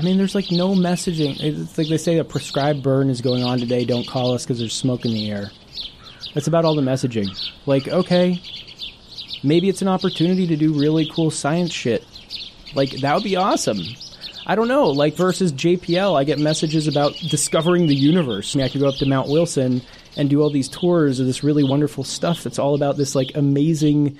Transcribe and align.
I 0.00 0.02
mean, 0.02 0.16
there's 0.16 0.34
like 0.34 0.50
no 0.50 0.74
messaging. 0.74 1.38
It's 1.40 1.76
like 1.76 1.88
they 1.88 1.98
say 1.98 2.16
a 2.16 2.24
prescribed 2.24 2.82
burn 2.82 3.10
is 3.10 3.20
going 3.20 3.42
on 3.42 3.58
today. 3.58 3.84
Don't 3.84 4.06
call 4.06 4.32
us 4.32 4.44
because 4.44 4.58
there's 4.58 4.72
smoke 4.72 5.04
in 5.04 5.12
the 5.12 5.30
air. 5.30 5.50
That's 6.32 6.46
about 6.46 6.64
all 6.64 6.74
the 6.74 6.80
messaging. 6.80 7.28
Like, 7.66 7.86
okay, 7.86 8.40
maybe 9.44 9.68
it's 9.68 9.82
an 9.82 9.88
opportunity 9.88 10.46
to 10.46 10.56
do 10.56 10.72
really 10.72 11.06
cool 11.12 11.30
science 11.30 11.74
shit. 11.74 12.02
Like, 12.74 12.92
that 13.02 13.12
would 13.12 13.24
be 13.24 13.36
awesome. 13.36 13.76
I 14.46 14.54
don't 14.54 14.68
know. 14.68 14.88
Like, 14.88 15.16
versus 15.16 15.52
JPL, 15.52 16.18
I 16.18 16.24
get 16.24 16.38
messages 16.38 16.88
about 16.88 17.12
discovering 17.16 17.86
the 17.86 17.94
universe. 17.94 18.56
I, 18.56 18.58
mean, 18.58 18.64
I 18.64 18.70
could 18.70 18.80
go 18.80 18.88
up 18.88 18.96
to 18.96 19.06
Mount 19.06 19.28
Wilson 19.28 19.82
and 20.16 20.30
do 20.30 20.40
all 20.40 20.48
these 20.48 20.70
tours 20.70 21.20
of 21.20 21.26
this 21.26 21.44
really 21.44 21.62
wonderful 21.62 22.04
stuff 22.04 22.42
that's 22.42 22.58
all 22.58 22.74
about 22.74 22.96
this, 22.96 23.14
like, 23.14 23.32
amazing, 23.34 24.16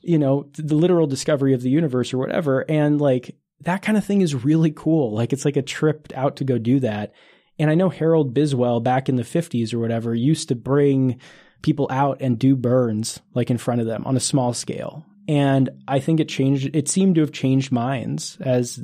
you 0.00 0.18
know, 0.18 0.48
the 0.54 0.74
literal 0.74 1.06
discovery 1.06 1.52
of 1.52 1.60
the 1.60 1.68
universe 1.68 2.14
or 2.14 2.18
whatever. 2.18 2.64
And, 2.66 2.98
like, 2.98 3.36
that 3.62 3.82
kind 3.82 3.98
of 3.98 4.04
thing 4.04 4.20
is 4.20 4.44
really 4.44 4.70
cool. 4.70 5.12
Like, 5.12 5.32
it's 5.32 5.44
like 5.44 5.56
a 5.56 5.62
trip 5.62 6.12
out 6.14 6.36
to 6.36 6.44
go 6.44 6.58
do 6.58 6.80
that. 6.80 7.12
And 7.58 7.70
I 7.70 7.74
know 7.74 7.88
Harold 7.88 8.34
Biswell 8.34 8.82
back 8.82 9.08
in 9.08 9.16
the 9.16 9.24
50s 9.24 9.74
or 9.74 9.78
whatever 9.78 10.14
used 10.14 10.48
to 10.48 10.54
bring 10.54 11.20
people 11.62 11.88
out 11.90 12.20
and 12.20 12.38
do 12.38 12.54
burns 12.54 13.20
like 13.34 13.50
in 13.50 13.58
front 13.58 13.80
of 13.80 13.86
them 13.86 14.04
on 14.06 14.16
a 14.16 14.20
small 14.20 14.54
scale. 14.54 15.04
And 15.26 15.70
I 15.86 15.98
think 15.98 16.20
it 16.20 16.28
changed, 16.28 16.74
it 16.74 16.88
seemed 16.88 17.16
to 17.16 17.20
have 17.20 17.32
changed 17.32 17.72
minds 17.72 18.38
as 18.40 18.80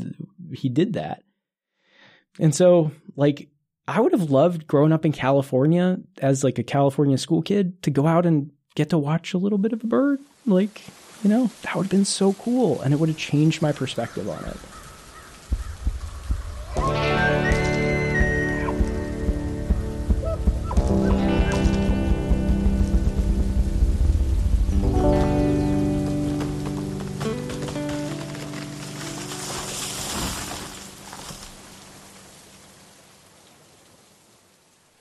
he 0.52 0.68
did 0.68 0.94
that. 0.94 1.22
And 2.40 2.54
so, 2.54 2.90
like, 3.16 3.48
I 3.86 4.00
would 4.00 4.12
have 4.12 4.30
loved 4.30 4.66
growing 4.66 4.92
up 4.92 5.04
in 5.04 5.12
California 5.12 5.98
as 6.18 6.42
like 6.42 6.58
a 6.58 6.64
California 6.64 7.16
school 7.16 7.42
kid 7.42 7.82
to 7.84 7.90
go 7.90 8.06
out 8.06 8.26
and 8.26 8.50
get 8.74 8.90
to 8.90 8.98
watch 8.98 9.34
a 9.34 9.38
little 9.38 9.58
bit 9.58 9.72
of 9.72 9.84
a 9.84 9.86
bird. 9.86 10.20
Like, 10.46 10.82
you 11.24 11.30
know, 11.30 11.50
that 11.62 11.74
would 11.74 11.84
have 11.84 11.90
been 11.90 12.04
so 12.04 12.34
cool 12.34 12.82
and 12.82 12.92
it 12.92 13.00
would 13.00 13.08
have 13.08 13.16
changed 13.16 13.62
my 13.62 13.72
perspective 13.72 14.28
on 14.28 14.44
it. 14.44 14.56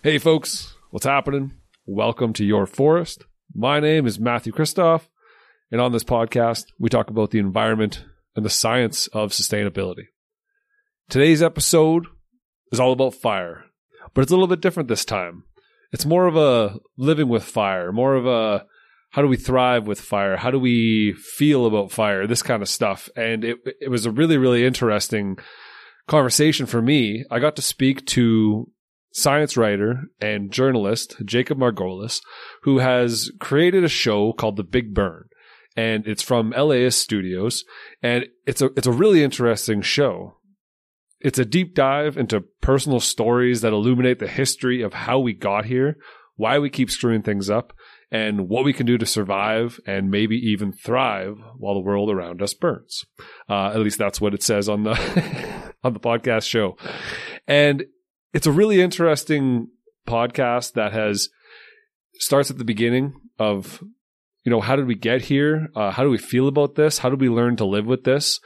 Hey 0.01 0.17
folks, 0.17 0.75
what's 0.89 1.05
happening? 1.05 1.53
Welcome 1.85 2.31
to 2.33 2.45
Your 2.45 2.66
Forest. 2.66 3.25
My 3.53 3.81
name 3.81 4.05
is 4.05 4.19
Matthew 4.19 4.53
Christoff, 4.53 5.07
and 5.73 5.81
on 5.81 5.91
this 5.91 6.03
podcast, 6.03 6.67
we 6.77 6.88
talk 6.88 7.09
about 7.09 7.31
the 7.31 7.39
environment 7.39 8.05
and 8.35 8.45
the 8.45 8.49
science 8.49 9.07
of 9.07 9.31
sustainability. 9.31 10.03
Today's 11.09 11.41
episode 11.41 12.05
is 12.71 12.79
all 12.79 12.91
about 12.91 13.16
fire, 13.16 13.66
but 14.13 14.21
it's 14.21 14.31
a 14.31 14.35
little 14.35 14.45
bit 14.45 14.61
different 14.61 14.88
this 14.88 15.03
time. 15.03 15.45
It's 15.91 16.05
more 16.05 16.27
of 16.27 16.35
a 16.35 16.77
living 16.95 17.27
with 17.27 17.44
fire, 17.44 17.91
more 17.91 18.13
of 18.13 18.27
a 18.27 18.67
how 19.13 19.23
do 19.23 19.27
we 19.27 19.35
thrive 19.35 19.88
with 19.88 19.99
fire? 19.99 20.38
How 20.38 20.51
do 20.51 20.59
we 20.59 21.13
feel 21.13 21.66
about 21.66 21.91
fire? 21.91 22.27
This 22.27 22.44
kind 22.44 22.61
of 22.61 22.69
stuff. 22.69 23.09
And 23.16 23.44
it, 23.44 23.57
it 23.81 23.89
was 23.89 24.05
a 24.05 24.11
really, 24.11 24.38
really 24.38 24.63
interesting 24.63 25.39
conversation 26.07 26.67
for 26.67 26.83
me. 26.83 27.25
I 27.31 27.39
got 27.39 27.55
to 27.55 27.63
speak 27.63 28.05
to 28.07 28.69
science 29.11 29.57
writer 29.57 30.03
and 30.21 30.51
journalist 30.51 31.16
Jacob 31.25 31.57
Margolis, 31.57 32.21
who 32.61 32.77
has 32.77 33.31
created 33.39 33.83
a 33.83 33.89
show 33.89 34.33
called 34.33 34.57
The 34.57 34.63
Big 34.63 34.94
Burn. 34.94 35.29
And 35.75 36.07
it's 36.07 36.21
from 36.21 36.52
LAist 36.52 37.02
Studios. 37.02 37.63
And 38.02 38.27
it's 38.45 38.61
a, 38.61 38.67
it's 38.75 38.88
a 38.88 38.91
really 38.91 39.23
interesting 39.23 39.81
show. 39.81 40.38
It's 41.19 41.39
a 41.39 41.45
deep 41.45 41.73
dive 41.73 42.17
into 42.17 42.41
personal 42.61 42.99
stories 42.99 43.61
that 43.61 43.73
illuminate 43.73 44.19
the 44.19 44.27
history 44.27 44.81
of 44.81 44.94
how 44.94 45.19
we 45.19 45.34
got 45.34 45.66
here, 45.66 45.97
why 46.35 46.59
we 46.59 46.69
keep 46.69 46.91
screwing 46.91 47.22
things 47.22 47.50
up, 47.50 47.73
and 48.11 48.47
what 48.47 48.63
we 48.66 48.73
can 48.73 48.85
do 48.85 48.97
to 48.97 49.06
survive 49.06 49.79
and 49.88 50.11
maybe 50.11 50.35
even 50.35 50.72
thrive 50.72 51.38
while 51.57 51.73
the 51.73 51.79
world 51.79 52.11
around 52.11 52.41
us 52.41 52.53
burns. 52.53 53.05
Uh, 53.50 53.67
at 53.69 53.79
least 53.79 53.97
that's 53.97 54.22
what 54.22 54.34
it 54.34 54.44
says 54.44 54.69
on 54.69 54.84
the 54.84 54.91
on 55.84 55.94
the 55.94 56.00
podcast 56.00 56.47
show. 56.47 56.78
And 57.47 57.85
it's 58.34 58.47
a 58.47 58.51
really 58.51 58.81
interesting 58.81 59.69
podcast 60.07 60.73
that 60.73 60.94
has 60.94 61.29
starts 62.19 62.51
at 62.51 62.57
the 62.57 62.66
beginning 62.66 63.13
of 63.40 63.84
you 64.43 64.49
know 64.49 64.61
how 64.61 64.75
did 64.75 64.87
we 64.87 64.95
get 64.95 65.21
here? 65.21 65.69
Uh, 65.75 65.91
how 65.91 66.03
do 66.03 66.09
we 66.09 66.17
feel 66.17 66.47
about 66.47 66.75
this? 66.75 66.97
How 66.97 67.09
do 67.09 67.15
we 67.15 67.29
learn 67.29 67.55
to 67.57 67.65
live 67.65 67.85
with 67.85 68.03
this? 68.03 68.39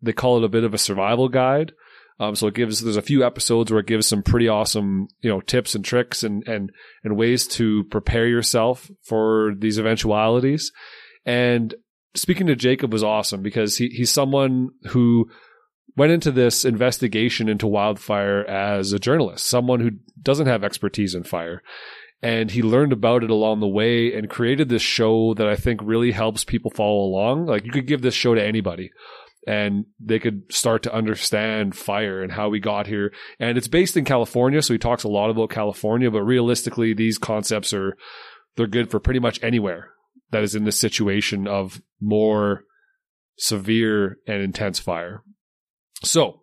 They 0.00 0.12
call 0.12 0.38
it 0.38 0.44
a 0.44 0.48
bit 0.48 0.64
of 0.64 0.74
a 0.74 0.78
survival 0.78 1.28
guide. 1.28 1.72
Um, 2.20 2.34
so 2.36 2.46
it 2.46 2.54
gives 2.54 2.80
there's 2.80 2.96
a 2.96 3.02
few 3.02 3.24
episodes 3.24 3.70
where 3.70 3.80
it 3.80 3.86
gives 3.86 4.06
some 4.06 4.22
pretty 4.22 4.48
awesome 4.48 5.08
you 5.22 5.30
know 5.30 5.40
tips 5.40 5.74
and 5.74 5.84
tricks 5.84 6.22
and 6.22 6.46
and 6.46 6.70
and 7.04 7.16
ways 7.16 7.46
to 7.48 7.84
prepare 7.84 8.26
yourself 8.26 8.90
for 9.02 9.54
these 9.58 9.78
eventualities. 9.78 10.72
And 11.24 11.74
speaking 12.14 12.46
to 12.46 12.54
jacob 12.54 12.92
was 12.92 13.02
awesome 13.02 13.42
because 13.42 13.78
he, 13.78 13.88
he's 13.88 14.10
someone 14.10 14.68
who 14.88 15.30
went 15.96 16.12
into 16.12 16.30
this 16.30 16.64
investigation 16.64 17.48
into 17.48 17.66
wildfire 17.66 18.44
as 18.44 18.92
a 18.92 18.98
journalist, 18.98 19.46
someone 19.46 19.80
who 19.80 19.90
doesn't 20.20 20.46
have 20.46 20.64
expertise 20.64 21.14
in 21.14 21.22
fire. 21.22 21.62
And 22.22 22.50
he 22.50 22.62
learned 22.62 22.92
about 22.92 23.24
it 23.24 23.30
along 23.30 23.60
the 23.60 23.66
way 23.66 24.14
and 24.14 24.30
created 24.30 24.68
this 24.68 24.82
show 24.82 25.34
that 25.34 25.48
I 25.48 25.56
think 25.56 25.80
really 25.82 26.12
helps 26.12 26.44
people 26.44 26.70
follow 26.70 27.00
along. 27.00 27.46
Like 27.46 27.64
you 27.64 27.72
could 27.72 27.88
give 27.88 28.00
this 28.00 28.14
show 28.14 28.34
to 28.34 28.42
anybody 28.42 28.90
and 29.46 29.86
they 29.98 30.18
could 30.18 30.44
start 30.52 30.84
to 30.84 30.94
understand 30.94 31.76
fire 31.76 32.22
and 32.22 32.30
how 32.30 32.48
we 32.48 32.60
got 32.60 32.86
here. 32.86 33.12
And 33.40 33.58
it's 33.58 33.68
based 33.68 33.96
in 33.96 34.04
California, 34.04 34.62
so 34.62 34.72
he 34.72 34.78
talks 34.78 35.02
a 35.02 35.08
lot 35.08 35.30
about 35.30 35.50
California, 35.50 36.10
but 36.10 36.22
realistically, 36.22 36.94
these 36.94 37.18
concepts 37.18 37.72
are 37.72 37.96
they're 38.56 38.66
good 38.66 38.90
for 38.90 39.00
pretty 39.00 39.20
much 39.20 39.42
anywhere 39.42 39.90
that 40.30 40.42
is 40.42 40.54
in 40.54 40.64
this 40.64 40.78
situation 40.78 41.48
of 41.48 41.82
more 42.00 42.62
severe 43.36 44.18
and 44.26 44.42
intense 44.42 44.78
fire. 44.78 45.22
So, 46.04 46.42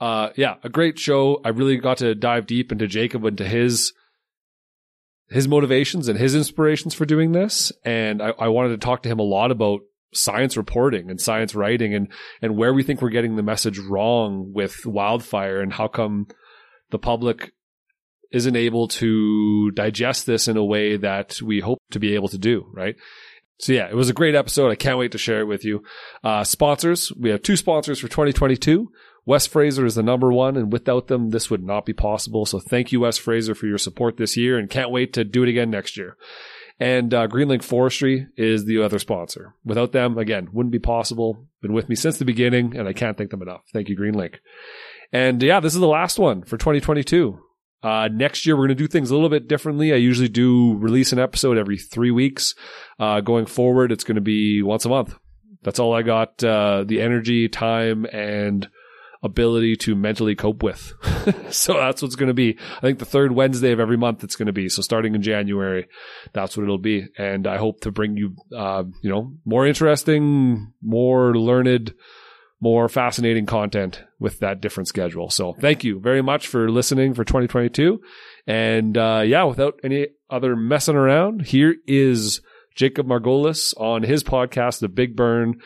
uh, 0.00 0.30
yeah, 0.36 0.56
a 0.62 0.68
great 0.68 0.98
show. 0.98 1.40
I 1.44 1.48
really 1.48 1.78
got 1.78 1.98
to 1.98 2.14
dive 2.14 2.46
deep 2.46 2.70
into 2.70 2.86
Jacob, 2.86 3.24
into 3.24 3.44
his 3.44 3.92
his 5.28 5.48
motivations 5.48 6.08
and 6.08 6.18
his 6.18 6.34
inspirations 6.34 6.94
for 6.94 7.04
doing 7.04 7.32
this. 7.32 7.72
And 7.84 8.22
I, 8.22 8.30
I 8.38 8.48
wanted 8.48 8.70
to 8.70 8.78
talk 8.78 9.02
to 9.02 9.08
him 9.08 9.18
a 9.18 9.24
lot 9.24 9.50
about 9.50 9.80
science 10.12 10.56
reporting 10.56 11.10
and 11.10 11.20
science 11.20 11.54
writing 11.54 11.94
and 11.94 12.08
and 12.40 12.56
where 12.56 12.72
we 12.72 12.82
think 12.82 13.02
we're 13.02 13.10
getting 13.10 13.36
the 13.36 13.42
message 13.42 13.78
wrong 13.78 14.52
with 14.54 14.86
wildfire 14.86 15.60
and 15.60 15.72
how 15.72 15.88
come 15.88 16.26
the 16.90 16.98
public 16.98 17.52
isn't 18.32 18.56
able 18.56 18.88
to 18.88 19.70
digest 19.72 20.26
this 20.26 20.48
in 20.48 20.56
a 20.56 20.64
way 20.64 20.96
that 20.96 21.40
we 21.42 21.60
hope 21.60 21.78
to 21.90 22.00
be 22.00 22.14
able 22.14 22.28
to 22.28 22.38
do, 22.38 22.66
right? 22.72 22.96
So 23.58 23.72
yeah, 23.72 23.88
it 23.88 23.94
was 23.94 24.10
a 24.10 24.14
great 24.14 24.34
episode. 24.34 24.70
I 24.70 24.74
can't 24.74 24.98
wait 24.98 25.12
to 25.12 25.18
share 25.18 25.40
it 25.40 25.46
with 25.46 25.64
you. 25.64 25.82
Uh, 26.22 26.44
sponsors, 26.44 27.12
we 27.18 27.30
have 27.30 27.42
two 27.42 27.56
sponsors 27.56 27.98
for 27.98 28.08
2022. 28.08 28.90
West 29.26 29.48
Fraser 29.48 29.84
is 29.84 29.96
the 29.96 30.04
number 30.04 30.32
one, 30.32 30.56
and 30.56 30.72
without 30.72 31.08
them, 31.08 31.30
this 31.30 31.50
would 31.50 31.64
not 31.64 31.84
be 31.84 31.92
possible. 31.92 32.46
So 32.46 32.60
thank 32.60 32.92
you, 32.92 33.00
West 33.00 33.20
Fraser, 33.20 33.56
for 33.56 33.66
your 33.66 33.76
support 33.76 34.16
this 34.16 34.36
year, 34.36 34.56
and 34.56 34.70
can't 34.70 34.92
wait 34.92 35.12
to 35.14 35.24
do 35.24 35.42
it 35.42 35.48
again 35.48 35.68
next 35.68 35.96
year. 35.96 36.16
And 36.78 37.12
uh, 37.12 37.26
Greenlink 37.26 37.64
Forestry 37.64 38.28
is 38.36 38.64
the 38.64 38.82
other 38.82 39.00
sponsor. 39.00 39.54
Without 39.64 39.90
them, 39.92 40.16
again, 40.16 40.48
wouldn't 40.52 40.72
be 40.72 40.78
possible. 40.78 41.48
Been 41.60 41.72
with 41.72 41.88
me 41.88 41.96
since 41.96 42.18
the 42.18 42.24
beginning, 42.24 42.76
and 42.76 42.86
I 42.86 42.92
can't 42.92 43.18
thank 43.18 43.30
them 43.30 43.42
enough. 43.42 43.62
Thank 43.72 43.88
you, 43.88 43.98
Greenlink. 43.98 44.36
And 45.12 45.42
yeah, 45.42 45.58
this 45.58 45.74
is 45.74 45.80
the 45.80 45.88
last 45.88 46.18
one 46.18 46.42
for 46.42 46.56
2022. 46.56 47.38
Uh, 47.82 48.08
next 48.12 48.46
year, 48.46 48.56
we're 48.56 48.66
going 48.66 48.76
to 48.76 48.82
do 48.84 48.88
things 48.88 49.10
a 49.10 49.14
little 49.14 49.28
bit 49.28 49.48
differently. 49.48 49.92
I 49.92 49.96
usually 49.96 50.28
do 50.28 50.76
release 50.76 51.12
an 51.12 51.18
episode 51.18 51.58
every 51.58 51.78
three 51.78 52.10
weeks. 52.10 52.54
Uh, 52.98 53.20
going 53.20 53.46
forward, 53.46 53.90
it's 53.90 54.04
going 54.04 54.16
to 54.16 54.20
be 54.20 54.62
once 54.62 54.84
a 54.84 54.88
month. 54.88 55.16
That's 55.62 55.78
all 55.78 55.94
I 55.94 56.02
got 56.02 56.42
uh, 56.44 56.84
the 56.86 57.00
energy, 57.00 57.48
time, 57.48 58.06
and 58.12 58.68
ability 59.22 59.76
to 59.76 59.94
mentally 59.94 60.34
cope 60.34 60.62
with. 60.62 60.92
so 61.50 61.74
that's 61.74 62.02
what's 62.02 62.16
going 62.16 62.28
to 62.28 62.34
be. 62.34 62.58
I 62.76 62.80
think 62.80 62.98
the 62.98 63.04
third 63.04 63.32
Wednesday 63.32 63.72
of 63.72 63.80
every 63.80 63.96
month 63.96 64.24
it's 64.24 64.36
going 64.36 64.46
to 64.46 64.52
be. 64.52 64.68
So 64.68 64.82
starting 64.82 65.14
in 65.14 65.22
January, 65.22 65.88
that's 66.32 66.56
what 66.56 66.64
it'll 66.64 66.78
be. 66.78 67.06
And 67.18 67.46
I 67.46 67.56
hope 67.56 67.80
to 67.80 67.90
bring 67.90 68.16
you, 68.16 68.34
uh, 68.56 68.84
you 69.02 69.10
know, 69.10 69.32
more 69.44 69.66
interesting, 69.66 70.72
more 70.82 71.34
learned, 71.36 71.94
more 72.60 72.88
fascinating 72.88 73.46
content 73.46 74.02
with 74.18 74.38
that 74.40 74.60
different 74.60 74.88
schedule. 74.88 75.30
So 75.30 75.54
thank 75.54 75.84
you 75.84 76.00
very 76.00 76.22
much 76.22 76.46
for 76.46 76.70
listening 76.70 77.14
for 77.14 77.24
2022. 77.24 78.00
And, 78.46 78.96
uh, 78.96 79.22
yeah, 79.26 79.44
without 79.44 79.80
any 79.82 80.08
other 80.30 80.56
messing 80.56 80.96
around, 80.96 81.42
here 81.42 81.74
is 81.86 82.40
Jacob 82.74 83.06
Margolis 83.06 83.74
on 83.76 84.02
his 84.02 84.22
podcast, 84.22 84.80
The 84.80 84.88
Big 84.88 85.16
Burn, 85.16 85.60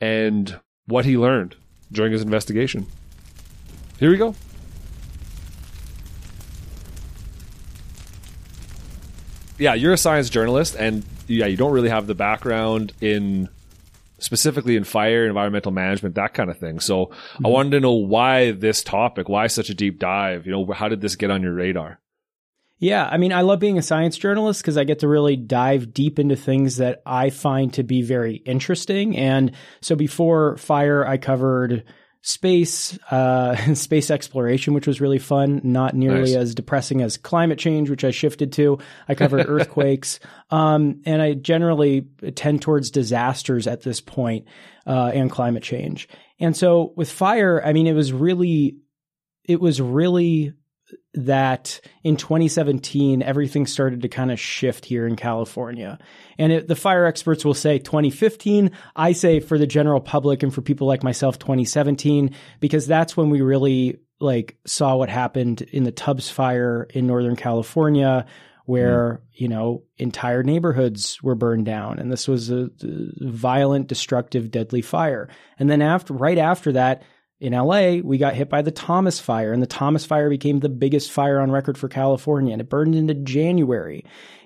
and 0.00 0.60
what 0.86 1.04
he 1.04 1.16
learned 1.16 1.56
during 1.92 2.12
his 2.12 2.22
investigation. 2.22 2.86
Here 3.98 4.10
we 4.10 4.16
go. 4.16 4.34
Yeah, 9.58 9.74
you're 9.74 9.94
a 9.94 9.98
science 9.98 10.28
journalist, 10.28 10.76
and 10.78 11.04
yeah, 11.26 11.46
you 11.46 11.56
don't 11.56 11.72
really 11.72 11.88
have 11.88 12.06
the 12.06 12.14
background 12.14 12.92
in 13.00 13.48
specifically 14.18 14.76
in 14.76 14.84
fire, 14.84 15.26
environmental 15.26 15.72
management, 15.72 16.14
that 16.14 16.34
kind 16.34 16.50
of 16.50 16.58
thing. 16.58 16.80
So 16.80 17.06
Mm-hmm. 17.06 17.46
I 17.46 17.48
wanted 17.48 17.70
to 17.70 17.80
know 17.80 17.92
why 17.92 18.52
this 18.52 18.82
topic, 18.82 19.28
why 19.28 19.46
such 19.46 19.70
a 19.70 19.74
deep 19.74 19.98
dive? 19.98 20.46
You 20.46 20.52
know, 20.52 20.72
how 20.72 20.88
did 20.88 21.00
this 21.00 21.16
get 21.16 21.30
on 21.30 21.42
your 21.42 21.52
radar? 21.52 21.98
Yeah, 22.78 23.08
I 23.10 23.16
mean, 23.16 23.32
I 23.32 23.40
love 23.40 23.58
being 23.58 23.78
a 23.78 23.82
science 23.82 24.18
journalist 24.18 24.60
because 24.60 24.76
I 24.76 24.84
get 24.84 24.98
to 24.98 25.08
really 25.08 25.36
dive 25.36 25.94
deep 25.94 26.18
into 26.18 26.36
things 26.36 26.76
that 26.76 27.00
I 27.06 27.30
find 27.30 27.72
to 27.74 27.82
be 27.82 28.02
very 28.02 28.36
interesting. 28.36 29.16
And 29.16 29.52
so 29.80 29.96
before 29.96 30.58
fire, 30.58 31.06
I 31.06 31.16
covered 31.16 31.84
space, 32.20 32.98
uh, 33.10 33.56
space 33.74 34.10
exploration, 34.10 34.74
which 34.74 34.86
was 34.86 35.00
really 35.00 35.18
fun, 35.18 35.62
not 35.64 35.94
nearly 35.94 36.32
Nice. 36.32 36.36
as 36.36 36.54
depressing 36.54 37.00
as 37.00 37.16
climate 37.16 37.58
change, 37.58 37.88
which 37.88 38.04
I 38.04 38.10
shifted 38.10 38.52
to. 38.54 38.78
I 39.08 39.14
covered 39.14 39.46
earthquakes. 39.48 40.20
Um, 40.50 41.00
and 41.06 41.22
I 41.22 41.32
generally 41.32 42.08
tend 42.34 42.60
towards 42.60 42.90
disasters 42.90 43.66
at 43.66 43.82
this 43.82 44.02
point, 44.02 44.48
uh, 44.86 45.12
and 45.14 45.30
climate 45.30 45.62
change. 45.62 46.08
And 46.38 46.54
so 46.54 46.92
with 46.94 47.10
fire, 47.10 47.62
I 47.64 47.72
mean, 47.72 47.86
it 47.86 47.94
was 47.94 48.12
really, 48.12 48.76
it 49.44 49.62
was 49.62 49.80
really 49.80 50.52
that 51.14 51.80
in 52.04 52.16
2017 52.16 53.22
everything 53.22 53.66
started 53.66 54.02
to 54.02 54.08
kind 54.08 54.30
of 54.30 54.38
shift 54.38 54.84
here 54.84 55.06
in 55.06 55.16
California. 55.16 55.98
And 56.38 56.52
it, 56.52 56.68
the 56.68 56.76
fire 56.76 57.06
experts 57.06 57.44
will 57.44 57.54
say 57.54 57.78
2015, 57.78 58.70
I 58.94 59.12
say 59.12 59.40
for 59.40 59.58
the 59.58 59.66
general 59.66 60.00
public 60.00 60.42
and 60.42 60.54
for 60.54 60.62
people 60.62 60.86
like 60.86 61.02
myself 61.02 61.38
2017 61.38 62.34
because 62.60 62.86
that's 62.86 63.16
when 63.16 63.30
we 63.30 63.40
really 63.40 63.98
like 64.20 64.56
saw 64.66 64.96
what 64.96 65.08
happened 65.08 65.62
in 65.62 65.84
the 65.84 65.92
Tubbs 65.92 66.28
fire 66.28 66.86
in 66.90 67.06
northern 67.06 67.36
California 67.36 68.26
where, 68.64 69.14
mm-hmm. 69.14 69.44
you 69.44 69.48
know, 69.48 69.84
entire 69.96 70.42
neighborhoods 70.42 71.22
were 71.22 71.34
burned 71.34 71.66
down 71.66 71.98
and 71.98 72.10
this 72.10 72.26
was 72.28 72.50
a, 72.50 72.64
a 72.64 72.68
violent, 73.20 73.86
destructive, 73.86 74.50
deadly 74.50 74.82
fire. 74.82 75.28
And 75.58 75.70
then 75.70 75.82
after 75.82 76.14
right 76.14 76.38
after 76.38 76.72
that 76.72 77.02
in 77.38 77.52
LA, 77.52 77.96
we 78.02 78.16
got 78.16 78.34
hit 78.34 78.48
by 78.48 78.62
the 78.62 78.70
Thomas 78.70 79.20
fire, 79.20 79.52
and 79.52 79.62
the 79.62 79.66
Thomas 79.66 80.06
fire 80.06 80.30
became 80.30 80.60
the 80.60 80.68
biggest 80.68 81.12
fire 81.12 81.40
on 81.40 81.50
record 81.50 81.76
for 81.76 81.88
California, 81.88 82.52
and 82.52 82.62
it 82.62 82.70
burned 82.70 82.94
into 82.94 83.14
January. 83.14 84.04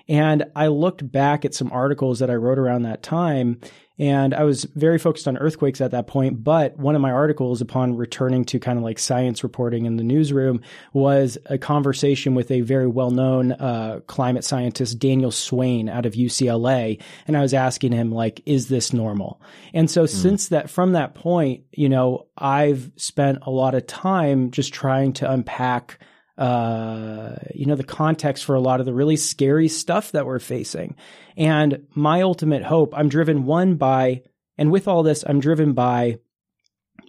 And 0.09 0.45
I 0.55 0.67
looked 0.67 1.09
back 1.09 1.45
at 1.45 1.53
some 1.53 1.71
articles 1.71 2.19
that 2.19 2.29
I 2.29 2.35
wrote 2.35 2.59
around 2.59 2.83
that 2.83 3.01
time, 3.03 3.61
and 4.01 4.33
I 4.33 4.43
was 4.45 4.63
very 4.73 4.97
focused 4.97 5.27
on 5.27 5.37
earthquakes 5.37 5.79
at 5.79 5.91
that 5.91 6.07
point. 6.07 6.43
But 6.43 6.75
one 6.75 6.95
of 6.95 7.01
my 7.01 7.11
articles, 7.11 7.61
upon 7.61 7.95
returning 7.95 8.43
to 8.45 8.59
kind 8.59 8.79
of 8.79 8.83
like 8.83 8.97
science 8.97 9.43
reporting 9.43 9.85
in 9.85 9.97
the 9.97 10.03
newsroom, 10.03 10.61
was 10.91 11.37
a 11.45 11.59
conversation 11.59 12.33
with 12.33 12.49
a 12.49 12.61
very 12.61 12.87
well 12.87 13.11
known 13.11 13.51
uh, 13.51 13.99
climate 14.07 14.43
scientist, 14.43 14.97
Daniel 14.97 15.29
Swain, 15.29 15.87
out 15.87 16.07
of 16.07 16.13
UCLA. 16.13 16.99
And 17.27 17.37
I 17.37 17.41
was 17.41 17.53
asking 17.53 17.91
him, 17.91 18.11
like, 18.11 18.41
is 18.47 18.69
this 18.69 18.91
normal? 18.91 19.39
And 19.71 19.89
so 19.89 20.07
since 20.07 20.47
that, 20.47 20.71
from 20.71 20.93
that 20.93 21.13
point, 21.13 21.65
you 21.71 21.87
know, 21.87 22.25
I've 22.35 22.91
spent 22.95 23.37
a 23.43 23.51
lot 23.51 23.75
of 23.75 23.85
time 23.85 24.49
just 24.49 24.73
trying 24.73 25.13
to 25.13 25.31
unpack 25.31 25.99
uh, 26.41 27.35
you 27.53 27.67
know, 27.67 27.75
the 27.75 27.83
context 27.83 28.45
for 28.45 28.55
a 28.55 28.59
lot 28.59 28.79
of 28.79 28.87
the 28.87 28.93
really 28.95 29.15
scary 29.15 29.67
stuff 29.67 30.11
that 30.11 30.25
we're 30.25 30.39
facing. 30.39 30.95
And 31.37 31.85
my 31.93 32.23
ultimate 32.23 32.63
hope, 32.63 32.95
I'm 32.97 33.09
driven 33.09 33.45
one 33.45 33.75
by, 33.75 34.23
and 34.57 34.71
with 34.71 34.87
all 34.87 35.03
this, 35.03 35.23
I'm 35.27 35.39
driven 35.39 35.73
by 35.73 36.17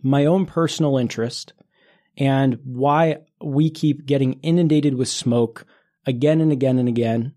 my 0.03 0.27
own 0.27 0.45
personal 0.45 0.99
interest 0.99 1.55
and 2.19 2.59
why 2.63 3.21
we 3.43 3.71
keep 3.71 4.05
getting 4.05 4.35
inundated 4.43 4.97
with 4.97 5.09
smoke 5.09 5.65
again 6.05 6.43
and 6.43 6.53
again 6.53 6.79
and 6.79 6.89
again. 6.89 7.33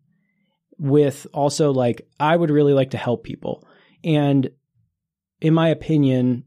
With 0.78 1.28
also 1.34 1.72
like, 1.72 2.10
I 2.20 2.36
would 2.36 2.50
really 2.50 2.74
like 2.74 2.90
to 2.90 2.98
help 2.98 3.24
people. 3.24 3.66
And 4.04 4.50
in 5.40 5.54
my 5.54 5.70
opinion, 5.70 6.44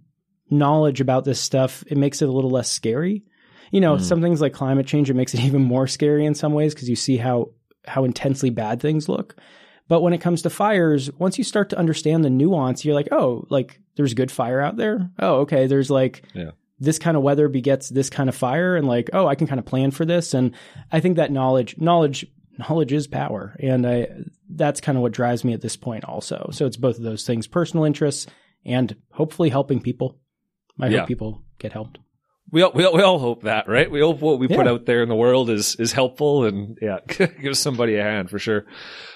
knowledge 0.50 1.00
about 1.00 1.24
this 1.24 1.40
stuff, 1.40 1.84
it 1.86 1.96
makes 1.96 2.20
it 2.20 2.28
a 2.28 2.32
little 2.32 2.50
less 2.50 2.70
scary 2.70 3.24
you 3.70 3.80
know, 3.80 3.96
Mm. 3.96 4.00
some 4.02 4.20
things 4.22 4.40
like 4.40 4.52
climate 4.52 4.86
change, 4.86 5.10
it 5.10 5.14
makes 5.14 5.34
it 5.34 5.40
even 5.44 5.62
more 5.62 5.86
scary 5.86 6.24
in 6.26 6.34
some 6.34 6.52
ways 6.52 6.74
because 6.74 6.88
you 6.88 6.96
see 6.96 7.16
how 7.16 7.50
how 7.86 8.04
intensely 8.04 8.50
bad 8.50 8.80
things 8.80 9.08
look. 9.08 9.36
But 9.88 10.02
when 10.02 10.12
it 10.12 10.20
comes 10.20 10.42
to 10.42 10.50
fires, 10.50 11.10
once 11.18 11.38
you 11.38 11.44
start 11.44 11.70
to 11.70 11.78
understand 11.78 12.22
the 12.22 12.28
nuance, 12.30 12.84
you're 12.84 12.94
like, 12.94 13.08
oh, 13.12 13.46
like 13.48 13.80
there's 13.96 14.12
good 14.12 14.30
fire 14.30 14.60
out 14.60 14.76
there. 14.76 15.08
Oh, 15.18 15.36
okay. 15.40 15.66
There's 15.66 15.88
like 15.90 16.22
Yeah. 16.34 16.50
this 16.78 16.98
kind 16.98 17.16
of 17.16 17.22
weather 17.22 17.48
begets 17.48 17.88
this 17.88 18.10
kind 18.10 18.28
of 18.28 18.34
fire, 18.34 18.76
and 18.76 18.86
like, 18.86 19.08
oh, 19.14 19.26
I 19.26 19.34
can 19.34 19.46
kind 19.46 19.58
of 19.58 19.64
plan 19.64 19.90
for 19.90 20.04
this. 20.04 20.34
And 20.34 20.54
I 20.92 21.00
think 21.00 21.16
that 21.16 21.32
knowledge, 21.32 21.76
knowledge, 21.78 22.26
knowledge 22.58 22.92
is 22.92 23.06
power, 23.06 23.56
and 23.60 23.86
I 23.86 24.08
that's 24.50 24.80
kind 24.82 24.98
of 24.98 25.02
what 25.02 25.12
drives 25.12 25.44
me 25.44 25.52
at 25.54 25.60
this 25.62 25.76
point. 25.76 26.04
Also, 26.04 26.50
so 26.52 26.66
it's 26.66 26.76
both 26.76 26.98
of 26.98 27.04
those 27.04 27.24
things: 27.26 27.46
personal 27.46 27.84
interests 27.86 28.26
and 28.66 28.94
hopefully 29.12 29.48
helping 29.48 29.80
people. 29.80 30.18
I 30.78 30.88
Yeah. 30.88 30.98
hope 31.00 31.08
people 31.08 31.42
get 31.58 31.72
helped. 31.72 31.98
We 32.50 32.62
all, 32.62 32.72
we 32.72 32.84
all, 32.84 32.94
we 32.94 33.02
all 33.02 33.18
hope 33.18 33.42
that, 33.42 33.68
right? 33.68 33.90
We 33.90 34.00
hope 34.00 34.20
what 34.20 34.38
we 34.38 34.48
put 34.48 34.66
out 34.66 34.86
there 34.86 35.02
in 35.02 35.08
the 35.08 35.14
world 35.14 35.50
is, 35.50 35.76
is 35.76 35.92
helpful 35.92 36.44
and 36.44 36.78
yeah, 36.80 37.00
gives 37.06 37.58
somebody 37.58 37.96
a 37.96 38.02
hand 38.02 38.30
for 38.30 38.38
sure. 38.38 38.64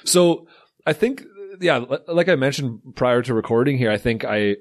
So 0.05 0.49
I 0.87 0.93
think, 0.93 1.25
yeah, 1.61 1.85
like 2.09 2.29
I 2.29 2.35
mentioned 2.35 2.81
prior 2.95 3.23
to 3.23 3.35
recording 3.35 3.79
here, 3.79 3.91
I 3.91 3.97
think 3.97 4.25
I, 4.25 4.57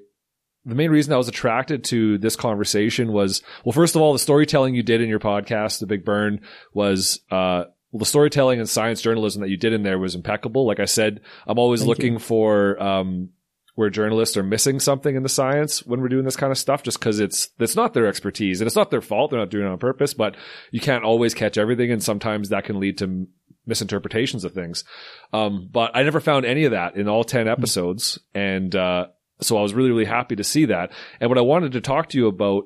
the 0.64 0.76
main 0.76 0.92
reason 0.92 1.14
I 1.14 1.18
was 1.18 1.28
attracted 1.28 1.84
to 1.86 2.18
this 2.20 2.36
conversation 2.36 3.12
was, 3.12 3.42
well, 3.66 3.74
first 3.74 3.96
of 3.96 4.02
all, 4.02 4.14
the 4.14 4.20
storytelling 4.20 4.76
you 4.76 4.84
did 4.84 5.02
in 5.02 5.10
your 5.10 5.20
podcast, 5.20 5.80
The 5.80 5.88
Big 5.88 6.06
Burn, 6.06 6.42
was, 6.74 7.20
uh, 7.32 7.66
well, 7.92 8.00
the 8.00 8.06
storytelling 8.06 8.60
and 8.60 8.70
science 8.70 9.02
journalism 9.02 9.42
that 9.42 9.50
you 9.50 9.58
did 9.58 9.74
in 9.74 9.84
there 9.84 10.00
was 10.00 10.16
impeccable. 10.16 10.66
Like 10.66 10.80
I 10.80 10.86
said, 10.86 11.22
I'm 11.48 11.60
always 11.60 11.82
Thank 11.82 11.90
looking 11.90 12.20
for, 12.20 12.82
um, 12.82 13.30
where 13.76 13.90
journalists 13.90 14.36
are 14.36 14.44
missing 14.44 14.80
something 14.80 15.16
in 15.16 15.24
the 15.24 15.30
science 15.30 15.86
when 15.86 16.02
we're 16.02 16.10
doing 16.10 16.26
this 16.26 16.36
kind 16.36 16.52
of 16.52 16.58
stuff 16.58 16.84
just 16.84 17.00
because 17.00 17.20
it's 17.20 17.50
it's 17.60 17.76
not 17.76 17.94
their 17.94 18.08
expertise 18.08 18.60
and 18.60 18.68
it's 18.68 18.76
not 18.76 18.92
their 18.92 19.02
fault. 19.02 19.32
They're 19.32 19.40
not 19.40 19.50
doing 19.50 19.66
it 19.66 19.70
on 19.70 19.78
purpose 19.78 20.14
but 20.14 20.36
you 20.72 20.80
can't 20.80 21.04
always 21.04 21.34
catch 21.34 21.58
everything 21.58 21.92
and 21.92 22.04
sometimes 22.04 22.50
that 22.50 22.66
can 22.66 22.80
lead 22.80 22.98
to 23.00 23.06
m- 23.06 23.28
misinterpretations 23.66 24.44
of 24.44 24.54
things. 24.54 24.84
Um, 25.32 25.70
but 25.72 25.92
i 25.96 26.04
never 26.04 26.20
found 26.20 26.46
any 26.46 26.66
of 26.66 26.72
that 26.72 26.96
in 26.96 27.08
all 27.08 27.24
10 27.24 27.48
episodes 27.48 28.20
and 28.34 28.76
uh, 28.76 29.08
so 29.40 29.58
i 29.58 29.62
was 29.62 29.74
really 29.74 29.90
really 29.90 30.06
happy 30.06 30.36
to 30.36 30.44
see 30.44 30.66
that. 30.66 30.92
And 31.20 31.30
what 31.30 31.38
i 31.38 31.42
wanted 31.42 31.72
to 31.74 31.82
talk 31.82 32.10
to 32.10 32.18
you 32.18 32.28
about 32.28 32.64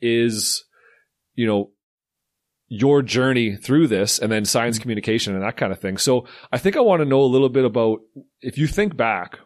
is 0.00 0.64
you 1.34 1.46
know 1.46 1.70
your 2.68 3.00
journey 3.00 3.56
through 3.56 3.86
this 3.86 4.18
and 4.18 4.30
then 4.30 4.44
science 4.44 4.78
communication 4.78 5.34
and 5.34 5.44
that 5.44 5.56
kind 5.56 5.72
of 5.72 5.80
thing. 5.80 5.96
So 5.96 6.26
i 6.52 6.58
think 6.58 6.76
i 6.76 6.80
want 6.80 7.00
to 7.00 7.06
know 7.06 7.20
a 7.20 7.32
little 7.34 7.48
bit 7.48 7.64
about 7.64 8.00
if 8.42 8.58
you 8.58 8.66
think 8.66 8.96
back 8.96 9.38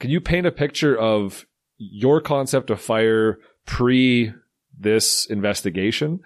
can 0.00 0.10
you 0.10 0.20
paint 0.20 0.46
a 0.46 0.52
picture 0.52 0.96
of 0.96 1.46
your 1.76 2.20
concept 2.20 2.70
of 2.70 2.80
fire 2.80 3.38
pre 3.66 4.32
this 4.78 5.26
investigation? 5.26 6.20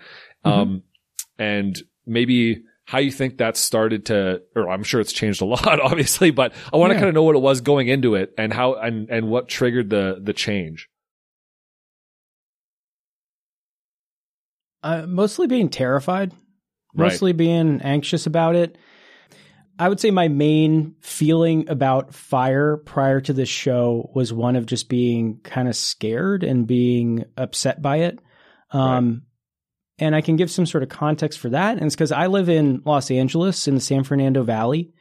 Um, 0.45 0.83
and 1.39 1.81
maybe 2.07 2.65
how 2.85 2.99
you 2.99 3.11
think 3.13 3.39
that 3.39 3.57
started 3.57 4.07
to, 4.07 4.43
or 4.57 4.69
I'm 4.69 4.83
sure 4.83 5.01
it's 5.01 5.13
changed 5.13 5.41
a 5.41 5.45
lot, 5.47 5.81
obviously, 5.81 6.31
but 6.31 6.53
I 6.73 6.77
want 6.77 6.91
to 6.91 6.95
Yeah. 6.95 7.01
kind 7.01 7.09
of 7.09 7.15
know 7.15 7.23
what 7.23 7.37
it 7.37 7.41
was 7.43 7.61
going 7.61 7.89
into 7.89 8.15
it 8.17 8.35
and 8.37 8.53
how, 8.53 8.75
and, 8.75 9.09
and 9.09 9.29
what 9.29 9.49
triggered 9.49 9.89
the, 9.91 10.19
the 10.23 10.33
change. 10.33 10.89
Uh, 14.83 15.07
mostly 15.07 15.47
being 15.47 15.69
terrified, 15.69 16.33
Right. 16.95 17.07
mostly 17.07 17.33
being 17.33 17.81
anxious 17.83 18.27
about 18.27 18.57
it. 18.57 18.77
I 19.83 19.89
would 19.89 19.99
say 19.99 20.13
my 20.13 20.29
main 20.29 20.95
feeling 21.01 21.69
about 21.69 22.15
fire 22.15 22.77
prior 22.77 23.21
to 23.23 23.33
this 23.33 23.49
show 23.49 24.13
was 24.15 24.33
one 24.33 24.55
of 24.55 24.65
just 24.65 24.89
being 24.89 25.41
kind 25.43 25.67
of 25.67 25.75
scared 25.75 26.45
and 26.45 26.69
being 26.69 27.25
upset 27.37 27.83
by 27.83 27.97
it. 27.97 28.21
Um, 28.71 29.23
And 29.99 30.15
I 30.15 30.21
can 30.21 30.37
give 30.37 30.53
some 30.53 30.67
sort 30.67 30.85
of 30.85 30.89
context 30.89 31.41
for 31.41 31.49
that. 31.49 31.79
And 31.79 31.87
it's 31.87 31.97
because 31.97 32.13
I 32.13 32.29
live 32.29 32.49
in 32.49 32.83
Los 32.85 33.11
Angeles 33.11 33.67
in 33.67 33.75
the 33.75 33.81
San 33.81 34.05
Fernando 34.05 34.45
Valley 34.45 34.93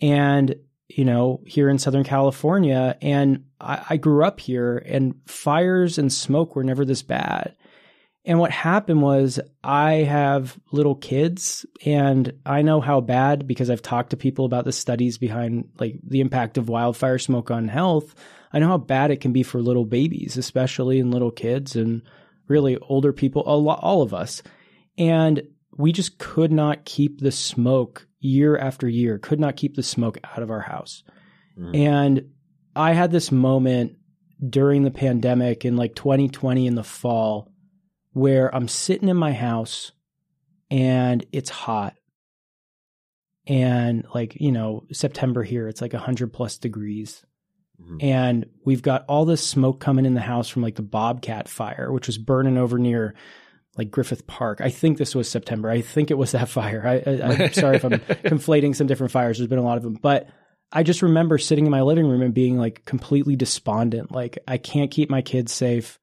and, 0.00 0.54
you 0.86 1.04
know, 1.04 1.40
here 1.44 1.68
in 1.68 1.80
Southern 1.80 2.04
California. 2.04 2.96
And 3.02 3.46
I, 3.60 3.84
I 3.90 3.96
grew 3.96 4.24
up 4.24 4.38
here 4.38 4.78
and 4.78 5.16
fires 5.26 5.98
and 5.98 6.12
smoke 6.12 6.54
were 6.54 6.62
never 6.62 6.84
this 6.84 7.02
bad. 7.02 7.56
And 8.30 8.38
what 8.38 8.52
happened 8.52 9.02
was 9.02 9.40
I 9.64 9.94
have 9.94 10.56
little 10.70 10.94
kids 10.94 11.66
and 11.84 12.32
I 12.46 12.62
know 12.62 12.80
how 12.80 13.00
bad 13.00 13.44
because 13.48 13.70
I've 13.70 13.82
talked 13.82 14.10
to 14.10 14.16
people 14.16 14.44
about 14.44 14.64
the 14.64 14.70
studies 14.70 15.18
behind 15.18 15.68
like 15.80 15.96
the 16.06 16.20
impact 16.20 16.56
of 16.56 16.68
wildfire 16.68 17.18
smoke 17.18 17.50
on 17.50 17.66
health. 17.66 18.14
I 18.52 18.60
know 18.60 18.68
how 18.68 18.78
bad 18.78 19.10
it 19.10 19.20
can 19.20 19.32
be 19.32 19.42
for 19.42 19.60
little 19.60 19.84
babies, 19.84 20.36
especially 20.36 21.00
in 21.00 21.10
little 21.10 21.32
kids 21.32 21.74
and 21.74 22.02
really 22.46 22.78
older 22.78 23.12
people, 23.12 23.42
a 23.46 23.56
lot, 23.56 23.80
all 23.82 24.00
of 24.00 24.14
us. 24.14 24.44
And 24.96 25.42
we 25.76 25.90
just 25.90 26.18
could 26.18 26.52
not 26.52 26.84
keep 26.84 27.18
the 27.18 27.32
smoke 27.32 28.06
year 28.20 28.56
after 28.56 28.88
year, 28.88 29.18
could 29.18 29.40
not 29.40 29.56
keep 29.56 29.74
the 29.74 29.82
smoke 29.82 30.18
out 30.22 30.44
of 30.44 30.52
our 30.52 30.60
house. 30.60 31.02
Mhm. 31.58 31.76
And 31.76 32.24
I 32.76 32.92
had 32.92 33.10
this 33.10 33.32
moment 33.32 33.96
during 34.48 34.84
the 34.84 34.92
pandemic 34.92 35.64
in 35.64 35.76
like 35.76 35.96
2020 35.96 36.68
in 36.68 36.76
the 36.76 36.84
fall 36.84 37.49
where 38.12 38.54
I'm 38.54 38.68
sitting 38.68 39.08
in 39.08 39.16
my 39.16 39.32
house 39.32 39.92
and 40.70 41.24
it's 41.32 41.50
hot. 41.50 41.94
And 43.46 44.04
like, 44.14 44.36
you 44.40 44.52
know, 44.52 44.84
September 44.92 45.42
here, 45.42 45.68
it's 45.68 45.80
like 45.80 45.92
100 45.92 46.32
plus 46.32 46.58
degrees. 46.58 47.24
Mm-hmm. 47.80 47.96
And 48.00 48.46
we've 48.64 48.82
got 48.82 49.04
all 49.08 49.24
this 49.24 49.46
smoke 49.46 49.80
coming 49.80 50.06
in 50.06 50.14
the 50.14 50.20
house 50.20 50.48
from 50.48 50.62
like 50.62 50.76
the 50.76 50.82
Bobcat 50.82 51.48
fire, 51.48 51.90
which 51.90 52.06
was 52.06 52.18
burning 52.18 52.58
over 52.58 52.78
near 52.78 53.14
like 53.76 53.90
Griffith 53.90 54.26
Park. 54.26 54.60
I 54.60 54.70
think 54.70 54.98
this 54.98 55.14
was 55.14 55.28
September. 55.28 55.70
I 55.70 55.80
think 55.80 56.10
it 56.10 56.18
was 56.18 56.32
that 56.32 56.48
fire. 56.48 56.82
I, 56.86 57.10
am 57.10 57.52
sorry 57.52 57.76
if 57.76 57.84
I'm 57.84 57.92
conflating 57.92 58.74
some 58.74 58.86
different 58.86 59.12
fires. 59.12 59.38
There's 59.38 59.48
been 59.48 59.58
a 59.58 59.64
lot 59.64 59.76
of 59.76 59.82
them, 59.82 59.94
but 59.94 60.28
I 60.72 60.82
just 60.82 61.02
remember 61.02 61.38
sitting 61.38 61.66
in 61.66 61.70
my 61.70 61.82
living 61.82 62.06
room 62.06 62.22
and 62.22 62.34
being 62.34 62.58
like 62.58 62.84
completely 62.84 63.36
despondent. 63.36 64.12
Like 64.12 64.38
I 64.46 64.58
can't 64.58 64.90
keep 64.90 65.10
my 65.10 65.22
kids 65.22 65.52
safe. 65.52 65.98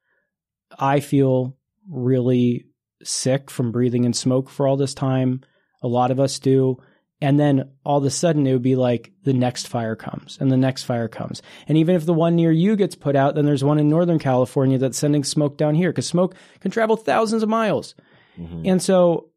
I 0.77 0.99
feel 0.99 1.56
really 1.89 2.65
sick 3.03 3.49
from 3.49 3.71
breathing 3.71 4.03
in 4.03 4.13
smoke 4.13 4.49
for 4.49 4.67
all 4.67 4.77
this 4.77 4.93
time. 4.93 5.41
A 5.81 5.87
lot 5.87 6.11
of 6.11 6.19
us 6.19 6.39
do. 6.39 6.77
And 7.19 7.39
then 7.39 7.71
all 7.83 7.97
of 7.97 8.03
a 8.03 8.11
sudden 8.11 8.45
it 8.45 8.53
would 8.53 8.61
be 8.61 8.75
like 8.75 9.11
the 9.23 9.33
next 9.33 9.67
fire 9.67 9.95
comes 9.95 10.37
and 10.39 10.51
the 10.51 10.57
next 10.57 10.83
fire 10.83 11.07
comes. 11.07 11.41
And 11.67 11.77
even 11.77 11.95
if 11.95 12.05
the 12.05 12.13
one 12.13 12.35
near 12.35 12.51
you 12.51 12.75
gets 12.75 12.95
put 12.95 13.15
out, 13.15 13.33
then 13.33 13.45
there's 13.45 13.63
one 13.63 13.79
in 13.79 13.89
Northern 13.89 14.19
California 14.19 14.77
that's 14.77 14.99
sending 14.99 15.23
smoke 15.23 15.57
down 15.57 15.73
here 15.73 15.89
because 15.89 16.05
smoke 16.05 16.35
can 16.59 16.69
travel 16.69 16.95
thousands 16.95 17.41
of 17.41 17.49
miles. 17.49 17.95
Mm-hmm. 18.37 18.63
And 18.65 18.81
so 18.81 19.31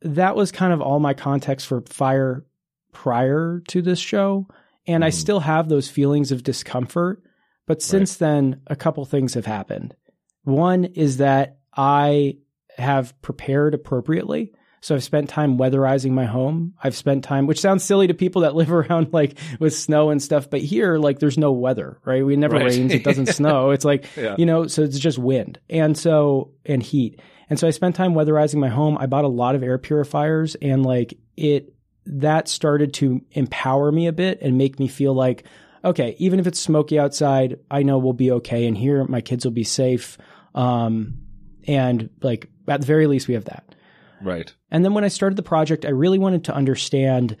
that 0.00 0.34
was 0.34 0.50
kind 0.50 0.72
of 0.72 0.80
all 0.80 0.98
my 0.98 1.14
context 1.14 1.66
for 1.68 1.82
fire 1.82 2.44
prior 2.92 3.62
to 3.68 3.82
this 3.82 4.00
show. 4.00 4.48
And 4.86 5.02
mm-hmm. 5.02 5.06
I 5.06 5.10
still 5.10 5.40
have 5.40 5.68
those 5.68 5.88
feelings 5.88 6.32
of 6.32 6.42
discomfort. 6.42 7.22
But 7.68 7.82
since 7.82 8.20
right. 8.20 8.26
then, 8.26 8.60
a 8.66 8.74
couple 8.74 9.04
things 9.04 9.34
have 9.34 9.46
happened. 9.46 9.94
One 10.42 10.86
is 10.86 11.18
that 11.18 11.58
I 11.76 12.38
have 12.78 13.20
prepared 13.22 13.74
appropriately. 13.74 14.52
So 14.80 14.96
I've 14.96 15.04
spent 15.04 15.28
time 15.28 15.58
weatherizing 15.58 16.10
my 16.10 16.24
home. 16.24 16.74
I've 16.82 16.96
spent 16.96 17.22
time, 17.22 17.46
which 17.46 17.60
sounds 17.60 17.84
silly 17.84 18.08
to 18.08 18.14
people 18.14 18.42
that 18.42 18.54
live 18.56 18.72
around 18.72 19.12
like 19.12 19.38
with 19.60 19.74
snow 19.74 20.10
and 20.10 20.20
stuff, 20.20 20.50
but 20.50 20.60
here, 20.60 20.98
like 20.98 21.20
there's 21.20 21.38
no 21.38 21.52
weather, 21.52 21.98
right? 22.04 22.26
We 22.26 22.36
never 22.36 22.56
right. 22.56 22.66
rains. 22.66 22.92
It 22.92 23.04
doesn't 23.04 23.26
snow. 23.34 23.70
It's 23.70 23.84
like, 23.84 24.06
yeah. 24.16 24.34
you 24.36 24.44
know, 24.44 24.66
so 24.66 24.82
it's 24.82 24.98
just 24.98 25.18
wind. 25.18 25.58
And 25.70 25.96
so, 25.96 26.50
and 26.66 26.82
heat. 26.82 27.20
And 27.48 27.60
so 27.60 27.68
I 27.68 27.70
spent 27.70 27.94
time 27.94 28.14
weatherizing 28.14 28.56
my 28.56 28.68
home. 28.68 28.98
I 28.98 29.06
bought 29.06 29.24
a 29.24 29.28
lot 29.28 29.54
of 29.54 29.62
air 29.62 29.78
purifiers 29.78 30.56
and 30.56 30.84
like 30.84 31.16
it, 31.36 31.74
that 32.06 32.48
started 32.48 32.94
to 32.94 33.20
empower 33.30 33.92
me 33.92 34.08
a 34.08 34.12
bit 34.12 34.40
and 34.42 34.58
make 34.58 34.80
me 34.80 34.88
feel 34.88 35.14
like, 35.14 35.44
okay, 35.84 36.16
even 36.18 36.40
if 36.40 36.48
it's 36.48 36.58
smoky 36.58 36.98
outside, 36.98 37.60
I 37.70 37.84
know 37.84 37.98
we'll 37.98 38.12
be 38.14 38.32
okay. 38.32 38.66
And 38.66 38.76
here 38.76 39.04
my 39.04 39.20
kids 39.20 39.44
will 39.44 39.52
be 39.52 39.64
safe. 39.64 40.18
Um, 40.54 41.21
and 41.66 42.10
like 42.22 42.48
at 42.68 42.80
the 42.80 42.86
very 42.86 43.06
least 43.06 43.28
we 43.28 43.34
have 43.34 43.46
that. 43.46 43.74
Right. 44.20 44.52
And 44.70 44.84
then 44.84 44.94
when 44.94 45.04
I 45.04 45.08
started 45.08 45.36
the 45.36 45.42
project, 45.42 45.84
I 45.84 45.90
really 45.90 46.18
wanted 46.18 46.44
to 46.44 46.54
understand 46.54 47.36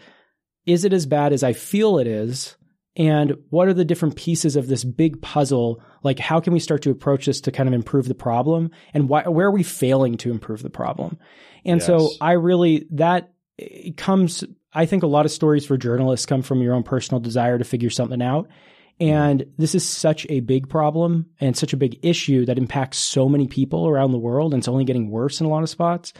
is 0.66 0.84
it 0.84 0.92
as 0.92 1.06
bad 1.06 1.32
as 1.32 1.42
I 1.42 1.52
feel 1.52 1.98
it 1.98 2.06
is? 2.06 2.56
And 2.94 3.36
what 3.50 3.68
are 3.68 3.74
the 3.74 3.84
different 3.84 4.16
pieces 4.16 4.54
of 4.54 4.68
this 4.68 4.84
big 4.84 5.20
puzzle? 5.22 5.82
Like, 6.02 6.18
how 6.18 6.40
can 6.40 6.52
we 6.52 6.60
start 6.60 6.82
to 6.82 6.90
approach 6.90 7.26
this 7.26 7.40
to 7.42 7.50
kind 7.50 7.68
of 7.68 7.74
improve 7.74 8.06
the 8.06 8.14
problem? 8.14 8.70
And 8.92 9.08
why, 9.08 9.26
where 9.26 9.46
are 9.46 9.52
we 9.52 9.62
failing 9.62 10.18
to 10.18 10.30
improve 10.30 10.62
the 10.62 10.70
problem? 10.70 11.18
And 11.64 11.80
yes. 11.80 11.86
so 11.86 12.10
I 12.20 12.32
really, 12.32 12.86
that 12.90 13.32
comes, 13.96 14.44
I 14.74 14.84
think 14.86 15.02
a 15.02 15.08
lot 15.08 15.24
of 15.24 15.32
stories 15.32 15.64
for 15.64 15.76
journalists 15.78 16.26
come 16.26 16.42
from 16.42 16.60
your 16.60 16.74
own 16.74 16.82
personal 16.82 17.20
desire 17.20 17.58
to 17.58 17.64
figure 17.64 17.90
something 17.90 18.20
out. 18.20 18.48
And 19.00 19.46
this 19.58 19.74
is 19.74 19.86
such 19.86 20.26
a 20.28 20.40
big 20.40 20.68
problem 20.68 21.26
and 21.40 21.56
such 21.56 21.72
a 21.72 21.76
big 21.76 21.98
issue 22.02 22.46
that 22.46 22.58
impacts 22.58 22.98
so 22.98 23.28
many 23.28 23.48
people 23.48 23.88
around 23.88 24.12
the 24.12 24.18
world. 24.18 24.52
And 24.52 24.60
it's 24.60 24.68
only 24.68 24.84
getting 24.84 25.10
worse 25.10 25.40
in 25.40 25.46
a 25.46 25.48
lot 25.48 25.62
of 25.62 25.70
spots 25.70 26.12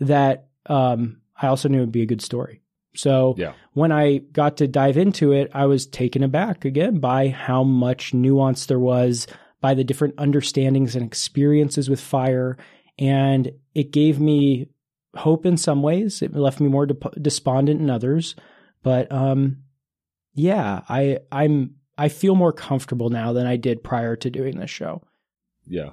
that 0.00 0.48
um, 0.66 1.20
I 1.40 1.46
also 1.46 1.68
knew 1.68 1.78
it 1.78 1.82
would 1.82 1.92
be 1.92 2.02
a 2.02 2.06
good 2.06 2.22
story. 2.22 2.60
So 2.94 3.34
yeah. 3.38 3.52
when 3.74 3.92
I 3.92 4.18
got 4.18 4.58
to 4.58 4.68
dive 4.68 4.96
into 4.96 5.32
it, 5.32 5.50
I 5.54 5.66
was 5.66 5.86
taken 5.86 6.22
aback 6.22 6.64
again 6.64 6.98
by 6.98 7.28
how 7.28 7.62
much 7.62 8.14
nuance 8.14 8.66
there 8.66 8.78
was, 8.78 9.26
by 9.60 9.74
the 9.74 9.84
different 9.84 10.14
understandings 10.18 10.96
and 10.96 11.04
experiences 11.04 11.88
with 11.88 12.00
fire. 12.00 12.56
And 12.98 13.52
it 13.74 13.92
gave 13.92 14.18
me 14.18 14.68
hope 15.14 15.46
in 15.46 15.56
some 15.56 15.82
ways. 15.82 16.22
It 16.22 16.34
left 16.34 16.60
me 16.60 16.68
more 16.68 16.86
despondent 16.86 17.80
in 17.80 17.90
others. 17.90 18.34
But 18.82 19.10
um, 19.10 19.58
yeah, 20.34 20.82
I 20.88 21.18
I'm 21.32 21.75
I 21.98 22.08
feel 22.08 22.34
more 22.34 22.52
comfortable 22.52 23.10
now 23.10 23.32
than 23.32 23.46
I 23.46 23.56
did 23.56 23.82
prior 23.82 24.16
to 24.16 24.30
doing 24.30 24.58
this 24.58 24.70
show. 24.70 25.02
Yeah. 25.66 25.90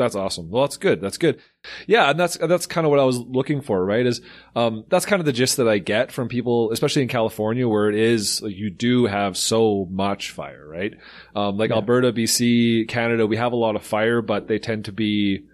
That's 0.00 0.14
awesome. 0.14 0.48
Well, 0.48 0.62
that's 0.62 0.78
good. 0.78 1.02
That's 1.02 1.18
good. 1.18 1.42
Yeah, 1.86 2.08
and 2.08 2.18
that's 2.18 2.38
that's 2.38 2.64
kind 2.64 2.86
of 2.86 2.90
what 2.90 3.00
I 3.00 3.04
was 3.04 3.18
looking 3.18 3.60
for, 3.60 3.84
right? 3.84 4.06
Is 4.06 4.22
um, 4.56 4.86
that's 4.88 5.04
kind 5.04 5.20
of 5.20 5.26
the 5.26 5.32
gist 5.32 5.58
that 5.58 5.68
I 5.68 5.76
get 5.76 6.10
from 6.10 6.28
people, 6.28 6.70
especially 6.72 7.02
in 7.02 7.08
California, 7.08 7.68
where 7.68 7.90
it 7.90 7.96
is 7.96 8.40
like, 8.40 8.56
you 8.56 8.70
do 8.70 9.04
have 9.04 9.36
so 9.36 9.86
much 9.90 10.30
fire, 10.30 10.66
right? 10.66 10.94
Um, 11.36 11.58
like 11.58 11.68
yeah. 11.68 11.76
Alberta, 11.76 12.14
BC, 12.14 12.88
Canada, 12.88 13.26
we 13.26 13.36
have 13.36 13.52
a 13.52 13.56
lot 13.56 13.76
of 13.76 13.82
fire, 13.82 14.22
but 14.22 14.48
they 14.48 14.58
tend 14.58 14.86
to 14.86 14.92
be 14.92 15.44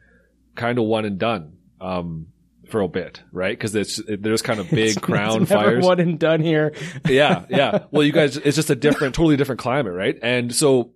kind 0.54 0.78
of 0.78 0.84
one 0.84 1.06
and 1.06 1.18
done. 1.18 1.56
Um, 1.80 2.28
for 2.68 2.80
a 2.80 2.88
bit, 2.88 3.22
right? 3.32 3.56
Because 3.56 3.74
it's 3.74 4.00
there's 4.06 4.42
kind 4.42 4.60
of 4.60 4.70
big 4.70 5.00
crown 5.00 5.42
it's 5.42 5.52
fires. 5.52 5.84
One 5.84 6.00
and 6.00 6.18
done 6.18 6.40
here. 6.40 6.74
yeah, 7.08 7.44
yeah. 7.48 7.84
Well, 7.90 8.02
you 8.02 8.12
guys, 8.12 8.36
it's 8.36 8.56
just 8.56 8.70
a 8.70 8.76
different, 8.76 9.14
totally 9.14 9.36
different 9.36 9.60
climate, 9.60 9.94
right? 9.94 10.16
And 10.20 10.54
so, 10.54 10.92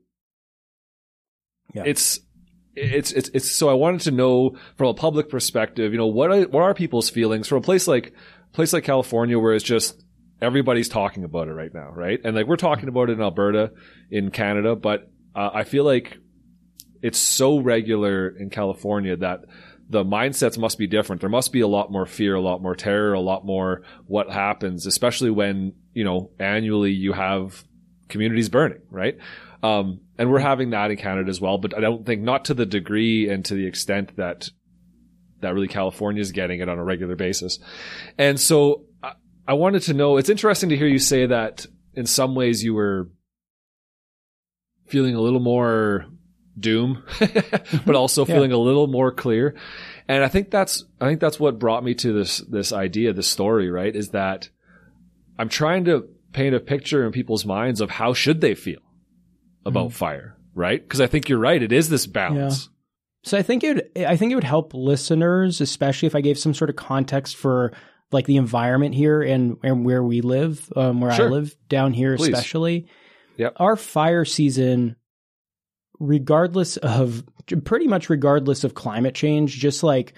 yeah. 1.75 1.85
it's 1.87 2.21
it's 2.75 3.13
it's 3.13 3.29
it's 3.31 3.51
so 3.51 3.69
I 3.69 3.75
wanted 3.75 4.03
to 4.03 4.11
know 4.11 4.57
from 4.77 4.89
a 4.89 4.95
public 4.95 5.29
perspective, 5.29 5.93
you 5.93 5.99
know, 5.99 6.07
what 6.07 6.31
are, 6.31 6.43
what 6.43 6.63
are 6.63 6.75
people's 6.75 7.11
feelings 7.11 7.49
from 7.49 7.59
a 7.59 7.63
place 7.63 7.87
like 7.87 8.15
place 8.53 8.73
like 8.73 8.85
California 8.85 9.39
where 9.39 9.55
it's 9.55 9.65
just 9.65 10.03
everybody's 10.41 10.89
talking 10.89 11.25
about 11.25 11.49
it 11.49 11.53
right 11.53 11.73
now, 11.73 11.91
right? 11.91 12.21
And 12.25 12.35
like 12.35 12.47
we're 12.47 12.57
talking 12.57 12.89
about 12.89 13.11
it 13.11 13.15
in 13.15 13.21
Alberta, 13.21 13.73
in 14.11 14.31
Canada, 14.31 14.75
but 14.77 15.11
uh, 15.35 15.51
I 15.53 15.65
feel 15.65 15.85
like 15.85 16.19
it's 17.03 17.19
so 17.19 17.59
regular 17.59 18.29
in 18.29 18.51
California 18.51 19.17
that 19.17 19.41
the 19.91 20.05
mindsets 20.05 20.57
must 20.57 20.79
be 20.79 20.87
different. 20.87 21.21
There 21.21 21.29
must 21.29 21.53
be 21.53 21.61
a 21.61 21.67
lot 21.67 21.91
more 21.91 22.07
fear, 22.07 22.37
a 22.37 22.41
lot 22.41 22.63
more 22.63 22.77
terror, 22.77 23.13
a 23.13 23.21
lot 23.21 23.45
more 23.45 23.83
what 24.07 24.31
happens, 24.31 24.87
especially 24.87 25.31
when, 25.31 25.75
you 25.93 26.05
know, 26.05 26.31
annually 26.39 26.93
you 26.93 27.13
have 27.13 27.65
communities 28.09 28.49
burning, 28.49 28.83
right? 28.89 29.19
Um, 29.65 30.01
and 30.17 30.31
we're 30.31 30.39
having 30.39 30.71
that 30.71 30.93
in 30.93 30.97
Canada 30.97 31.29
as 31.29 31.41
well, 31.41 31.59
but 31.59 31.77
I 31.77 31.81
don't 31.81 32.07
think 32.07 32.23
not 32.23 32.47
to 32.47 32.55
the 32.55 32.67
degree 32.67 33.29
and 33.29 33.45
to 33.47 33.55
the 33.55 33.67
extent 33.67 34.17
that 34.17 34.49
that 35.41 35.55
really 35.55 35.69
California 35.69 36.21
is 36.21 36.33
getting 36.33 36.61
it 36.61 36.69
on 36.69 36.79
a 36.79 36.85
regular 36.85 37.17
basis. 37.17 37.59
And 38.17 38.39
so 38.39 38.85
I, 39.03 39.15
I 39.49 39.55
wanted 39.55 39.83
to 39.83 39.95
know, 39.95 40.19
it's 40.19 40.29
interesting 40.29 40.69
to 40.69 40.77
hear 40.77 40.87
you 40.87 40.99
say 40.99 41.27
that 41.27 41.67
in 41.95 42.07
some 42.07 42.35
ways 42.35 42.63
you 42.63 42.75
were 42.75 43.09
feeling 44.87 45.15
a 45.15 45.21
little 45.21 45.41
more 45.41 46.07
doom, 46.59 47.03
but 47.87 47.95
also 47.95 48.27
yeah. 48.27 48.35
feeling 48.35 48.53
a 48.53 48.59
little 48.59 48.87
more 48.87 49.13
clear. 49.13 49.55
And 50.09 50.25
I 50.25 50.29
think 50.29 50.51
that's, 50.51 50.85
I 51.01 51.07
think 51.07 51.21
that's 51.21 51.39
what 51.39 51.59
brought 51.59 51.85
me 51.85 51.95
to 51.95 52.13
this, 52.13 52.39
this 52.39 52.73
idea, 52.73 53.13
this 53.13 53.29
story, 53.29 53.71
right? 53.71 53.95
Is 53.95 54.11
that 54.11 54.49
I'm 55.39 55.49
trying 55.49 55.85
to 55.87 56.09
paint 56.33 56.55
a 56.55 56.61
picture 56.61 57.05
in 57.07 57.13
people's 57.13 57.45
minds 57.45 57.81
of 57.81 57.91
how 57.91 58.13
should 58.13 58.41
they 58.41 58.55
feel 58.55 58.81
about 59.65 59.89
mm-hmm. 59.89 59.97
fire, 59.97 60.37
right? 60.55 60.83
Because 60.83 61.01
I 61.01 61.07
think 61.07 61.29
you're 61.29 61.39
right. 61.39 61.63
It 61.63 61.73
is 61.73 61.89
this 61.89 62.07
balance. 62.07 62.65
Yeah. 62.65 62.71
So 63.23 63.39
I 63.39 63.43
think 63.43 63.65
it 63.65 63.75
would, 63.75 64.07
I 64.07 64.17
think 64.17 64.33
it 64.33 64.35
would 64.35 64.45
help 64.45 64.73
listeners, 64.75 65.61
especially 65.61 66.07
if 66.07 66.15
I 66.15 66.21
gave 66.21 66.39
some 66.39 66.55
sort 66.55 66.71
of 66.71 66.77
context 66.77 67.37
for 67.37 67.73
like 68.13 68.27
the 68.27 68.37
environment 68.37 68.95
here 68.95 69.23
and, 69.23 69.59
and 69.63 69.85
where 69.85 70.03
we 70.03 70.21
live, 70.21 70.73
um, 70.75 71.01
where 71.01 71.13
sure. 71.13 71.27
I 71.27 71.31
live 71.31 71.57
down 71.69 71.93
here, 71.93 72.17
Please. 72.17 72.29
especially. 72.29 72.87
Yep. 73.37 73.55
Our 73.57 73.77
fire 73.77 74.25
season, 74.25 74.97
regardless 76.01 76.79
of 76.79 77.23
pretty 77.65 77.87
much 77.87 78.11
regardless 78.11 78.65
of 78.65 78.75
climate 78.75 79.15
change, 79.15 79.59
just 79.59 79.83
like 79.83 80.15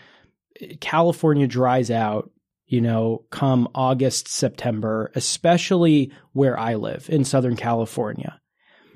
California 0.80 1.46
dries 1.46 1.90
out, 1.90 2.30
you 2.66 2.80
know, 2.80 3.24
come 3.30 3.68
August, 3.74 4.28
September, 4.28 5.10
especially 5.14 6.12
where 6.32 6.58
I 6.58 6.76
live 6.76 7.10
in 7.10 7.24
Southern 7.24 7.56
California. 7.56 8.40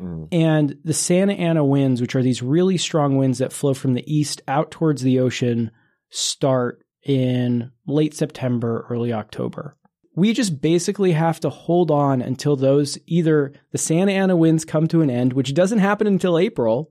Mm. 0.01 0.29
And 0.31 0.79
the 0.85 0.95
Santa 0.95 1.35
Ana 1.35 1.65
winds, 1.65 2.01
which 2.01 2.15
are 2.15 2.23
these 2.23 2.43
really 2.43 2.79
strong 2.79 3.17
winds 3.17 3.39
that 3.39 3.53
flow 3.53 3.75
from 3.75 3.95
the 3.95 4.05
east 4.13 4.41
out 4.47 4.71
towards 4.71 5.03
the 5.03 5.21
ocean, 5.21 5.73
start 6.11 6.83
in 7.03 7.73
late 7.87 8.15
September, 8.15 8.87
early 8.89 9.13
October. 9.13 9.77
We 10.17 10.33
just 10.33 10.61
basically 10.61 11.13
have 11.13 11.39
to 11.41 11.51
hold 11.51 11.91
on 11.91 12.23
until 12.23 12.57
those 12.57 12.99
either 13.07 13.53
the 13.71 13.79
Santa 13.79 14.13
Ana 14.13 14.35
winds 14.35 14.65
come 14.65 14.89
to 14.89 15.03
an 15.03 15.11
end, 15.11 15.35
which 15.35 15.55
doesn't 15.55 15.79
happen 15.79 16.07
until 16.07 16.39
April, 16.39 16.91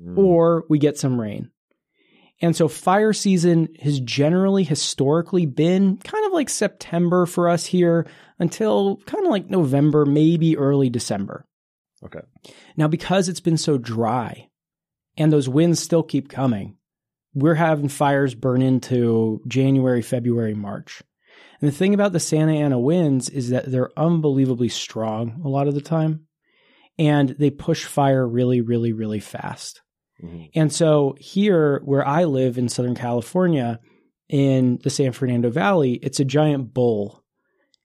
mm. 0.00 0.16
or 0.16 0.64
we 0.70 0.78
get 0.78 0.96
some 0.96 1.20
rain. 1.20 1.50
And 2.40 2.56
so 2.56 2.68
fire 2.68 3.12
season 3.12 3.68
has 3.80 4.00
generally 4.00 4.64
historically 4.64 5.44
been 5.44 5.96
kind 5.98 6.24
of 6.24 6.32
like 6.32 6.48
September 6.48 7.26
for 7.26 7.48
us 7.48 7.66
here 7.66 8.06
until 8.38 8.96
kind 9.06 9.24
of 9.24 9.30
like 9.30 9.50
November, 9.50 10.04
maybe 10.04 10.56
early 10.56 10.88
December. 10.88 11.44
Okay. 12.04 12.22
Now, 12.76 12.88
because 12.88 13.28
it's 13.28 13.40
been 13.40 13.56
so 13.56 13.78
dry 13.78 14.48
and 15.16 15.32
those 15.32 15.48
winds 15.48 15.78
still 15.78 16.02
keep 16.02 16.28
coming, 16.28 16.76
we're 17.34 17.54
having 17.54 17.88
fires 17.88 18.34
burn 18.34 18.62
into 18.62 19.40
January, 19.46 20.02
February, 20.02 20.54
March. 20.54 21.02
And 21.62 21.70
the 21.70 21.74
thing 21.74 21.94
about 21.94 22.12
the 22.12 22.20
Santa 22.20 22.54
Ana 22.54 22.78
winds 22.78 23.30
is 23.30 23.50
that 23.50 23.70
they're 23.70 23.96
unbelievably 23.96 24.68
strong 24.68 25.40
a 25.44 25.48
lot 25.48 25.68
of 25.68 25.74
the 25.74 25.80
time. 25.80 26.26
and 26.98 27.30
they 27.38 27.48
push 27.48 27.86
fire 27.86 28.28
really, 28.28 28.60
really, 28.60 28.92
really 28.92 29.18
fast. 29.18 29.80
Mhm. 30.22 30.50
And 30.54 30.70
so 30.70 31.14
here, 31.18 31.80
where 31.86 32.06
I 32.06 32.24
live 32.24 32.58
in 32.58 32.68
Southern 32.68 32.94
California, 32.94 33.80
in 34.28 34.78
the 34.82 34.90
San 34.90 35.12
Fernando 35.12 35.48
Valley, 35.48 35.94
it's 36.02 36.20
a 36.20 36.24
giant 36.24 36.74
bowl. 36.74 37.22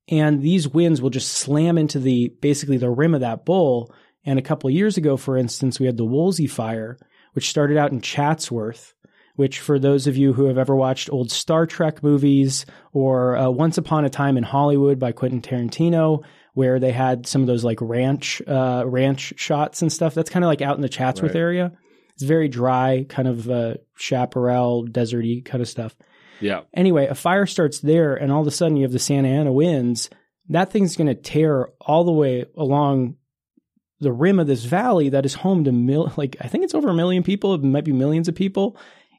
And 0.09 0.41
these 0.41 0.67
winds 0.67 1.01
will 1.01 1.09
just 1.09 1.31
slam 1.31 1.77
into 1.77 1.99
the 1.99 2.33
basically 2.41 2.75
the 2.75 2.89
rim 2.89 3.13
of 3.13 3.21
that 3.21 3.45
bowl. 3.45 3.93
And 4.25 4.37
a 4.37 4.41
couple 4.43 4.67
of 4.67 4.73
years 4.75 4.97
ago, 4.97 5.15
for 5.15 5.37
instance, 5.37 5.79
we 5.79 5.85
had 5.85 5.95
the 5.97 6.05
Woolsey 6.05 6.47
fire, 6.47 6.97
which 7.31 7.49
started 7.49 7.77
out 7.77 7.93
in 7.93 8.01
Chatsworth, 8.01 8.93
which 9.37 9.59
for 9.61 9.79
those 9.79 10.05
of 10.07 10.17
you 10.17 10.33
who 10.33 10.45
have 10.45 10.57
ever 10.57 10.75
watched 10.75 11.09
old 11.09 11.31
Star 11.31 11.65
Trek 11.65 12.03
movies 12.03 12.65
or 12.91 13.37
uh, 13.37 13.49
Once 13.49 13.77
Upon 13.77 14.03
a 14.03 14.09
Time 14.09 14.35
in 14.35 14.43
Hollywood 14.43 14.99
by 14.99 15.13
Quentin 15.13 15.41
Tarantino, 15.41 16.23
where 16.53 16.79
they 16.79 16.91
had 16.91 17.25
some 17.25 17.41
of 17.41 17.47
those 17.47 17.63
like 17.63 17.77
ranch 17.79 18.41
uh, 18.47 18.83
ranch 18.85 19.33
shots 19.37 19.81
and 19.81 19.93
stuff, 19.93 20.13
that's 20.13 20.29
kind 20.29 20.43
of 20.43 20.49
like 20.49 20.61
out 20.61 20.75
in 20.75 20.81
the 20.81 20.89
Chatsworth 20.89 21.33
Right. 21.35 21.39
area. 21.39 21.71
It's 22.15 22.23
very 22.23 22.47
dry, 22.49 23.05
kind 23.07 23.27
of 23.27 23.49
uh, 23.49 23.75
chaparral, 23.95 24.85
deserty 24.87 25.45
kind 25.45 25.61
of 25.61 25.69
stuff. 25.69 25.95
Yeah. 26.41 26.61
Anyway, 26.73 27.05
a 27.05 27.15
fire 27.15 27.45
starts 27.45 27.79
there, 27.79 28.15
and 28.15 28.31
all 28.31 28.41
of 28.41 28.47
a 28.47 28.51
sudden 28.51 28.75
you 28.75 28.83
have 28.83 28.91
the 28.91 28.99
Santa 28.99 29.27
Ana 29.29 29.51
winds. 29.51 30.09
That 30.49 30.71
thing's 30.71 30.95
going 30.95 31.07
to 31.07 31.15
tear 31.15 31.69
all 31.79 32.03
the 32.05 32.11
way 32.11 32.45
along 32.55 33.17
the 33.99 34.11
rim 34.11 34.39
of 34.39 34.47
this 34.47 34.63
valley 34.65 35.09
that 35.09 35.25
is 35.25 35.33
home 35.33 35.63
to 35.63 35.71
mil- 35.71 36.11
like 36.17 36.37
I 36.39 36.47
think 36.47 36.63
it's 36.63 36.75
over 36.75 36.89
a 36.89 36.93
million 36.93 37.23
people, 37.23 37.53
it 37.55 37.63
might 37.63 37.85
be 37.85 37.91
millions 37.91 38.27
of 38.27 38.35
people, 38.35 38.77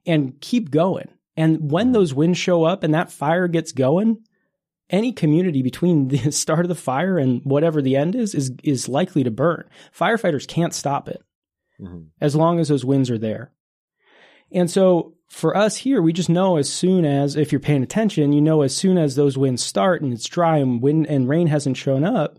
and 0.08 0.40
keep 0.40 0.70
going. 0.72 1.08
And 1.36 1.70
when 1.70 1.92
those 1.92 2.12
winds 2.12 2.38
show 2.38 2.64
up 2.64 2.82
and 2.82 2.92
that 2.94 3.12
fire 3.12 3.46
gets 3.46 3.70
going, 3.70 4.18
any 4.90 5.12
community 5.12 5.62
between 5.62 6.08
the 6.08 6.32
start 6.32 6.64
of 6.64 6.68
the 6.68 6.74
fire 6.74 7.18
and 7.18 7.40
whatever 7.44 7.80
the 7.80 7.94
end 7.96 8.16
is 8.16 8.34
is 8.34 8.50
is 8.64 8.88
likely 8.88 9.22
to 9.22 9.30
burn. 9.30 9.68
Firefighters 9.96 10.48
can't 10.48 10.74
stop 10.74 11.08
it 11.08 11.22
Mhm. 11.80 12.06
as 12.20 12.34
long 12.34 12.58
as 12.58 12.66
those 12.68 12.84
winds 12.84 13.08
are 13.10 13.18
there. 13.18 13.52
And 14.50 14.68
so 14.70 15.14
for 15.28 15.56
us 15.56 15.76
here, 15.76 16.00
we 16.02 16.12
just 16.14 16.30
know 16.30 16.56
as 16.56 16.68
soon 16.72 17.04
as, 17.04 17.36
if 17.36 17.52
you're 17.52 17.60
paying 17.60 17.82
attention, 17.82 18.32
you 18.32 18.40
know 18.40 18.62
as 18.62 18.74
soon 18.74 18.96
as 18.98 19.14
those 19.14 19.36
winds 19.38 19.62
start 19.62 20.00
and 20.02 20.12
it's 20.12 20.24
dry 20.26 20.56
and 20.56 20.82
wind 20.82 21.06
and 21.06 21.28
rain 21.28 21.46
hasn't 21.48 21.76
shown 21.76 22.02
up, 22.02 22.38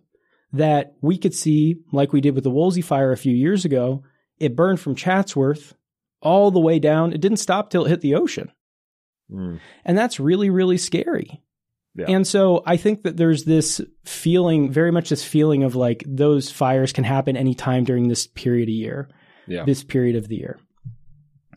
that 0.52 0.96
we 1.02 1.18
could 1.18 1.36
see, 1.36 1.78
like 1.94 2.12
we 2.12 2.20
did 2.20 2.34
with 2.34 2.44
the 2.44 2.50
Woolsey 2.50 2.82
fire 2.82 3.12
a 3.12 3.18
few 3.18 3.36
years 3.36 3.64
ago, 3.64 4.02
it 4.40 4.56
burned 4.56 4.80
from 4.80 4.96
Chatsworth 4.96 5.76
all 6.22 6.52
the 6.52 6.60
way 6.60 6.80
down. 6.80 7.14
It 7.14 7.22
didn't 7.22 7.38
stop 7.38 7.70
till 7.70 7.86
it 7.86 7.90
hit 7.90 8.02
the 8.02 8.16
ocean. 8.16 8.52
Mm. 9.32 9.60
And 9.86 9.98
that's 9.98 10.20
really, 10.20 10.50
really 10.50 10.78
scary. 10.78 11.42
Yeah. 11.96 12.06
And 12.10 12.26
so 12.26 12.64
I 12.66 12.78
think 12.78 13.04
that 13.04 13.18
there's 13.18 13.44
this 13.46 13.82
feeling, 14.06 14.72
very 14.72 14.92
much 14.92 15.10
this 15.10 15.24
feeling 15.24 15.64
of 15.64 15.76
like 15.76 16.04
those 16.08 16.52
fires 16.52 16.94
can 16.94 17.04
happen 17.04 17.36
anytime 17.36 17.84
during 17.84 18.08
this 18.08 18.28
period 18.28 18.70
of 18.70 18.74
year, 18.74 19.10
Yeah. 19.48 19.66
this 19.66 19.84
period 19.84 20.16
of 20.16 20.28
the 20.28 20.36
year. 20.38 20.60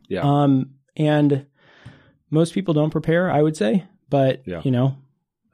Yeah. 0.08 0.22
Um, 0.22 0.74
and 0.96 1.46
most 2.30 2.54
people 2.54 2.74
don't 2.74 2.90
prepare, 2.90 3.30
I 3.30 3.42
would 3.42 3.56
say, 3.56 3.84
but 4.10 4.42
Yeah. 4.46 4.62
you 4.64 4.70
know, 4.70 4.96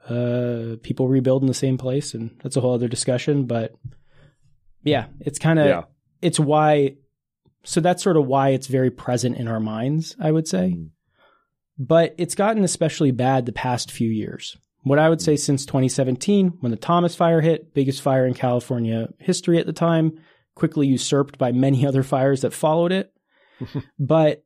uh, 0.07 0.77
people 0.81 1.07
rebuild 1.07 1.43
in 1.43 1.47
the 1.47 1.53
same 1.53 1.77
place, 1.77 2.13
and 2.13 2.31
that's 2.41 2.57
a 2.57 2.61
whole 2.61 2.73
other 2.73 2.87
discussion. 2.87 3.45
But 3.45 3.75
yeah, 4.83 5.05
it's 5.19 5.39
kind 5.39 5.59
of 5.59 5.67
yeah. 5.67 5.83
it's 6.21 6.39
why. 6.39 6.95
So 7.63 7.81
that's 7.81 8.03
sort 8.03 8.17
of 8.17 8.25
why 8.25 8.49
it's 8.49 8.67
very 8.67 8.89
present 8.89 9.37
in 9.37 9.47
our 9.47 9.59
minds, 9.59 10.15
I 10.19 10.31
would 10.31 10.47
say. 10.47 10.75
Mhm. 10.77 10.89
But 11.77 12.15
it's 12.17 12.35
gotten 12.35 12.63
especially 12.63 13.11
bad 13.11 13.45
the 13.45 13.51
past 13.51 13.91
few 13.91 14.09
years. 14.09 14.57
What 14.83 14.99
I 14.99 15.09
would 15.09 15.21
say 15.21 15.35
since 15.35 15.65
2017, 15.65 16.57
when 16.59 16.71
the 16.71 16.77
Thomas 16.77 17.15
fire 17.15 17.41
hit, 17.41 17.73
biggest 17.73 18.01
fire 18.01 18.25
in 18.25 18.33
California 18.33 19.09
history 19.19 19.59
at 19.59 19.65
the 19.65 19.73
time, 19.73 20.19
quickly 20.55 20.87
usurped 20.87 21.37
by 21.37 21.51
many 21.51 21.85
other 21.85 22.03
fires 22.03 22.41
that 22.41 22.53
followed 22.53 22.91
it. 22.91 23.13
but 23.99 24.43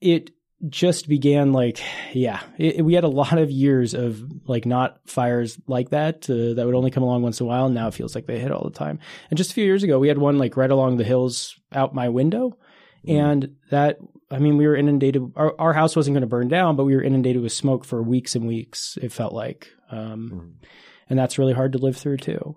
it 0.00 0.30
just 0.68 1.08
began 1.08 1.52
like, 1.52 1.80
yeah, 2.12 2.40
it, 2.58 2.84
we 2.84 2.94
had 2.94 3.04
a 3.04 3.08
lot 3.08 3.38
of 3.38 3.50
years 3.50 3.94
of 3.94 4.22
like 4.48 4.64
not 4.66 4.98
fires 5.06 5.58
like 5.66 5.90
that 5.90 6.28
uh, 6.30 6.54
that 6.54 6.64
would 6.66 6.74
only 6.74 6.90
come 6.90 7.02
along 7.02 7.22
once 7.22 7.40
in 7.40 7.46
a 7.46 7.48
while. 7.48 7.66
And 7.66 7.74
now 7.74 7.88
it 7.88 7.94
feels 7.94 8.14
like 8.14 8.26
they 8.26 8.38
hit 8.38 8.52
all 8.52 8.64
the 8.64 8.70
time. 8.78 8.98
And 9.30 9.36
just 9.36 9.50
a 9.50 9.54
few 9.54 9.64
years 9.64 9.82
ago, 9.82 9.98
we 9.98 10.08
had 10.08 10.18
one 10.18 10.38
like 10.38 10.56
right 10.56 10.70
along 10.70 10.96
the 10.98 11.04
hills 11.04 11.56
out 11.72 11.94
my 11.94 12.08
window. 12.08 12.56
Mhm. 13.06 13.18
And 13.20 13.56
that, 13.70 13.98
I 14.30 14.38
mean, 14.38 14.56
we 14.56 14.66
were 14.66 14.76
inundated. 14.76 15.32
Our, 15.36 15.54
our 15.58 15.72
house 15.72 15.96
wasn't 15.96 16.14
going 16.14 16.20
to 16.22 16.26
burn 16.28 16.48
down, 16.48 16.76
but 16.76 16.84
we 16.84 16.94
were 16.94 17.02
inundated 17.02 17.42
with 17.42 17.52
smoke 17.52 17.84
for 17.84 18.00
weeks 18.02 18.36
and 18.36 18.46
weeks. 18.46 18.96
It 19.02 19.10
felt 19.12 19.32
like, 19.32 19.68
um, 19.90 20.30
Mhm. 20.62 20.66
and 21.10 21.18
that's 21.18 21.38
really 21.38 21.52
hard 21.54 21.72
to 21.72 21.78
live 21.78 21.96
through 21.96 22.18
too. 22.18 22.56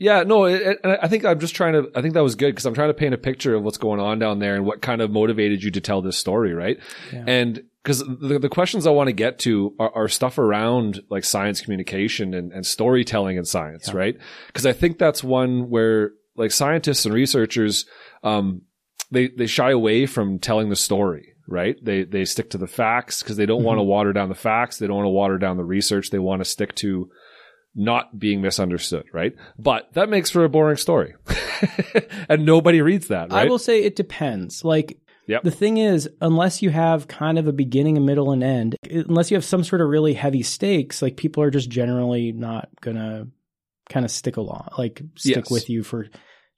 Yeah, 0.00 0.22
no, 0.22 0.46
it, 0.46 0.80
and 0.82 0.96
I 1.02 1.08
think 1.08 1.26
I'm 1.26 1.38
just 1.38 1.54
trying 1.54 1.74
to. 1.74 1.90
I 1.94 2.00
think 2.00 2.14
that 2.14 2.22
was 2.22 2.34
good 2.34 2.52
because 2.52 2.64
I'm 2.64 2.72
trying 2.72 2.88
to 2.88 2.94
paint 2.94 3.12
a 3.12 3.18
picture 3.18 3.54
of 3.54 3.62
what's 3.62 3.76
going 3.76 4.00
on 4.00 4.18
down 4.18 4.38
there 4.38 4.56
and 4.56 4.64
what 4.64 4.80
kind 4.80 5.02
of 5.02 5.10
motivated 5.10 5.62
you 5.62 5.70
to 5.72 5.80
tell 5.82 6.00
this 6.00 6.16
story, 6.16 6.54
right? 6.54 6.78
Yeah. 7.12 7.24
And 7.26 7.62
because 7.84 7.98
the, 7.98 8.38
the 8.38 8.48
questions 8.48 8.86
I 8.86 8.90
want 8.90 9.08
to 9.08 9.12
get 9.12 9.38
to 9.40 9.74
are, 9.78 9.94
are 9.94 10.08
stuff 10.08 10.38
around 10.38 11.02
like 11.10 11.24
science 11.24 11.60
communication 11.60 12.32
and, 12.32 12.50
and 12.50 12.64
storytelling 12.64 13.36
in 13.36 13.44
science, 13.44 13.88
Yeah. 13.88 13.96
right? 13.98 14.16
Because 14.46 14.64
I 14.64 14.72
think 14.72 14.98
that's 14.98 15.22
one 15.22 15.68
where 15.68 16.12
like 16.34 16.50
scientists 16.50 17.04
and 17.04 17.14
researchers, 17.14 17.84
um, 18.24 18.62
they 19.10 19.28
they 19.28 19.46
shy 19.46 19.70
away 19.70 20.06
from 20.06 20.38
telling 20.38 20.70
the 20.70 20.76
story, 20.76 21.34
right? 21.46 21.76
They 21.82 22.04
they 22.04 22.24
stick 22.24 22.48
to 22.50 22.58
the 22.58 22.66
facts 22.66 23.22
because 23.22 23.36
they 23.36 23.44
don't 23.44 23.64
want 23.64 23.76
to 23.78 23.82
water 23.82 24.14
down 24.14 24.30
the 24.30 24.34
facts. 24.34 24.78
They 24.78 24.86
don't 24.86 24.96
want 24.96 25.06
to 25.06 25.10
water 25.10 25.36
down 25.36 25.58
the 25.58 25.64
research. 25.64 26.08
They 26.08 26.18
want 26.18 26.40
to 26.40 26.46
stick 26.46 26.74
to 26.76 27.10
not 27.80 28.18
being 28.18 28.42
misunderstood, 28.42 29.04
right? 29.12 29.34
But 29.58 29.92
that 29.94 30.08
makes 30.10 30.28
for 30.30 30.44
a 30.44 30.48
boring 30.48 30.76
story, 30.76 31.14
and 32.28 32.44
nobody 32.44 32.82
reads 32.82 33.08
that, 33.08 33.30
right? 33.32 33.46
I 33.46 33.48
will 33.48 33.58
say 33.58 33.82
it 33.82 33.96
depends. 33.96 34.64
Like, 34.64 34.98
Yep. 35.26 35.44
the 35.44 35.50
thing 35.50 35.76
is, 35.78 36.08
unless 36.20 36.60
you 36.60 36.70
have 36.70 37.06
kind 37.08 37.38
of 37.38 37.46
a 37.46 37.52
beginning, 37.52 37.96
a 37.96 38.00
middle, 38.00 38.32
and 38.32 38.42
end, 38.42 38.76
unless 38.90 39.30
you 39.30 39.36
have 39.36 39.44
some 39.44 39.62
sort 39.64 39.80
of 39.80 39.88
really 39.88 40.12
heavy 40.14 40.42
stakes, 40.42 41.00
like 41.02 41.16
people 41.16 41.42
are 41.42 41.50
just 41.50 41.70
generally 41.70 42.32
not 42.32 42.68
gonna 42.80 43.28
kind 43.88 44.04
of 44.04 44.10
stick 44.10 44.36
along, 44.36 44.68
like 44.76 45.00
stick 45.16 45.36
Yes. 45.36 45.50
with 45.50 45.70
you 45.70 45.82
for 45.82 46.08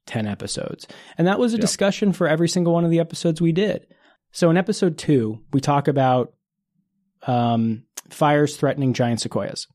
10 0.07 0.27
episodes. 0.27 0.87
And 1.19 1.27
that 1.29 1.39
was 1.39 1.53
a 1.53 1.57
Yep. 1.57 1.61
discussion 1.61 2.13
for 2.13 2.27
every 2.27 2.49
single 2.49 2.73
one 2.73 2.85
of 2.85 2.91
the 2.91 2.99
episodes 3.01 3.41
we 3.41 3.53
did. 3.53 3.87
So 4.33 4.49
in 4.51 4.57
episode 4.57 4.97
two, 4.99 5.41
we 5.53 5.61
talk 5.61 5.87
about 5.87 6.33
um, 7.27 7.85
fires 8.11 8.57
threatening 8.57 8.95
giant 8.95 9.21
sequoias. 9.21 9.67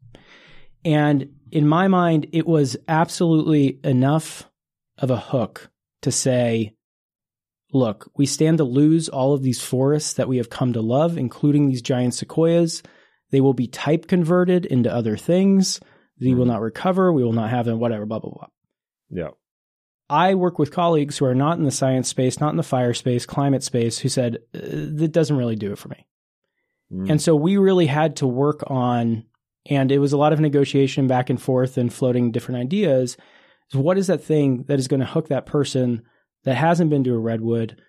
And 0.83 1.29
in 1.51 1.67
my 1.67 1.87
mind, 1.87 2.27
it 2.31 2.47
was 2.47 2.77
absolutely 2.87 3.79
enough 3.83 4.49
of 4.97 5.09
a 5.11 5.17
hook 5.17 5.69
to 6.01 6.11
say, 6.11 6.73
look, 7.73 8.09
we 8.15 8.25
stand 8.25 8.57
to 8.59 8.63
lose 8.63 9.09
all 9.09 9.33
of 9.33 9.43
these 9.43 9.61
forests 9.61 10.13
that 10.13 10.27
we 10.27 10.37
have 10.37 10.49
come 10.49 10.73
to 10.73 10.81
love, 10.81 11.17
including 11.17 11.67
these 11.67 11.81
giant 11.81 12.13
sequoias. 12.13 12.81
They 13.31 13.41
will 13.41 13.53
be 13.53 13.67
type 13.67 14.07
converted 14.07 14.65
into 14.65 14.93
other 14.93 15.17
things. 15.17 15.79
They 16.19 16.33
will 16.33 16.45
Mhm. 16.45 16.49
not 16.49 16.61
recover. 16.61 17.11
We 17.11 17.23
will 17.23 17.33
not 17.33 17.49
have 17.49 17.65
them, 17.65 17.79
whatever, 17.79 18.05
blah, 18.05 18.19
blah, 18.19 18.31
blah. 18.31 18.47
yeah, 19.09 19.29
I 20.09 20.35
work 20.35 20.57
with 20.57 20.71
colleagues 20.71 21.17
who 21.17 21.25
are 21.25 21.35
not 21.35 21.57
in 21.57 21.65
the 21.65 21.71
science 21.71 22.07
space, 22.07 22.39
not 22.39 22.51
in 22.51 22.57
the 22.57 22.63
fire 22.63 22.93
space, 22.93 23.25
climate 23.25 23.63
space, 23.63 23.99
who 23.99 24.07
said, 24.09 24.37
uh, 24.55 24.59
that 24.61 25.11
doesn't 25.11 25.35
really 25.37 25.57
do 25.57 25.71
it 25.73 25.77
for 25.77 25.89
me. 25.89 26.05
Mm. 26.91 27.11
And 27.11 27.21
so 27.21 27.35
we 27.35 27.57
really 27.57 27.85
had 27.87 28.15
to 28.17 28.27
work 28.27 28.63
on, 28.67 29.25
and 29.69 29.91
it 29.91 29.99
was 29.99 30.13
a 30.13 30.17
lot 30.17 30.33
of 30.33 30.39
negotiation 30.39 31.07
back 31.07 31.29
and 31.29 31.41
forth 31.41 31.77
and 31.77 31.91
floating 31.93 32.31
different 32.31 32.59
ideas. 32.61 33.17
What 33.73 33.97
is 33.97 34.07
that 34.07 34.23
thing 34.23 34.63
that 34.67 34.79
is 34.79 34.87
going 34.87 35.01
to 35.01 35.05
hook 35.05 35.27
that 35.27 35.45
person 35.45 36.03
that 36.45 36.55
hasn't 36.55 36.89
been 36.89 37.03
to 37.03 37.13
a 37.15 37.19
redwood 37.19 37.81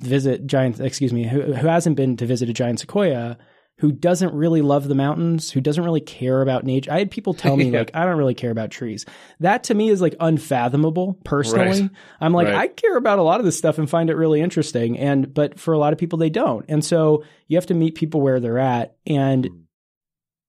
visit 0.00 0.46
giant, 0.46 0.80
excuse 0.80 1.12
me, 1.12 1.26
who, 1.26 1.40
who 1.42 1.66
hasn't 1.66 1.96
been 1.96 2.16
to 2.18 2.26
visit 2.26 2.48
a 2.48 2.52
giant 2.52 2.78
sequoia, 2.80 3.36
who 3.78 3.90
doesn't 3.92 4.32
really 4.34 4.60
love 4.62 4.86
the 4.88 4.94
mountains, 4.94 5.50
who 5.50 5.60
doesn't 5.60 5.84
really 5.84 6.00
care 6.00 6.42
about 6.42 6.64
nature. 6.64 6.92
I 6.92 6.98
had 6.98 7.10
people 7.10 7.34
tell 7.34 7.56
me 7.56 7.64
Yeah. 7.70 7.78
like, 7.80 7.90
I 7.94 8.04
don't 8.04 8.16
really 8.18 8.34
care 8.34 8.50
about 8.50 8.70
trees. 8.70 9.04
That 9.40 9.64
to 9.64 9.74
me 9.74 9.88
is 9.88 10.00
like 10.00 10.14
unfathomable 10.20 11.14
personally. 11.24 11.82
Right. 11.82 11.90
I'm 12.20 12.32
like, 12.32 12.46
Right. 12.48 12.56
I 12.56 12.68
care 12.68 12.96
about 12.96 13.18
a 13.18 13.22
lot 13.22 13.40
of 13.40 13.46
this 13.46 13.58
stuff 13.58 13.78
and 13.78 13.88
find 13.90 14.10
it 14.10 14.16
really 14.16 14.40
interesting. 14.40 14.98
And, 14.98 15.32
but 15.32 15.58
for 15.58 15.74
a 15.74 15.78
lot 15.78 15.92
of 15.92 15.98
people, 15.98 16.18
they 16.18 16.30
don't. 16.30 16.64
And 16.68 16.84
so 16.84 17.24
you 17.48 17.56
have 17.56 17.66
to 17.66 17.74
meet 17.74 17.94
people 17.96 18.20
where 18.20 18.40
they're 18.40 18.58
at. 18.58 18.96
And 19.06 19.44
Mhm. 19.46 19.62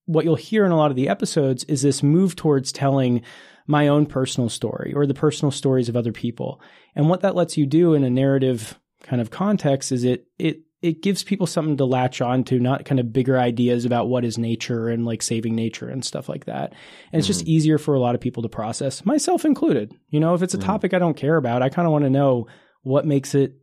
What 0.10 0.26
you'll 0.26 0.36
hear 0.36 0.66
in 0.66 0.72
a 0.72 0.76
lot 0.78 0.90
of 0.90 0.96
the 0.98 1.08
episodes 1.08 1.64
is 1.66 1.84
this 1.84 2.02
move 2.02 2.36
towards 2.36 2.72
telling 2.72 3.22
my 3.68 3.88
own 3.88 4.08
personal 4.08 4.50
story 4.50 4.92
or 4.96 5.06
the 5.06 5.14
personal 5.14 5.52
stories 5.52 5.88
of 5.88 5.96
other 5.96 6.12
people. 6.12 6.60
And 6.96 7.08
what 7.10 7.22
that 7.22 7.36
lets 7.36 7.58
you 7.58 7.68
do 7.68 7.94
in 7.94 8.04
a 8.04 8.10
narrative 8.10 8.80
kind 9.04 9.22
of 9.22 9.30
context 9.30 9.92
is 9.92 10.04
it, 10.04 10.26
it, 10.40 10.62
it 10.82 11.04
gives 11.04 11.22
people 11.22 11.46
something 11.46 11.78
to 11.78 11.86
latch 11.86 12.22
on 12.22 12.44
to, 12.46 12.58
not 12.60 12.86
kind 12.86 13.00
of 13.00 13.14
bigger 13.14 13.38
ideas 13.38 13.86
about 13.86 14.10
what 14.10 14.26
is 14.26 14.40
nature 14.40 14.90
and 14.90 15.06
like 15.06 15.22
saving 15.22 15.56
nature 15.56 15.88
and 15.88 16.04
stuff 16.04 16.28
like 16.28 16.46
that. 16.46 16.74
And 17.14 17.20
it's 17.20 17.28
just 17.28 17.46
easier 17.46 17.78
for 17.78 17.94
a 17.94 18.00
lot 18.00 18.16
of 18.16 18.22
people 18.22 18.42
to 18.42 18.50
process, 18.50 19.06
myself 19.06 19.46
included. 19.46 19.94
You 20.10 20.20
know, 20.20 20.34
if 20.34 20.42
it's 20.42 20.56
a 20.56 20.58
Mhm. 20.58 20.66
topic 20.66 20.96
I 20.96 21.00
don't 21.00 21.18
care 21.18 21.38
about, 21.38 21.62
I 21.62 21.70
kind 21.70 21.86
of 21.86 21.92
want 21.92 22.06
to 22.06 22.10
know 22.10 22.48
what 22.82 23.06
makes 23.06 23.36
it, 23.36 23.54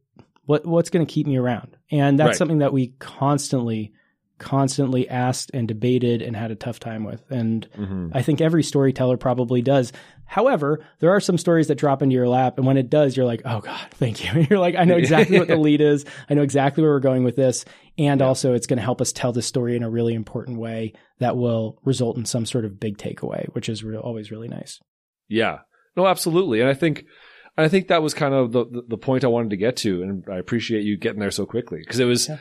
what, 0.45 0.65
what's 0.65 0.91
going 0.91 1.05
to 1.05 1.13
keep 1.13 1.27
me 1.27 1.39
around. 1.39 1.77
And 1.91 2.17
that's 2.17 2.29
Right. 2.29 2.37
something 2.37 2.59
that 2.59 2.73
we 2.73 2.95
constantly 3.01 3.93
constantly 4.39 5.09
asked 5.09 5.51
and 5.55 5.67
debated 5.67 6.21
and 6.23 6.37
had 6.37 6.51
a 6.51 6.55
tough 6.55 6.79
time 6.79 7.05
with. 7.05 7.23
And 7.31 7.67
Mhm. 7.79 8.11
I 8.15 8.23
think 8.23 8.41
every 8.41 8.63
storyteller 8.63 9.17
probably 9.17 9.63
does. 9.63 9.93
However, 10.27 10.85
there 10.99 11.11
are 11.11 11.21
some 11.21 11.39
stories 11.39 11.69
that 11.69 11.77
drop 11.77 12.03
into 12.03 12.15
your 12.15 12.29
lap, 12.29 12.59
and 12.59 12.67
when 12.67 12.77
it 12.77 12.91
does, 12.91 13.17
you're 13.17 13.27
like, 13.27 13.43
"Oh 13.45 13.61
God, 13.61 13.87
thank 13.93 14.25
you." 14.25 14.47
you're 14.51 14.59
like, 14.59 14.75
"I 14.77 14.85
know 14.85 14.97
exactly 14.97 15.39
what 15.39 15.49
the 15.49 15.57
lead 15.69 15.81
is. 15.81 16.05
I 16.29 16.35
know 16.35 16.43
exactly 16.43 16.83
where 16.83 16.93
we're 16.93 17.01
going 17.01 17.23
with 17.25 17.37
this, 17.37 17.65
and 17.97 18.21
Yeah. 18.21 18.27
also 18.27 18.53
it's 18.55 18.67
going 18.67 18.79
to 18.79 18.83
help 18.83 19.01
us 19.01 19.13
tell 19.13 19.33
the 19.33 19.43
story 19.43 19.77
in 19.77 19.83
a 19.83 19.91
really 19.91 20.15
important 20.15 20.59
way 20.59 20.93
that 21.21 21.37
will 21.37 21.79
result 21.85 22.17
in 22.19 22.25
some 22.25 22.45
sort 22.45 22.65
of 22.65 22.81
big 22.81 22.99
takeaway, 22.99 23.47
which 23.55 23.69
is 23.69 23.85
re- 23.85 23.97
always 23.97 24.31
really 24.31 24.49
nice." 24.49 24.81
Yeah. 25.29 25.59
No, 25.97 26.07
absolutely. 26.07 26.61
And 26.61 26.69
I 26.69 26.75
think, 26.75 27.05
I 27.57 27.69
think 27.69 27.89
that 27.89 28.03
was 28.03 28.13
kind 28.13 28.35
of 28.35 28.53
the, 28.53 28.65
the, 28.67 28.83
the 28.89 28.99
point 28.99 29.25
I 29.25 29.29
wanted 29.29 29.51
to 29.51 29.57
get 29.57 29.77
to. 29.79 30.03
And 30.03 30.25
I 30.31 30.37
appreciate 30.37 30.83
you 30.85 30.99
getting 30.99 31.21
there 31.21 31.31
so 31.31 31.47
quickly 31.47 31.79
because 31.79 31.99
it 32.01 32.05
was, 32.05 32.29
Yeah. 32.29 32.39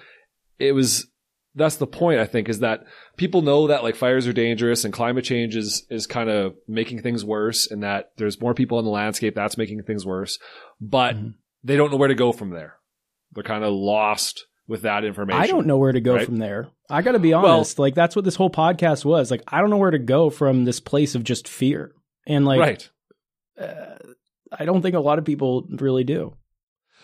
it 0.59 0.71
was, 0.73 1.07
that's 1.55 1.77
the 1.77 1.87
point 1.87 2.19
I 2.19 2.25
think 2.25 2.49
is 2.49 2.59
that 2.59 2.83
people 3.17 3.41
know 3.41 3.67
that 3.67 3.81
like 3.83 3.95
fires 3.95 4.27
are 4.27 4.33
dangerous 4.33 4.83
and 4.83 4.93
climate 4.93 5.23
change 5.23 5.55
is, 5.55 5.85
is 5.89 6.05
kind 6.05 6.29
of 6.29 6.55
making 6.67 7.01
things 7.01 7.23
worse 7.23 7.69
and 7.71 7.81
that 7.83 8.11
there's 8.17 8.41
more 8.41 8.53
people 8.53 8.77
in 8.79 8.85
the 8.85 8.91
landscape 8.91 9.35
that's 9.35 9.57
making 9.57 9.81
things 9.83 10.05
worse, 10.05 10.37
but 10.81 11.15
Mhm. 11.15 11.35
they 11.63 11.77
don't 11.77 11.91
know 11.91 11.97
where 11.97 12.09
to 12.09 12.15
go 12.15 12.31
from 12.33 12.49
there. 12.49 12.75
They're 13.33 13.43
kind 13.43 13.63
of 13.63 13.73
lost 13.73 14.45
with 14.67 14.81
that 14.81 15.05
information. 15.05 15.41
I 15.41 15.47
don't 15.47 15.67
know 15.67 15.77
where 15.77 15.91
to 15.91 16.01
go 16.01 16.15
right? 16.15 16.25
from 16.25 16.37
there. 16.37 16.69
I 16.89 17.01
got 17.01 17.13
to 17.13 17.19
be 17.19 17.33
Well- 17.33 17.45
honest. 17.45 17.79
like 17.79 17.95
that's 17.95 18.15
what 18.15 18.25
this 18.25 18.35
whole 18.35 18.49
podcast 18.49 19.05
was. 19.05 19.31
Like 19.31 19.43
I 19.47 19.61
don't 19.61 19.69
know 19.69 19.77
where 19.77 19.91
to 19.91 19.99
go 19.99 20.29
from 20.29 20.65
this 20.65 20.79
place 20.79 21.15
of 21.15 21.23
just 21.23 21.47
fear. 21.47 21.93
And 22.27 22.45
like 22.45 22.59
right. 22.59 22.89
uh, 23.59 23.95
I 24.51 24.65
don't 24.65 24.81
think 24.81 24.95
a 24.95 24.99
lot 24.99 25.19
of 25.19 25.25
people 25.25 25.67
really 25.69 26.03
do. 26.03 26.35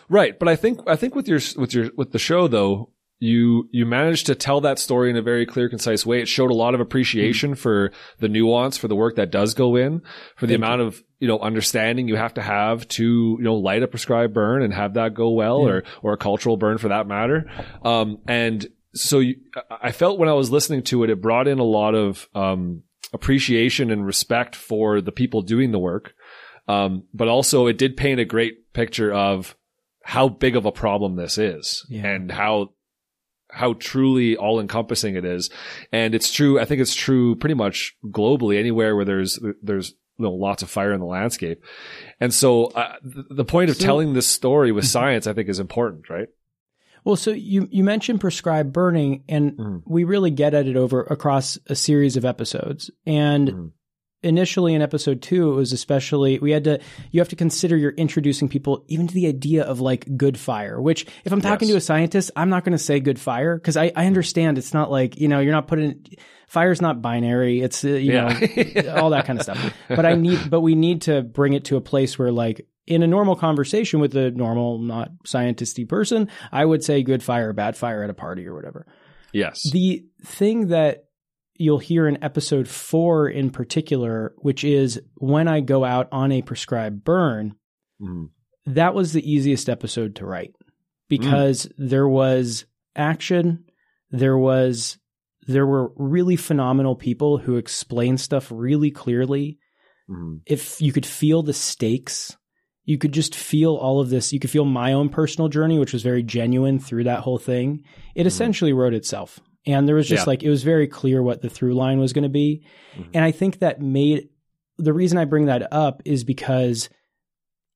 Right, 0.10 0.38
but 0.38 0.48
I 0.50 0.56
think 0.56 0.82
I 0.88 0.96
think 0.96 1.16
with 1.16 1.28
your 1.28 1.40
with 1.56 1.74
your 1.74 1.90
with 1.96 2.12
the 2.12 2.20
show 2.20 2.48
though, 2.48 2.91
you 3.24 3.70
you 3.72 3.86
managed 3.86 4.26
to 4.26 4.36
tell 4.36 4.62
that 4.62 4.80
story 4.80 5.12
in 5.12 5.16
a 5.16 5.22
very 5.22 5.46
clear, 5.46 5.70
concise 5.70 6.06
way. 6.06 6.22
It 6.22 6.28
showed 6.28 6.50
a 6.50 6.56
lot 6.56 6.74
of 6.74 6.82
appreciation 6.82 7.54
for 7.54 7.92
the 8.18 8.28
nuance, 8.28 8.78
for 8.78 8.88
the 8.88 8.96
work 8.96 9.16
that 9.18 9.30
does 9.30 9.54
go 9.54 9.76
in, 9.76 10.02
for 10.36 10.48
the 10.48 10.56
Thank 10.56 10.64
amount 10.66 10.82
of 10.82 11.04
you 11.20 11.28
know 11.28 11.38
understanding 11.40 12.08
you 12.08 12.16
have 12.16 12.34
to 12.34 12.42
have 12.42 12.88
to 12.90 13.04
you 13.38 13.44
know 13.44 13.56
light 13.56 13.84
a 13.84 13.88
prescribed 13.88 14.34
burn 14.34 14.64
and 14.64 14.74
have 14.74 14.96
that 14.96 15.14
go 15.14 15.30
well, 15.30 15.62
Yeah. 15.62 15.72
or 15.74 15.84
or 16.02 16.14
a 16.14 16.18
cultural 16.18 16.58
burn 16.58 16.80
for 16.80 16.88
that 16.90 17.06
matter. 17.06 17.46
Um, 17.84 18.18
and 18.28 18.68
so 18.96 19.20
you, 19.20 19.36
I 19.70 19.78
I 19.90 19.92
felt 19.92 20.18
when 20.18 20.28
I 20.28 20.34
was 20.34 20.50
listening 20.50 20.82
to 20.86 21.04
it, 21.04 21.12
it 21.12 21.22
brought 21.22 21.48
in 21.48 21.60
a 21.60 21.64
lot 21.64 21.94
of 21.94 22.28
um, 22.34 22.82
appreciation 23.14 23.92
and 23.92 24.04
respect 24.06 24.56
for 24.56 25.00
the 25.00 25.12
people 25.12 25.44
doing 25.44 25.72
the 25.72 25.80
work. 25.80 26.14
Um, 26.68 27.04
but 27.14 27.28
also 27.28 27.68
it 27.68 27.78
did 27.78 27.98
paint 27.98 28.20
a 28.20 28.26
great 28.26 28.74
picture 28.74 29.12
of 29.14 29.56
how 30.04 30.28
big 30.30 30.56
of 30.56 30.66
a 30.66 30.72
problem 30.72 31.16
this 31.16 31.38
is 31.38 31.86
Yeah. 31.90 32.08
and 32.08 32.32
how 32.32 32.72
how 33.52 33.74
truly 33.74 34.36
all 34.38 34.60
encompassing 34.60 35.16
it 35.16 35.26
is. 35.26 35.50
And 35.92 36.16
it's 36.16 36.32
true. 36.32 36.60
I 36.60 36.66
think 36.66 36.82
it's 36.82 36.96
true 36.96 37.36
pretty 37.36 37.56
much 37.56 37.96
globally 38.06 38.58
anywhere 38.60 38.96
where 38.96 39.06
there's 39.06 39.40
there's 39.62 39.94
you 40.18 40.26
know, 40.26 40.34
lots 40.34 40.62
of 40.62 40.70
fire 40.70 40.94
in 40.94 41.00
the 41.00 41.06
landscape. 41.06 41.64
And 42.20 42.34
so 42.34 42.66
uh, 42.66 42.96
the, 43.04 43.44
point 43.46 43.70
of 43.72 43.78
So- 43.78 43.86
telling 43.86 44.14
this 44.14 44.28
story 44.28 44.72
with 44.72 44.86
science, 44.98 45.26
I 45.28 45.34
think, 45.34 45.50
is 45.50 45.60
important, 45.60 46.10
right? 46.10 46.28
Well, 47.04 47.16
so 47.16 47.32
you 47.32 47.68
you 47.72 47.84
mentioned 47.84 48.22
prescribed 48.22 48.72
burning, 48.72 49.24
and 49.28 49.54
Mhm. 49.58 49.82
we 49.88 50.04
really 50.04 50.30
get 50.30 50.54
at 50.54 50.68
it 50.68 50.76
over 50.76 51.02
across 51.02 51.58
a 51.66 51.74
series 51.76 52.16
of 52.18 52.26
episodes. 52.26 52.92
And 53.08 53.50
Mhm. 53.50 53.72
Initially 54.24 54.74
in 54.74 54.82
episode 54.82 55.22
two, 55.22 55.52
it 55.52 55.56
was 55.56 55.72
especially 55.74 56.40
we 56.40 56.52
had 56.52 56.64
to 56.66 56.80
you 57.12 57.20
have 57.22 57.30
to 57.30 57.36
consider 57.36 57.76
you're 57.78 57.92
introducing 57.92 58.48
people 58.50 58.84
even 58.88 59.08
to 59.08 59.14
the 59.14 59.28
idea 59.28 59.64
of 59.64 59.80
like 59.82 60.06
good 60.18 60.38
fire. 60.38 60.80
Which, 60.82 61.06
if 61.26 61.32
I'm 61.32 61.42
talking 61.42 61.68
Yes. 61.68 61.74
to 61.74 61.78
a 61.78 61.82
scientist, 61.82 62.32
I'm 62.36 62.50
not 62.50 62.64
going 62.64 62.74
to 62.74 62.78
say 62.84 63.00
good 63.00 63.20
fire 63.20 63.56
because 63.58 63.78
I 63.78 63.92
I 63.96 64.06
understand 64.08 64.58
it's 64.58 64.74
not 64.74 64.92
like 64.92 65.20
you 65.20 65.28
know 65.28 65.40
you're 65.40 65.54
not 65.54 65.68
putting 65.68 66.06
fire's 66.48 66.82
not 66.82 67.02
binary. 67.02 67.62
It's 67.62 67.84
uh, 67.84 67.90
you 67.90 68.14
know 68.14 68.28
all 68.96 69.10
that 69.12 69.26
kind 69.26 69.40
of 69.40 69.44
stuff. 69.44 69.74
But 69.90 70.06
I 70.06 70.16
need, 70.16 70.50
but 70.50 70.62
we 70.62 70.76
need 70.76 71.04
to 71.04 71.22
bring 71.22 71.54
it 71.54 71.66
to 71.66 71.78
a 71.78 71.82
place 71.82 72.20
where, 72.20 72.32
like, 72.32 72.68
in 72.88 73.04
a 73.04 73.08
normal 73.08 73.36
conversation 73.36 74.00
with 74.02 74.16
a 74.16 74.32
normal, 74.32 74.80
not 74.80 75.12
scientisty 75.26 75.88
person, 75.88 76.30
I 76.52 76.66
would 76.66 76.84
say 76.84 77.04
good 77.04 77.24
fire, 77.24 77.54
bad 77.54 77.78
fire 77.78 78.04
at 78.04 78.10
a 78.10 78.14
party 78.14 78.46
or 78.48 78.54
whatever. 78.54 78.86
yes. 79.32 79.70
The 79.72 80.06
thing 80.26 80.68
that 80.70 81.06
you'll 81.62 81.80
hear 81.80 82.08
in 82.08 82.24
episode 82.24 82.68
four 82.68 83.30
in 83.30 83.50
particular, 83.52 84.34
which 84.38 84.64
is 84.64 85.00
when 85.16 85.48
I 85.48 85.62
go 85.62 85.84
out 85.86 86.08
on 86.12 86.32
a 86.32 86.42
prescribed 86.42 87.04
burn, 87.04 87.56
Mhm. 88.02 88.30
that 88.66 88.94
was 88.96 89.14
the 89.14 89.30
easiest 89.32 89.70
episode 89.70 90.16
to 90.16 90.26
write 90.26 90.54
because 91.10 91.72
there 91.78 92.08
was 92.08 92.66
action, 92.96 93.64
there 94.10 94.38
was 94.38 94.98
there 95.48 95.66
were 95.66 95.92
really 95.96 96.36
phenomenal 96.36 96.96
people 96.96 97.40
who 97.40 97.56
explained 97.58 98.20
stuff 98.22 98.52
really 98.54 98.92
clearly. 98.92 99.58
Mhm. 100.10 100.42
If 100.46 100.80
you 100.80 100.92
could 100.94 101.06
feel 101.06 101.42
the 101.42 101.52
stakes, 101.52 102.38
you 102.86 103.00
could 103.00 103.12
just 103.12 103.34
feel 103.34 103.74
all 103.76 104.00
of 104.00 104.10
this. 104.12 104.32
You 104.32 104.40
could 104.40 104.52
feel 104.52 104.66
my 104.66 104.94
own 104.94 105.10
personal 105.10 105.50
journey, 105.50 105.80
which 105.80 105.94
was 105.94 106.04
very 106.04 106.22
genuine 106.22 106.78
through 106.78 107.06
that 107.06 107.22
whole 107.22 107.40
thing. 107.40 107.84
It 108.16 108.28
essentially 108.28 108.72
wrote 108.72 108.94
itself. 108.94 109.40
And 109.66 109.88
there 109.88 109.96
was 109.96 110.08
just 110.08 110.26
Yeah. 110.26 110.30
like, 110.32 110.44
it 110.44 110.50
was 110.50 110.64
very 110.64 110.88
clear 110.88 111.22
what 111.22 111.42
the 111.42 111.50
through 111.50 111.76
line 111.76 112.00
was 112.00 112.14
going 112.14 112.24
to 112.24 112.30
be. 112.30 112.64
Mhm. 112.96 113.10
And 113.14 113.24
I 113.24 113.32
think 113.32 113.60
that 113.60 113.82
made 113.82 114.30
the 114.78 114.94
reason 114.94 115.18
I 115.20 115.26
bring 115.26 115.46
that 115.46 115.72
up 115.72 116.02
is 116.06 116.24
because 116.24 116.90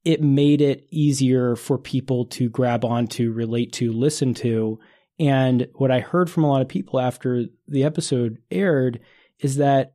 it 0.03 0.21
made 0.21 0.61
it 0.61 0.87
easier 0.89 1.55
for 1.55 1.77
people 1.77 2.25
to 2.25 2.49
grab 2.49 2.83
onto, 2.83 3.31
relate 3.31 3.73
to, 3.73 3.91
listen 3.91 4.33
to. 4.35 4.79
And 5.19 5.67
what 5.75 5.91
I 5.91 5.99
heard 5.99 6.29
from 6.29 6.43
a 6.43 6.49
lot 6.49 6.61
of 6.61 6.67
people 6.67 6.99
after 6.99 7.45
the 7.67 7.83
episode 7.83 8.39
aired 8.49 8.99
is 9.39 9.57
that, 9.57 9.93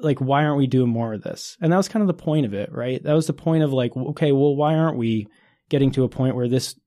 like, 0.00 0.20
why 0.20 0.44
aren't 0.44 0.58
we 0.58 0.66
doing 0.66 0.88
more 0.90 1.12
of 1.12 1.22
this? 1.22 1.56
And 1.60 1.72
that 1.72 1.76
was 1.76 1.88
kind 1.88 2.02
of 2.02 2.06
the 2.06 2.14
point 2.22 2.46
of 2.46 2.54
it, 2.54 2.70
right? 2.72 3.02
That 3.02 3.14
was 3.14 3.26
the 3.26 3.32
point 3.32 3.64
of, 3.64 3.72
like, 3.72 3.96
okay, 3.96 4.32
well, 4.32 4.54
why 4.56 4.74
aren't 4.74 4.96
we 4.98 5.26
getting 5.68 5.90
to 5.92 6.04
a 6.04 6.08
point 6.08 6.36
where 6.36 6.48
this, 6.48 6.78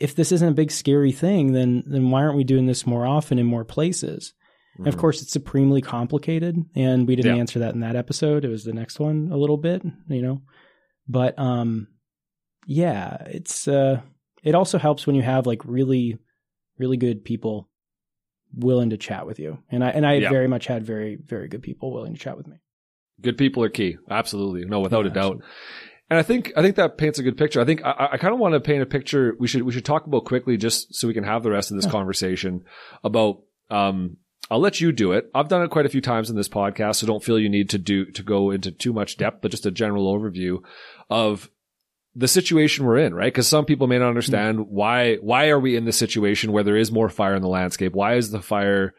if 0.00 0.14
this 0.14 0.32
isn't 0.32 0.48
a 0.48 0.54
big 0.54 0.70
scary 0.70 1.12
thing, 1.12 1.52
then 1.52 1.82
then 1.86 2.10
why 2.10 2.22
aren't 2.22 2.36
we 2.36 2.44
doing 2.44 2.66
this 2.66 2.86
more 2.86 3.04
often 3.06 3.38
in 3.38 3.46
more 3.46 3.64
places? 3.64 4.32
And 4.76 4.86
of 4.86 4.94
Mhm. 4.94 4.98
course, 5.00 5.22
it's 5.22 5.32
supremely 5.32 5.80
complicated, 5.80 6.56
and 6.76 7.08
we 7.08 7.16
didn't 7.16 7.34
Yeah. 7.34 7.40
answer 7.40 7.58
that 7.58 7.74
in 7.74 7.80
that 7.80 7.96
episode. 7.96 8.44
It 8.44 8.48
was 8.48 8.64
the 8.64 8.72
next 8.72 9.00
one 9.00 9.28
a 9.32 9.36
little 9.36 9.56
bit, 9.56 9.82
you 10.08 10.22
know. 10.22 10.42
But 11.08 11.36
um, 11.38 11.88
yeah, 12.66 13.16
it's 13.26 13.66
uh, 13.66 14.00
it 14.44 14.54
also 14.54 14.78
helps 14.78 15.06
when 15.06 15.16
you 15.16 15.22
have 15.22 15.46
like 15.46 15.64
really, 15.64 16.18
really 16.78 16.96
good 16.96 17.24
people 17.24 17.68
willing 18.54 18.90
to 18.90 18.96
chat 18.96 19.26
with 19.26 19.38
you, 19.38 19.58
and 19.70 19.82
I 19.82 19.90
and 19.90 20.06
I 20.06 20.14
Yeah. 20.14 20.30
very 20.30 20.48
much 20.48 20.66
had 20.66 20.84
very 20.84 21.16
very 21.16 21.48
good 21.48 21.62
people 21.62 21.92
willing 21.92 22.14
to 22.14 22.20
chat 22.20 22.36
with 22.36 22.46
me. 22.46 22.56
Good 23.20 23.36
people 23.36 23.64
are 23.64 23.68
key. 23.68 23.96
Absolutely. 24.08 24.64
No, 24.64 24.78
without 24.80 25.04
Yeah, 25.06 25.10
a 25.10 25.14
doubt. 25.14 25.24
absolutely. 25.42 25.46
And 26.10 26.18
I 26.18 26.22
think 26.22 26.52
I 26.56 26.62
think 26.62 26.76
that 26.76 26.96
paints 26.96 27.18
a 27.18 27.22
good 27.22 27.36
picture. 27.36 27.60
I 27.60 27.64
think 27.64 27.84
I, 27.84 28.10
I 28.12 28.16
kind 28.18 28.32
of 28.32 28.40
want 28.40 28.54
to 28.54 28.60
paint 28.60 28.82
a 28.82 28.86
picture. 28.86 29.36
We 29.38 29.46
should 29.46 29.62
we 29.62 29.72
should 29.72 29.84
talk 29.84 30.06
about 30.06 30.24
quickly 30.24 30.56
just 30.56 30.94
so 30.94 31.06
we 31.06 31.14
can 31.14 31.24
have 31.24 31.42
the 31.42 31.50
rest 31.50 31.70
of 31.70 31.76
this 31.76 31.84
Yeah. 31.86 31.92
conversation 31.92 32.64
about. 33.04 33.42
Um, 33.70 34.16
I'll 34.50 34.60
let 34.60 34.80
you 34.80 34.92
do 34.92 35.12
it. 35.12 35.30
I've 35.34 35.48
done 35.48 35.62
it 35.62 35.68
quite 35.68 35.84
a 35.84 35.90
few 35.90 36.00
times 36.00 36.30
in 36.30 36.36
this 36.36 36.48
podcast, 36.48 36.96
so 36.96 37.06
don't 37.06 37.22
feel 37.22 37.38
you 37.38 37.50
need 37.50 37.68
to 37.70 37.78
do 37.78 38.06
to 38.12 38.22
go 38.22 38.50
into 38.50 38.70
too 38.72 38.94
much 38.94 39.18
depth, 39.18 39.42
but 39.42 39.50
just 39.50 39.66
a 39.66 39.70
general 39.70 40.10
overview 40.18 40.60
of 41.10 41.50
the 42.16 42.26
situation 42.28 42.86
we're 42.86 42.96
in, 42.96 43.14
right? 43.14 43.26
Because 43.30 43.46
some 43.46 43.66
people 43.66 43.86
may 43.86 43.98
not 43.98 44.08
understand 44.08 44.68
why 44.68 45.16
why 45.16 45.48
are 45.50 45.60
we 45.60 45.76
in 45.76 45.84
this 45.84 45.98
situation 45.98 46.52
where 46.52 46.64
there 46.64 46.78
is 46.78 46.90
more 46.90 47.10
fire 47.10 47.34
in 47.34 47.42
the 47.42 47.48
landscape? 47.48 47.92
Why 47.92 48.14
is 48.14 48.30
the 48.30 48.40
fire 48.40 48.94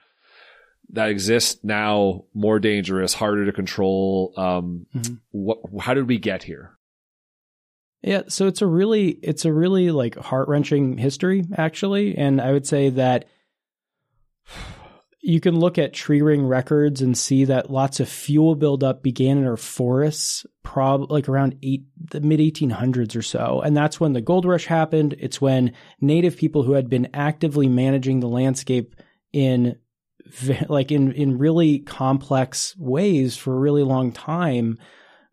that 0.92 1.10
exists 1.10 1.60
now 1.64 2.26
more 2.36 2.60
dangerous, 2.60 3.16
harder 3.16 3.46
to 3.48 3.52
control? 3.52 4.34
Um, 4.38 4.86
Mhm. 4.96 5.20
what? 5.32 5.58
How 5.80 5.96
did 5.96 6.08
we 6.08 6.20
get 6.20 6.44
here? 6.44 6.78
Yeah, 8.02 8.24
so 8.28 8.48
it's 8.48 8.62
a 8.62 8.68
really 8.68 9.10
it's 9.10 9.46
a 9.46 9.52
really 9.52 9.92
like 9.92 10.16
heart 10.16 10.48
wrenching 10.48 10.98
history 10.98 11.44
actually, 11.58 12.18
and 12.18 12.40
I 12.40 12.54
would 12.54 12.66
say 12.66 12.90
that 12.92 13.26
you 15.22 15.42
can 15.42 15.60
look 15.60 15.78
at 15.78 15.94
tree 15.94 16.22
ring 16.22 16.46
records 16.46 17.02
and 17.02 17.18
see 17.18 17.44
that 17.46 17.70
lots 17.70 18.00
of 18.00 18.08
fuel 18.08 18.56
buildup 18.56 19.04
began 19.04 19.38
in 19.38 19.46
our 19.46 19.58
forests, 19.58 20.46
prob 20.64 21.12
like 21.12 21.28
around 21.28 21.58
eight 21.62 21.84
the 22.10 22.22
mid 22.22 22.40
1800s 22.40 23.18
or 23.18 23.22
so, 23.22 23.60
and 23.62 23.76
that's 23.76 24.00
when 24.00 24.14
the 24.14 24.22
gold 24.22 24.46
rush 24.46 24.66
happened. 24.66 25.16
It's 25.20 25.42
when 25.42 25.74
native 26.00 26.38
people 26.38 26.64
who 26.64 26.74
had 26.74 26.90
been 26.90 27.10
actively 27.14 27.68
managing 27.68 28.22
the 28.22 28.30
landscape 28.30 28.96
in 29.34 29.76
like 30.70 30.92
in 30.92 31.12
in 31.12 31.38
really 31.38 31.80
complex 31.80 32.76
ways 32.78 33.36
for 33.36 33.54
a 33.54 33.60
really 33.60 33.84
long 33.84 34.14
time 34.14 34.78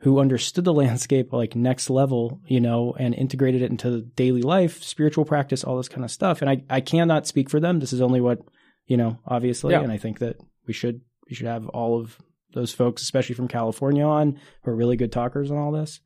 who 0.00 0.20
understood 0.20 0.64
the 0.64 0.74
landscape 0.74 1.32
like 1.32 1.56
next 1.56 1.88
level, 1.88 2.40
you 2.46 2.60
know, 2.60 2.94
and 2.98 3.14
integrated 3.14 3.62
it 3.62 3.70
into 3.70 4.02
daily 4.02 4.42
life, 4.42 4.82
spiritual 4.82 5.24
practice, 5.24 5.64
all 5.64 5.76
this 5.76 5.88
kind 5.88 6.04
of 6.04 6.10
stuff. 6.10 6.42
And 6.42 6.50
I, 6.50 6.62
I 6.68 6.80
cannot 6.80 7.26
speak 7.26 7.48
for 7.48 7.60
them. 7.60 7.80
This 7.80 7.92
is 7.92 8.02
only 8.02 8.20
what, 8.20 8.40
you 8.86 8.96
know, 8.96 9.18
obviously. 9.26 9.72
Yeah. 9.72 9.80
And 9.80 9.90
I 9.90 9.96
think 9.96 10.18
that 10.18 10.36
we 10.66 10.74
should, 10.74 11.00
we 11.28 11.34
should 11.34 11.46
have 11.46 11.68
all 11.68 11.98
of 11.98 12.18
those 12.52 12.74
folks, 12.74 13.02
especially 13.02 13.34
from 13.34 13.48
California 13.48 14.04
on 14.04 14.38
who 14.62 14.70
are 14.70 14.76
really 14.76 14.96
good 14.96 15.12
talkers 15.12 15.50
on 15.50 15.56
all 15.56 15.72
this. 15.72 16.00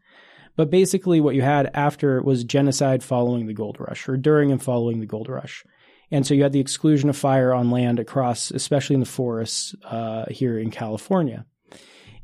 But 0.56 0.70
basically 0.70 1.20
what 1.20 1.34
you 1.34 1.42
had 1.42 1.70
after 1.74 2.22
was 2.22 2.44
genocide 2.44 3.02
following 3.02 3.46
the 3.46 3.54
gold 3.54 3.78
rush 3.80 4.08
or 4.08 4.16
during 4.16 4.52
and 4.52 4.62
following 4.62 5.00
the 5.00 5.06
gold 5.06 5.28
rush. 5.28 5.64
And 6.10 6.26
so 6.26 6.34
you 6.34 6.42
had 6.42 6.52
the 6.52 6.60
exclusion 6.60 7.08
of 7.08 7.16
fire 7.16 7.54
on 7.54 7.70
land 7.70 8.00
across, 8.00 8.50
especially 8.50 8.94
in 8.94 9.00
the 9.00 9.06
forests 9.06 9.74
uh, 9.84 10.26
here 10.28 10.58
in 10.58 10.70
California. 10.70 11.46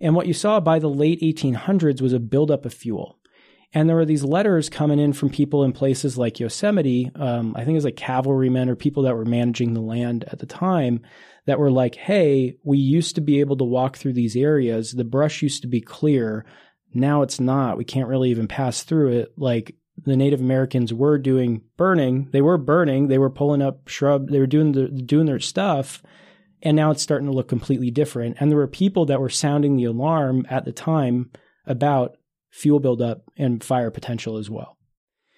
And 0.00 0.14
what 0.14 0.26
you 0.26 0.35
saw 0.35 0.61
by 0.61 0.78
the 0.78 0.90
late 0.90 1.20
1800s 1.20 2.00
was 2.00 2.12
a 2.12 2.20
buildup 2.20 2.64
of 2.64 2.74
fuel. 2.74 3.18
And 3.72 3.88
there 3.88 3.96
were 3.96 4.06
these 4.06 4.24
letters 4.24 4.70
coming 4.70 4.98
in 4.98 5.12
from 5.12 5.28
people 5.28 5.64
in 5.64 5.72
places 5.72 6.16
like 6.16 6.40
Yosemite. 6.40 7.11
Um, 7.14 7.54
I 7.56 7.61
think 7.61 7.70
it 7.70 7.74
was 7.74 7.85
like 7.85 7.96
cavalrymen 7.96 8.68
or 8.68 8.76
people 8.76 9.02
that 9.02 9.16
were 9.16 9.24
managing 9.24 9.74
the 9.74 9.80
land 9.80 10.24
at 10.28 10.38
the 10.38 10.46
time 10.46 11.00
that 11.46 11.59
were 11.59 11.70
like, 11.70 11.94
hey, 11.94 12.56
we 12.64 12.78
used 12.78 13.14
to 13.16 13.20
be 13.20 13.40
able 13.40 13.56
to 13.56 13.64
walk 13.64 13.96
through 13.96 14.14
these 14.14 14.37
areas. 14.37 14.92
The 14.92 15.04
brush 15.04 15.42
used 15.42 15.62
to 15.62 15.68
be 15.68 15.80
clear. 15.80 16.44
Now 16.94 17.22
it's 17.22 17.40
not. 17.40 17.76
We 17.76 17.85
can't 17.85 18.09
really 18.09 18.30
even 18.30 18.48
pass 18.48 18.82
through 18.82 19.18
it. 19.18 19.32
Like 19.37 19.74
the 20.04 20.16
Native 20.16 20.40
Americans 20.40 20.92
were 20.92 21.18
doing 21.18 21.62
burning. 21.76 22.28
They 22.32 22.42
were 22.42 22.59
burning. 22.59 23.09
They 23.09 23.18
were 23.18 23.30
pulling 23.30 23.62
up 23.62 23.88
shrub. 23.88 24.30
They 24.30 24.38
were 24.38 24.46
doing 24.46 24.72
the, 24.72 24.88
doing 24.88 25.26
their 25.26 25.40
stuff. 25.40 26.02
And 26.62 26.77
now 26.77 26.90
it's 26.90 27.03
starting 27.03 27.27
to 27.27 27.35
look 27.35 27.49
completely 27.49 27.90
different. 27.90 28.37
And 28.40 28.51
there 28.51 28.59
were 28.59 28.66
people 28.66 29.07
that 29.07 29.21
were 29.21 29.29
sounding 29.29 29.77
the 29.77 29.85
alarm 29.85 30.47
at 30.49 30.64
the 30.64 30.73
time 30.73 31.31
about 31.66 32.16
fuel 32.51 32.81
buildup 32.81 33.23
and 33.37 33.62
fire 33.62 33.90
potential 33.90 34.38
as 34.38 34.49
well. 34.49 34.77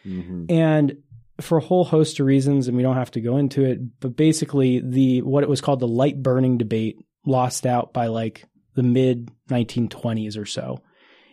Mm-hmm. 0.06 0.46
And 0.48 0.98
for 1.40 1.58
a 1.58 1.62
whole 1.62 1.84
host 1.84 2.20
of 2.20 2.26
reasons, 2.26 2.68
and 2.68 2.76
we 2.76 2.82
don't 2.82 2.96
have 2.96 3.10
to 3.12 3.20
go 3.20 3.36
into 3.36 3.64
it, 3.64 3.78
but 4.00 4.16
basically 4.16 4.80
the 4.80 5.22
what 5.22 5.42
it 5.42 5.48
was 5.48 5.60
called 5.60 5.80
the 5.80 5.88
light 5.88 6.22
burning 6.22 6.58
debate 6.58 6.96
lost 7.26 7.66
out 7.66 7.92
by 7.92 8.06
like 8.06 8.44
the 8.74 8.82
mid 8.82 9.30
1920s 9.50 10.38
or 10.38 10.46
so. 10.46 10.82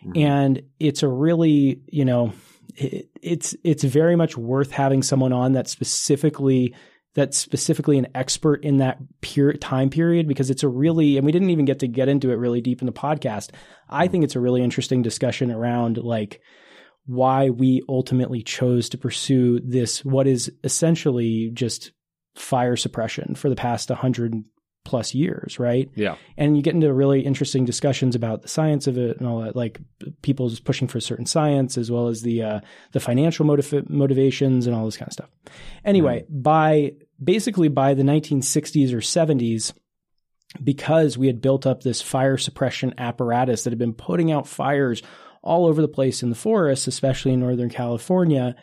Mm-hmm. 0.04 0.18
And 0.18 0.62
it's 0.78 1.02
a 1.02 1.08
really, 1.08 1.80
you 1.86 2.04
know, 2.04 2.32
it, 2.74 3.08
it's 3.22 3.56
it's 3.64 3.84
very 3.84 4.16
much 4.16 4.36
worth 4.36 4.70
having 4.70 5.02
someone 5.02 5.32
on 5.32 5.52
that 5.52 5.68
specifically 5.68 6.74
that's 7.16 7.38
specifically 7.38 7.96
an 7.96 8.06
expert 8.14 8.62
in 8.62 8.76
that 8.76 8.98
period 9.22 9.60
time 9.60 9.88
period 9.88 10.28
because 10.28 10.50
it's 10.50 10.62
a 10.62 10.68
really 10.68 11.16
and 11.16 11.24
we 11.24 11.32
didn't 11.32 11.48
even 11.48 11.64
get 11.64 11.78
to 11.78 11.88
get 11.88 12.08
into 12.08 12.30
it 12.30 12.34
really 12.34 12.60
deep 12.60 12.82
in 12.82 12.86
the 12.86 12.92
podcast. 12.92 13.50
I 13.88 14.06
think 14.06 14.22
it's 14.22 14.36
a 14.36 14.40
really 14.40 14.62
interesting 14.62 15.00
discussion 15.00 15.50
around 15.50 15.96
like 15.96 16.42
why 17.06 17.48
we 17.48 17.82
ultimately 17.88 18.42
chose 18.42 18.90
to 18.90 18.98
pursue 18.98 19.60
this 19.60 20.04
what 20.04 20.26
is 20.26 20.52
essentially 20.62 21.50
just 21.54 21.92
fire 22.34 22.76
suppression 22.76 23.34
for 23.34 23.48
the 23.48 23.56
past 23.56 23.88
100 23.88 24.44
plus 24.84 25.14
years, 25.14 25.58
right? 25.58 25.90
Yeah. 25.96 26.16
And 26.36 26.54
you 26.54 26.62
get 26.62 26.74
into 26.74 26.92
really 26.92 27.22
interesting 27.22 27.64
discussions 27.64 28.14
about 28.14 28.42
the 28.42 28.48
science 28.48 28.86
of 28.86 28.98
it 28.98 29.18
and 29.18 29.26
all 29.26 29.40
that, 29.40 29.56
like 29.56 29.80
people 30.20 30.50
just 30.50 30.64
pushing 30.64 30.86
for 30.86 31.00
certain 31.00 31.26
science 31.26 31.78
as 31.78 31.90
well 31.90 32.08
as 32.08 32.22
the 32.22 32.42
uh, 32.42 32.60
the 32.92 33.00
financial 33.00 33.46
motiv- 33.46 33.88
motivations 33.88 34.66
and 34.66 34.76
all 34.76 34.84
this 34.84 34.98
kind 34.98 35.08
of 35.08 35.12
stuff. 35.14 35.30
Anyway, 35.84 36.20
mm. 36.20 36.42
by 36.42 36.92
basically 37.22 37.68
by 37.68 37.94
the 37.94 38.02
1960s 38.02 38.92
or 38.92 38.98
70s, 38.98 39.72
because 40.62 41.18
we 41.18 41.26
had 41.26 41.40
built 41.40 41.66
up 41.66 41.82
this 41.82 42.02
fire 42.02 42.38
suppression 42.38 42.94
apparatus 42.98 43.64
that 43.64 43.70
had 43.70 43.78
been 43.78 43.92
putting 43.92 44.30
out 44.30 44.46
fires 44.46 45.02
all 45.42 45.66
over 45.66 45.80
the 45.80 45.88
place 45.88 46.22
in 46.22 46.30
the 46.30 46.36
forests, 46.36 46.86
especially 46.86 47.32
in 47.32 47.40
Northern 47.40 47.70
California. 47.70 48.56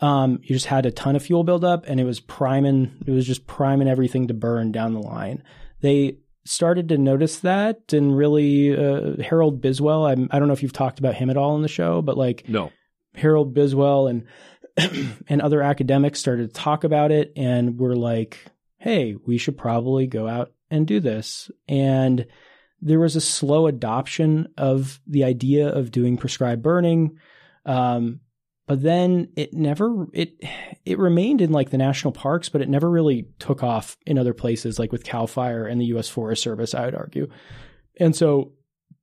Um, 0.00 0.40
you 0.42 0.54
just 0.54 0.66
had 0.66 0.86
a 0.86 0.90
ton 0.90 1.16
of 1.16 1.22
fuel 1.22 1.44
buildup 1.44 1.84
and 1.86 2.00
it 2.00 2.04
was 2.04 2.20
priming, 2.20 3.02
it 3.06 3.10
was 3.10 3.26
just 3.26 3.46
priming 3.46 3.88
everything 3.88 4.28
to 4.28 4.34
burn 4.34 4.72
down 4.72 4.94
the 4.94 5.00
line. 5.00 5.42
They 5.80 6.18
started 6.44 6.88
to 6.88 6.98
notice 6.98 7.38
that 7.40 7.92
and 7.92 8.16
really, 8.16 8.76
uh, 8.76 9.22
Harold 9.22 9.62
Biswell, 9.62 10.10
I'm, 10.10 10.28
I 10.30 10.38
don't 10.38 10.48
know 10.48 10.54
if 10.54 10.62
you've 10.62 10.72
talked 10.72 10.98
about 10.98 11.14
him 11.14 11.30
at 11.30 11.36
all 11.36 11.56
in 11.56 11.62
the 11.62 11.68
show, 11.68 12.02
but 12.02 12.16
like, 12.16 12.48
no. 12.48 12.70
Harold 13.14 13.54
Biswell 13.54 14.10
and, 14.10 14.26
and 15.28 15.40
other 15.40 15.62
academics 15.62 16.20
started 16.20 16.52
to 16.52 16.60
talk 16.60 16.84
about 16.84 17.12
it 17.12 17.32
and 17.36 17.78
were 17.78 17.96
like, 17.96 18.46
hey, 18.78 19.16
we 19.26 19.38
should 19.38 19.56
probably 19.56 20.06
go 20.06 20.28
out 20.28 20.52
and 20.70 20.86
do 20.86 21.00
this. 21.00 21.50
And 21.68 22.26
there 22.80 23.00
was 23.00 23.16
a 23.16 23.20
slow 23.20 23.66
adoption 23.66 24.48
of 24.58 25.00
the 25.06 25.24
idea 25.24 25.68
of 25.68 25.90
doing 25.90 26.16
prescribed 26.16 26.62
burning. 26.62 27.18
Um, 27.64 28.20
but 28.66 28.82
then 28.82 29.28
it 29.36 29.52
never 29.52 30.06
it 30.12 30.42
it 30.84 30.98
remained 30.98 31.42
in 31.42 31.52
like 31.52 31.70
the 31.70 31.78
national 31.78 32.12
parks, 32.12 32.48
but 32.48 32.62
it 32.62 32.68
never 32.68 32.90
really 32.90 33.28
took 33.38 33.62
off 33.62 33.96
in 34.06 34.18
other 34.18 34.32
places, 34.32 34.78
like 34.78 34.90
with 34.90 35.04
Cal 35.04 35.26
Fire 35.26 35.66
and 35.66 35.80
the 35.80 35.86
U.S. 35.86 36.08
Forest 36.08 36.42
Service. 36.42 36.74
I 36.74 36.86
would 36.86 36.94
argue, 36.94 37.28
and 38.00 38.16
so 38.16 38.52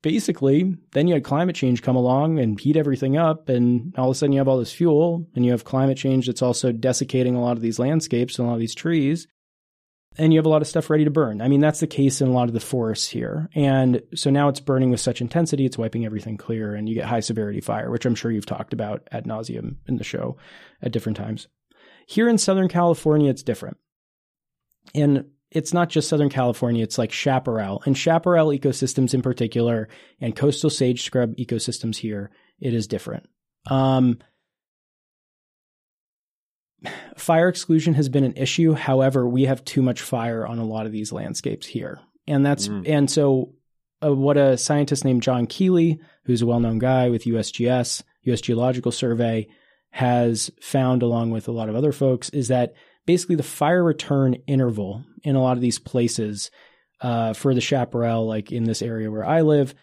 basically, 0.01 0.77
then 0.91 1.07
you 1.07 1.13
had 1.13 1.23
climate 1.23 1.55
change 1.55 1.81
come 1.81 1.95
along 1.95 2.39
and 2.39 2.59
heat 2.59 2.77
everything 2.77 3.17
up, 3.17 3.49
and 3.49 3.93
all 3.97 4.09
of 4.09 4.15
a 4.15 4.15
sudden 4.15 4.33
you 4.33 4.39
have 4.39 4.47
all 4.47 4.57
this 4.57 4.73
fuel, 4.73 5.27
and 5.35 5.45
you 5.45 5.51
have 5.51 5.63
climate 5.63 5.97
change 5.97 6.27
that's 6.27 6.41
also 6.41 6.71
desiccating 6.71 7.35
a 7.35 7.41
lot 7.41 7.57
of 7.57 7.61
these 7.61 7.79
landscapes 7.79 8.37
and 8.37 8.45
a 8.45 8.49
lot 8.49 8.55
of 8.55 8.61
these 8.61 8.75
trees 8.75 9.27
and 10.17 10.33
you 10.33 10.37
have 10.37 10.45
a 10.45 10.49
lot 10.49 10.61
of 10.61 10.67
stuff 10.67 10.89
ready 10.89 11.05
to 11.05 11.11
burn. 11.11 11.41
I 11.41 11.47
mean, 11.47 11.61
that's 11.61 11.79
the 11.79 11.87
case 11.87 12.21
in 12.21 12.27
a 12.27 12.31
lot 12.31 12.49
of 12.49 12.53
the 12.53 12.59
forests 12.59 13.07
here. 13.07 13.49
And 13.55 14.01
so 14.13 14.29
now 14.29 14.49
it's 14.49 14.59
burning 14.59 14.91
with 14.91 14.99
such 14.99 15.21
intensity, 15.21 15.65
it's 15.65 15.77
wiping 15.77 16.05
everything 16.05 16.37
clear, 16.37 16.75
and 16.75 16.89
you 16.89 16.95
get 16.95 17.05
high 17.05 17.21
severity 17.21 17.61
fire, 17.61 17.89
which 17.89 18.05
I'm 18.05 18.15
sure 18.15 18.31
you've 18.31 18.45
talked 18.45 18.73
about 18.73 19.07
ad 19.11 19.25
nauseum 19.25 19.77
in 19.87 19.97
the 19.97 20.03
show 20.03 20.37
at 20.81 20.91
different 20.91 21.17
times. 21.17 21.47
Here 22.07 22.27
in 22.27 22.37
Southern 22.37 22.67
California, 22.67 23.29
it's 23.29 23.43
different. 23.43 23.77
And 24.93 25.25
it's 25.51 25.73
not 25.73 25.89
just 25.89 26.07
Southern 26.07 26.29
California, 26.29 26.83
it's 26.83 26.97
like 26.97 27.11
chaparral. 27.11 27.83
And 27.85 27.97
chaparral 27.97 28.49
ecosystems 28.49 29.13
in 29.13 29.21
particular, 29.21 29.89
and 30.19 30.35
coastal 30.35 30.69
sage 30.69 31.03
scrub 31.03 31.35
ecosystems 31.35 31.97
here, 31.97 32.31
it 32.59 32.73
is 32.73 32.87
different. 32.87 33.27
Um, 33.69 34.19
fire 37.17 37.49
exclusion 37.49 37.93
has 37.95 38.09
been 38.09 38.23
an 38.23 38.37
issue. 38.37 38.73
However, 38.73 39.27
we 39.27 39.43
have 39.43 39.63
too 39.65 39.81
much 39.81 40.01
fire 40.01 40.47
on 40.47 40.57
a 40.57 40.65
lot 40.65 40.85
of 40.85 40.91
these 40.91 41.11
landscapes 41.11 41.67
here. 41.67 41.99
And 42.27 42.45
that's, 42.45 42.67
mm. 42.67 42.87
and 42.87 43.11
so 43.11 43.53
uh, 44.03 44.13
what 44.13 44.37
a 44.37 44.57
scientist 44.57 45.03
named 45.03 45.21
John 45.21 45.47
Keeley, 45.47 45.99
who's 46.25 46.41
a 46.41 46.45
well 46.45 46.59
known 46.59 46.79
guy 46.79 47.09
with 47.09 47.25
USGS, 47.25 48.03
US 48.23 48.41
Geological 48.41 48.91
Survey, 48.91 49.47
has 49.91 50.49
found, 50.61 51.03
along 51.03 51.31
with 51.31 51.49
a 51.49 51.51
lot 51.51 51.67
of 51.67 51.75
other 51.75 51.91
folks, 51.91 52.29
is 52.29 52.47
that 52.47 52.73
basically 53.11 53.35
the 53.35 53.43
fire 53.43 53.83
return 53.83 54.35
interval 54.47 55.03
in 55.21 55.35
a 55.35 55.41
lot 55.41 55.57
of 55.57 55.61
these 55.61 55.79
places 55.79 56.49
uh, 57.01 57.33
for 57.33 57.53
the 57.53 57.59
chaparral, 57.59 58.25
like 58.25 58.53
in 58.53 58.63
this 58.63 58.81
area 58.81 59.11
where 59.11 59.25
I 59.25 59.41
live, 59.41 59.75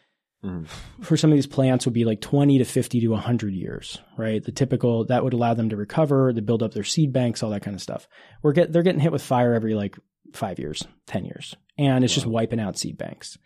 Mm. 0.45 0.67
For 1.01 1.17
some 1.17 1.33
of 1.33 1.37
these 1.37 1.49
plants 1.49 1.85
would 1.85 1.95
be 1.95 2.05
like 2.05 2.21
20 2.21 2.59
to 2.59 2.64
50 2.64 3.01
to 3.01 3.09
100 3.09 3.55
years, 3.55 3.99
right? 4.17 4.41
The 4.41 4.53
typical 4.53 5.05
that 5.07 5.25
would 5.25 5.33
allow 5.33 5.55
them 5.55 5.71
to 5.71 5.77
recover, 5.77 6.33
to 6.33 6.43
build 6.43 6.62
up 6.62 6.73
their 6.73 6.85
seed 6.85 7.12
banks, 7.12 7.43
all 7.43 7.51
that 7.51 7.62
kind 7.62 7.75
of 7.75 7.83
stuff. 7.83 8.07
We're 8.41 8.53
get 8.53 8.73
they're 8.73 8.85
getting 8.85 9.01
hit 9.01 9.11
with 9.11 9.21
fire 9.21 9.53
every 9.53 9.75
like 9.75 9.99
5 10.35 10.61
years, 10.61 10.87
10 11.09 11.25
years. 11.25 11.57
And 11.77 12.05
it's 12.05 12.12
wow. 12.12 12.14
just 12.14 12.27
wiping 12.27 12.61
out 12.61 12.79
seed 12.79 12.97
banks. 12.97 13.37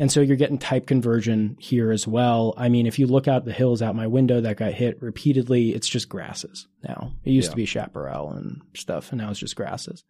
And 0.00 0.10
so 0.10 0.22
you're 0.22 0.38
getting 0.38 0.56
type 0.56 0.86
conversion 0.86 1.58
here 1.60 1.92
as 1.92 2.08
well. 2.08 2.54
I 2.56 2.70
mean, 2.70 2.86
if 2.86 2.98
you 2.98 3.06
look 3.06 3.28
out 3.28 3.44
the 3.44 3.52
hills 3.52 3.82
out 3.82 3.94
my 3.94 4.06
window 4.06 4.40
that 4.40 4.56
got 4.56 4.72
hit 4.72 5.00
repeatedly, 5.02 5.74
it's 5.74 5.86
just 5.86 6.08
grasses 6.08 6.66
now. 6.82 7.12
It 7.22 7.32
used 7.32 7.48
yeah. 7.48 7.50
to 7.50 7.56
be 7.56 7.66
chaparral 7.66 8.30
and 8.30 8.62
stuff, 8.74 9.12
and 9.12 9.20
now 9.20 9.30
it's 9.30 9.38
just 9.38 9.56
grasses. 9.56 10.02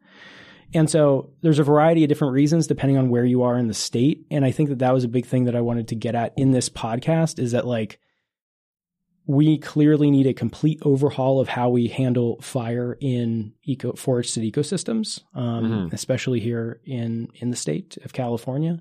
And 0.73 0.89
so 0.89 1.33
there's 1.43 1.59
a 1.59 1.65
variety 1.65 2.05
of 2.05 2.09
different 2.09 2.35
reasons 2.35 2.69
depending 2.69 2.99
on 2.99 3.11
where 3.11 3.25
you 3.25 3.43
are 3.43 3.59
in 3.59 3.67
the 3.67 3.75
state. 3.75 4.25
And 4.31 4.45
I 4.45 4.53
think 4.53 4.69
that 4.69 4.79
that 4.79 4.95
was 4.95 5.03
a 5.03 5.09
big 5.09 5.27
thing 5.27 5.47
that 5.47 5.57
I 5.57 5.61
wanted 5.61 5.89
to 5.89 5.97
get 5.97 6.15
at 6.15 6.35
in 6.37 6.53
this 6.53 6.69
podcast 6.69 7.41
is 7.41 7.51
that 7.51 7.67
like 7.67 7.99
we 9.27 9.59
clearly 9.59 10.13
need 10.13 10.29
a 10.29 10.35
complete 10.35 10.79
overhaul 10.83 11.41
of 11.41 11.49
how 11.49 11.69
we 11.69 11.89
handle 11.89 12.41
fire 12.41 12.97
in 13.01 13.55
eco 13.65 13.95
forested 13.95 14.45
ecosystems, 14.45 15.21
um, 15.35 15.65
mm-hmm. 15.65 15.95
especially 15.95 16.39
here 16.39 16.81
in 16.85 17.27
in 17.35 17.51
the 17.51 17.57
state 17.57 17.99
of 18.05 18.13
California. 18.13 18.79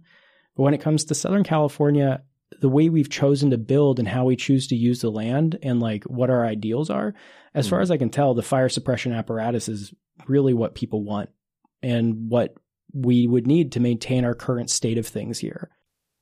But 0.60 0.64
when 0.64 0.74
it 0.74 0.82
comes 0.82 1.06
to 1.06 1.16
Southern 1.16 1.46
California, 1.46 2.22
the 2.60 2.68
way 2.68 2.90
we've 2.90 3.10
chosen 3.10 3.52
to 3.52 3.58
build 3.58 3.98
and 3.98 4.06
how 4.06 4.26
we 4.26 4.36
choose 4.36 4.68
to 4.68 4.76
use 4.76 5.00
the 5.00 5.10
land 5.10 5.58
and 5.64 5.80
like 5.80 6.04
what 6.04 6.30
our 6.30 6.46
ideals 6.46 6.90
are, 6.90 7.14
as 7.54 7.66
mm-hmm. 7.66 7.70
far 7.70 7.80
as 7.80 7.90
I 7.90 7.96
can 7.96 8.10
tell, 8.10 8.34
the 8.34 8.42
fire 8.42 8.68
suppression 8.68 9.14
apparatus 9.14 9.70
is 9.70 9.94
really 10.28 10.54
what 10.54 10.76
people 10.76 11.02
want 11.02 11.30
and 11.82 12.30
what 12.30 12.56
we 12.94 13.26
would 13.26 13.48
need 13.48 13.72
to 13.72 13.80
maintain 13.80 14.26
our 14.26 14.36
current 14.36 14.70
state 14.70 14.98
of 14.98 15.08
things 15.08 15.40
here. 15.40 15.70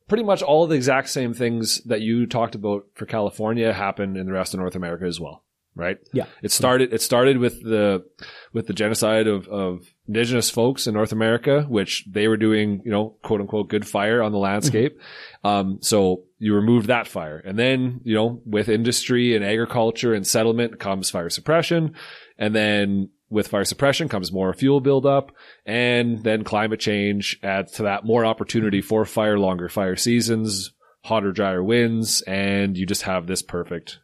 Pretty 0.08 0.23
much 0.23 0.43
all 0.43 0.67
the 0.67 0.76
exact 0.76 1.10
same 1.10 1.34
things 1.34 1.82
that 1.86 2.02
you 2.02 2.28
talked 2.28 2.54
about 2.54 2.86
for 2.93 3.08
California 3.08 3.73
happen 3.73 4.15
in 4.15 4.28
the 4.28 4.34
rest 4.34 4.54
of 4.54 4.60
North 4.60 4.76
America 4.76 5.06
as 5.06 5.19
well, 5.19 5.45
right? 5.78 5.98
Yeah. 6.13 6.26
It 6.42 6.52
started 6.52 6.94
it 6.94 7.02
started 7.02 7.38
with 7.38 7.62
the 7.62 8.06
with 8.54 8.68
the 8.68 8.74
genocide 8.74 9.28
of, 9.28 9.48
of 9.48 9.86
indigenous 10.08 10.50
folks 10.50 10.88
in 10.88 10.94
North 10.94 11.12
America, 11.12 11.66
which 11.70 12.06
they 12.10 12.28
were 12.28 12.38
doing, 12.38 12.82
you 12.84 12.92
know, 12.92 13.18
quote 13.24 13.42
unquote 13.42 13.70
good 13.70 13.88
fire 13.88 14.22
on 14.22 14.32
the 14.32 14.38
landscape. 14.38 14.98
Mm-hmm. 14.98 15.48
um, 15.48 15.78
so 15.82 16.24
you 16.40 16.54
remove 16.54 16.88
that 16.88 17.08
fire. 17.08 17.38
And 17.38 17.58
then, 17.58 18.02
you 18.04 18.16
know, 18.16 18.42
with 18.46 18.70
industry 18.70 19.36
and 19.36 19.44
agriculture 19.44 20.13
and 20.13 20.26
settlement 20.26 20.80
comes 20.80 21.10
fire 21.10 21.30
suppression. 21.30 21.96
And 22.38 22.56
then 22.56 23.10
with 23.30 23.48
fire 23.48 23.66
suppression 23.66 24.08
comes 24.08 24.32
more 24.32 24.54
fuel 24.54 24.80
buildup 24.80 25.32
and 25.66 26.24
then 26.24 26.44
climate 26.44 26.80
change 26.80 27.40
adds 27.44 27.74
to 27.74 27.84
that 27.84 28.06
more 28.06 28.26
opportunity 28.26 28.82
for 28.82 29.04
fire, 29.06 29.38
longer 29.38 29.68
fire 29.68 29.96
seasons, 29.96 30.72
hotter, 31.04 31.32
drier 31.32 31.63
winds, 31.63 32.22
and 32.22 32.78
you 32.78 32.86
just 32.86 33.04
have 33.04 33.28
this 33.28 33.42
perfect, 33.42 34.00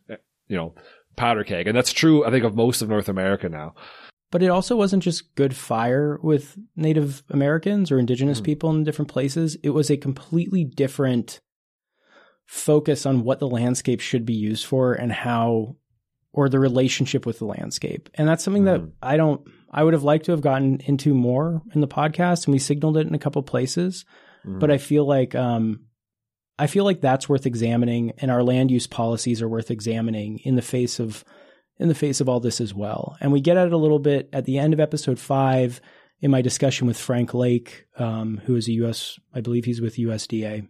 you 0.47 0.57
know, 0.57 0.73
powder 1.15 1.43
keg. 1.43 1.67
And 1.67 1.77
that's 1.77 1.93
true, 1.93 2.25
I 2.25 2.31
think, 2.31 2.43
of 2.43 2.55
most 2.55 2.81
of 2.81 2.89
North 2.89 3.09
America 3.09 3.49
now. 3.49 3.75
but 4.31 4.41
it 4.41 4.47
also 4.49 4.75
wasn't 4.75 5.03
just 5.03 5.35
good 5.35 5.55
fire 5.55 6.17
with 6.23 6.57
Native 6.75 7.21
Americans 7.29 7.91
or 7.91 7.99
indigenous 7.99 8.41
Mhm. 8.41 8.45
people 8.45 8.71
in 8.71 8.83
different 8.83 9.11
places. 9.11 9.57
It 9.61 9.69
was 9.69 9.91
a 9.91 9.97
completely 9.97 10.63
different 10.63 11.39
focus 12.45 13.05
on 13.05 13.23
what 13.23 13.37
the 13.39 13.47
landscape 13.47 13.99
should 13.99 14.25
be 14.25 14.33
used 14.33 14.65
for 14.65 14.93
and 14.93 15.11
how 15.11 15.75
or 16.33 16.49
the 16.49 16.59
relationship 16.59 17.27
with 17.27 17.37
the 17.37 17.45
landscape. 17.45 18.09
And 18.15 18.27
that's 18.27 18.43
something 18.43 18.65
that 18.65 18.81
Mhm. 18.81 18.91
I 19.03 19.17
don't 19.17 19.41
I 19.75 19.83
would 19.83 19.93
have 19.93 20.03
liked 20.03 20.25
to 20.25 20.31
have 20.31 20.41
gotten 20.41 20.79
into 20.85 21.13
more 21.15 21.61
in 21.73 21.81
the 21.81 21.87
podcast 21.87 22.45
and 22.45 22.53
we 22.53 22.59
signaled 22.59 22.95
it 22.97 23.07
in 23.07 23.15
a 23.15 23.19
couple 23.19 23.41
places, 23.43 24.03
Mhm. 24.45 24.59
but 24.59 24.69
I 24.71 24.77
feel 24.77 25.05
like 25.07 25.35
um 25.35 25.81
I 26.63 26.67
feel 26.67 26.85
like 26.85 27.01
that's 27.01 27.27
worth 27.27 27.45
examining 27.45 28.13
and 28.19 28.31
our 28.31 28.41
land 28.41 28.71
use 28.71 28.87
policies 28.87 29.41
are 29.41 29.49
worth 29.49 29.69
examining 29.69 30.39
in 30.45 30.55
the 30.55 30.61
face 30.61 30.97
of 30.97 31.25
in 31.77 31.89
the 31.89 31.93
face 31.93 32.21
of 32.21 32.29
all 32.29 32.39
this 32.39 32.61
as 32.61 32.73
well. 32.73 33.17
And 33.19 33.33
we 33.33 33.41
get 33.41 33.57
at 33.57 33.67
it 33.67 33.73
a 33.73 33.77
little 33.77 33.99
bit 33.99 34.29
at 34.31 34.45
the 34.45 34.59
end 34.59 34.73
of 34.73 34.79
episode 34.79 35.19
5 35.19 35.81
in 36.21 36.31
my 36.31 36.41
discussion 36.41 36.87
with 36.87 36.97
Frank 36.97 37.33
Lake, 37.33 37.85
um, 37.97 38.41
who 38.45 38.55
is 38.55 38.69
a 38.69 38.71
US 38.83 39.19
I 39.33 39.41
believe 39.41 39.65
he's 39.65 39.81
with 39.81 39.97
USDA. 39.97 40.65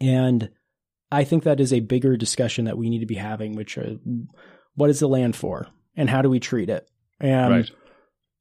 And 0.00 0.48
I 1.10 1.24
think 1.24 1.42
that 1.42 1.58
is 1.58 1.72
a 1.72 1.80
bigger 1.80 2.16
discussion 2.16 2.66
that 2.66 2.78
we 2.78 2.88
need 2.88 3.00
to 3.00 3.06
be 3.06 3.16
having, 3.16 3.56
which 3.56 3.76
are 3.76 3.96
what 4.76 4.90
is 4.90 5.00
the 5.00 5.08
land 5.08 5.34
for 5.34 5.66
and 5.96 6.08
how 6.08 6.22
do 6.22 6.30
we 6.30 6.38
treat 6.38 6.70
it? 6.70 6.88
And 7.18 7.52
Right. 7.52 7.70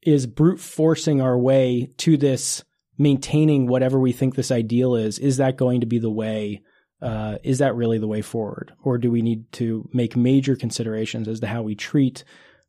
is 0.04 0.28
brute 0.28 0.60
forcing 0.60 1.20
our 1.20 1.36
way 1.36 1.90
to 1.98 2.16
this 2.16 2.64
maintaining 3.02 3.68
whatever 3.68 4.00
we 4.00 4.12
think 4.12 4.36
this 4.36 4.52
ideal 4.52 4.96
is, 4.96 5.20
is 5.20 5.38
that 5.38 5.58
going 5.58 5.82
to 5.82 5.88
be 5.88 6.00
the 6.00 6.10
way? 6.12 6.62
Uh, 7.02 7.38
is 7.44 7.58
that 7.58 7.76
really 7.76 7.98
the 7.98 8.08
way 8.08 8.22
forward? 8.22 8.74
Or 8.84 8.98
do 9.00 9.10
we 9.10 9.22
need 9.24 9.52
to 9.54 9.90
make 9.92 10.16
major 10.16 10.56
considerations 10.56 11.28
as 11.28 11.40
to 11.40 11.48
how 11.48 11.64
we 11.64 11.74
treat 11.76 12.24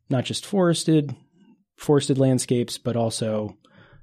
not 0.09 0.25
just 0.25 0.47
forested, 0.47 1.15
forested 1.77 2.17
landscapes, 2.19 2.79
but 2.79 2.97
also, 2.97 3.57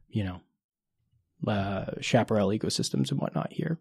you 0.08 0.24
know, 0.24 1.52
uh, 1.52 1.86
chaparral 2.02 2.50
ecosystems 2.50 3.12
and 3.12 3.20
whatnot 3.20 3.52
here? 3.52 3.80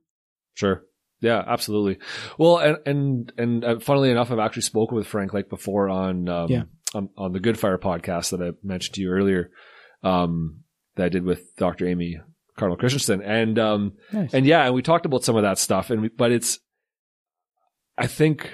Sure. 0.55 0.85
Yeah, 1.21 1.43
absolutely. 1.47 1.99
Well, 2.39 2.59
and 2.59 2.79
and 2.87 3.33
and 3.37 3.65
uh, 3.65 3.79
funnily 3.81 4.11
enough, 4.11 4.31
I've 4.31 4.39
actually 4.39 4.63
spoken 4.63 4.97
with 4.97 5.07
Frank 5.07 5.35
like 5.35 5.49
before 5.49 5.89
on 5.89 6.29
um, 6.29 6.47
Yeah. 6.51 6.63
on, 6.95 7.09
on 7.17 7.33
the 7.33 7.41
Good 7.41 7.59
Fire 7.59 7.77
podcast 7.79 8.31
that 8.31 8.41
I 8.41 8.53
mentioned 8.63 8.95
to 8.95 9.01
you 9.03 9.11
earlier, 9.11 9.51
um, 10.05 10.61
that 10.95 11.07
I 11.07 11.09
did 11.09 11.25
with 11.25 11.57
Dr. 11.57 11.89
Amy 11.89 12.21
Cardinal 12.59 12.77
Christianson, 12.79 13.23
and 13.23 13.59
um, 13.59 13.93
Nice. 14.13 14.35
and 14.35 14.45
yeah, 14.45 14.67
and 14.67 14.75
we 14.75 14.83
talked 14.83 15.07
about 15.07 15.25
some 15.25 15.37
of 15.37 15.43
that 15.43 15.59
stuff, 15.59 15.91
and 15.91 16.03
we, 16.03 16.09
but 16.09 16.33
it's, 16.33 16.59
I 17.97 18.07
think 18.07 18.51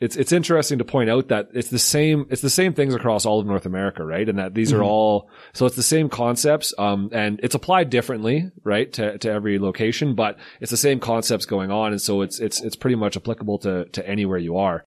it's 0.00 0.14
it's 0.16 0.30
interesting 0.32 0.78
to 0.78 0.84
point 0.84 1.10
out 1.10 1.28
that 1.28 1.48
it's 1.54 1.70
the 1.70 1.78
same 1.78 2.26
it's 2.30 2.42
the 2.42 2.50
same 2.50 2.72
things 2.74 2.94
across 2.94 3.26
all 3.26 3.40
of 3.40 3.46
North 3.46 3.66
America, 3.66 4.04
right? 4.04 4.28
And 4.28 4.38
that 4.38 4.54
these 4.54 4.72
are 4.72 4.78
Mhm. 4.80 4.84
all 4.86 5.30
so 5.54 5.66
it's 5.66 5.74
the 5.76 5.82
same 5.82 6.08
concepts, 6.08 6.72
um, 6.78 7.08
and 7.12 7.40
it's 7.42 7.54
applied 7.56 7.90
differently, 7.90 8.50
right, 8.64 8.92
to 8.92 9.18
to 9.18 9.30
every 9.30 9.58
location, 9.58 10.14
but 10.14 10.36
it's 10.60 10.70
the 10.70 10.76
same 10.76 11.00
concepts 11.00 11.46
going 11.46 11.70
on, 11.70 11.92
and 11.92 12.00
so 12.00 12.20
it's 12.22 12.38
it's 12.38 12.60
it's 12.62 12.76
pretty 12.76 12.96
much 12.96 13.16
applicable 13.16 13.58
to 13.60 13.86
to 13.86 14.08
anywhere 14.08 14.38
you 14.38 14.56
are. 14.56 14.84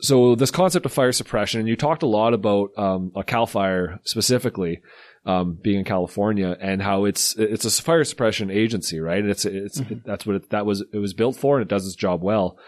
So 0.00 0.36
this 0.36 0.52
concept 0.52 0.86
of 0.86 0.92
fire 0.92 1.10
suppression, 1.10 1.58
and 1.58 1.68
you 1.68 1.74
talked 1.74 2.04
a 2.04 2.06
lot 2.06 2.32
about 2.32 2.70
um, 2.76 3.10
a 3.16 3.24
Cal 3.24 3.46
Fire 3.46 3.98
specifically, 4.04 4.80
um, 5.28 5.58
being 5.62 5.80
in 5.80 5.84
California, 5.84 6.56
and 6.60 6.80
how 6.82 7.04
it's 7.04 7.36
it's 7.36 7.64
a 7.66 7.82
fire 7.82 8.02
suppression 8.02 8.50
agency, 8.50 8.98
right? 8.98 9.20
And 9.20 9.30
it's 9.30 9.44
it's 9.44 9.80
Mhm. 9.80 10.02
that's 10.04 10.24
what 10.26 10.36
it, 10.36 10.50
that 10.50 10.66
was 10.66 10.82
it 10.92 10.98
was 10.98 11.12
built 11.14 11.36
for, 11.36 11.56
and 11.58 11.62
it 11.62 11.68
does 11.68 11.86
its 11.86 11.94
job 11.94 12.22
well. 12.22 12.58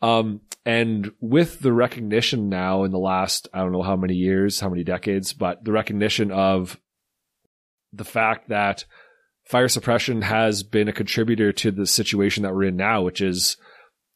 Um, 0.00 0.40
and 0.64 1.10
with 1.20 1.60
the 1.60 1.72
recognition 1.72 2.48
now 2.48 2.84
in 2.84 2.92
the 2.92 2.98
last 2.98 3.48
I 3.52 3.58
don't 3.58 3.72
know 3.72 3.82
how 3.82 3.96
many 3.96 4.14
years, 4.14 4.60
how 4.60 4.68
many 4.70 4.84
decades, 4.84 5.32
but 5.32 5.64
the 5.64 5.72
recognition 5.72 6.30
of 6.30 6.78
the 7.92 8.04
fact 8.04 8.48
that 8.48 8.84
fire 9.48 9.68
suppression 9.68 10.22
has 10.22 10.62
been 10.62 10.88
a 10.88 10.92
contributor 10.92 11.52
to 11.52 11.70
the 11.70 11.86
situation 11.86 12.44
that 12.44 12.54
we're 12.54 12.64
in 12.64 12.76
now, 12.76 13.02
which 13.02 13.20
is 13.20 13.56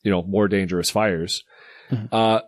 you 0.05 0.11
know 0.11 0.23
more 0.23 0.47
dangerous 0.47 0.89
fires. 0.91 1.43
Mhm. 1.91 2.09
Uh, 2.13 2.41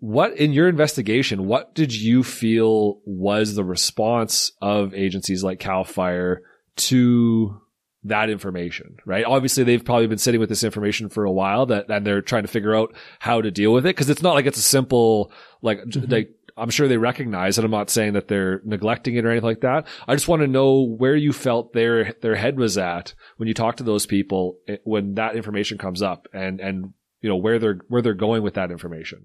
what 0.00 0.36
in 0.36 0.52
your 0.52 0.68
investigation, 0.68 1.46
what 1.46 1.74
did 1.74 1.94
you 1.94 2.22
feel 2.22 3.00
was 3.04 3.54
the 3.54 3.64
response 3.64 4.52
of 4.60 4.94
agencies 4.94 5.42
like 5.42 5.58
Cal 5.58 5.84
Fire 5.84 6.42
to 6.76 7.60
that 8.04 8.28
information, 8.28 8.96
right? 9.06 9.24
Obviously, 9.24 9.64
they've 9.64 9.84
probably 9.84 10.06
been 10.06 10.18
sitting 10.18 10.38
with 10.40 10.48
this 10.50 10.62
information 10.64 11.08
for 11.08 11.24
a 11.24 11.32
while 11.32 11.66
that, 11.66 11.88
and 11.88 12.06
they're 12.06 12.20
trying 12.20 12.42
to 12.42 12.48
figure 12.48 12.74
out 12.74 12.94
how 13.18 13.40
to 13.40 13.50
deal 13.50 13.72
with 13.72 13.86
it. 13.86 13.94
Cause 13.94 14.10
it's 14.10 14.22
not 14.22 14.34
like 14.34 14.44
it's 14.46 14.58
a 14.58 14.62
simple, 14.62 15.32
like, 15.62 15.82
Mhm. 15.86 16.10
like, 16.12 16.30
I'm 16.56 16.70
sure 16.70 16.86
they 16.86 16.98
recognize 16.98 17.58
it. 17.58 17.64
I'm 17.64 17.70
not 17.70 17.90
saying 17.90 18.12
that 18.12 18.28
they're 18.28 18.60
neglecting 18.64 19.16
it 19.16 19.24
or 19.24 19.30
anything 19.30 19.48
like 19.48 19.62
that. 19.62 19.86
I 20.06 20.14
just 20.14 20.28
want 20.28 20.42
to 20.42 20.46
know 20.46 20.82
where 20.82 21.16
you 21.16 21.32
felt 21.32 21.72
their, 21.72 22.12
their 22.20 22.36
head 22.36 22.58
was 22.58 22.76
at 22.78 23.14
when 23.38 23.48
you 23.48 23.54
talk 23.54 23.76
to 23.76 23.82
those 23.84 24.06
people 24.06 24.58
eh, 24.68 24.76
when 24.84 25.14
that 25.14 25.34
information 25.34 25.78
comes 25.78 26.00
up 26.02 26.28
and, 26.32 26.60
and, 26.60 26.92
you 27.24 27.30
know, 27.30 27.36
where 27.36 27.58
they're, 27.58 27.78
where 27.88 28.02
they're 28.02 28.12
going 28.12 28.42
with 28.42 28.52
that 28.52 28.70
information. 28.70 29.24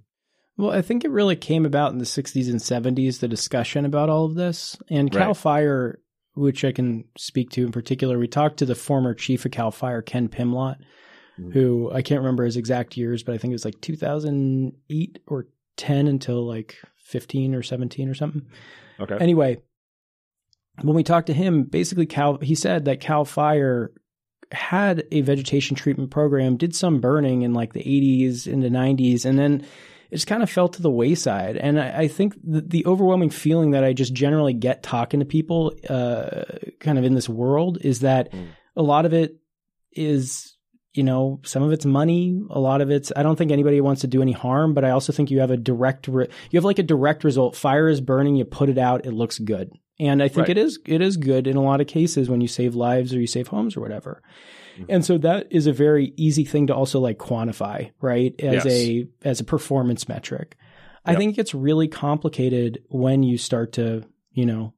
Well, 0.55 0.71
I 0.71 0.81
think 0.81 1.03
it 1.03 1.12
really 1.12 1.35
came 1.35 1.65
about 1.65 1.91
in 1.91 1.97
the 1.97 2.05
60s 2.05 2.49
and 2.49 2.62
70s, 2.62 3.19
the 3.19 3.27
discussion 3.27 3.83
about 3.83 4.09
all 4.09 4.23
of 4.23 4.35
this. 4.35 4.77
And 4.89 5.12
Cal 5.12 5.27
Right. 5.27 5.38
Fire, 5.38 5.99
which 6.33 6.63
I 6.63 6.71
can 6.71 7.03
speak 7.17 7.49
to 7.51 7.65
in 7.65 7.73
particular, 7.73 8.17
we 8.17 8.29
talked 8.29 8.55
to 8.59 8.65
the 8.65 8.73
former 8.73 9.13
chief 9.13 9.43
of 9.43 9.51
Cal 9.51 9.71
Fire, 9.71 10.01
Ken 10.01 10.29
Pimlott, 10.29 10.77
Mhm. 11.38 11.51
who 11.51 11.91
I 11.91 12.01
can't 12.01 12.21
remember 12.21 12.45
his 12.45 12.55
exact 12.55 12.95
years, 12.95 13.21
but 13.21 13.35
I 13.35 13.38
think 13.38 13.51
it 13.51 13.55
was 13.55 13.65
like 13.65 13.81
2008 13.81 15.19
or 15.27 15.47
10 15.75 16.07
until 16.07 16.47
like 16.47 16.77
15 17.03 17.53
or 17.53 17.63
17 17.63 18.07
or 18.07 18.13
something. 18.13 18.43
Okay. 19.01 19.17
Anyway, 19.19 19.62
when 20.83 20.95
we 20.95 21.03
talked 21.03 21.27
to 21.27 21.33
him, 21.33 21.63
basically 21.63 22.05
Cal 22.05 22.38
he 22.38 22.55
said 22.55 22.85
that 22.85 23.01
Cal 23.01 23.25
Fire 23.25 23.91
had 24.51 25.05
a 25.12 25.21
vegetation 25.21 25.75
treatment 25.75 26.12
program, 26.12 26.57
did 26.57 26.75
some 26.75 26.99
burning 26.99 27.43
in 27.43 27.53
like 27.53 27.73
the 27.73 27.83
80s 27.83 28.51
and 28.51 28.63
the 28.63 28.69
90s, 28.69 29.25
and 29.25 29.38
then 29.38 29.65
it 30.09 30.15
just 30.15 30.27
kind 30.27 30.41
of 30.41 30.49
fell 30.49 30.67
to 30.69 30.81
the 30.81 30.89
wayside. 30.89 31.55
And 31.55 31.79
I, 31.79 31.99
I 32.01 32.07
think 32.07 32.33
the, 32.43 32.62
the 32.62 32.85
overwhelming 32.88 33.29
feeling 33.29 33.71
that 33.71 33.83
I 33.83 33.93
just 33.93 34.13
generally 34.13 34.53
get 34.53 34.81
talking 34.81 35.19
to 35.19 35.25
people, 35.25 35.73
uh, 35.88 36.45
kind 36.79 36.97
of 36.97 37.03
in 37.03 37.13
this 37.13 37.29
world, 37.29 37.77
is 37.81 37.99
that 37.99 38.31
Mm. 38.31 38.47
a 38.75 38.81
lot 38.81 39.05
of 39.05 39.13
it 39.13 39.38
is 39.93 40.55
you 40.93 41.03
know, 41.03 41.39
some 41.45 41.62
of 41.62 41.71
it's 41.71 41.85
money, 41.85 42.41
a 42.49 42.59
lot 42.59 42.81
of 42.81 42.89
it's 42.89 43.12
I 43.15 43.21
don't 43.21 43.35
think 43.35 43.51
anybody 43.51 43.79
wants 43.79 44.01
to 44.01 44.07
do 44.07 44.23
any 44.23 44.31
harm, 44.31 44.73
but 44.73 44.83
I 44.83 44.89
also 44.89 45.13
think 45.13 45.29
you 45.29 45.39
have 45.39 45.51
a 45.51 45.55
direct 45.55 46.07
re- 46.07 46.27
you 46.49 46.57
have 46.57 46.65
like 46.65 46.79
a 46.79 46.83
direct 46.83 47.23
result. 47.23 47.55
Fire 47.55 47.88
is 47.88 48.01
burning, 48.01 48.35
you 48.35 48.43
put 48.43 48.69
it 48.69 48.79
out, 48.79 49.05
it 49.05 49.12
looks 49.12 49.38
good. 49.38 49.71
And 49.99 50.23
I 50.23 50.27
think 50.27 50.47
Right. 50.47 50.57
it 50.57 50.57
is 50.57 50.79
it 50.85 51.01
is 51.01 51.17
good 51.17 51.45
in 51.47 51.57
a 51.57 51.62
lot 51.63 51.81
of 51.81 51.88
cases 51.88 52.29
when 52.29 52.41
you 52.41 52.47
save 52.47 52.75
lives 52.75 53.13
or 53.13 53.19
you 53.19 53.27
save 53.27 53.47
homes 53.47 53.75
or 53.75 53.81
whatever. 53.81 54.21
Mhm. 54.79 54.85
And 54.89 55.05
so 55.05 55.17
that 55.17 55.47
is 55.51 55.67
a 55.67 55.73
very 55.73 56.13
easy 56.15 56.45
thing 56.45 56.67
to 56.67 56.75
also 56.75 56.99
like 56.99 57.17
quantify, 57.17 57.91
right? 58.01 58.33
As 58.39 58.65
Yes. 58.65 58.67
a 58.67 59.07
as 59.23 59.39
a 59.39 59.43
performance 59.43 60.07
metric. 60.07 60.55
I 61.05 61.15
think 61.15 61.33
it 61.33 61.35
gets 61.38 61.55
really 61.55 61.88
complicated 61.88 62.79
when 62.89 63.23
you 63.23 63.38
start 63.38 63.73
to, 63.73 64.03
you 64.31 64.45
know, 64.45 64.73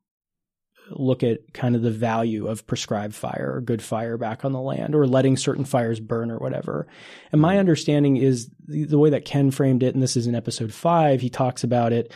look 0.91 1.23
at 1.23 1.53
kind 1.53 1.75
of 1.75 1.81
the 1.81 1.91
value 1.91 2.47
of 2.47 2.65
prescribed 2.67 3.13
fire 3.15 3.51
or 3.55 3.61
good 3.61 3.81
fire 3.81 4.17
back 4.17 4.43
on 4.45 4.51
the 4.51 4.59
land 4.61 4.93
or 4.95 5.07
letting 5.07 5.35
certain 5.37 5.63
fires 5.65 5.99
burn 5.99 6.29
or 6.31 6.37
whatever. 6.37 6.85
And 7.31 7.41
my 7.41 7.55
Mhm. 7.55 7.59
understanding 7.59 8.17
is 8.17 8.49
the, 8.67 8.83
the 8.85 8.99
way 8.99 9.09
that 9.09 9.23
Ken 9.25 9.51
framed 9.51 9.83
it, 9.83 9.93
and 9.93 10.01
this 10.03 10.15
is 10.17 10.27
in 10.27 10.35
episode 10.35 10.73
five, 10.73 11.21
he 11.21 11.29
talks 11.29 11.63
about 11.63 11.91
it 11.93 12.11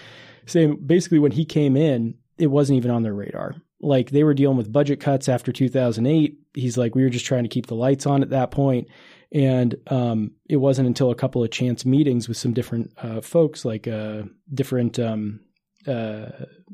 saying 0.45 0.77
basically 0.85 1.19
when 1.19 1.31
he 1.31 1.43
came 1.45 1.75
in, 1.77 2.15
it 2.37 2.47
wasn't 2.47 2.77
even 2.77 2.91
on 2.91 3.03
their 3.03 3.13
radar. 3.13 3.55
Like 3.81 4.09
they 4.09 4.23
were 4.23 4.33
dealing 4.33 4.57
with 4.57 4.71
budget 4.71 4.99
cuts 4.99 5.29
after 5.29 5.51
2008. 5.51 6.39
He's 6.53 6.77
like, 6.77 6.95
we 6.95 7.03
were 7.03 7.09
just 7.09 7.25
trying 7.25 7.43
to 7.43 7.49
keep 7.49 7.67
the 7.67 7.75
lights 7.75 8.05
on 8.05 8.21
at 8.21 8.31
that 8.31 8.51
point. 8.51 8.87
And 9.31 9.75
um, 9.87 10.31
it 10.47 10.57
wasn't 10.57 10.87
until 10.87 11.11
a 11.11 11.15
couple 11.15 11.43
of 11.43 11.51
chance 11.51 11.85
meetings 11.85 12.27
with 12.27 12.37
some 12.37 12.53
different 12.53 12.93
uh, 12.97 13.21
folks, 13.21 13.65
like 13.65 13.87
uh, 13.87 14.23
different 14.53 14.97
um, 14.97 15.41
uh, 15.87 16.29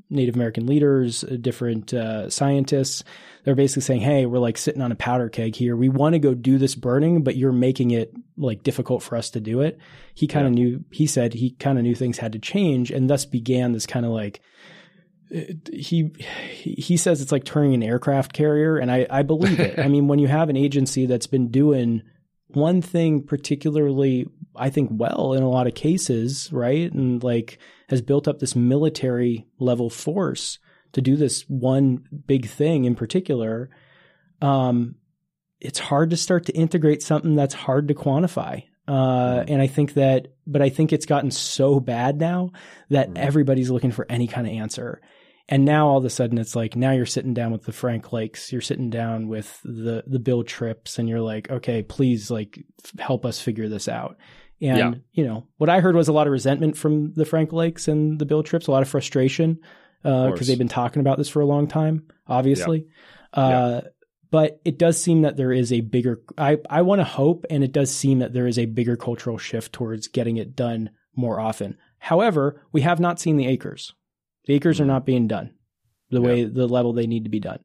Native 0.09 0.35
American 0.35 0.65
leaders, 0.65 1.23
uh, 1.23 1.37
different 1.39 1.93
uh, 1.93 2.29
scientists. 2.29 3.03
They're 3.43 3.55
basically 3.55 3.81
saying, 3.81 4.01
"Hey, 4.01 4.25
we're 4.25 4.39
like 4.39 4.57
sitting 4.57 4.81
on 4.81 4.91
a 4.91 4.95
powder 4.95 5.29
keg 5.29 5.55
here. 5.55 5.75
We 5.75 5.89
want 5.89 6.13
to 6.13 6.19
go 6.19 6.33
do 6.33 6.57
this 6.57 6.75
burning, 6.75 7.23
but 7.23 7.35
you're 7.35 7.51
making 7.51 7.91
it 7.91 8.13
like 8.37 8.63
difficult 8.63 9.03
for 9.03 9.15
us 9.15 9.29
to 9.31 9.39
do 9.39 9.61
it." 9.61 9.79
He 10.13 10.27
kind 10.27 10.47
of 10.47 10.53
knew. 10.53 10.83
He 10.91 11.07
said 11.07 11.33
he 11.33 11.51
kind 11.51 11.77
of 11.77 11.83
knew 11.83 11.95
things 11.95 12.17
had 12.17 12.33
to 12.33 12.39
change, 12.39 12.91
and 12.91 13.09
thus 13.09 13.25
began 13.25 13.71
this 13.71 13.85
kind 13.85 14.05
of 14.05 14.11
like. 14.11 14.41
He 15.71 16.11
he 16.53 16.97
says 16.97 17.21
it's 17.21 17.31
like 17.31 17.45
turning 17.45 17.73
an 17.73 17.83
aircraft 17.83 18.33
carrier, 18.33 18.77
and 18.77 18.91
I, 18.91 19.07
I 19.09 19.21
believe 19.23 19.59
it. 19.59 19.79
I 19.79 19.87
mean, 19.89 20.07
when 20.07 20.19
you 20.19 20.27
have 20.27 20.49
an 20.49 20.57
agency 20.57 21.05
that's 21.05 21.27
been 21.27 21.49
doing 21.49 22.01
one 22.49 22.81
thing 22.81 23.23
particularly, 23.23 24.27
I 24.55 24.69
think, 24.69 24.89
well 24.93 25.33
in 25.33 25.41
a 25.43 25.49
lot 25.49 25.67
of 25.67 25.73
cases, 25.73 26.49
right, 26.51 26.91
and 26.91 27.23
like 27.23 27.59
has 27.89 28.01
built 28.01 28.27
up 28.27 28.39
this 28.39 28.55
military 28.55 29.47
level 29.59 29.89
force 29.89 30.59
to 30.93 31.01
do 31.01 31.15
this 31.15 31.43
one 31.47 32.03
big 32.27 32.47
thing 32.49 32.83
in 32.83 32.95
particular, 32.95 33.69
um, 34.41 34.95
it's 35.61 35.79
hard 35.79 36.09
to 36.09 36.17
start 36.17 36.45
to 36.47 36.53
integrate 36.53 37.01
something 37.01 37.35
that's 37.35 37.53
hard 37.53 37.87
to 37.87 37.93
quantify. 37.93 38.63
Uh, 38.87 39.45
and 39.47 39.61
I 39.61 39.67
think 39.67 39.93
that, 39.93 40.27
but 40.45 40.61
I 40.61 40.69
think 40.69 40.91
it's 40.91 41.05
gotten 41.05 41.31
so 41.31 41.79
bad 41.79 42.19
now 42.19 42.51
that 42.89 43.09
Mhm. 43.11 43.17
everybody's 43.17 43.69
looking 43.69 43.91
for 43.91 44.05
any 44.09 44.27
kind 44.27 44.45
of 44.47 44.51
answer. 44.53 45.01
And 45.51 45.65
now 45.65 45.87
all 45.89 45.97
of 45.97 46.05
a 46.05 46.09
sudden 46.09 46.37
it's 46.37 46.55
like 46.55 46.75
now 46.75 46.91
you're 46.91 47.05
sitting 47.05 47.33
down 47.33 47.51
with 47.51 47.63
the 47.65 47.73
Frank 47.73 48.13
Lakes, 48.13 48.51
you're 48.51 48.61
sitting 48.61 48.89
down 48.89 49.27
with 49.27 49.59
the 49.63 50.03
the 50.07 50.19
Bill 50.19 50.43
Tripps, 50.43 50.97
and 50.97 51.07
you're 51.09 51.21
like, 51.21 51.51
okay, 51.51 51.83
please 51.83 52.31
like 52.31 52.63
f- 52.83 52.99
help 52.99 53.25
us 53.25 53.39
figure 53.41 53.67
this 53.67 53.87
out. 53.89 54.17
And 54.61 54.77
Yeah. 54.77 54.93
you 55.11 55.25
know 55.25 55.47
what 55.57 55.69
I 55.69 55.81
heard 55.81 55.95
was 55.95 56.07
a 56.07 56.13
lot 56.13 56.25
of 56.27 56.31
resentment 56.31 56.77
from 56.77 57.13
the 57.13 57.25
Frank 57.25 57.51
Lakes 57.51 57.87
and 57.87 58.17
the 58.17 58.25
Bill 58.25 58.43
Tripps, 58.43 58.67
a 58.67 58.71
lot 58.71 58.81
of 58.81 58.87
frustration 58.89 59.59
because 60.03 60.29
course. 60.37 60.47
they've 60.47 60.57
been 60.57 60.67
talking 60.67 60.99
about 61.01 61.17
this 61.17 61.29
for 61.29 61.41
a 61.41 61.45
long 61.45 61.67
time, 61.67 62.07
obviously. 62.27 62.87
Yeah. 63.35 63.43
Uh, 63.43 63.81
but 64.31 64.61
it 64.63 64.79
does 64.79 64.99
seem 64.99 65.23
that 65.23 65.35
there 65.35 65.51
is 65.51 65.73
a 65.73 65.81
bigger. 65.81 66.21
I 66.37 66.57
I 66.69 66.83
want 66.83 66.99
to 67.01 67.05
hope, 67.05 67.45
and 67.49 67.63
it 67.63 67.73
does 67.73 67.93
seem 67.93 68.19
that 68.19 68.31
there 68.33 68.47
is 68.47 68.57
a 68.57 68.65
bigger 68.65 68.95
cultural 68.95 69.37
shift 69.37 69.73
towards 69.73 70.07
getting 70.07 70.37
it 70.37 70.55
done 70.55 70.91
more 71.15 71.39
often. 71.39 71.77
However, 71.99 72.61
we 72.71 72.81
have 72.81 72.99
not 73.01 73.19
seen 73.19 73.35
the 73.35 73.47
acres. 73.47 73.93
The 74.45 74.53
acres 74.53 74.79
are 74.81 74.85
not 74.85 75.05
being 75.05 75.27
done 75.27 75.51
the 76.09 76.21
way 76.21 76.43
the 76.43 76.67
level 76.67 76.93
they 76.93 77.07
need 77.07 77.23
to 77.23 77.29
be 77.29 77.39
done. 77.39 77.59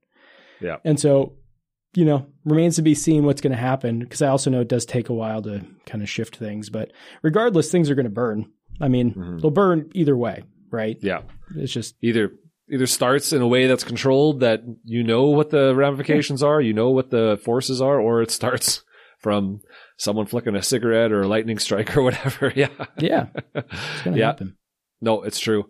Yeah. 0.61 0.77
And 0.85 1.01
so, 1.01 1.35
you 1.95 2.05
know, 2.05 2.27
remains 2.45 2.77
to 2.77 2.83
be 2.83 2.95
seen 2.95 3.25
what's 3.25 3.41
going 3.41 3.53
to 3.53 3.59
happen 3.59 3.99
because 4.01 4.23
I 4.23 4.29
also 4.29 4.51
know 4.51 4.61
it 4.61 4.69
does 4.69 4.85
take 4.87 5.09
a 5.09 5.15
while 5.15 5.43
to 5.43 5.65
kind 5.87 6.03
of 6.03 6.09
shift 6.09 6.37
things. 6.37 6.71
But 6.71 6.93
regardless, 7.23 7.71
things 7.71 7.91
are 7.91 7.95
going 7.95 8.05
to 8.05 8.11
burn. 8.11 8.47
I 8.81 8.89
mean, 8.89 9.15
Mhm. 9.15 9.41
they'll 9.41 9.51
burn 9.51 9.91
either 9.95 10.17
way, 10.17 10.45
right? 10.71 10.97
Yeah. 11.01 11.23
It's 11.57 11.73
just 11.73 11.97
Either 12.03 12.33
either 12.71 12.87
starts 12.87 13.33
in 13.33 13.41
a 13.43 13.47
way 13.47 13.67
that's 13.69 13.85
controlled 13.85 14.41
that 14.41 14.63
you 14.85 15.03
know 15.05 15.27
what 15.27 15.51
the 15.51 15.75
ramifications 15.75 16.43
are, 16.43 16.61
you 16.61 16.73
know 16.73 16.91
what 16.91 17.11
the 17.11 17.39
forces 17.43 17.81
are, 17.81 17.99
or 18.01 18.23
it 18.23 18.31
starts 18.31 18.83
from 19.19 19.61
someone 19.99 20.27
flicking 20.27 20.55
a 20.57 20.63
cigarette 20.63 21.11
or 21.13 21.23
a 21.23 21.29
lightning 21.29 21.59
strike 21.59 21.97
or 21.97 22.03
whatever. 22.03 22.53
Yeah. 22.57 22.69
yeah, 22.99 23.27
it's 23.55 24.03
going 24.03 24.15
to 24.15 24.19
Yeah. 24.21 24.27
happen. 24.27 24.57
No, 25.01 25.23
it's 25.23 25.39
true. 25.39 25.65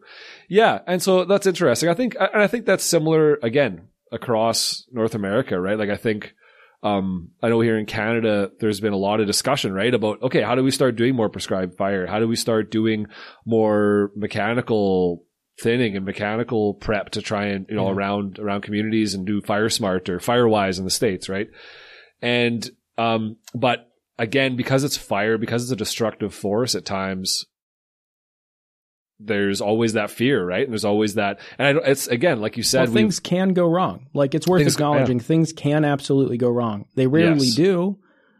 Yeah, 0.49 0.81
and 0.87 1.03
so 1.03 1.24
that's 1.24 1.47
interesting. 1.47 1.89
I 1.89 1.95
think, 1.95 2.14
and 2.18 2.43
I 2.43 2.47
think 2.47 2.64
that's 2.66 2.85
similar 2.85 3.39
again 3.43 3.89
across 4.12 4.85
North 4.93 5.14
America, 5.14 5.61
right? 5.61 5.79
Like 5.79 5.91
I 5.91 5.97
think, 5.97 6.33
um, 6.83 7.31
I 7.43 7.49
know 7.49 7.61
here 7.61 7.77
in 7.79 7.87
Canada, 7.87 8.51
there's 8.61 8.81
been 8.81 8.93
a 8.93 8.97
lot 8.99 9.18
of 9.20 9.27
discussion, 9.27 9.72
right, 9.72 9.93
about 9.93 10.22
okay, 10.22 10.43
how 10.43 10.55
do 10.55 10.62
we 10.62 10.70
start 10.70 10.95
doing 10.97 11.16
more 11.16 11.29
prescribed 11.29 11.77
fire? 11.77 12.07
How 12.07 12.20
do 12.20 12.29
we 12.29 12.37
start 12.37 12.70
doing 12.70 13.07
more 13.45 14.12
mechanical 14.14 15.24
thinning 15.59 15.97
and 15.97 16.05
mechanical 16.05 16.74
prep 16.74 17.11
to 17.11 17.22
try 17.22 17.47
and 17.47 17.66
you 17.68 17.74
know 17.77 17.87
Yeah. 17.87 17.95
around 17.95 18.39
around 18.39 18.61
communities 18.61 19.14
and 19.14 19.27
do 19.27 19.41
fire 19.41 19.70
smart 19.70 20.09
or 20.09 20.18
firewise 20.18 20.79
in 20.79 20.85
the 20.85 20.91
states, 20.91 21.29
right? 21.29 21.49
And 22.22 22.68
um, 22.99 23.37
but 23.55 23.91
again, 24.18 24.57
because 24.57 24.85
it's 24.85 24.97
fire, 24.97 25.37
because 25.39 25.62
it's 25.64 25.72
a 25.72 25.77
destructive 25.77 26.33
force 26.35 26.74
at 26.74 26.85
times, 26.85 27.45
there's 29.18 29.60
always 29.60 29.94
that 29.94 30.10
fear, 30.10 30.44
right? 30.44 30.64
And 30.64 30.72
there's 30.72 30.84
always 30.84 31.14
that, 31.14 31.40
and 31.58 31.66
I, 31.68 31.72
don't- 31.72 31.86
it's 31.86 32.06
again, 32.06 32.40
like 32.40 32.56
you 32.56 32.62
said, 32.62 32.88
well, 32.88 32.94
things 32.94 33.18
can 33.20 33.54
go 33.54 33.66
wrong. 33.68 34.06
Like 34.14 34.34
it's 34.34 34.46
worth 34.46 34.60
Things- 34.60 34.74
acknowledging 34.74 35.20
things 35.20 35.52
can 35.52 35.84
absolutely 35.84 36.36
go 36.36 36.50
wrong. 36.50 36.86
They 36.94 37.06
rarely 37.06 37.46
Yes. 37.46 37.54
do, 37.54 37.98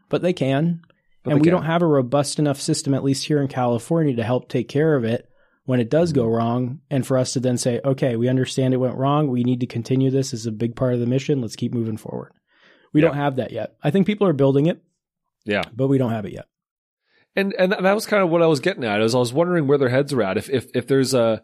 but 0.09 0.23
they 0.23 0.33
can. 0.33 0.83
but 1.25 1.31
and 1.33 1.39
they 1.39 1.43
we 1.43 1.45
can. 1.47 1.55
don't 1.55 1.65
have 1.67 1.83
a 1.83 1.87
robust 1.87 2.39
enough 2.39 2.61
system, 2.61 2.95
at 2.95 3.03
least 3.05 3.25
here 3.27 3.41
in 3.41 3.49
California, 3.49 4.15
to 4.17 4.23
help 4.23 4.49
take 4.49 4.69
care 4.69 4.95
of 4.97 5.05
it 5.05 5.29
when 5.65 5.81
it 5.81 5.91
does 5.91 6.11
Mm-hmm. 6.13 6.21
go 6.21 6.27
wrong. 6.27 6.81
And 6.91 7.07
for 7.07 7.17
us 7.19 7.33
to 7.33 7.41
then 7.41 7.57
say, 7.59 7.81
okay, 7.85 8.17
we 8.17 8.29
understand 8.29 8.75
it 8.75 8.77
went 8.77 8.97
wrong. 8.97 9.29
We 9.29 9.45
need 9.45 9.61
to 9.61 9.67
continue 9.67 10.11
this 10.11 10.33
as 10.35 10.47
a 10.47 10.53
big 10.53 10.77
part 10.77 10.95
of 10.95 11.01
the 11.01 11.07
mission. 11.07 11.41
Let's 11.41 11.57
keep 11.57 11.73
moving 11.75 11.97
forward. 11.97 12.33
We 12.93 13.01
Yeah. 13.01 13.09
don't 13.09 13.17
have 13.17 13.37
that 13.37 13.51
yet. 13.51 13.77
I 13.83 13.91
think 13.91 14.07
people 14.07 14.27
are 14.29 14.33
building 14.33 14.67
it, 14.67 14.81
yeah. 15.45 15.63
but 15.75 15.89
we 15.89 15.99
don't 15.99 16.13
have 16.13 16.27
it 16.27 16.33
yet. 16.33 16.47
And 17.37 17.53
and 17.59 17.73
that 17.73 17.95
was 17.95 18.07
kind 18.07 18.23
of 18.23 18.31
what 18.31 18.43
I 18.43 18.47
was 18.47 18.61
getting 18.61 18.85
at. 18.85 19.01
Is 19.03 19.15
I 19.15 19.19
was 19.19 19.33
wondering 19.33 19.67
where 19.67 19.79
their 19.79 19.91
heads 19.91 20.13
are 20.13 20.23
at. 20.23 20.39
If 20.39 20.49
if 20.49 20.67
if 20.75 20.87
there's 20.87 21.13
a 21.15 21.43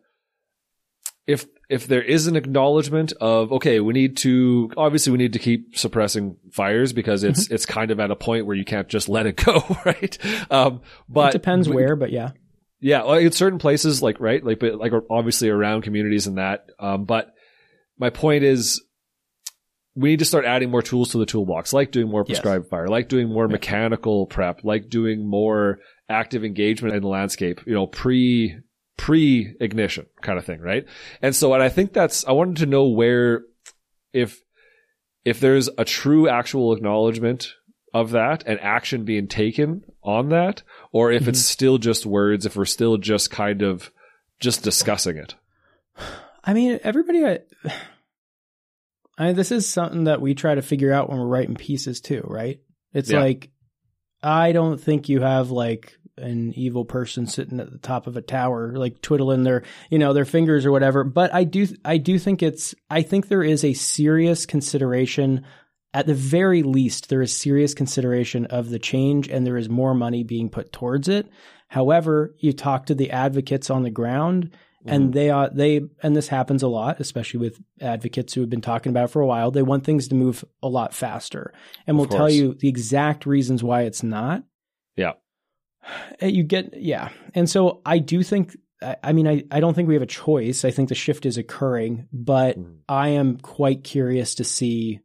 if 1.27 1.47
if 1.69 1.87
there 1.87 2.03
is 2.03 2.27
an 2.27 2.35
acknowledgement 2.37 3.13
of 3.21 3.53
okay, 3.53 3.79
we 3.81 3.93
need 3.93 4.17
to 4.19 4.71
obviously 4.77 5.13
we 5.13 5.19
need 5.19 5.35
to 5.35 5.39
keep 5.39 5.77
suppressing 5.77 6.37
fires 6.51 6.93
because 6.93 7.23
it's 7.23 7.45
Mm-hmm. 7.45 7.55
it's 7.55 7.67
kind 7.67 7.91
of 7.91 8.01
at 8.01 8.11
a 8.11 8.17
point 8.17 8.47
where 8.47 8.57
you 8.57 8.65
can't 8.65 8.89
just 8.89 9.09
let 9.09 9.27
it 9.27 9.37
go, 9.45 9.63
right? 9.85 10.19
Um, 10.51 10.81
but 11.09 11.29
it 11.31 11.33
depends 11.39 11.69
where, 11.69 11.95
but 11.95 12.11
yeah. 12.11 12.31
Yeah, 12.81 13.03
like 13.03 13.25
in 13.25 13.31
certain 13.31 13.61
places, 13.61 14.03
like 14.03 14.19
right, 14.19 14.43
like 14.43 14.59
but 14.59 14.75
like 14.77 14.93
obviously 15.09 15.49
around 15.49 15.83
communities 15.83 16.27
and 16.27 16.39
that. 16.39 16.67
Um, 16.81 17.05
but 17.05 17.33
my 17.97 18.11
point 18.11 18.43
is, 18.43 18.83
we 19.95 20.11
need 20.11 20.19
to 20.21 20.25
start 20.25 20.45
adding 20.45 20.71
more 20.71 20.83
tools 20.83 21.11
to 21.11 21.19
the 21.19 21.27
toolbox, 21.27 21.73
like 21.73 21.91
doing 21.91 22.09
more 22.09 22.25
Yes. 22.27 22.39
prescribed 22.39 22.69
fire, 22.69 22.89
like 22.89 23.09
doing 23.09 23.29
more 23.29 23.47
Yeah. 23.47 23.53
mechanical 23.53 24.27
prep, 24.27 24.65
like 24.65 24.89
doing 24.89 25.27
more 25.27 25.81
active 26.09 26.45
engagement 26.45 26.95
in 26.95 27.03
the 27.03 27.09
landscape. 27.09 27.61
You 27.67 27.75
know, 27.75 27.87
pre 27.87 28.57
pre 28.97 29.55
ignition 29.61 30.07
kind 30.21 30.39
of 30.39 30.45
thing, 30.45 30.61
right? 30.61 30.87
And 31.21 31.35
so, 31.35 31.53
and 31.55 31.63
I 31.63 31.69
think 31.69 31.93
that's 31.93 32.27
I 32.27 32.33
wanted 32.33 32.57
to 32.59 32.67
know 32.67 32.89
where 32.89 33.43
if 34.13 34.41
if 35.25 35.41
there's 35.41 35.69
a 35.79 35.85
true 35.85 36.29
actual 36.29 36.73
acknowledgement 36.73 37.53
of 37.95 38.11
that 38.13 38.43
and 38.47 38.59
action 38.61 39.05
being 39.05 39.29
taken 39.29 39.85
on 40.03 40.31
that, 40.31 40.63
or 40.93 41.13
if 41.13 41.29
it's 41.29 41.41
mm-hmm. 41.41 41.53
still 41.53 41.79
just 41.79 42.07
words, 42.07 42.47
if 42.47 42.57
we're 42.57 42.65
still 42.65 42.97
just 42.97 43.31
kind 43.31 43.63
of 43.63 43.91
just 44.41 44.63
discussing 44.63 45.17
it. 45.17 45.35
I 46.45 46.55
mean, 46.55 46.81
everybody. 46.83 47.39
I, 49.23 49.27
mean, 49.29 49.37
this 49.37 49.53
is 49.53 49.69
something 49.69 50.05
that 50.05 50.21
we 50.21 50.35
try 50.35 50.55
to 50.55 50.63
figure 50.63 50.93
out 50.93 51.09
when 51.09 51.19
we're 51.19 51.27
writing 51.27 51.55
pieces 51.55 52.01
too, 52.01 52.23
right? 52.25 52.61
It's 52.93 53.11
Yeah. 53.11 53.21
like 53.21 53.51
I 54.23 54.53
don't 54.53 54.81
think 54.81 55.09
you 55.09 55.21
have 55.21 55.51
like 55.51 55.95
an 56.17 56.53
evil 56.55 56.85
person 56.85 57.27
sitting 57.27 57.59
at 57.59 57.73
the 57.73 57.79
top 57.79 58.07
of 58.07 58.17
a 58.17 58.23
tower, 58.23 58.77
like 58.77 59.01
twiddling 59.03 59.43
their, 59.43 59.65
you 59.91 59.99
know, 59.99 60.13
their 60.13 60.25
fingers 60.25 60.65
or 60.65 60.71
whatever. 60.71 61.03
But 61.03 61.35
I 61.35 61.45
do, 61.45 61.67
I 61.85 61.97
do 61.97 62.19
think 62.19 62.43
it's, 62.43 62.75
I 62.91 63.03
think 63.03 63.27
there 63.29 63.43
is 63.43 63.65
a 63.65 63.73
serious 63.73 64.47
consideration. 64.47 65.45
At 65.95 66.07
the 66.07 66.15
very 66.15 66.63
least, 66.63 67.09
there 67.09 67.23
is 67.23 67.37
serious 67.37 67.75
consideration 67.75 68.47
of 68.47 68.71
the 68.71 68.79
change, 68.79 69.29
and 69.29 69.47
there 69.47 69.59
is 69.59 69.69
more 69.69 69.95
money 69.95 70.23
being 70.23 70.49
put 70.49 70.73
towards 70.73 71.09
it. 71.09 71.29
However, 71.69 72.35
you 72.39 72.53
talk 72.53 72.87
to 72.87 72.95
the 72.95 73.11
advocates 73.11 73.71
on 73.71 73.83
the 73.83 73.91
ground, 73.91 74.51
Mm-hmm. 74.85 74.95
and 74.95 75.13
they 75.15 75.31
are 75.31 75.49
they 75.49 75.81
and 76.03 76.17
this 76.17 76.27
happens 76.27 76.63
a 76.65 76.69
lot 76.69 76.99
especially 76.99 77.39
with 77.39 77.61
advocates 77.81 78.35
who 78.35 78.41
have 78.41 78.51
been 78.51 78.61
talking 78.61 78.91
about 78.91 79.05
it 79.05 79.13
for 79.13 79.23
a 79.23 79.27
while 79.27 79.53
they 79.53 79.63
want 79.63 79.85
things 79.85 80.09
to 80.09 80.17
move 80.17 80.45
a 80.61 80.69
lot 80.69 80.93
faster 80.93 81.55
and 81.87 81.97
we'll 81.97 82.07
tell 82.09 82.29
you 82.29 82.55
the 82.55 82.69
exact 82.69 83.25
reasons 83.25 83.63
why 83.63 83.83
it's 83.83 84.03
not 84.03 84.43
Yeah. 84.97 85.13
Uh, 86.21 86.27
you 86.27 86.43
get 86.43 86.75
yeah 86.77 87.11
and 87.33 87.49
so 87.49 87.81
i 87.87 87.99
do 87.99 88.25
think 88.25 88.57
I 89.05 89.13
mean, 89.13 89.29
I, 89.29 89.45
I 89.53 89.61
don't 89.61 89.75
think 89.75 89.87
we 89.87 89.95
have 89.95 90.03
a 90.03 90.07
choice. 90.07 90.65
I 90.65 90.73
think 90.73 90.89
the 90.89 90.97
shift 90.97 91.25
is 91.25 91.39
occurring, 91.39 92.09
but 92.13 92.59
Mhm. 92.59 92.79
I 92.89 93.11
am 93.11 93.37
quite 93.37 93.85
curious 93.85 94.35
to 94.35 94.43
see 94.43 94.99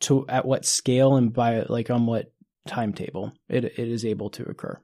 to 0.00 0.26
at 0.28 0.44
what 0.44 0.64
scale 0.64 1.14
and 1.14 1.32
by 1.32 1.60
like 1.68 1.90
on 1.90 2.06
what 2.06 2.32
timetable 2.66 3.32
it 3.48 3.64
it 3.64 3.78
is 3.78 4.04
able 4.04 4.30
to 4.30 4.42
occur. 4.50 4.80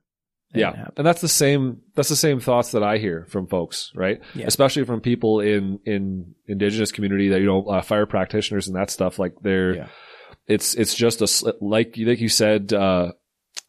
Yeah, 0.55 0.89
and 0.97 1.07
that's 1.07 1.21
the 1.21 1.29
same. 1.29 1.81
That's 1.95 2.09
the 2.11 2.17
same 2.17 2.39
thoughts 2.41 2.73
that 2.73 2.83
I 2.83 2.99
hear 2.99 3.27
from 3.31 3.47
folks, 3.47 3.91
right? 3.95 4.21
Yeah. 4.35 4.47
Especially 4.47 4.85
from 4.85 5.01
people 5.01 5.41
in 5.41 5.79
in 5.87 6.35
indigenous 6.47 6.93
community 6.93 7.29
that 7.31 7.41
you 7.41 7.47
know, 7.47 7.65
uh, 7.67 7.81
fire 7.83 8.07
practitioners 8.07 8.67
and 8.67 8.77
that 8.77 8.91
stuff. 8.91 9.19
Like 9.19 9.35
they're, 9.43 9.75
Yeah. 9.77 9.87
it's 10.47 10.75
it's 10.75 10.95
just 10.95 11.23
a 11.23 11.55
like 11.61 11.95
like 11.99 12.21
you 12.21 12.29
said 12.29 12.73
uh, 12.73 13.13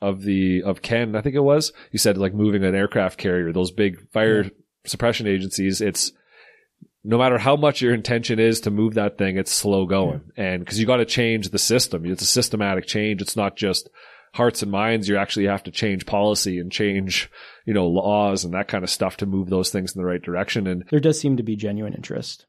of 0.02 0.24
the 0.24 0.64
of 0.64 0.82
Ken. 0.82 1.16
I 1.16 1.22
think 1.22 1.36
it 1.36 1.40
was 1.44 1.72
you 1.92 2.00
said 2.00 2.18
like 2.18 2.34
moving 2.34 2.64
an 2.66 2.76
aircraft 2.76 3.18
carrier. 3.18 3.54
Those 3.54 3.72
big 3.72 4.10
fire 4.12 4.44
Yeah. 4.44 4.50
suppression 4.86 5.26
agencies. 5.28 5.80
It's 5.80 6.12
no 7.06 7.18
matter 7.18 7.38
how 7.38 7.56
much 7.56 7.82
your 7.82 7.94
intention 7.94 8.40
is 8.40 8.62
to 8.62 8.72
move 8.72 8.94
that 8.94 9.18
thing, 9.18 9.38
it's 9.38 9.52
slow 9.52 9.86
going, 9.86 10.22
and 10.38 10.60
because 10.64 10.80
you 10.80 10.86
got 10.86 10.98
to 10.98 11.06
change 11.06 11.50
the 11.50 11.60
system. 11.60 12.06
It's 12.06 12.24
a 12.24 12.26
systematic 12.26 12.86
change. 12.88 13.22
It's 13.22 13.36
not 13.36 13.56
just 13.58 13.90
hearts 14.34 14.62
and 14.62 14.72
minds. 14.72 15.08
You 15.08 15.18
actually 15.18 15.46
have 15.46 15.64
to 15.64 15.72
change 15.72 16.06
policy 16.06 16.60
and 16.60 16.72
change, 16.72 17.30
you 17.66 17.74
know, 17.74 17.88
laws 17.88 18.44
and 18.44 18.54
that 18.54 18.68
kind 18.68 18.84
of 18.84 18.90
stuff 18.90 19.18
to 19.18 19.26
move 19.26 19.50
those 19.50 19.70
things 19.70 19.96
in 19.96 20.02
the 20.02 20.06
right 20.06 20.22
direction. 20.22 20.68
And 20.68 20.84
There 20.90 21.00
does 21.00 21.20
seem 21.20 21.38
to 21.38 21.44
be 21.44 21.56
genuine 21.56 21.94
interest. 21.94 22.46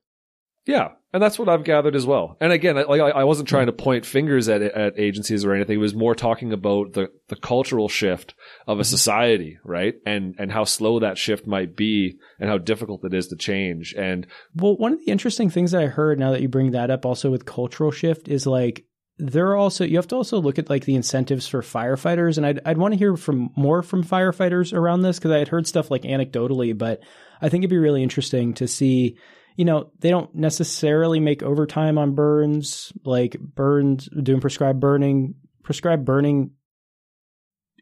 yeah, 0.66 0.89
and 1.12 1.22
that's 1.22 1.39
what 1.39 1.51
I've 1.51 1.62
gathered 1.62 1.95
as 1.95 2.07
well. 2.07 2.39
And 2.41 2.51
again, 2.51 2.78
I- 2.78 2.85
like 2.85 3.03
I 3.03 3.11
I 3.11 3.24
wasn't 3.24 3.49
trying 3.51 3.66
to 3.66 3.72
point 3.72 4.07
fingers 4.07 4.49
at 4.49 4.62
at 4.62 4.99
agencies 4.99 5.45
or 5.45 5.53
anything. 5.53 5.76
It 5.76 5.80
was 5.82 5.95
more 5.95 6.14
talking 6.14 6.55
about 6.55 6.95
the 6.95 7.11
the 7.28 7.37
cultural 7.37 7.89
shift 7.89 8.35
of 8.66 8.78
a 8.78 8.80
mm-hmm. 8.80 8.89
society, 8.89 9.59
right? 9.62 9.95
And 10.07 10.35
and 10.39 10.51
how 10.51 10.64
slow 10.64 11.01
that 11.01 11.18
shift 11.18 11.47
might 11.47 11.76
be, 11.76 12.16
and 12.41 12.49
how 12.49 12.57
difficult 12.57 13.05
it 13.05 13.12
is 13.12 13.28
to 13.28 13.37
change. 13.37 13.95
And 13.97 14.26
Well, 14.57 14.76
one 14.78 14.95
of 14.95 15.01
the 15.01 15.12
interesting 15.12 15.51
things 15.51 15.72
that 15.72 15.82
I 15.82 15.87
heard 15.87 16.18
now 16.18 16.30
that 16.32 16.41
you 16.41 16.49
bring 16.49 16.70
that 16.70 16.91
up 16.91 17.05
also 17.05 17.30
with 17.30 17.45
cultural 17.45 17.91
shift 17.91 18.26
is 18.26 18.47
like 18.47 18.87
there 19.18 19.48
are 19.48 19.56
also 19.56 19.84
you 19.84 19.96
have 19.96 20.08
to 20.08 20.16
also 20.16 20.40
look 20.40 20.58
at 20.58 20.68
like 20.68 20.84
the 20.84 20.94
incentives 20.94 21.46
for 21.46 21.62
firefighters 21.62 22.36
and 22.36 22.44
I'd 22.44 22.60
I'd 22.64 22.78
want 22.78 22.94
to 22.94 22.98
hear 22.98 23.16
from 23.16 23.50
more 23.56 23.82
from 23.82 24.02
firefighters 24.02 24.72
around 24.72 25.02
this 25.02 25.18
because 25.18 25.30
I 25.30 25.38
had 25.38 25.48
heard 25.48 25.66
stuff 25.66 25.90
like 25.90 26.02
anecdotally, 26.02 26.76
but 26.76 27.00
I 27.40 27.48
think 27.48 27.62
it'd 27.62 27.70
be 27.70 27.78
really 27.78 28.02
interesting 28.02 28.54
to 28.54 28.66
see 28.66 29.16
you 29.56 29.64
know, 29.64 29.92
they 30.00 30.10
don't 30.10 30.34
necessarily 30.34 31.20
make 31.20 31.42
overtime 31.42 31.96
on 31.96 32.14
burns, 32.14 32.92
like 33.04 33.38
burns 33.38 34.08
doing 34.22 34.40
prescribed 34.40 34.80
burning. 34.80 35.34
Prescribed 35.62 36.04
burning 36.04 36.50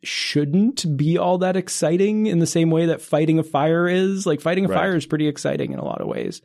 shouldn't 0.04 0.84
be 0.96 1.16
all 1.16 1.38
that 1.38 1.56
exciting 1.56 2.26
in 2.26 2.40
the 2.40 2.46
same 2.46 2.70
way 2.70 2.86
that 2.86 3.00
fighting 3.00 3.38
a 3.38 3.42
fire 3.42 3.88
is. 3.88 4.26
Like 4.26 4.40
fighting 4.40 4.66
a 4.66 4.68
Right. 4.68 4.76
fire 4.76 4.96
is 4.96 5.06
pretty 5.06 5.28
exciting 5.28 5.72
in 5.72 5.78
a 5.78 5.84
lot 5.84 6.00
of 6.00 6.08
ways. 6.08 6.42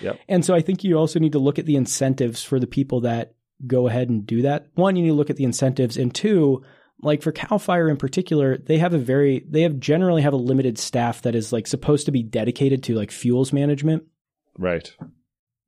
Yep. 0.00 0.20
And 0.28 0.44
so 0.44 0.54
I 0.54 0.60
think 0.60 0.84
you 0.84 0.96
also 0.96 1.18
need 1.18 1.32
to 1.32 1.40
look 1.40 1.58
at 1.58 1.66
the 1.66 1.76
incentives 1.76 2.44
for 2.44 2.60
the 2.60 2.66
people 2.68 3.00
that 3.00 3.34
go 3.66 3.88
ahead 3.88 4.08
and 4.08 4.26
do 4.26 4.42
that. 4.42 4.66
One, 4.74 4.96
you 4.96 5.02
need 5.02 5.08
to 5.10 5.14
look 5.14 5.30
at 5.30 5.36
the 5.36 5.44
incentives, 5.44 5.96
and 5.96 6.14
two, 6.14 6.62
like 7.02 7.22
for 7.22 7.32
Cal 7.32 7.58
Fire 7.58 7.88
in 7.88 7.96
particular, 7.96 8.58
they 8.58 8.78
have 8.78 8.94
a 8.94 8.98
very 8.98 9.44
they 9.48 9.62
have 9.62 9.78
generally 9.78 10.22
have 10.22 10.32
a 10.32 10.36
limited 10.36 10.78
staff 10.78 11.22
that 11.22 11.34
is 11.34 11.52
like 11.52 11.66
supposed 11.66 12.06
to 12.06 12.12
be 12.12 12.22
dedicated 12.22 12.82
to 12.84 12.94
like 12.94 13.10
fuels 13.10 13.52
management. 13.52 14.04
Right. 14.56 14.92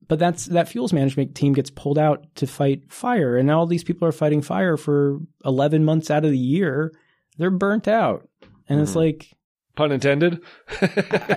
But 0.09 0.19
that's 0.19 0.47
that 0.47 0.69
fuels 0.69 0.93
management 0.93 1.37
team 1.37 1.53
gets 1.53 1.71
pulled 1.71 1.99
out 1.99 2.27
to 2.37 2.47
fight 2.47 2.91
fire, 2.93 3.37
and 3.37 3.47
now 3.47 3.61
all 3.61 3.67
these 3.67 3.85
people 3.85 4.09
are 4.09 4.13
fighting 4.13 4.43
fire 4.43 4.77
for 4.77 5.19
eleven 5.45 5.85
months 5.85 6.11
out 6.11 6.25
of 6.25 6.31
the 6.33 6.39
year. 6.39 6.93
They're 7.39 7.51
burnt 7.51 7.87
out, 7.87 8.29
and 8.69 8.81
it's 8.81 8.93
Mhm. 8.93 8.97
like 8.97 9.31
Pun 9.77 9.93
intended. 9.93 10.41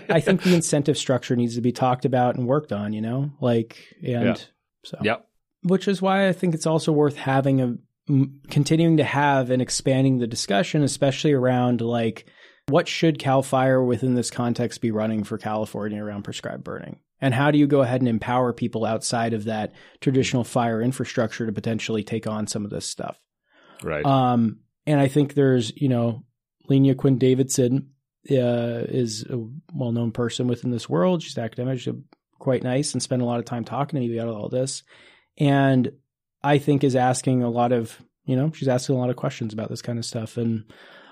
I 0.09 0.19
think 0.19 0.41
the 0.43 0.55
incentive 0.55 0.97
structure 0.97 1.35
needs 1.35 1.53
to 1.55 1.61
be 1.61 1.71
talked 1.71 2.03
about 2.03 2.35
and 2.35 2.47
worked 2.47 2.73
on. 2.73 2.93
You 2.93 3.01
know, 3.01 3.31
like 3.39 3.77
and 4.01 4.25
Yeah. 4.25 4.35
so 4.83 4.97
Yep. 5.03 5.27
Which 5.63 5.87
is 5.87 6.01
why 6.01 6.27
I 6.27 6.33
think 6.33 6.53
it's 6.53 6.67
also 6.67 6.91
worth 6.91 7.15
having 7.15 7.61
a 7.61 7.75
continuing 8.49 8.97
to 8.97 9.03
have 9.03 9.49
and 9.49 9.61
expanding 9.61 10.17
the 10.17 10.27
discussion, 10.27 10.83
especially 10.83 11.31
around 11.31 11.79
like 11.81 12.25
what 12.67 12.87
should 12.87 13.19
Cal 13.19 13.41
Fire 13.41 13.83
within 13.83 14.15
this 14.15 14.29
context 14.29 14.81
be 14.81 14.91
running 14.91 15.23
for 15.23 15.37
California 15.37 16.03
around 16.03 16.23
prescribed 16.23 16.63
burning, 16.63 16.99
and 17.21 17.33
how 17.33 17.51
do 17.51 17.57
you 17.57 17.67
go 17.67 17.81
ahead 17.81 18.01
and 18.01 18.07
empower 18.09 18.53
people 18.53 18.85
outside 18.85 19.33
of 19.33 19.45
that 19.45 19.73
traditional 20.01 20.43
fire 20.43 20.81
infrastructure 20.81 21.45
to 21.45 21.51
potentially 21.51 22.03
take 22.03 22.27
on 22.27 22.47
some 22.47 22.65
of 22.65 22.71
this 22.71 22.85
stuff. 22.85 23.19
Right. 23.81 24.05
Um, 24.05 24.59
and 24.85 24.99
I 24.99 25.07
think 25.07 25.33
there's, 25.33 25.71
you 25.75 25.89
know, 25.89 26.23
Lenya 26.69 26.95
Quinn 26.95 27.17
Davidson 27.17 27.89
uh, 28.29 28.87
is 28.87 29.25
a 29.29 29.37
well 29.73 29.91
known 29.91 30.11
person 30.11 30.47
within 30.47 30.71
this 30.71 30.89
world. 30.89 31.23
She's 31.23 31.37
an 31.37 31.43
academic. 31.43 31.79
She's 31.79 31.93
quite 32.39 32.63
nice 32.63 32.93
and 32.93 33.01
spent 33.01 33.21
a 33.21 33.25
lot 33.25 33.39
of 33.39 33.45
time 33.45 33.63
talking 33.63 33.99
to 33.99 34.05
me 34.05 34.17
about 34.17 34.33
all 34.33 34.49
this. 34.49 34.83
And 35.37 35.91
I 36.43 36.57
think 36.57 36.83
is 36.83 36.95
asking 36.95 37.43
a 37.43 37.49
lot 37.49 37.71
of, 37.71 38.01
you 38.25 38.35
know, 38.35 38.51
she's 38.53 38.67
asking 38.67 38.95
a 38.95 38.99
lot 38.99 39.09
of 39.09 39.15
questions 39.15 39.53
about 39.53 39.69
this 39.69 39.81
kind 39.81 39.97
of 39.97 40.05
stuff. 40.05 40.37
And 40.37 40.65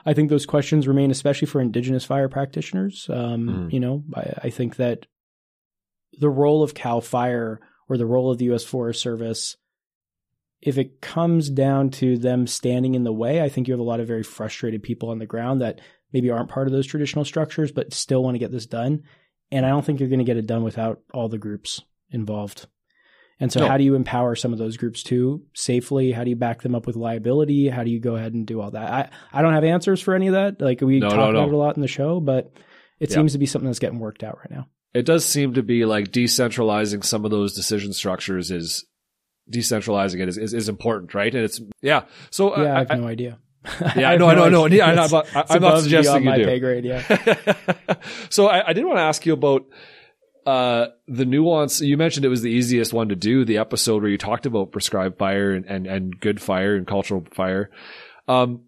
I 0.06 0.14
think 0.14 0.30
those 0.30 0.46
questions 0.46 0.88
remain, 0.88 1.12
especially 1.12 1.48
for 1.48 1.62
indigenous 1.62 2.06
fire 2.06 2.30
practitioners. 2.30 3.08
Um, 3.10 3.48
Mhm. 3.48 3.74
You 3.74 3.80
know, 3.80 4.04
I, 4.16 4.34
I 4.44 4.50
think 4.50 4.76
that 4.78 5.08
the 6.20 6.30
role 6.30 6.64
of 6.64 6.74
Cal 6.74 7.02
Fire 7.02 7.60
or 7.88 7.98
the 7.98 8.06
role 8.06 8.32
of 8.32 8.38
the 8.38 8.46
U.S. 8.46 8.64
Forest 8.64 9.02
Service 9.02 9.58
if 10.62 10.78
it 10.78 11.02
comes 11.02 11.50
down 11.50 11.90
to 11.90 12.18
them 12.18 12.46
standing 12.46 12.94
in 12.94 13.04
the 13.04 13.12
way, 13.12 13.42
I 13.42 13.50
think 13.50 13.68
you 13.68 13.74
have 13.74 13.80
a 13.80 13.84
lot 13.84 14.00
of 14.00 14.08
very 14.08 14.24
frustrated 14.24 14.84
people 14.84 15.10
on 15.10 15.18
the 15.20 15.26
ground 15.26 15.62
that 15.62 15.82
maybe 16.14 16.30
aren't 16.30 16.50
part 16.50 16.68
of 16.68 16.74
those 16.74 16.86
traditional 16.86 17.26
structures, 17.26 17.72
but 17.72 17.94
still 17.94 18.24
want 18.24 18.36
to 18.36 18.40
get 18.40 18.52
this 18.52 18.68
done. 18.68 19.04
And 19.52 19.66
I 19.66 19.70
don't 19.70 19.84
think 19.84 20.00
you're 20.00 20.10
going 20.10 20.20
to 20.20 20.26
get 20.26 20.38
it 20.38 20.46
done 20.46 20.64
without 20.64 21.02
all 21.14 21.30
the 21.30 21.38
groups 21.38 21.82
involved. 22.12 22.68
And 23.42 23.52
so, 23.52 23.60
No. 23.62 23.68
how 23.68 23.76
do 23.78 23.84
you 23.84 23.96
empower 23.96 24.36
some 24.36 24.54
of 24.54 24.60
those 24.60 24.78
groups 24.78 25.02
too 25.04 25.42
safely? 25.54 26.12
How 26.14 26.24
do 26.24 26.30
you 26.30 26.36
back 26.38 26.62
them 26.62 26.76
up 26.76 26.86
with 26.88 26.96
liability? 26.96 27.68
How 27.68 27.84
do 27.84 27.90
you 27.92 28.00
go 28.00 28.16
ahead 28.16 28.34
and 28.34 28.46
do 28.48 28.62
all 28.62 28.72
that? 28.72 28.92
I, 28.92 29.10
I 29.38 29.42
don't 29.42 29.54
have 29.54 29.64
answers 29.66 30.00
for 30.00 30.14
any 30.14 30.28
of 30.28 30.34
that. 30.34 30.62
Like 30.62 30.80
we 30.82 31.00
No, 31.00 31.10
talk 31.10 31.18
no, 31.18 31.30
about 31.40 31.48
it 31.50 31.54
a 31.54 31.58
lot 31.58 31.76
in 31.76 31.82
the 31.82 31.88
show, 31.90 32.20
but 32.22 32.54
it 33.00 33.10
Yeah. 33.10 33.16
seems 33.16 33.34
to 33.34 33.40
be 33.40 33.48
something 33.48 33.68
that's 33.68 33.80
getting 33.80 34.00
worked 34.00 34.24
out 34.24 34.38
right 34.38 34.52
now. 34.52 34.68
it 34.94 35.06
does 35.06 35.26
seem 35.26 35.56
to 35.56 35.64
be 35.64 35.86
like 35.86 36.12
decentralizing 36.12 37.04
some 37.04 37.26
of 37.26 37.32
those 37.32 37.54
decision 37.56 37.94
structures 37.94 38.52
is 38.52 38.86
decentralizing 39.52 40.20
it 40.22 40.30
is, 40.30 40.38
is, 40.38 40.54
is 40.54 40.70
important, 40.70 41.14
right? 41.14 41.34
And 41.34 41.44
it's 41.44 41.60
yeah. 41.82 42.04
So 42.30 42.52
uh, 42.56 42.62
Yeah, 42.62 42.70
I 42.74 42.76
I, 42.76 42.80
have 42.80 42.92
I- 42.92 42.96
no 42.96 43.08
idea. 43.08 43.40
yeah, 43.96 44.10
I 44.12 44.18
no, 44.18 44.28
I 44.28 44.36
know, 44.36 44.50
no, 44.50 44.66
idea. 44.66 44.84
I'm 44.86 44.96
not, 44.96 45.14
I- 45.36 45.46
I'm 45.50 45.62
not 45.62 45.82
suggesting 45.82 46.24
you 46.24 46.30
my 46.30 46.38
do. 46.38 46.46
pay 46.46 46.60
grade. 46.60 46.84
Yeah. 46.86 47.02
so 48.30 48.48
I, 48.48 48.70
I 48.70 48.74
did 48.74 48.86
want 48.86 48.98
to 48.98 49.02
ask 49.04 49.26
you 49.26 49.34
about 49.34 49.66
uh, 50.46 50.88
the 51.08 51.26
nuance. 51.26 51.82
You 51.82 51.98
mentioned 51.98 52.26
it 52.26 52.30
was 52.30 52.42
the 52.42 52.52
easiest 52.52 52.94
one 52.94 53.10
to 53.10 53.16
do. 53.16 53.46
The 53.46 53.58
episode 53.58 54.02
where 54.02 54.12
you 54.12 54.18
talked 54.18 54.46
about 54.46 54.72
prescribed 54.72 55.18
fire 55.18 55.52
and, 55.52 55.66
and, 55.66 55.88
and 55.88 56.20
good 56.20 56.42
fire 56.42 56.76
and 56.76 56.88
cultural 56.88 57.26
fire. 57.32 57.70
Um, 58.28 58.64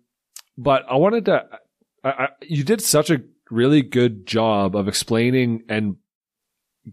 but 0.58 0.84
I 0.90 0.96
wanted 0.96 1.26
to. 1.26 1.46
I, 2.04 2.10
I, 2.10 2.28
you 2.42 2.64
did 2.64 2.82
such 2.82 3.10
a 3.10 3.22
really 3.50 3.82
good 3.82 4.26
job 4.26 4.76
of 4.76 4.88
explaining 4.88 5.64
and 5.70 5.98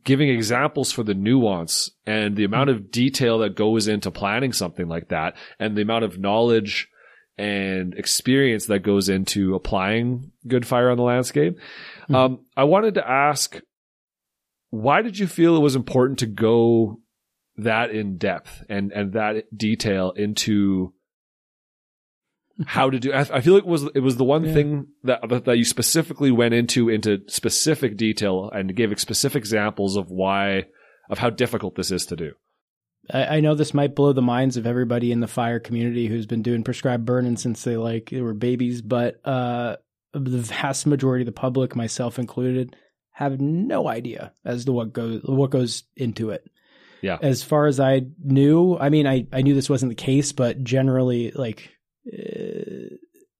giving 0.04 0.28
examples 0.28 0.92
for 0.92 1.02
the 1.02 1.14
nuance 1.14 1.90
and 2.06 2.36
the 2.36 2.44
amount 2.44 2.70
of 2.70 2.90
detail 2.92 3.38
that 3.40 3.56
goes 3.56 3.88
into 3.88 4.10
planning 4.10 4.52
something 4.52 4.88
like 4.88 5.08
that, 5.08 5.36
and 5.58 5.76
the 5.76 5.82
amount 5.82 6.04
of 6.04 6.18
knowledge 6.18 6.88
and 7.36 7.94
experience 7.94 8.66
that 8.66 8.80
goes 8.80 9.08
into 9.08 9.54
applying 9.54 10.30
good 10.46 10.66
fire 10.66 10.90
on 10.90 10.96
the 10.98 11.02
landscape. 11.02 11.58
Mhm. 12.08 12.14
Um, 12.14 12.40
I 12.56 12.64
wanted 12.64 12.94
to 12.94 13.08
ask, 13.08 13.58
why 14.70 15.02
did 15.02 15.18
you 15.18 15.26
feel 15.26 15.56
it 15.56 15.60
was 15.60 15.76
important 15.76 16.18
to 16.20 16.26
go 16.26 17.00
that 17.56 17.90
in 17.90 18.16
depth 18.16 18.62
and 18.68 18.90
and 18.92 19.12
that 19.12 19.44
detail 19.56 20.12
into 20.12 20.94
how 22.66 22.90
to 22.90 22.98
do? 22.98 23.12
I, 23.12 23.20
I 23.20 23.40
feel 23.40 23.54
like 23.54 23.64
it 23.64 23.68
was 23.68 23.84
it 23.94 24.00
was 24.00 24.16
the 24.16 24.24
one 24.24 24.44
Yeah. 24.44 24.54
thing 24.54 24.86
that 25.04 25.28
that 25.28 25.44
that 25.46 25.58
you 25.58 25.64
specifically 25.64 26.30
went 26.30 26.54
into 26.54 26.88
into 26.88 27.20
specific 27.28 27.96
detail 27.96 28.50
and 28.52 28.74
gave 28.74 28.98
specific 29.00 29.40
examples 29.40 29.96
of 29.96 30.10
why 30.10 30.66
of 31.08 31.18
how 31.18 31.30
difficult 31.30 31.74
this 31.74 31.90
is 31.90 32.06
to 32.06 32.16
do. 32.16 32.32
I, 33.12 33.36
I 33.36 33.40
know 33.40 33.54
this 33.54 33.74
might 33.74 33.94
blow 33.96 34.12
the 34.12 34.22
minds 34.22 34.56
of 34.56 34.66
everybody 34.66 35.10
in 35.10 35.20
the 35.20 35.26
fire 35.26 35.58
community 35.58 36.06
who's 36.06 36.26
been 36.26 36.42
doing 36.42 36.62
prescribed 36.62 37.04
burning 37.04 37.36
since 37.36 37.64
they 37.64 37.76
like 37.76 38.10
they 38.10 38.20
were 38.20 38.34
babies, 38.34 38.82
but 38.82 39.16
uh, 39.26 39.76
the 40.12 40.38
vast 40.38 40.86
majority 40.86 41.22
of 41.22 41.26
the 41.26 41.32
public, 41.32 41.74
myself 41.74 42.18
included, 42.18 42.76
have 43.12 43.40
no 43.40 43.86
idea 43.88 44.32
as 44.44 44.64
to 44.64 44.72
what 44.72 44.92
goes 44.92 45.20
what 45.24 45.50
goes 45.50 45.84
into 45.96 46.30
it. 46.30 46.48
Yeah. 47.02 47.18
As 47.22 47.42
far 47.42 47.66
as 47.66 47.80
I 47.80 48.02
knew, 48.22 48.76
I 48.78 48.88
mean, 48.90 49.06
I 49.06 49.26
I 49.32 49.42
knew 49.42 49.54
this 49.54 49.70
wasn't 49.70 49.90
the 49.90 49.94
case, 49.96 50.32
but 50.32 50.62
generally, 50.64 51.30
like. 51.32 51.70
Uh, 52.10 52.96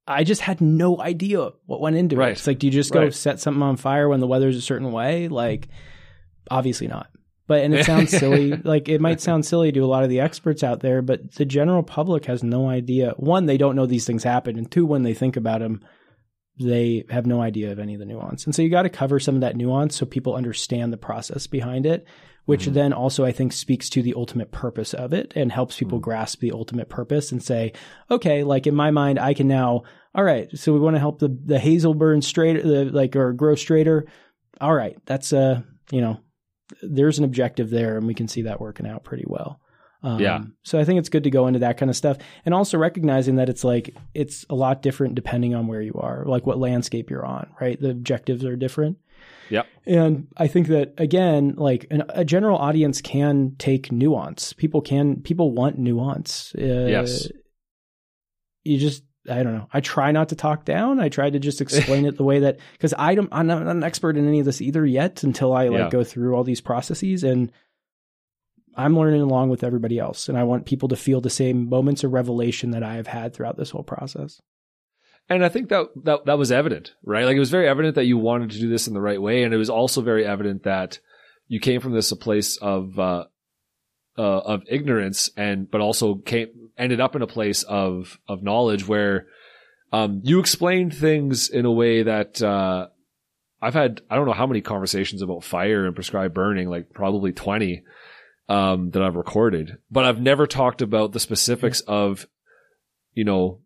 I 0.07 0.25
just 0.25 0.41
had 0.41 0.61
no 0.61 1.01
idea 1.01 1.51
what 1.67 1.81
went 1.81 1.95
into 1.97 2.17
Right. 2.17 2.31
it. 2.31 2.33
It's 2.33 2.47
like, 2.47 2.59
do 2.59 2.67
you 2.67 2.73
just 2.73 2.91
go 2.93 3.03
Right. 3.05 3.15
set 3.15 3.39
something 3.39 3.63
on 3.63 3.77
fire 3.77 4.09
when 4.09 4.19
the 4.19 4.27
weather's 4.27 4.57
a 4.57 4.61
certain 4.61 4.91
way? 4.91 5.29
Like, 5.29 5.69
obviously 6.51 6.89
not. 6.89 7.09
But 7.47 7.63
and 7.65 7.73
it 7.75 7.85
sounds 7.87 8.11
silly. 8.19 8.57
Like 8.57 8.89
it 8.89 9.01
might 9.01 9.21
sound 9.21 9.47
silly 9.47 9.71
to 9.71 9.81
a 9.81 9.87
lot 9.87 10.03
of 10.03 10.11
the 10.11 10.19
experts 10.21 10.65
out 10.65 10.81
there, 10.81 11.01
but 11.01 11.35
the 11.35 11.45
general 11.45 11.83
public 11.85 12.25
has 12.25 12.43
no 12.43 12.69
idea. 12.69 13.13
One, 13.19 13.47
they 13.47 13.57
don't 13.57 13.77
know 13.77 13.87
these 13.87 14.05
things 14.07 14.25
happen, 14.25 14.59
and 14.59 14.69
two, 14.71 14.85
when 14.85 15.05
they 15.05 15.15
think 15.15 15.37
about 15.37 15.61
them, 15.61 15.81
they 16.61 17.05
have 17.11 17.27
no 17.27 17.41
idea 17.41 17.73
of 17.73 17.79
any 17.79 17.95
of 17.95 18.01
the 18.01 18.07
nuance. 18.07 18.45
And 18.45 18.55
so 18.55 18.63
you 18.63 18.69
got 18.69 18.83
to 18.83 18.89
cover 18.91 19.19
some 19.19 19.35
of 19.35 19.41
that 19.41 19.57
nuance 19.57 19.97
so 19.97 20.07
people 20.07 20.35
understand 20.35 20.93
the 20.93 20.97
process 20.99 21.47
behind 21.47 21.87
it, 21.87 22.07
which 22.45 22.67
Mhm. 22.67 22.75
then 22.75 22.93
also 22.93 23.25
I 23.25 23.33
think 23.33 23.53
speaks 23.53 23.89
to 23.91 24.03
the 24.03 24.15
ultimate 24.15 24.51
purpose 24.53 24.93
of 24.93 25.13
it 25.13 25.33
and 25.35 25.51
helps 25.51 25.79
people 25.79 25.99
Mhm. 25.99 26.03
grasp 26.03 26.41
the 26.41 26.53
ultimate 26.53 26.89
purpose 26.89 27.33
and 27.33 27.43
say, 27.43 27.73
okay, 28.11 28.45
like 28.45 28.67
in 28.67 28.75
my 28.75 28.91
mind, 28.91 29.19
I 29.19 29.35
can 29.35 29.49
now. 29.49 29.83
All 30.15 30.25
right, 30.25 30.49
so 30.59 30.73
we 30.73 30.81
want 30.81 30.97
to 30.97 31.01
help 31.01 31.19
the 31.21 31.29
the 31.47 31.59
hazel 31.59 31.95
burn 31.95 32.21
straight, 32.21 32.63
the, 32.63 32.85
like 32.87 33.15
or 33.17 33.33
grow 33.33 33.55
straighter. 33.55 34.07
All 34.61 34.75
right, 34.75 34.97
that's 35.07 35.33
uh, 35.33 35.63
you 35.91 36.01
know, 36.01 36.19
there's 36.83 37.19
an 37.19 37.25
objective 37.25 37.71
there, 37.71 37.97
and 37.97 38.07
we 38.07 38.15
can 38.15 38.29
see 38.29 38.43
that 38.43 38.61
working 38.61 38.87
out 38.87 39.05
pretty 39.05 39.25
well. 39.27 39.61
Um, 40.03 40.19
Yeah. 40.21 40.41
So 40.63 40.79
I 40.79 40.85
think 40.85 40.99
it's 40.99 41.09
good 41.11 41.25
to 41.25 41.31
go 41.31 41.47
into 41.47 41.59
that 41.61 41.77
kind 41.77 41.91
of 41.91 41.97
stuff, 41.97 42.17
and 42.45 42.55
also 42.55 42.79
recognizing 42.79 43.37
that 43.37 43.49
it's 43.49 43.65
like 43.65 43.95
it's 44.15 44.47
a 44.49 44.55
lot 44.55 44.83
different 44.83 45.15
depending 45.15 45.55
on 45.55 45.67
where 45.67 45.83
you 45.83 45.95
are, 45.95 46.25
like 46.27 46.47
what 46.47 46.59
landscape 46.59 47.11
you're 47.11 47.27
on. 47.27 47.51
Right, 47.61 47.81
the 47.81 47.91
objectives 47.91 48.45
are 48.45 48.57
different. 48.57 48.99
Yeah. 49.51 49.63
And 49.85 50.29
I 50.37 50.47
think 50.47 50.69
that 50.69 50.95
again, 50.97 51.55
like 51.57 51.87
an, 51.91 52.05
a 52.09 52.25
general 52.25 52.57
audience 52.57 53.01
can 53.03 53.57
take 53.59 53.91
nuance. 53.93 54.53
People 54.53 54.81
can 54.81 55.21
people 55.23 55.53
want 55.53 55.79
nuance. 55.79 56.55
Uh, 56.57 56.87
Yes. 56.89 57.29
You 58.65 58.79
just 58.79 59.03
I 59.29 59.43
don't 59.43 59.55
know. 59.55 59.67
I 59.73 59.81
try 59.81 60.13
not 60.13 60.31
to 60.31 60.35
talk 60.37 60.65
down. 60.65 60.99
I 60.99 61.09
try 61.11 61.29
to 61.29 61.39
just 61.39 61.61
explain 61.61 62.07
it 62.07 62.17
the 62.17 62.25
way 62.25 62.41
that 62.41 62.59
because 62.73 62.95
I 62.97 63.15
don't 63.15 63.29
I'm 63.33 63.47
not 63.47 63.67
an 63.67 63.83
expert 63.85 64.17
in 64.17 64.27
any 64.27 64.39
of 64.41 64.47
this 64.47 64.61
either 64.63 64.85
yet 64.87 65.23
until 65.25 65.53
I 65.53 65.69
like 65.69 65.79
Yeah. 65.79 65.89
go 65.91 66.05
through 66.05 66.35
all 66.35 66.45
these 66.45 66.61
processes 66.61 67.23
and 67.25 67.53
I'm 68.81 68.99
learning 68.99 69.21
along 69.21 69.51
with 69.51 69.63
everybody 69.63 69.99
else 69.99 70.29
and 70.29 70.39
I 70.39 70.45
want 70.45 70.67
people 70.67 70.89
to 70.89 70.97
feel 70.97 71.21
the 71.21 71.31
same 71.31 71.69
moments 71.69 72.03
of 72.03 72.13
revelation 72.13 72.71
that 72.71 72.83
I 72.83 72.95
have 72.95 73.07
had 73.07 73.35
throughout 73.35 73.57
this 73.57 73.71
whole 73.71 73.83
process. 73.83 74.41
And 75.29 75.45
I 75.45 75.49
think 75.49 75.69
that, 75.69 75.87
that 76.05 76.25
that 76.25 76.39
was 76.39 76.51
evident, 76.51 76.95
right? 77.05 77.25
Like 77.25 77.37
it 77.37 77.41
was 77.41 77.51
very 77.51 77.69
evident 77.69 77.95
that 77.95 78.07
you 78.07 78.19
wanted 78.19 78.51
to 78.51 78.59
do 78.59 78.69
this 78.69 78.89
in 78.89 78.95
the 78.95 79.01
right 79.01 79.23
way, 79.23 79.45
and 79.45 79.55
it 79.55 79.59
was 79.59 79.71
also 79.71 80.01
very 80.01 80.27
evident 80.27 80.65
that 80.65 80.99
you 81.47 81.61
came 81.61 81.81
from 81.81 81.93
this 81.93 82.11
a 82.11 82.17
place 82.17 82.57
of 82.57 82.99
uh, 82.99 83.27
uh, 84.19 84.23
of 84.23 84.65
ignorance, 84.67 85.31
and 85.37 85.71
but 85.71 85.81
also 85.81 86.17
came 86.17 86.49
ended 86.77 87.01
up 87.01 87.15
in 87.15 87.23
a 87.23 87.29
place 87.29 87.63
of 87.63 88.19
of 88.27 88.43
knowledge 88.43 88.89
where 88.89 89.29
um, 89.93 90.21
you 90.25 90.41
explained 90.41 90.95
things 90.95 91.49
in 91.49 91.65
a 91.65 91.71
way 91.71 92.03
that 92.03 92.43
uh, 92.43 92.89
I've 93.63 93.75
had 93.75 94.01
I 94.11 94.17
don't 94.17 94.27
know 94.27 94.33
how 94.33 94.49
many 94.49 94.63
conversations 94.63 95.23
about 95.23 95.45
fire 95.45 95.87
and 95.87 95.95
prescribed 95.95 96.35
burning, 96.35 96.69
like 96.69 96.91
probably 96.93 97.33
twenty 97.33 97.85
um, 98.51 98.91
that 98.91 99.03
I've 99.03 99.15
recorded, 99.17 99.79
but 99.91 100.05
I've 100.05 100.21
never 100.21 100.47
talked 100.47 100.83
about 100.83 101.13
the 101.13 101.21
specifics 101.21 101.81
of 101.83 102.27
you 103.15 103.25
know 103.25 103.61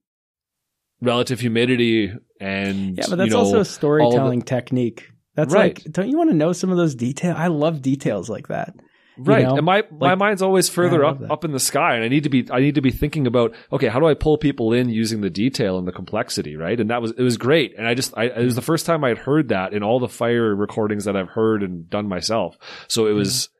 relative 1.00 1.40
humidity 1.40 2.12
and 2.40 2.96
Yeah, 2.96 3.04
but 3.10 3.16
that's 3.16 3.28
you 3.28 3.34
know, 3.34 3.38
also 3.40 3.60
a 3.60 3.64
storytelling 3.64 4.40
the- 4.40 4.44
technique. 4.46 5.10
That's 5.34 5.52
Right. 5.52 5.76
like, 5.84 5.92
don't 5.92 6.08
you 6.08 6.16
want 6.16 6.30
to 6.30 6.36
know 6.36 6.52
some 6.52 6.70
of 6.70 6.76
those 6.76 6.94
details? 6.94 7.36
I 7.36 7.48
love 7.48 7.82
details 7.82 8.30
like 8.30 8.48
that. 8.48 8.74
right 9.16 9.44
know, 9.44 9.56
and 9.56 9.64
my 9.64 9.84
my 9.92 10.14
mind's 10.16 10.42
always 10.42 10.68
further 10.68 11.04
I 11.04 11.10
up 11.10 11.20
that. 11.20 11.30
up 11.30 11.44
in 11.44 11.52
the 11.52 11.60
sky 11.60 11.94
and 11.94 12.02
i 12.02 12.08
need 12.08 12.24
to 12.24 12.28
be 12.28 12.48
i 12.50 12.58
need 12.58 12.74
to 12.74 12.80
be 12.80 12.90
thinking 12.90 13.28
about 13.28 13.54
okay 13.72 13.86
how 13.86 14.00
do 14.00 14.06
i 14.08 14.14
pull 14.14 14.36
people 14.38 14.72
in 14.72 14.88
using 14.88 15.20
the 15.20 15.30
detail 15.30 15.78
and 15.78 15.86
the 15.86 15.92
complexity 15.92 16.56
right 16.56 16.80
and 16.80 16.90
that 16.90 17.00
was 17.00 17.12
it 17.12 17.22
was 17.22 17.36
great 17.36 17.74
and 17.78 17.86
i 17.86 17.94
just 17.94 18.12
I, 18.18 18.24
it 18.24 18.44
was 18.44 18.56
the 18.56 18.60
first 18.70 18.86
time 18.86 19.04
i'd 19.04 19.18
heard 19.18 19.50
that 19.50 19.72
in 19.72 19.84
all 19.84 20.00
the 20.00 20.08
fire 20.08 20.52
recordings 20.56 21.04
that 21.04 21.14
i've 21.16 21.28
heard 21.28 21.62
and 21.62 21.88
done 21.88 22.08
myself 22.08 22.56
so 22.88 23.06
it 23.06 23.12
was 23.12 23.50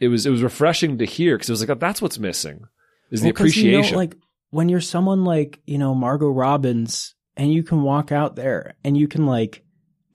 it 0.00 0.08
was 0.08 0.26
it 0.26 0.30
was 0.30 0.42
refreshing 0.42 0.98
to 0.98 1.04
hear 1.04 1.36
because 1.36 1.48
it 1.48 1.52
was 1.52 1.60
like 1.60 1.70
oh, 1.70 1.74
that's 1.74 2.02
what's 2.02 2.18
missing 2.18 2.64
is 3.10 3.20
the 3.20 3.28
Well, 3.28 3.34
'cause, 3.34 3.56
you 3.56 3.70
know, 3.72 3.78
appreciation 3.78 3.96
like 3.96 4.16
when 4.50 4.68
you're 4.68 4.80
someone 4.80 5.24
like, 5.24 5.60
you 5.66 5.78
know, 5.78 5.94
Margo 5.94 6.28
Robbins 6.28 7.14
and 7.36 7.52
you 7.52 7.62
can 7.62 7.82
walk 7.82 8.10
out 8.10 8.34
there 8.34 8.74
and 8.82 8.96
you 8.96 9.06
can 9.06 9.26
like 9.26 9.62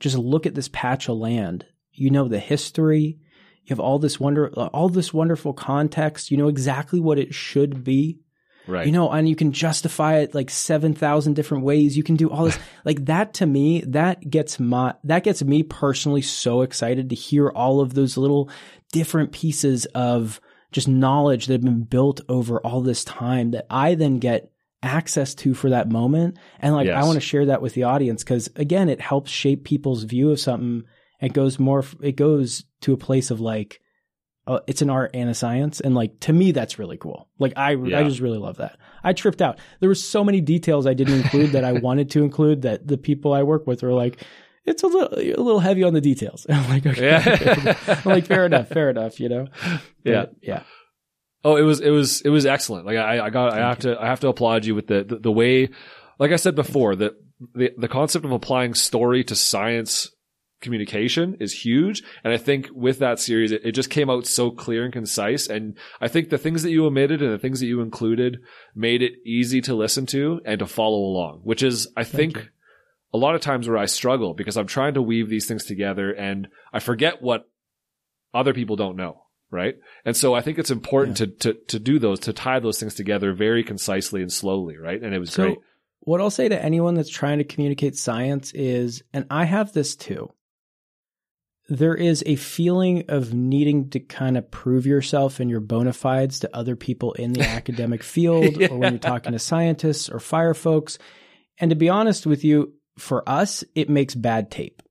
just 0.00 0.18
look 0.18 0.44
at 0.44 0.54
this 0.54 0.68
patch 0.72 1.08
of 1.08 1.16
land. 1.16 1.64
You 1.92 2.10
know 2.10 2.28
the 2.28 2.38
history. 2.38 3.18
You 3.64 3.70
have 3.70 3.80
all 3.80 3.98
this 3.98 4.20
wonder 4.20 4.48
all 4.50 4.88
this 4.90 5.14
wonderful 5.14 5.54
context. 5.54 6.30
You 6.30 6.36
know 6.36 6.48
exactly 6.48 7.00
what 7.00 7.18
it 7.18 7.34
should 7.34 7.82
be. 7.82 8.18
Right 8.66 8.86
You 8.86 8.92
know, 8.92 9.10
and 9.10 9.28
you 9.28 9.36
can 9.36 9.52
justify 9.52 10.18
it 10.18 10.34
like 10.34 10.50
7,000 10.50 11.34
different 11.34 11.64
ways. 11.64 11.96
You 11.96 12.02
can 12.02 12.16
do 12.16 12.30
all 12.30 12.44
this. 12.44 12.58
like 12.84 13.04
that 13.06 13.34
to 13.34 13.46
me, 13.46 13.82
that 13.88 14.28
gets 14.28 14.58
my, 14.58 14.94
that 15.04 15.24
gets 15.24 15.42
me 15.42 15.62
personally 15.62 16.22
so 16.22 16.62
excited 16.62 17.10
to 17.10 17.16
hear 17.16 17.48
all 17.48 17.80
of 17.80 17.94
those 17.94 18.16
little 18.16 18.50
different 18.92 19.32
pieces 19.32 19.86
of 19.86 20.40
just 20.72 20.88
knowledge 20.88 21.46
that 21.46 21.54
have 21.54 21.62
been 21.62 21.84
built 21.84 22.20
over 22.28 22.60
all 22.60 22.80
this 22.82 23.04
time 23.04 23.52
that 23.52 23.66
I 23.70 23.94
then 23.94 24.18
get 24.18 24.50
access 24.82 25.34
to 25.36 25.54
for 25.54 25.70
that 25.70 25.90
moment. 25.90 26.38
And 26.60 26.74
like, 26.74 26.88
I 26.88 27.04
want 27.04 27.14
to 27.14 27.20
share 27.20 27.46
that 27.46 27.62
with 27.62 27.74
the 27.74 27.84
audience 27.84 28.22
because 28.22 28.48
again, 28.56 28.88
it 28.88 29.00
helps 29.00 29.30
shape 29.30 29.64
people's 29.64 30.04
view 30.04 30.30
of 30.30 30.40
something. 30.40 30.84
It 31.20 31.32
goes 31.32 31.58
more, 31.58 31.84
it 32.02 32.16
goes 32.16 32.64
to 32.82 32.92
a 32.92 32.98
place 32.98 33.30
of 33.30 33.40
like, 33.40 33.80
uh, 34.46 34.60
it's 34.66 34.82
an 34.82 34.90
art 34.90 35.10
and 35.14 35.28
a 35.28 35.34
science. 35.34 35.80
And 35.80 35.94
like, 35.94 36.20
to 36.20 36.32
me, 36.32 36.52
that's 36.52 36.78
really 36.78 36.96
cool. 36.96 37.28
Like, 37.38 37.54
I, 37.56 37.72
Yeah. 37.72 38.00
I 38.00 38.04
just 38.04 38.20
really 38.20 38.38
love 38.38 38.58
that. 38.58 38.78
I 39.02 39.12
tripped 39.12 39.42
out. 39.42 39.58
There 39.80 39.88
were 39.88 39.94
so 39.94 40.22
many 40.22 40.40
details 40.40 40.86
I 40.86 40.94
didn't 40.94 41.20
include 41.20 41.52
that 41.52 41.64
I 41.64 41.72
wanted 41.80 42.10
to 42.10 42.22
include 42.22 42.62
that 42.62 42.86
the 42.86 42.98
people 42.98 43.32
I 43.32 43.42
work 43.42 43.66
with 43.66 43.82
were 43.82 43.92
like, 43.92 44.24
it's 44.64 44.82
a 44.82 44.86
little, 44.86 45.18
a 45.18 45.42
little 45.42 45.60
heavy 45.60 45.82
on 45.84 45.94
the 45.94 46.00
details. 46.00 46.46
I'm 46.50 46.68
like, 46.68 46.86
okay. 46.86 47.02
yeah 47.02 47.74
I'm 48.04 48.10
like, 48.10 48.26
fair 48.26 48.46
enough, 48.46 48.68
fair 48.68 48.90
enough, 48.90 49.20
you 49.20 49.28
know? 49.28 49.46
Yeah. 50.04 50.26
But, 50.26 50.34
yeah. 50.42 50.62
Oh, 51.44 51.54
it 51.54 51.62
was 51.62 51.78
it 51.80 51.90
was 51.90 52.22
it 52.22 52.28
was 52.28 52.44
excellent. 52.44 52.86
Like 52.86 52.96
I, 52.96 53.26
I 53.26 53.30
got 53.30 53.52
I 53.52 53.58
have 53.58 53.78
to 53.80 54.00
I 54.00 54.06
have 54.06 54.18
to 54.20 54.28
applaud 54.28 54.64
you 54.64 54.74
with 54.74 54.88
the 54.88 55.04
the, 55.04 55.16
the 55.16 55.30
way, 55.30 55.68
like 56.18 56.32
I 56.32 56.36
said 56.36 56.56
before, 56.56 56.96
that 56.96 57.12
the 57.54 57.70
the 57.78 57.86
concept 57.86 58.24
of 58.24 58.32
applying 58.32 58.74
story 58.74 59.22
to 59.22 59.36
science 59.36 60.10
communication 60.66 61.36
is 61.40 61.52
huge, 61.64 62.02
and 62.22 62.32
I 62.32 62.36
think 62.36 62.68
with 62.74 62.98
that 62.98 63.18
series, 63.18 63.52
it, 63.52 63.62
it 63.64 63.72
just 63.72 63.88
came 63.88 64.10
out 64.10 64.26
so 64.26 64.50
clear 64.50 64.84
and 64.84 64.92
concise. 64.92 65.46
And 65.48 65.76
I 66.00 66.08
think 66.08 66.28
the 66.28 66.36
things 66.36 66.62
that 66.62 66.70
you 66.70 66.84
omitted 66.84 67.22
and 67.22 67.32
the 67.32 67.38
things 67.38 67.60
that 67.60 67.66
you 67.66 67.80
included 67.80 68.38
made 68.74 69.00
it 69.00 69.14
easy 69.24 69.62
to 69.62 69.74
listen 69.74 70.04
to 70.06 70.40
and 70.44 70.58
to 70.58 70.66
follow 70.66 70.98
along, 70.98 71.40
which 71.44 71.62
is 71.62 71.88
I 71.96 72.04
think. 72.04 72.36
you. 72.36 72.42
A 73.14 73.18
lot 73.18 73.34
of 73.34 73.40
times 73.40 73.66
where 73.66 73.78
I 73.78 73.86
struggle 73.86 74.34
because 74.34 74.58
I'm 74.58 74.66
trying 74.66 74.92
to 74.94 75.00
weave 75.00 75.30
these 75.30 75.46
things 75.46 75.64
together 75.64 76.10
and 76.12 76.48
I 76.70 76.80
forget 76.80 77.22
what 77.22 77.48
other 78.34 78.52
people 78.52 78.76
don't 78.76 78.96
know 78.96 79.22
right? 79.50 79.76
And 80.04 80.16
so 80.16 80.34
I 80.34 80.40
think 80.40 80.58
it's 80.58 80.72
important 80.72 81.16
to, 81.18 81.26
to 81.28 81.54
to 81.68 81.78
do 81.78 81.98
those, 81.98 82.20
to 82.20 82.32
tie 82.32 82.58
those 82.58 82.80
things 82.80 82.94
together 82.94 83.32
very 83.32 83.62
concisely 83.62 84.20
and 84.20 84.30
slowly, 84.32 84.76
right? 84.76 85.00
And 85.00 85.14
it 85.14 85.18
was 85.18 85.32
So, 85.32 85.44
great. 85.44 85.58
what 86.00 86.20
I'll 86.20 86.30
say 86.30 86.48
to 86.48 86.62
anyone 86.62 86.94
that's 86.94 87.08
trying 87.08 87.38
to 87.38 87.44
communicate 87.44 87.96
science 87.96 88.52
is, 88.54 89.02
and 89.12 89.24
I 89.30 89.44
have 89.44 89.72
this 89.72 89.94
too, 89.96 90.32
there 91.68 91.94
is 91.94 92.22
a 92.26 92.36
feeling 92.36 93.04
of 93.08 93.34
needing 93.34 93.90
to 93.90 94.00
kind 94.00 94.36
of 94.36 94.50
prove 94.50 94.86
yourself 94.86 95.40
and 95.40 95.50
your 95.50 95.60
bona 95.60 95.92
fides 95.92 96.40
to 96.40 96.56
other 96.56 96.76
people 96.76 97.12
in 97.14 97.32
the 97.32 97.42
academic 97.48 98.02
field 98.02 98.62
or 98.62 98.78
when 98.78 98.92
you're 98.94 98.98
talking 98.98 99.32
to 99.32 99.38
scientists 99.38 100.08
or 100.08 100.20
fire 100.20 100.54
folks. 100.54 100.98
And 101.58 101.70
to 101.70 101.76
be 101.76 101.88
honest 101.88 102.26
with 102.26 102.44
you, 102.44 102.74
for 102.98 103.28
us, 103.28 103.64
it 103.74 103.90
makes 103.90 104.14
bad 104.14 104.50
tape. 104.50 104.82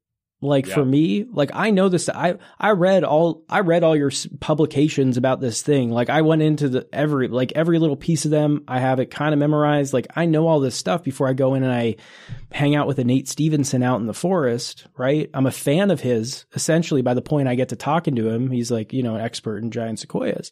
Like 0.46 0.68
Yeah. 0.68 0.76
for 0.76 0.86
me, 0.86 1.26
like 1.32 1.52
I 1.54 1.72
know 1.72 1.90
this. 1.90 2.08
I 2.10 2.36
I 2.60 2.72
read 2.72 3.04
all 3.04 3.44
I 3.50 3.60
read 3.62 3.84
all 3.84 3.96
your 3.96 4.12
publications 4.40 5.18
about 5.18 5.42
this 5.42 5.62
thing. 5.62 5.90
Like 5.92 6.10
I 6.10 6.22
went 6.22 6.42
into 6.42 6.70
the 6.70 6.88
every 6.94 7.28
like 7.28 7.52
every 7.56 7.80
little 7.80 7.96
piece 7.96 8.26
of 8.26 8.32
them. 8.32 8.64
I 8.68 8.80
have 8.80 9.00
it 9.00 9.12
kind 9.12 9.34
of 9.34 9.40
memorized. 9.40 9.94
Like 9.94 10.08
I 10.16 10.26
know 10.26 10.48
all 10.48 10.60
this 10.60 10.76
stuff 10.76 11.04
before 11.04 11.28
I 11.28 11.34
go 11.34 11.54
in 11.56 11.64
and 11.64 11.72
I 11.74 11.96
hang 12.52 12.76
out 12.76 12.88
with 12.88 13.00
a 13.00 13.04
Nate 13.04 13.28
Stephenson 13.28 13.84
out 13.84 14.00
in 14.00 14.08
the 14.08 14.14
forest. 14.14 14.88
Right? 14.98 15.30
I'm 15.34 15.46
a 15.48 15.52
fan 15.52 15.92
of 15.92 16.02
his. 16.02 16.46
Essentially, 16.54 17.02
by 17.02 17.14
the 17.14 17.22
point 17.22 17.48
I 17.48 17.56
get 17.56 17.70
to 17.70 17.76
talking 17.76 18.16
to 18.16 18.30
him, 18.30 18.52
he's 18.52 18.72
like 18.72 18.94
you 18.94 19.04
know 19.04 19.16
an 19.16 19.22
expert 19.22 19.64
in 19.64 19.72
giant 19.72 20.00
sequoias. 20.00 20.52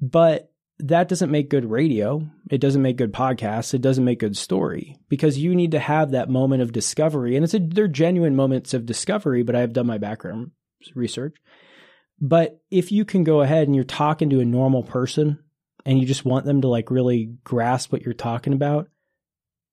But 0.00 0.50
that 0.80 1.08
doesn't 1.08 1.30
make 1.30 1.50
good 1.50 1.70
radio. 1.70 2.22
It 2.50 2.60
doesn't 2.60 2.82
make 2.82 2.96
good 2.96 3.12
podcasts. 3.12 3.74
It 3.74 3.82
doesn't 3.82 4.04
make 4.04 4.20
good 4.20 4.36
story 4.36 4.96
because 5.08 5.38
you 5.38 5.54
need 5.54 5.72
to 5.72 5.78
have 5.78 6.12
that 6.12 6.30
moment 6.30 6.62
of 6.62 6.72
discovery. 6.72 7.34
And 7.34 7.44
it's 7.44 7.54
a, 7.54 7.58
they're 7.58 7.88
genuine 7.88 8.36
moments 8.36 8.74
of 8.74 8.86
discovery, 8.86 9.42
but 9.42 9.56
I've 9.56 9.72
done 9.72 9.86
my 9.86 9.98
background 9.98 10.52
research. 10.94 11.36
But 12.20 12.60
if 12.70 12.92
you 12.92 13.04
can 13.04 13.24
go 13.24 13.40
ahead 13.40 13.66
and 13.66 13.74
you're 13.74 13.84
talking 13.84 14.30
to 14.30 14.40
a 14.40 14.44
normal 14.44 14.82
person 14.82 15.38
and 15.84 15.98
you 15.98 16.06
just 16.06 16.24
want 16.24 16.46
them 16.46 16.62
to 16.62 16.68
like 16.68 16.90
really 16.90 17.34
grasp 17.44 17.92
what 17.92 18.02
you're 18.02 18.14
talking 18.14 18.52
about, 18.52 18.88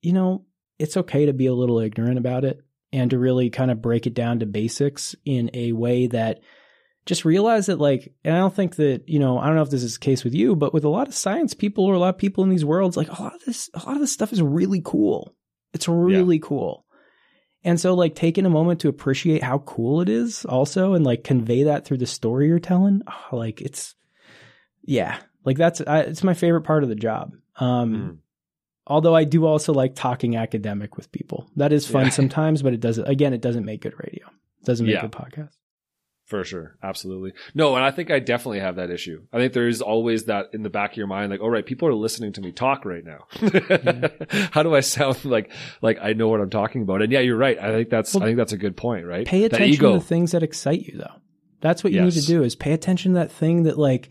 you 0.02 0.14
know, 0.14 0.46
it's 0.80 0.98
okay 0.98 1.26
to 1.28 1.34
be 1.34 1.46
a 1.46 1.54
little 1.54 1.80
ignorant 1.80 2.18
about 2.18 2.46
it 2.46 2.62
and 2.92 3.12
to 3.12 3.20
really 3.20 3.50
kind 3.50 3.72
of 3.72 3.82
break 3.82 4.08
it 4.08 4.14
down 4.14 4.40
to 4.40 4.46
basics 4.46 5.16
in 5.26 5.50
a 5.54 5.72
way 5.72 6.08
that 6.08 6.42
just 7.06 7.24
realize 7.26 7.68
that 7.68 7.80
like 7.80 8.14
and 8.24 8.34
i 8.36 8.40
don't 8.40 8.56
think 8.56 8.76
that 8.78 9.08
you 9.08 9.20
know 9.20 9.38
i 9.38 9.46
don't 9.46 9.56
know 9.56 9.62
if 9.62 9.70
this 9.70 9.84
is 9.84 9.94
the 9.94 10.00
case 10.00 10.24
with 10.24 10.34
you 10.34 10.56
but 10.56 10.74
with 10.74 10.84
a 10.84 10.90
lot 10.90 11.08
of 11.08 11.14
science 11.16 11.54
people 11.54 11.86
or 11.86 11.94
a 11.94 12.00
lot 12.00 12.10
of 12.16 12.18
people 12.18 12.44
in 12.44 12.50
these 12.50 12.66
worlds 12.66 12.98
like 12.98 13.10
a 13.10 13.22
lot 13.22 13.36
of 13.36 13.42
this 13.46 13.70
a 13.76 13.80
lot 13.86 13.94
of 13.96 14.00
this 14.00 14.12
stuff 14.12 14.34
is 14.34 14.42
really 14.42 14.82
cool. 14.84 15.36
It's 15.74 15.88
really 15.88 16.40
cool. 16.40 16.86
And 17.64 17.80
so 17.80 17.94
like 17.96 18.16
taking 18.16 18.46
a 18.46 18.50
moment 18.50 18.80
to 18.82 18.88
appreciate 18.90 19.44
how 19.44 19.58
cool 19.60 20.02
it 20.02 20.08
is 20.10 20.46
also 20.46 20.94
and 20.94 21.04
like 21.06 21.24
convey 21.24 21.64
that 21.64 21.84
through 21.86 21.98
the 21.98 22.06
story 22.06 22.48
you're 22.48 22.60
telling. 22.60 23.02
Oh, 23.08 23.36
like 23.36 23.60
it's 23.62 23.94
yeah. 24.84 25.18
Like 25.44 25.58
that's 25.58 25.82
I, 25.82 26.00
it's 26.02 26.24
my 26.24 26.34
favorite 26.34 26.62
part 26.64 26.84
of 26.84 26.90
the 26.90 26.96
job. 26.96 27.34
Um 27.58 27.94
Mm. 27.94 28.18
although 28.88 29.16
i 29.16 29.24
do 29.26 29.46
also 29.46 29.74
like 29.74 29.96
talking 29.96 30.36
academic 30.38 30.96
with 30.98 31.12
people. 31.12 31.50
That 31.56 31.74
is 31.74 31.86
fun 31.88 32.06
Yeah. 32.06 32.10
sometimes 32.22 32.62
but 32.64 32.74
it 32.74 32.80
doesn't 32.80 33.08
again 33.08 33.34
it 33.34 33.42
doesn't 33.42 33.66
make 33.66 33.82
good 33.82 33.94
radio. 34.00 34.26
It 34.62 34.66
doesn't 34.66 34.86
make 34.86 34.96
Yeah. 34.96 35.02
good 35.02 35.12
podcast 35.12 35.56
For 36.26 36.44
sure. 36.44 36.76
Absolutely. 36.82 37.34
No, 37.54 37.76
and 37.76 37.86
I 37.86 37.92
think 37.92 38.10
I 38.10 38.18
definitely 38.18 38.60
have 38.60 38.78
that 38.78 38.90
issue. 38.90 39.22
I 39.32 39.38
think 39.38 39.54
there's 39.54 39.82
always 39.82 40.26
that 40.26 40.48
in 40.54 40.64
the 40.64 40.72
back 40.72 40.92
of 40.92 40.98
your 40.98 41.06
mind, 41.06 41.32
like, 41.32 41.40
all 41.40 41.52
right, 41.52 41.66
people 41.66 41.88
are 41.88 41.94
listening 41.94 42.34
to 42.34 42.42
me 42.42 42.52
talk 42.52 42.84
right 42.84 43.04
now. 43.06 43.26
Mm-hmm. 43.36 44.48
How 44.52 44.64
do 44.64 44.74
I 44.74 44.80
sound 44.80 45.24
like 45.24 45.52
like 45.82 46.00
I 46.02 46.14
know 46.14 46.28
what 46.28 46.42
I'm 46.42 46.50
talking 46.50 46.82
about? 46.82 47.04
And 47.04 47.12
yeah, 47.12 47.20
you're 47.20 47.38
right. 47.38 47.60
I 47.60 47.72
think 47.72 47.90
that's 47.90 48.14
Well, 48.14 48.24
I 48.24 48.26
think 48.28 48.38
that's 48.38 48.54
a 48.54 48.58
good 48.58 48.76
point, 48.76 49.06
right? 49.06 49.28
pay 49.28 49.44
attention 49.44 49.84
to 49.84 49.94
the 49.94 50.02
things 50.02 50.32
that 50.32 50.44
excite 50.44 50.82
you 50.82 50.98
though 50.98 51.22
that's 51.66 51.84
what 51.84 51.94
you 51.94 52.02
need 52.02 52.14
to 52.14 52.22
do 52.22 52.44
is 52.44 52.56
pay 52.56 52.74
attention 52.74 53.14
to 53.14 53.20
that 53.20 53.32
thing 53.32 53.64
that 53.64 53.78
like 53.78 54.10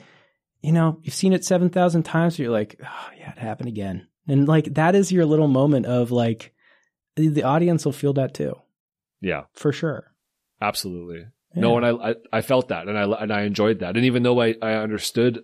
you 0.60 0.72
know 0.72 0.98
you've 1.02 1.14
seen 1.14 1.32
it 1.32 1.44
7000 1.44 2.02
times 2.02 2.34
but 2.34 2.42
you're 2.42 2.52
like 2.52 2.76
oh 2.82 3.08
yeah 3.16 3.30
it 3.30 3.38
happened 3.38 3.68
again 3.68 4.08
and 4.26 4.48
like 4.48 4.74
that 4.74 4.96
is 4.96 5.12
your 5.12 5.24
little 5.24 5.46
moment 5.46 5.86
of 5.86 6.10
like 6.10 6.52
the 7.16 7.44
audience 7.44 7.84
will 7.84 7.92
feel 7.92 8.12
that 8.14 8.34
too 8.34 8.56
yeah, 9.20 9.44
for 9.54 9.72
sure 9.72 10.12
absolutely. 10.60 11.26
Yeah. 11.54 11.60
No, 11.62 11.76
and 11.76 11.86
I, 11.86 12.10
I 12.10 12.14
I 12.32 12.40
felt 12.42 12.68
that, 12.68 12.88
and 12.88 12.98
I 12.98 13.04
and 13.22 13.32
I 13.32 13.42
enjoyed 13.42 13.80
that, 13.80 13.96
and 13.96 14.04
even 14.04 14.22
though 14.22 14.40
I 14.42 14.54
I 14.60 14.74
understood 14.74 15.42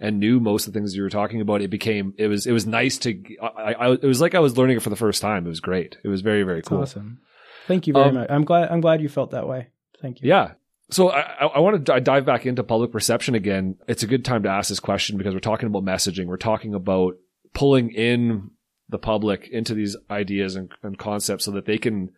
and 0.00 0.18
knew 0.18 0.40
most 0.40 0.66
of 0.66 0.72
the 0.72 0.78
things 0.78 0.96
you 0.96 1.02
were 1.02 1.10
talking 1.10 1.40
about, 1.42 1.60
it 1.60 1.68
became 1.68 2.14
it 2.16 2.26
was 2.28 2.46
it 2.46 2.52
was 2.52 2.66
nice 2.66 2.96
to 2.98 3.22
I, 3.42 3.74
I 3.74 3.92
it 3.92 4.02
was 4.02 4.20
like 4.20 4.34
I 4.34 4.40
was 4.40 4.56
learning 4.56 4.78
it 4.78 4.82
for 4.82 4.90
the 4.90 4.96
first 4.96 5.20
time. 5.20 5.44
It 5.46 5.50
was 5.50 5.60
great. 5.60 5.96
It 6.02 6.08
was 6.08 6.22
very 6.22 6.42
very 6.42 6.60
It's 6.60 6.68
cool. 6.68 6.80
awesome 6.82 7.20
thank 7.68 7.86
you 7.86 7.92
very 7.92 8.08
Um, 8.08 8.14
much 8.14 8.26
i'm 8.30 8.44
glad 8.44 8.68
i'm 8.70 8.80
glad 8.80 9.00
you 9.02 9.08
felt 9.08 9.30
that 9.32 9.46
way 9.46 9.68
thank 10.02 10.20
you 10.22 10.28
Yeah. 10.28 10.52
So 10.90 11.10
I, 11.10 11.20
I, 11.20 11.46
I 11.46 11.58
want 11.60 11.84
to 11.86 12.00
dive 12.00 12.24
back 12.24 12.46
into 12.46 12.64
public 12.64 12.90
perception 12.90 13.36
again. 13.36 13.76
It's 13.86 14.02
a 14.02 14.08
good 14.08 14.24
time 14.24 14.42
to 14.42 14.48
ask 14.48 14.70
this 14.70 14.80
question 14.80 15.18
because 15.18 15.34
we're 15.34 15.38
talking 15.40 15.68
about 15.68 15.84
messaging. 15.84 16.26
We're 16.26 16.36
talking 16.36 16.74
about 16.74 17.14
pulling 17.54 17.92
in 17.92 18.50
the 18.88 18.98
public 18.98 19.46
into 19.52 19.72
these 19.74 19.94
ideas 20.10 20.56
and, 20.56 20.72
and 20.82 20.98
concepts 20.98 21.44
so 21.44 21.52
that 21.52 21.66
they 21.66 21.78
can 21.78 22.10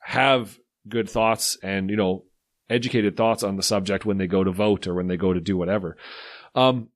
have 0.00 0.58
good 0.88 1.08
thoughts 1.08 1.56
and, 1.62 1.90
you 1.90 1.96
know, 1.96 2.24
educated 2.68 3.16
thoughts 3.16 3.42
on 3.42 3.56
the 3.56 3.62
subject 3.62 4.04
when 4.04 4.18
they 4.18 4.26
go 4.26 4.44
to 4.44 4.52
vote 4.52 4.86
or 4.86 4.94
when 4.94 5.08
they 5.08 5.16
go 5.16 5.32
to 5.32 5.40
do 5.40 5.56
whatever. 5.56 5.96
Um, 6.54 6.88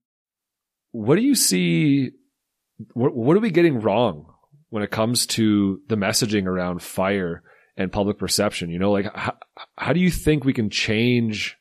what 0.93 1.17
do 1.17 1.23
you 1.23 1.35
see? 1.35 2.11
What, 2.93 3.15
what 3.15 3.37
are 3.37 3.41
we 3.41 3.51
getting 3.51 3.81
wrong 3.81 4.33
when 4.71 4.83
it 4.83 4.91
comes 4.91 5.27
to 5.27 5.81
the 5.89 5.97
messaging 5.97 6.47
around 6.47 6.83
fire 6.83 7.43
and 7.77 7.93
public 7.93 8.19
perception? 8.19 8.71
You 8.71 8.79
know, 8.79 8.93
like 8.93 9.15
how, 9.15 9.37
how 9.77 9.93
do 9.93 10.01
you 10.01 10.11
think 10.11 10.45
we 10.45 10.53
can 10.53 10.71
change 10.71 11.57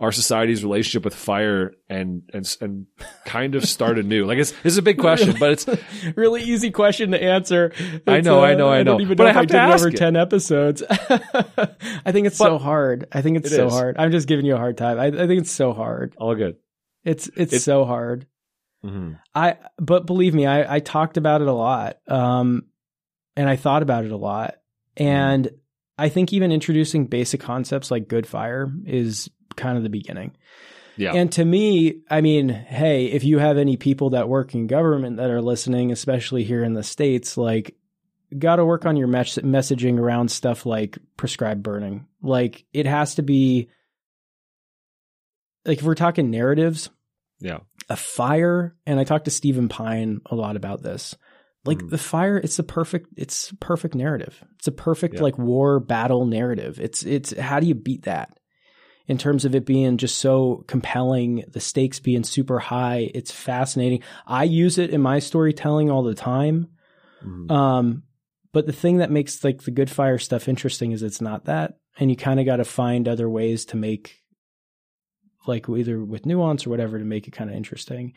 our 0.00 0.12
society's 0.12 0.62
relationship 0.62 1.04
with 1.04 1.14
fire 1.14 1.72
and 1.88 2.22
and 2.32 2.56
and 2.60 2.86
kind 3.26 3.54
of 3.56 3.64
start 3.64 3.98
anew? 3.98 4.24
Like 4.26 4.38
it's 4.38 4.52
it's 4.64 4.76
a 4.76 4.82
big 4.82 4.98
question, 4.98 5.34
but 5.40 5.50
it's 5.52 5.66
really 6.16 6.42
easy 6.42 6.70
question 6.70 7.10
to 7.10 7.22
answer. 7.22 7.72
I 8.06 8.20
know, 8.20 8.42
I 8.44 8.54
know, 8.54 8.68
I 8.68 8.78
know. 8.78 8.92
don't 8.92 9.00
even 9.02 9.16
But 9.16 9.24
know 9.24 9.30
I 9.30 9.32
have 9.32 9.42
I 9.42 9.46
to 9.46 9.58
ask 9.58 9.80
over 9.80 9.88
it. 9.88 9.96
ten 9.96 10.14
episodes. 10.16 10.82
I 10.90 12.12
think 12.12 12.26
it's 12.26 12.38
But- 12.38 12.44
so 12.46 12.58
hard. 12.58 13.08
I 13.12 13.22
think 13.22 13.36
it's 13.38 13.50
It 13.50 13.56
so 13.56 13.66
is. 13.66 13.72
hard. 13.72 13.96
I'm 13.98 14.10
just 14.12 14.28
giving 14.28 14.46
you 14.46 14.54
a 14.54 14.58
hard 14.58 14.76
time. 14.78 14.98
I, 15.00 15.06
I 15.06 15.26
think 15.26 15.40
it's 15.40 15.50
so 15.50 15.72
hard. 15.72 16.14
all 16.18 16.34
good. 16.34 16.56
It's 17.04 17.28
it's 17.36 17.52
It- 17.54 17.60
so 17.60 17.84
hard. 17.84 18.26
hmm 18.82 19.12
I 19.34 19.56
but 19.78 20.06
believe 20.06 20.34
me, 20.34 20.46
I 20.46 20.76
I 20.76 20.80
talked 20.80 21.16
about 21.16 21.40
it 21.42 21.48
a 21.48 21.52
lot. 21.52 21.98
Um 22.06 22.66
and 23.36 23.48
I 23.48 23.56
thought 23.56 23.82
about 23.82 24.04
it 24.04 24.12
a 24.12 24.16
lot. 24.16 24.54
And 24.96 25.50
I 25.96 26.08
think 26.08 26.32
even 26.32 26.52
introducing 26.52 27.06
basic 27.06 27.40
concepts 27.40 27.90
like 27.90 28.06
good 28.08 28.26
fire 28.26 28.70
is 28.86 29.28
kind 29.58 29.76
of 29.76 29.82
the 29.82 29.90
beginning. 29.90 30.34
Yeah. 30.96 31.12
And 31.14 31.30
to 31.32 31.44
me, 31.44 32.00
I 32.10 32.22
mean, 32.22 32.48
hey, 32.48 33.06
if 33.06 33.22
you 33.24 33.38
have 33.38 33.58
any 33.58 33.76
people 33.76 34.10
that 34.10 34.28
work 34.28 34.54
in 34.54 34.66
government 34.66 35.18
that 35.18 35.30
are 35.30 35.42
listening, 35.42 35.92
especially 35.92 36.42
here 36.44 36.64
in 36.64 36.72
the 36.74 36.82
states, 36.82 37.36
like 37.36 37.76
got 38.36 38.56
to 38.56 38.64
work 38.64 38.84
on 38.86 38.96
your 38.96 39.06
mes- 39.08 39.38
messaging 39.38 39.98
around 40.00 40.30
stuff 40.30 40.64
like 40.66 40.98
prescribed 41.16 41.62
burning. 41.62 42.06
Like 42.22 42.64
it 42.72 42.86
has 42.86 43.14
to 43.16 43.22
be 43.22 43.68
like 45.64 45.78
if 45.78 45.84
we're 45.84 45.94
talking 45.94 46.30
narratives, 46.30 46.90
Yeah. 47.40 47.58
a 47.88 47.96
fire 47.96 48.74
and 48.86 48.98
i 49.00 49.04
talked 49.04 49.24
to 49.26 49.30
stephen 49.30 49.68
pyne 49.68 50.20
a 50.26 50.34
lot 50.34 50.56
about 50.56 50.82
this 50.82 51.16
like 51.64 51.78
Mhm. 51.78 51.90
the 51.90 51.96
fire 51.98 52.36
it's 52.36 52.58
a 52.58 52.62
perfect 52.62 53.08
it's 53.16 53.52
perfect 53.60 53.94
narrative 53.94 54.44
it's 54.58 54.66
a 54.66 54.72
perfect 54.72 55.14
Yeah. 55.16 55.22
like 55.22 55.38
war 55.38 55.80
battle 55.80 56.26
narrative 56.26 56.78
it's 56.80 57.02
it's 57.04 57.32
how 57.38 57.60
do 57.60 57.66
you 57.66 57.74
beat 57.74 58.02
that 58.02 58.36
in 59.08 59.18
terms 59.18 59.44
of 59.44 59.54
it 59.54 59.64
being 59.66 59.96
just 59.96 60.18
so 60.18 60.62
compelling 60.68 61.42
the 61.48 61.60
stakes 61.60 61.98
being 61.98 62.22
super 62.22 62.58
high 62.60 63.10
it's 63.14 63.32
fascinating 63.32 64.02
i 64.26 64.44
use 64.44 64.78
it 64.78 64.90
in 64.90 65.00
my 65.00 65.18
storytelling 65.18 65.90
all 65.90 66.02
the 66.04 66.14
time 66.14 66.68
Mhm. 67.24 67.50
um, 67.50 68.02
but 68.52 68.66
the 68.66 68.72
thing 68.72 68.98
that 68.98 69.10
makes 69.10 69.42
like 69.42 69.62
the 69.62 69.70
good 69.72 69.90
fire 69.90 70.18
stuff 70.18 70.48
interesting 70.48 70.92
is 70.92 71.02
it's 71.02 71.20
not 71.20 71.44
that, 71.46 71.78
and 71.98 72.10
you 72.10 72.16
kind 72.16 72.38
of 72.40 72.46
got 72.46 72.56
to 72.56 72.64
find 72.64 73.08
other 73.08 73.28
ways 73.28 73.64
to 73.66 73.76
make, 73.76 74.22
like 75.46 75.68
either 75.68 76.02
with 76.04 76.26
nuance 76.26 76.66
or 76.66 76.70
whatever, 76.70 76.98
to 76.98 77.04
make 77.04 77.26
it 77.26 77.32
kind 77.32 77.50
of 77.50 77.56
interesting. 77.56 78.14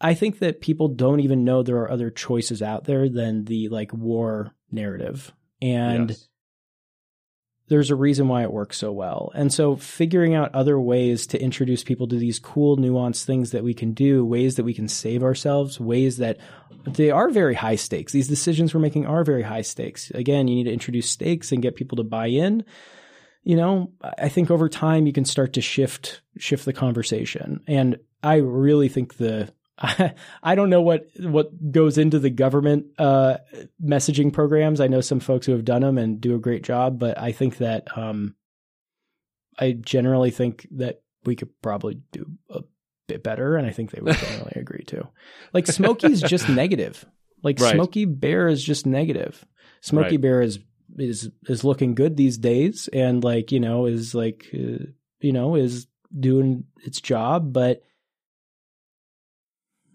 I 0.00 0.14
think 0.14 0.40
that 0.40 0.60
people 0.60 0.88
don't 0.88 1.20
even 1.20 1.44
know 1.44 1.62
there 1.62 1.76
are 1.78 1.90
other 1.90 2.10
choices 2.10 2.62
out 2.62 2.84
there 2.84 3.08
than 3.08 3.44
the 3.44 3.68
like 3.68 3.92
war 3.92 4.52
narrative, 4.70 5.32
and 5.60 6.10
Yes. 6.10 6.28
There's 7.72 7.90
a 7.90 7.96
reason 7.96 8.28
why 8.28 8.42
it 8.42 8.52
works 8.52 8.76
so 8.76 8.92
well. 8.92 9.32
And 9.34 9.50
so 9.50 9.76
figuring 9.76 10.34
out 10.34 10.54
other 10.54 10.78
ways 10.78 11.26
to 11.28 11.40
introduce 11.40 11.82
people 11.82 12.06
to 12.08 12.16
these 12.16 12.38
cool 12.38 12.76
nuanced 12.76 13.24
things 13.24 13.52
that 13.52 13.64
we 13.64 13.72
can 13.72 13.94
do, 13.94 14.26
ways 14.26 14.56
that 14.56 14.64
we 14.64 14.74
can 14.74 14.88
save 14.88 15.22
ourselves, 15.22 15.80
ways 15.80 16.18
that 16.18 16.36
they 16.84 17.10
are 17.10 17.30
very 17.30 17.54
high 17.54 17.76
stakes. 17.76 18.12
These 18.12 18.28
decisions 18.28 18.74
we're 18.74 18.80
making 18.80 19.06
are 19.06 19.24
very 19.24 19.42
high 19.42 19.62
stakes. 19.62 20.10
Again, 20.10 20.48
you 20.48 20.56
need 20.56 20.64
to 20.64 20.72
introduce 20.72 21.08
stakes 21.08 21.50
and 21.50 21.62
get 21.62 21.74
people 21.74 21.96
to 21.96 22.04
buy 22.04 22.26
in. 22.26 22.62
You 23.42 23.56
know, 23.56 23.92
I 24.18 24.28
think 24.28 24.50
over 24.50 24.68
time 24.68 25.06
you 25.06 25.14
can 25.14 25.24
start 25.24 25.54
to 25.54 25.62
shift 25.62 26.20
shift 26.36 26.66
the 26.66 26.74
conversation. 26.74 27.60
And 27.66 27.98
I 28.22 28.36
really 28.36 28.90
think 28.90 29.16
the 29.16 29.50
I 30.42 30.54
don't 30.54 30.70
know 30.70 30.80
what 30.80 31.08
what 31.18 31.72
goes 31.72 31.98
into 31.98 32.20
the 32.20 32.30
government 32.30 32.86
uh, 32.98 33.38
messaging 33.84 34.32
programs. 34.32 34.80
I 34.80 34.86
know 34.86 35.00
some 35.00 35.18
folks 35.18 35.46
who 35.46 35.52
have 35.52 35.64
done 35.64 35.82
them 35.82 35.98
and 35.98 36.20
do 36.20 36.36
a 36.36 36.40
great 36.40 36.62
job, 36.62 37.00
but 37.00 37.18
I 37.18 37.32
think 37.32 37.58
that 37.58 37.96
um, 37.98 38.36
I 39.58 39.72
generally 39.72 40.30
think 40.30 40.68
that 40.72 41.02
we 41.24 41.34
could 41.34 41.50
probably 41.62 42.00
do 42.12 42.26
a 42.48 42.60
bit 43.08 43.24
better, 43.24 43.56
and 43.56 43.66
I 43.66 43.70
think 43.70 43.90
they 43.90 44.00
would 44.00 44.16
generally 44.18 44.52
agree 44.54 44.84
too. 44.84 45.06
Like 45.52 45.66
Smokey's 45.66 46.22
just 46.22 46.48
negative. 46.48 47.04
Like 47.42 47.58
Right. 47.58 47.74
Smokey 47.74 48.04
Bear 48.04 48.46
is 48.46 48.62
just 48.62 48.86
negative. 48.86 49.44
Smokey 49.80 50.16
Right. 50.16 50.20
Bear 50.20 50.42
is 50.42 50.60
is 50.96 51.28
is 51.48 51.64
looking 51.64 51.96
good 51.96 52.16
these 52.16 52.38
days, 52.38 52.88
and 52.92 53.24
like 53.24 53.50
you 53.50 53.58
know 53.58 53.86
is 53.86 54.14
like 54.14 54.48
uh, 54.54 54.84
you 55.20 55.32
know 55.32 55.56
is 55.56 55.88
doing 56.16 56.64
its 56.84 57.00
job, 57.00 57.52
but 57.52 57.82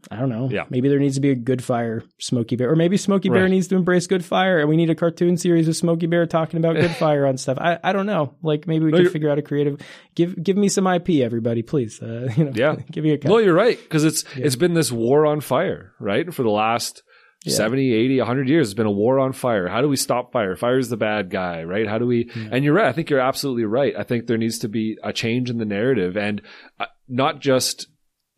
I 0.10 0.16
don't 0.18 0.30
know. 0.30 0.50
Yeah. 0.50 0.64
Maybe 0.70 0.90
there 0.90 1.00
needs 1.00 1.16
to 1.16 1.22
be 1.22 1.32
a 1.32 1.36
good 1.36 1.64
fire 1.64 2.04
Smokey 2.20 2.56
Bear, 2.56 2.72
or 2.72 2.76
maybe 2.76 2.98
Smokey 2.98 3.30
Bear 3.30 3.42
Right. 3.44 3.52
needs 3.52 3.68
to 3.68 3.76
embrace 3.76 4.08
good 4.08 4.24
fire, 4.24 4.60
and 4.60 4.70
we 4.70 4.78
need 4.78 4.90
a 4.90 4.96
cartoon 4.96 5.38
series 5.38 5.68
of 5.68 5.76
Smokey 5.76 6.06
Bear 6.08 6.26
talking 6.26 6.58
about 6.60 6.76
good 6.76 6.92
fire 6.96 7.26
on 7.26 7.38
stuff. 7.38 7.58
I, 7.60 7.78
I 7.84 7.94
don't 7.94 8.06
know. 8.06 8.34
Like 8.42 8.68
maybe 8.68 8.86
we 8.86 8.92
No, 8.92 8.98
can 9.00 9.10
figure 9.10 9.30
out 9.30 9.38
a 9.38 9.42
creative. 9.42 9.82
Give 10.16 10.42
give 10.42 10.56
me 10.58 10.70
some 10.70 10.88
IP, 10.88 11.10
everybody, 11.22 11.62
please. 11.62 12.02
Uh, 12.02 12.30
you 12.38 12.46
know, 12.46 12.52
Yeah. 12.56 12.76
give 12.92 13.04
me 13.04 13.12
a 13.12 13.18
cut. 13.18 13.30
No, 13.30 13.38
you're 13.40 13.54
right 13.54 13.78
because 13.78 14.04
it's 14.06 14.24
Yeah. 14.36 14.46
it's 14.46 14.56
been 14.56 14.74
this 14.74 14.92
war 14.92 15.26
on 15.26 15.42
fire, 15.42 15.92
right? 16.00 16.34
For 16.34 16.44
the 16.44 16.50
last 16.50 17.04
Yeah. 17.46 17.54
70, 17.54 17.94
80, 17.94 18.18
100 18.20 18.50
years, 18.50 18.68
it's 18.68 18.74
been 18.74 18.86
a 18.88 18.92
war 18.92 19.20
on 19.20 19.32
fire. 19.34 19.68
How 19.68 19.82
do 19.82 19.88
we 19.90 19.96
stop 19.96 20.32
fire? 20.32 20.56
Fire's 20.56 20.90
the 20.90 20.98
bad 20.98 21.30
guy, 21.30 21.64
right? 21.64 21.88
How 21.88 21.98
do 21.98 22.06
we 22.08 22.30
Yeah. 22.36 22.50
And 22.52 22.64
you're 22.66 22.74
right. 22.74 22.88
I 22.88 22.94
think 22.94 23.10
you're 23.10 23.20
absolutely 23.20 23.66
right. 23.66 23.94
I 23.98 24.04
think 24.04 24.26
there 24.28 24.38
needs 24.38 24.60
to 24.60 24.70
be 24.70 24.98
a 25.04 25.12
change 25.14 25.50
in 25.50 25.58
the 25.58 25.66
narrative 25.66 26.18
and 26.18 26.42
uh, 26.80 26.86
not 27.08 27.40
just 27.42 27.88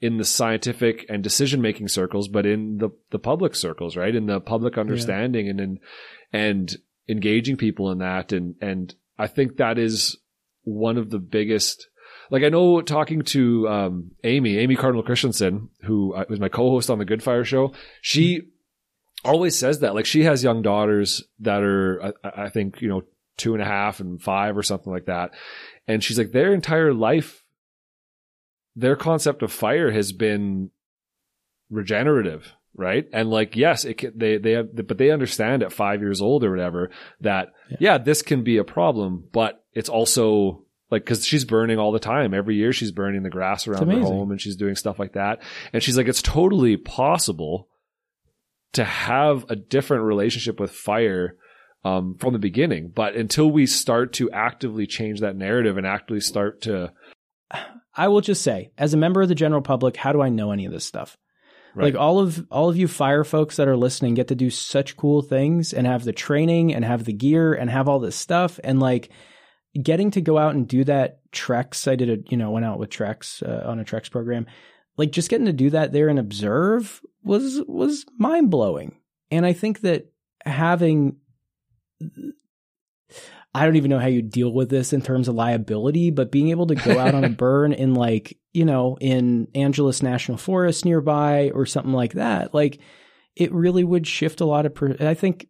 in 0.02 0.18
the 0.18 0.26
scientific 0.26 1.06
and 1.10 1.24
decision 1.24 1.62
making 1.62 1.88
circles, 1.88 2.28
but 2.28 2.46
in 2.46 2.78
the 2.78 2.90
the 3.12 3.20
public 3.20 3.56
circles, 3.56 3.98
right? 3.98 4.16
In 4.16 4.26
the 4.26 4.40
public 4.40 4.78
understanding 4.78 5.50
and 5.50 5.60
in 5.60 5.80
and 6.32 6.78
engaging 7.08 7.58
people 7.58 7.92
in 7.92 7.98
that 8.00 8.32
and 8.32 8.56
and 8.62 8.94
I 9.18 9.28
think 9.28 9.58
that 9.58 9.78
is 9.78 10.18
one 10.64 10.98
of 10.98 11.10
the 11.10 11.20
biggest 11.20 11.88
like 12.32 12.44
I 12.44 12.50
know 12.50 12.82
talking 12.82 13.24
to 13.24 13.68
um, 13.68 14.12
Amy, 14.24 14.58
Amy 14.58 14.76
Cardinal 14.76 15.04
Christianson, 15.04 15.70
who 15.82 16.14
uh, 16.14 16.26
was 16.30 16.40
my 16.40 16.50
co-host 16.50 16.90
on 16.90 17.00
the 17.00 17.06
Good 17.06 17.24
Fire 17.24 17.44
show, 17.44 17.74
she 18.02 18.42
always 19.26 19.58
says 19.58 19.80
that. 19.80 19.96
Like 19.96 20.06
she 20.06 20.24
has 20.24 20.44
young 20.44 20.62
daughters 20.62 21.24
that 21.40 21.62
are, 21.64 22.14
I, 22.24 22.44
I 22.46 22.50
think, 22.50 22.82
you 22.82 22.88
know, 22.88 23.04
two 23.38 23.54
and 23.54 23.64
a 23.64 23.66
half 23.66 24.00
and 24.00 24.22
five 24.22 24.58
or 24.58 24.64
something 24.64 24.92
like 24.92 25.06
that, 25.06 25.32
and 25.88 26.04
she's 26.04 26.18
like 26.18 26.32
their 26.32 26.54
entire 26.54 26.94
life, 26.94 27.39
their 28.80 28.96
concept 28.96 29.44
of 29.44 29.52
fire 29.52 29.92
has 29.92 30.12
been 30.12 30.72
regenerative. 31.70 32.54
Right. 32.76 33.10
And 33.12 33.30
like, 33.30 33.56
yes, 33.58 33.84
it 33.84 33.96
can, 33.98 34.14
they, 34.16 34.38
they 34.38 34.52
have, 34.52 34.74
but 34.88 34.98
they 34.98 35.12
understand 35.12 35.64
at 35.64 35.74
five 35.74 36.00
years 36.00 36.22
old 36.22 36.46
or 36.46 36.52
whatever 36.52 36.92
that, 37.20 37.52
Yeah. 37.72 37.78
yeah, 37.80 37.98
this 37.98 38.22
can 38.22 38.44
be 38.44 38.58
a 38.58 38.64
problem, 38.64 39.26
but 39.34 39.66
it's 39.74 39.90
also 39.90 40.64
like, 40.90 41.06
cause 41.06 41.26
she's 41.26 41.44
burning 41.44 41.78
all 41.78 41.92
the 41.92 42.00
time. 42.00 42.34
Every 42.34 42.56
year 42.56 42.72
she's 42.72 42.92
burning 42.94 43.24
the 43.24 43.30
grass 43.30 43.68
around 43.68 43.90
her 43.90 44.00
home 44.00 44.32
and 44.32 44.40
she's 44.40 44.56
doing 44.56 44.76
stuff 44.76 44.98
like 44.98 45.14
that. 45.14 45.42
And 45.74 45.84
she's 45.84 45.98
like, 45.98 46.08
it's 46.08 46.22
totally 46.22 46.78
possible 46.78 47.68
to 48.74 48.86
have 48.86 49.46
a 49.50 49.56
different 49.58 50.04
relationship 50.04 50.58
with 50.60 50.72
fire 50.72 51.36
um, 51.84 52.16
from 52.18 52.34
the 52.34 52.40
beginning. 52.40 52.94
But 52.96 53.16
until 53.16 53.52
we 53.52 53.66
start 53.66 54.14
to 54.14 54.32
actively 54.32 54.88
change 54.88 55.20
that 55.20 55.36
narrative 55.36 55.76
and 55.78 55.86
actively 55.86 56.22
start 56.22 56.62
to, 56.62 56.94
I 57.96 58.08
will 58.08 58.22
just 58.22 58.42
say, 58.42 58.72
as 58.78 58.94
a 58.94 58.98
member 58.98 59.22
of 59.22 59.30
the 59.30 59.36
general 59.36 59.62
public, 59.62 59.98
how 59.98 60.14
do 60.14 60.22
I 60.22 60.30
know 60.30 60.52
any 60.52 60.66
of 60.66 60.72
this 60.72 60.86
stuff? 60.86 61.18
Right. 61.76 61.86
Like 61.86 61.96
all 61.96 62.20
of 62.20 62.46
all 62.50 62.70
of 62.70 62.78
you 62.78 62.88
fire 62.88 63.24
folks 63.24 63.58
that 63.58 63.68
are 63.68 63.78
listening 63.78 64.16
get 64.16 64.30
to 64.30 64.36
do 64.36 64.50
such 64.50 64.98
cool 64.98 65.22
things 65.22 65.74
and 65.74 65.86
have 65.86 66.04
the 66.04 66.14
training 66.14 66.74
and 66.74 66.84
have 66.84 67.06
the 67.06 67.14
gear 67.14 67.54
and 67.54 67.70
have 67.70 67.88
all 67.88 68.00
this 68.00 68.16
stuff 68.16 68.60
and 68.64 68.80
like 68.80 69.10
getting 69.80 70.10
to 70.12 70.22
go 70.22 70.38
out 70.38 70.56
and 70.56 70.68
do 70.68 70.84
that 70.86 71.20
Trex. 71.32 71.88
I 71.88 71.96
did 71.96 72.10
a 72.10 72.18
you 72.30 72.38
know 72.38 72.52
went 72.52 72.66
out 72.66 72.80
with 72.80 72.90
Trex 72.90 73.44
uh, 73.44 73.70
on 73.70 73.80
a 73.80 73.86
Trex 73.86 74.10
program. 74.10 74.48
Like 74.98 75.12
just 75.12 75.30
getting 75.30 75.46
to 75.46 75.54
do 75.54 75.70
that 75.70 75.94
there 75.94 76.10
and 76.10 76.18
observe 76.18 77.02
was 77.24 77.62
was 77.68 78.06
mind 78.18 78.50
blowing. 78.50 78.98
And 79.30 79.46
I 79.46 79.54
think 79.54 79.82
that 79.82 80.12
having 80.46 81.18
I 83.54 83.66
don't 83.66 83.76
even 83.78 83.90
know 83.90 84.00
how 84.00 84.08
you 84.08 84.22
deal 84.22 84.54
with 84.54 84.70
this 84.70 84.94
in 84.94 85.02
terms 85.02 85.28
of 85.28 85.36
liability, 85.36 86.12
but 86.12 86.32
being 86.32 86.50
able 86.50 86.68
to 86.68 86.76
go 86.76 87.00
out 87.00 87.16
on 87.16 87.24
a 87.24 87.30
burn 87.46 87.74
in 87.74 87.96
like, 87.96 88.38
you 88.54 88.64
know, 88.66 88.98
in 89.02 89.48
Angeles 89.56 90.04
National 90.04 90.38
Forest 90.38 90.86
nearby 90.86 91.50
or 91.54 91.66
something 91.66 91.94
like 91.94 92.14
that, 92.14 92.54
like 92.54 92.80
it 93.36 93.52
really 93.52 93.84
would 93.84 94.06
shift 94.06 94.40
a 94.42 94.46
lot 94.46 94.66
of, 94.68 94.76
per- 94.76 94.96
I 95.00 95.16
think 95.16 95.48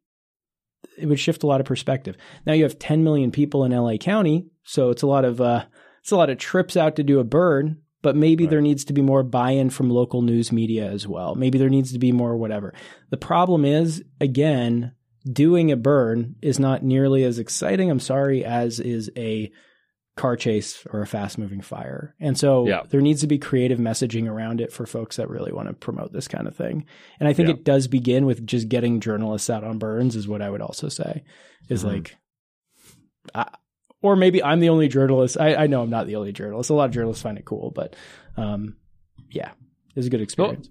it 0.98 1.08
would 1.08 1.20
shift 1.20 1.44
a 1.44 1.48
lot 1.48 1.60
of 1.60 1.66
perspective. 1.66 2.16
Now 2.46 2.54
you 2.54 2.64
have 2.64 2.80
10 2.80 3.04
million 3.04 3.32
people 3.32 3.66
in 3.66 3.72
LA 3.74 3.98
County, 3.98 4.48
so 4.64 4.92
it's 4.92 5.02
a 5.02 5.08
lot 5.08 5.26
of, 5.26 5.42
uh, 5.42 5.66
it's 6.02 6.12
a 6.12 6.18
lot 6.18 6.30
of 6.30 6.38
trips 6.38 6.78
out 6.78 6.96
to 6.96 7.04
do 7.04 7.20
a 7.20 7.26
burn, 7.26 7.82
but 8.02 8.16
maybe 8.16 8.46
Right. 8.46 8.52
there 8.52 8.62
needs 8.62 8.86
to 8.86 8.94
be 8.94 9.02
more 9.02 9.24
buy-in 9.24 9.72
from 9.72 9.90
local 9.90 10.22
news 10.22 10.54
media 10.54 10.90
as 10.90 11.06
well. 11.06 11.36
Maybe 11.36 11.58
there 11.58 11.70
needs 11.70 11.92
to 11.92 12.00
be 12.00 12.14
more 12.14 12.38
whatever. 12.38 12.74
The 13.10 13.18
problem 13.18 13.66
is, 13.66 14.04
again, 14.22 14.94
doing 15.26 15.72
a 15.72 15.76
burn 15.78 16.36
is 16.42 16.60
not 16.60 16.84
nearly 16.84 17.24
as 17.24 17.40
exciting, 17.40 17.90
I'm 17.92 18.00
sorry, 18.00 18.46
as 18.46 18.80
is 18.80 19.12
a 19.18 19.52
car 20.16 20.36
chase 20.36 20.86
or 20.92 21.02
a 21.02 21.08
fast 21.08 21.38
moving 21.38 21.62
fire. 21.62 22.14
And 22.20 22.38
so 22.38 22.68
Yeah. 22.68 22.84
there 22.90 23.00
needs 23.00 23.22
to 23.22 23.28
be 23.28 23.38
creative 23.38 23.80
messaging 23.80 24.28
around 24.30 24.60
it 24.60 24.72
for 24.72 24.86
folks 24.86 25.16
that 25.16 25.30
really 25.30 25.54
want 25.54 25.70
to 25.70 25.74
promote 25.74 26.12
this 26.12 26.28
kind 26.28 26.46
of 26.48 26.56
thing. 26.56 26.86
And 27.20 27.30
I 27.30 27.34
think 27.34 27.48
Yeah. 27.48 27.56
it 27.56 27.64
does 27.64 27.88
begin 27.88 28.26
with 28.26 28.46
just 28.46 28.68
getting 28.68 29.00
journalists 29.00 29.50
out 29.50 29.64
on 29.64 29.78
burns 29.78 30.16
is 30.18 30.28
what 30.28 30.42
I 30.42 30.50
would 30.50 30.62
also 30.62 30.90
say 30.90 31.24
is 31.70 31.84
Mhm. 31.84 31.88
like 31.88 32.18
I, 33.34 33.48
or 34.02 34.16
maybe 34.16 34.44
I'm 34.44 34.60
the 34.60 34.70
only 34.70 34.88
journalist. 34.88 35.38
I, 35.40 35.56
I 35.56 35.68
know 35.68 35.82
I'm 35.84 35.90
not 35.90 36.08
the 36.08 36.16
only 36.18 36.32
journalist. 36.34 36.70
A 36.70 36.74
lot 36.74 36.86
of 36.86 36.92
journalists 36.92 37.24
find 37.24 37.38
it 37.38 37.46
cool, 37.46 37.72
but 37.74 37.96
um, 38.38 38.76
yeah, 39.30 39.52
it 39.52 39.96
was 39.96 40.08
a 40.08 40.10
good 40.10 40.22
experience. 40.22 40.70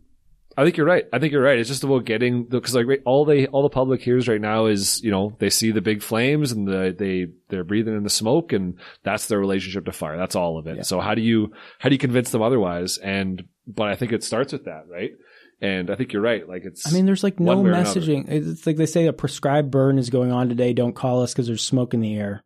I 0.59 0.65
think 0.65 0.77
you're 0.77 0.87
right. 0.87 1.05
I 1.13 1.21
think 1.21 1.33
you're 1.33 1.43
right. 1.43 1.57
It's 1.57 1.69
just 1.69 1.85
about 1.85 2.05
getting 2.05 2.43
because 2.43 2.75
like 2.75 2.87
all 3.05 3.25
they 3.25 3.47
all 3.47 3.63
the 3.63 3.69
public 3.69 4.03
hears 4.03 4.27
right 4.27 4.41
now 4.41 4.67
is 4.67 5.01
you 5.05 5.11
know 5.13 5.37
they 5.39 5.51
see 5.51 5.71
the 5.71 5.81
big 5.81 6.03
flames 6.03 6.51
and 6.51 6.67
the, 6.67 6.93
they 6.99 7.29
they're 7.49 7.63
breathing 7.63 7.97
in 7.97 8.03
the 8.03 8.11
smoke 8.11 8.53
and 8.53 8.77
that's 9.05 9.29
their 9.29 9.39
relationship 9.39 9.85
to 9.85 9.93
fire. 9.93 10.17
That's 10.17 10.35
all 10.35 10.59
of 10.59 10.67
it. 10.67 10.79
Yeah. 10.79 10.83
So 10.83 10.99
how 10.99 11.15
do 11.15 11.23
you 11.23 11.53
how 11.79 11.91
do 11.91 11.95
you 11.95 11.99
convince 12.01 12.33
them 12.33 12.43
otherwise? 12.43 12.99
And 12.99 13.45
but 13.69 13.87
I 13.87 13.95
think 13.95 14.11
it 14.11 14.25
starts 14.25 14.53
with 14.53 14.65
that, 14.65 14.87
right? 14.89 15.13
And 15.61 15.91
I 15.91 15.95
think 15.95 16.13
you're 16.13 16.23
right. 16.23 16.49
Like 16.49 16.65
it's 16.65 16.89
I 16.89 16.91
mean, 16.91 17.07
there's 17.07 17.23
like 17.23 17.39
no 17.39 17.55
one 17.55 17.63
way 17.63 17.71
or 17.71 17.75
another. 17.75 18.01
messaging. 18.01 18.29
It's 18.29 18.67
like 18.67 18.79
they 18.79 18.87
say 18.87 19.07
a 19.07 19.13
prescribed 19.13 19.71
burn 19.71 19.97
is 19.97 20.11
going 20.11 20.33
on 20.33 20.49
today. 20.49 20.73
Don't 20.73 20.97
call 20.97 21.23
us 21.23 21.33
because 21.33 21.47
there's 21.47 21.65
smoke 21.65 21.95
in 21.95 22.01
the 22.01 22.17
air. 22.17 22.43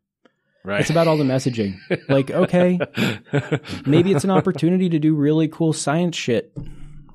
right. 0.64 0.82
It's 0.82 0.90
about 0.90 1.08
all 1.08 1.16
the 1.16 1.24
messaging. 1.24 1.78
like, 2.10 2.30
okay, 2.30 2.78
maybe 3.86 4.12
it's 4.12 4.24
an 4.24 4.30
opportunity 4.30 4.90
to 4.90 4.98
do 4.98 5.14
really 5.14 5.48
cool 5.48 5.72
science 5.72 6.14
shit. 6.14 6.52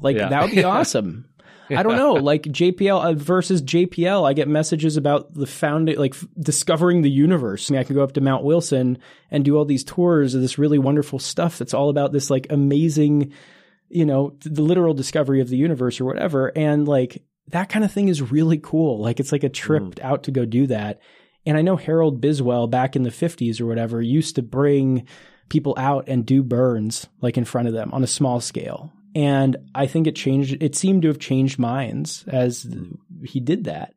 Like 0.01 0.17
Yeah. 0.17 0.29
that 0.29 0.41
would 0.43 0.51
be 0.51 0.63
awesome. 0.65 1.25
I 1.69 1.83
don't 1.83 1.97
know, 1.97 2.13
like 2.13 2.43
JPL 2.43 3.03
uh, 3.03 3.13
versus 3.13 3.61
JPL. 3.61 4.25
I 4.25 4.31
get 4.31 4.47
messages 4.47 4.95
about 4.95 5.33
the 5.33 5.45
founding, 5.45 5.97
like 5.97 6.13
f- 6.15 6.25
discovering 6.39 7.01
the 7.01 7.09
universe. 7.11 7.69
I 7.69 7.73
mean, 7.73 7.81
I 7.81 7.83
can 7.83 7.93
go 7.95 8.03
up 8.03 8.13
to 8.13 8.21
Mount 8.21 8.45
Wilson 8.45 8.99
and 9.31 9.43
do 9.43 9.57
all 9.57 9.65
these 9.65 9.83
tours 9.83 10.33
of 10.33 10.39
this 10.39 10.57
really 10.57 10.79
wonderful 10.79 11.19
stuff. 11.19 11.57
That's 11.57 11.73
all 11.73 11.89
about 11.89 12.13
this 12.13 12.29
like 12.29 12.47
amazing, 12.49 13.33
you 13.89 14.05
know, 14.05 14.29
th- 14.41 14.55
the 14.55 14.61
literal 14.61 14.93
discovery 14.93 15.41
of 15.41 15.49
the 15.49 15.57
universe 15.57 15.99
or 15.99 16.05
whatever. 16.05 16.53
And 16.57 16.87
like 16.87 17.21
that 17.49 17.67
kind 17.67 17.83
of 17.83 17.91
thing 17.91 18.07
is 18.07 18.21
really 18.31 18.59
cool. 18.59 19.01
Like 19.01 19.19
it's 19.19 19.33
like 19.33 19.43
a 19.43 19.49
trip 19.49 19.99
out 20.01 20.23
to 20.23 20.31
go 20.31 20.45
do 20.45 20.67
that. 20.67 21.01
And 21.45 21.57
I 21.57 21.63
know 21.63 21.75
Harold 21.75 22.21
Biswell 22.21 22.69
back 22.69 22.95
in 22.95 23.03
the 23.03 23.09
50s 23.09 23.59
or 23.59 23.65
whatever 23.65 24.01
used 24.01 24.35
to 24.35 24.41
bring 24.41 25.05
people 25.49 25.73
out 25.77 26.07
and 26.07 26.25
do 26.25 26.43
burns 26.43 27.07
like 27.19 27.37
in 27.37 27.43
front 27.43 27.67
of 27.67 27.73
them 27.73 27.93
on 27.93 28.03
a 28.05 28.07
small 28.07 28.39
scale. 28.39 28.93
And 29.18 29.57
I 29.74 29.88
think 29.88 30.05
it 30.05 30.15
changed, 30.15 30.61
it 30.61 30.76
seemed 30.76 31.01
to 31.01 31.07
have 31.07 31.18
changed 31.18 31.57
minds 31.57 32.24
as 32.28 32.68
he 33.24 33.39
did 33.39 33.63
that. 33.63 33.95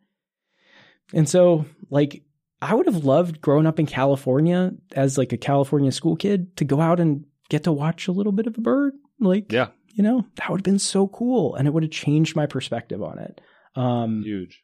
And 1.13 1.29
so, 1.29 1.67
like, 1.91 2.23
I 2.63 2.75
would 2.75 2.87
have 2.87 3.05
loved 3.05 3.43
growing 3.43 3.67
up 3.67 3.79
in 3.79 3.85
California 3.85 4.73
as 4.93 5.19
like 5.19 5.35
a 5.35 5.37
California 5.37 5.93
school 5.93 6.17
kid 6.17 6.57
to 6.57 6.65
go 6.65 6.81
out 6.81 7.01
and 7.01 7.27
get 7.51 7.65
to 7.65 7.73
watch 7.73 8.09
a 8.09 8.13
little 8.13 8.33
bit 8.33 8.47
of 8.47 8.57
a 8.57 8.63
bird. 8.63 8.95
Like, 9.19 9.53
Yeah. 9.53 9.69
you 9.93 10.03
know, 10.03 10.25
that 10.37 10.49
would 10.49 10.61
have 10.61 10.65
been 10.65 10.79
so 10.79 11.07
cool 11.09 11.55
and 11.55 11.69
it 11.69 11.75
would 11.75 11.83
have 11.83 11.93
changed 11.93 12.35
my 12.35 12.47
perspective 12.47 13.03
on 13.03 13.19
it. 13.19 13.41
Um, 13.75 14.23
huge. 14.23 14.63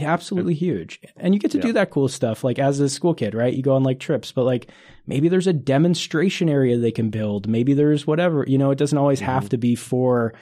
Absolutely 0.00 0.54
huge. 0.54 1.00
And 1.16 1.34
you 1.34 1.40
get 1.40 1.50
to 1.52 1.58
Yeah. 1.58 1.62
do 1.62 1.72
that 1.74 1.90
cool 1.90 2.08
stuff 2.08 2.44
like 2.44 2.58
as 2.58 2.80
a 2.80 2.88
school 2.88 3.14
kid, 3.14 3.34
right? 3.34 3.52
You 3.54 3.62
go 3.62 3.74
on 3.74 3.82
like 3.82 3.98
trips, 4.00 4.32
but 4.32 4.44
like 4.44 4.68
maybe 5.06 5.28
there's 5.28 5.46
a 5.46 5.52
demonstration 5.52 6.48
area 6.48 6.78
they 6.78 6.90
can 6.92 7.10
build. 7.10 7.48
Maybe 7.48 7.74
there's 7.74 8.06
whatever, 8.06 8.44
you 8.48 8.58
know, 8.58 8.70
it 8.70 8.78
doesn't 8.78 8.96
always 8.98 9.20
have 9.20 9.44
Mhm. 9.46 9.48
to 9.50 9.56
be 9.58 9.74
for, 9.74 10.34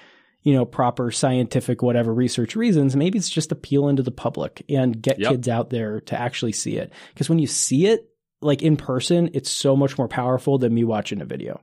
you 0.43 0.53
know, 0.55 0.65
proper 0.65 1.11
scientific 1.11 1.83
whatever 1.83 2.15
research 2.15 2.57
reasons. 2.57 2.97
Maybe 2.97 3.19
it's 3.19 3.29
just 3.31 3.53
appeal 3.53 3.89
into 3.89 4.03
the 4.03 4.11
public 4.11 4.63
and 4.69 5.01
get 5.01 5.19
Yep. 5.19 5.31
kids 5.31 5.49
out 5.49 5.71
there 5.71 6.01
to 6.03 6.19
actually 6.21 6.53
see 6.53 6.77
it. 6.77 6.93
Because 7.13 7.29
when 7.29 7.39
you 7.39 7.47
see 7.47 7.87
it 7.87 8.07
like 8.43 8.63
in 8.63 8.77
person, 8.77 9.31
it's 9.35 9.51
so 9.51 9.77
much 9.77 9.99
more 9.99 10.09
powerful 10.09 10.57
than 10.59 10.73
me 10.73 10.85
watching 10.85 11.21
a 11.21 11.27
video. 11.27 11.61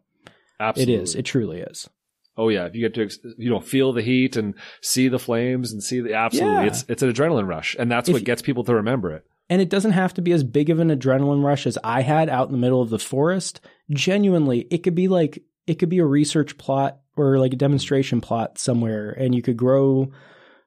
Absolutely. 0.59 0.93
It 0.95 1.01
is. 1.01 1.15
It 1.15 1.23
truly 1.25 1.59
is. 1.59 1.89
Oh 2.37 2.49
yeah, 2.49 2.65
if 2.65 2.75
you 2.75 2.87
get 2.87 2.93
to 2.95 3.33
you 3.37 3.49
know 3.49 3.59
feel 3.59 3.93
the 3.93 4.01
heat 4.01 4.35
and 4.37 4.53
see 4.81 5.07
the 5.07 5.19
flames 5.19 5.71
and 5.73 5.81
see 5.83 5.99
the 6.01 6.13
absolutely, 6.13 6.53
Yeah. 6.61 6.67
it's 6.67 6.85
it's 6.87 7.01
an 7.03 7.11
adrenaline 7.11 7.47
rush, 7.47 7.75
and 7.79 7.91
that's 7.91 8.09
If- 8.09 8.13
what 8.13 8.23
gets 8.23 8.41
people 8.41 8.63
to 8.65 8.75
remember 8.75 9.11
it. 9.11 9.25
And 9.49 9.61
it 9.61 9.69
doesn't 9.69 9.91
have 9.93 10.13
to 10.15 10.21
be 10.21 10.33
as 10.33 10.43
big 10.43 10.69
of 10.69 10.79
an 10.79 10.89
adrenaline 10.89 11.41
rush 11.43 11.65
as 11.65 11.77
I 11.83 12.01
had 12.01 12.27
out 12.29 12.47
in 12.47 12.51
the 12.51 12.57
middle 12.57 12.81
of 12.81 12.89
the 12.89 12.99
forest. 12.99 13.61
Genuinely, 13.89 14.67
it 14.69 14.79
could 14.83 14.93
be 14.95 15.07
like 15.07 15.41
it 15.65 15.75
could 15.79 15.89
be 15.89 15.99
a 15.99 16.05
research 16.05 16.57
plot 16.57 16.99
or 17.15 17.39
like 17.39 17.53
a 17.53 17.57
demonstration 17.57 18.21
plot 18.21 18.57
somewhere 18.59 19.09
and 19.11 19.33
you 19.33 19.41
could 19.41 19.57
grow 19.57 20.11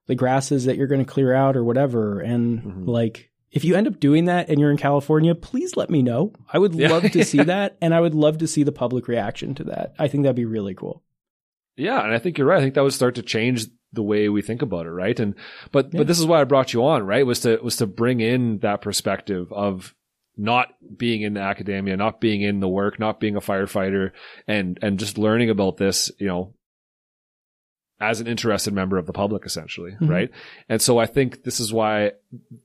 the 0.06 0.14
grasses 0.14 0.64
that 0.64 0.76
you're 0.76 0.86
going 0.88 1.04
to 1.04 1.10
clear 1.10 1.32
out 1.32 1.56
or 1.56 1.62
whatever 1.62 2.20
and 2.20 2.62
Mhm. 2.62 2.86
like 2.88 3.30
if 3.52 3.64
you 3.64 3.74
end 3.76 3.86
up 3.86 4.00
doing 4.00 4.24
that 4.26 4.48
and 4.48 4.58
you're 4.60 4.70
in 4.70 4.76
California, 4.76 5.34
please 5.34 5.76
let 5.76 5.90
me 5.90 6.02
know. 6.02 6.32
I 6.52 6.58
would 6.58 6.74
Yeah. 6.74 6.90
love 6.90 7.10
to 7.10 7.24
see 7.24 7.42
that 7.44 7.76
and 7.80 7.94
I 7.94 8.00
would 8.00 8.14
love 8.14 8.38
to 8.38 8.46
see 8.46 8.62
the 8.62 8.72
public 8.72 9.06
reaction 9.08 9.54
to 9.56 9.64
that. 9.64 9.92
I 9.98 10.08
think 10.08 10.22
that'd 10.24 10.36
be 10.36 10.44
really 10.44 10.74
cool. 10.74 11.02
Yeah, 11.80 12.02
and 12.04 12.12
I 12.14 12.18
think 12.18 12.38
you're 12.38 12.46
right. 12.46 12.58
I 12.58 12.60
think 12.62 12.74
that 12.74 12.82
would 12.84 12.92
start 12.92 13.14
to 13.16 13.22
change 13.22 13.66
the 13.92 14.02
way 14.02 14.28
we 14.28 14.42
think 14.42 14.62
about 14.62 14.86
it, 14.86 14.90
right? 14.90 15.18
And 15.18 15.34
but 15.72 15.92
Yeah. 15.92 15.98
but 15.98 16.06
this 16.06 16.20
is 16.20 16.26
why 16.26 16.40
I 16.40 16.44
brought 16.44 16.72
you 16.72 16.84
on, 16.84 17.04
right? 17.04 17.26
Was 17.26 17.40
to 17.40 17.58
was 17.62 17.76
to 17.76 17.86
bring 17.86 18.20
in 18.20 18.58
that 18.58 18.82
perspective 18.82 19.52
of 19.52 19.94
not 20.36 20.68
being 20.96 21.22
in 21.22 21.34
the 21.34 21.40
academia, 21.40 21.96
not 21.96 22.20
being 22.20 22.42
in 22.42 22.60
the 22.60 22.68
work, 22.68 22.98
not 23.00 23.18
being 23.20 23.36
a 23.36 23.40
firefighter, 23.40 24.12
and 24.46 24.78
and 24.82 24.98
just 24.98 25.18
learning 25.18 25.50
about 25.50 25.76
this, 25.78 26.10
you 26.18 26.26
know, 26.28 26.54
as 28.00 28.20
an 28.20 28.26
interested 28.26 28.72
member 28.72 28.96
of 28.96 29.06
the 29.06 29.12
public, 29.12 29.44
essentially, 29.44 29.92
Mhm. 30.00 30.08
right? 30.08 30.30
And 30.68 30.80
so 30.80 30.98
I 30.98 31.06
think 31.06 31.42
this 31.42 31.60
is 31.60 31.72
why 31.72 32.12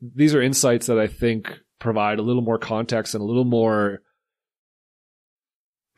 these 0.01 0.35
are 0.35 0.41
insights 0.41 0.85
that 0.87 0.99
I 0.99 1.07
think 1.07 1.59
provide 1.79 2.19
a 2.19 2.21
little 2.21 2.41
more 2.43 2.57
context 2.59 3.15
and 3.15 3.21
a 3.21 3.25
little 3.25 3.43
more 3.45 4.01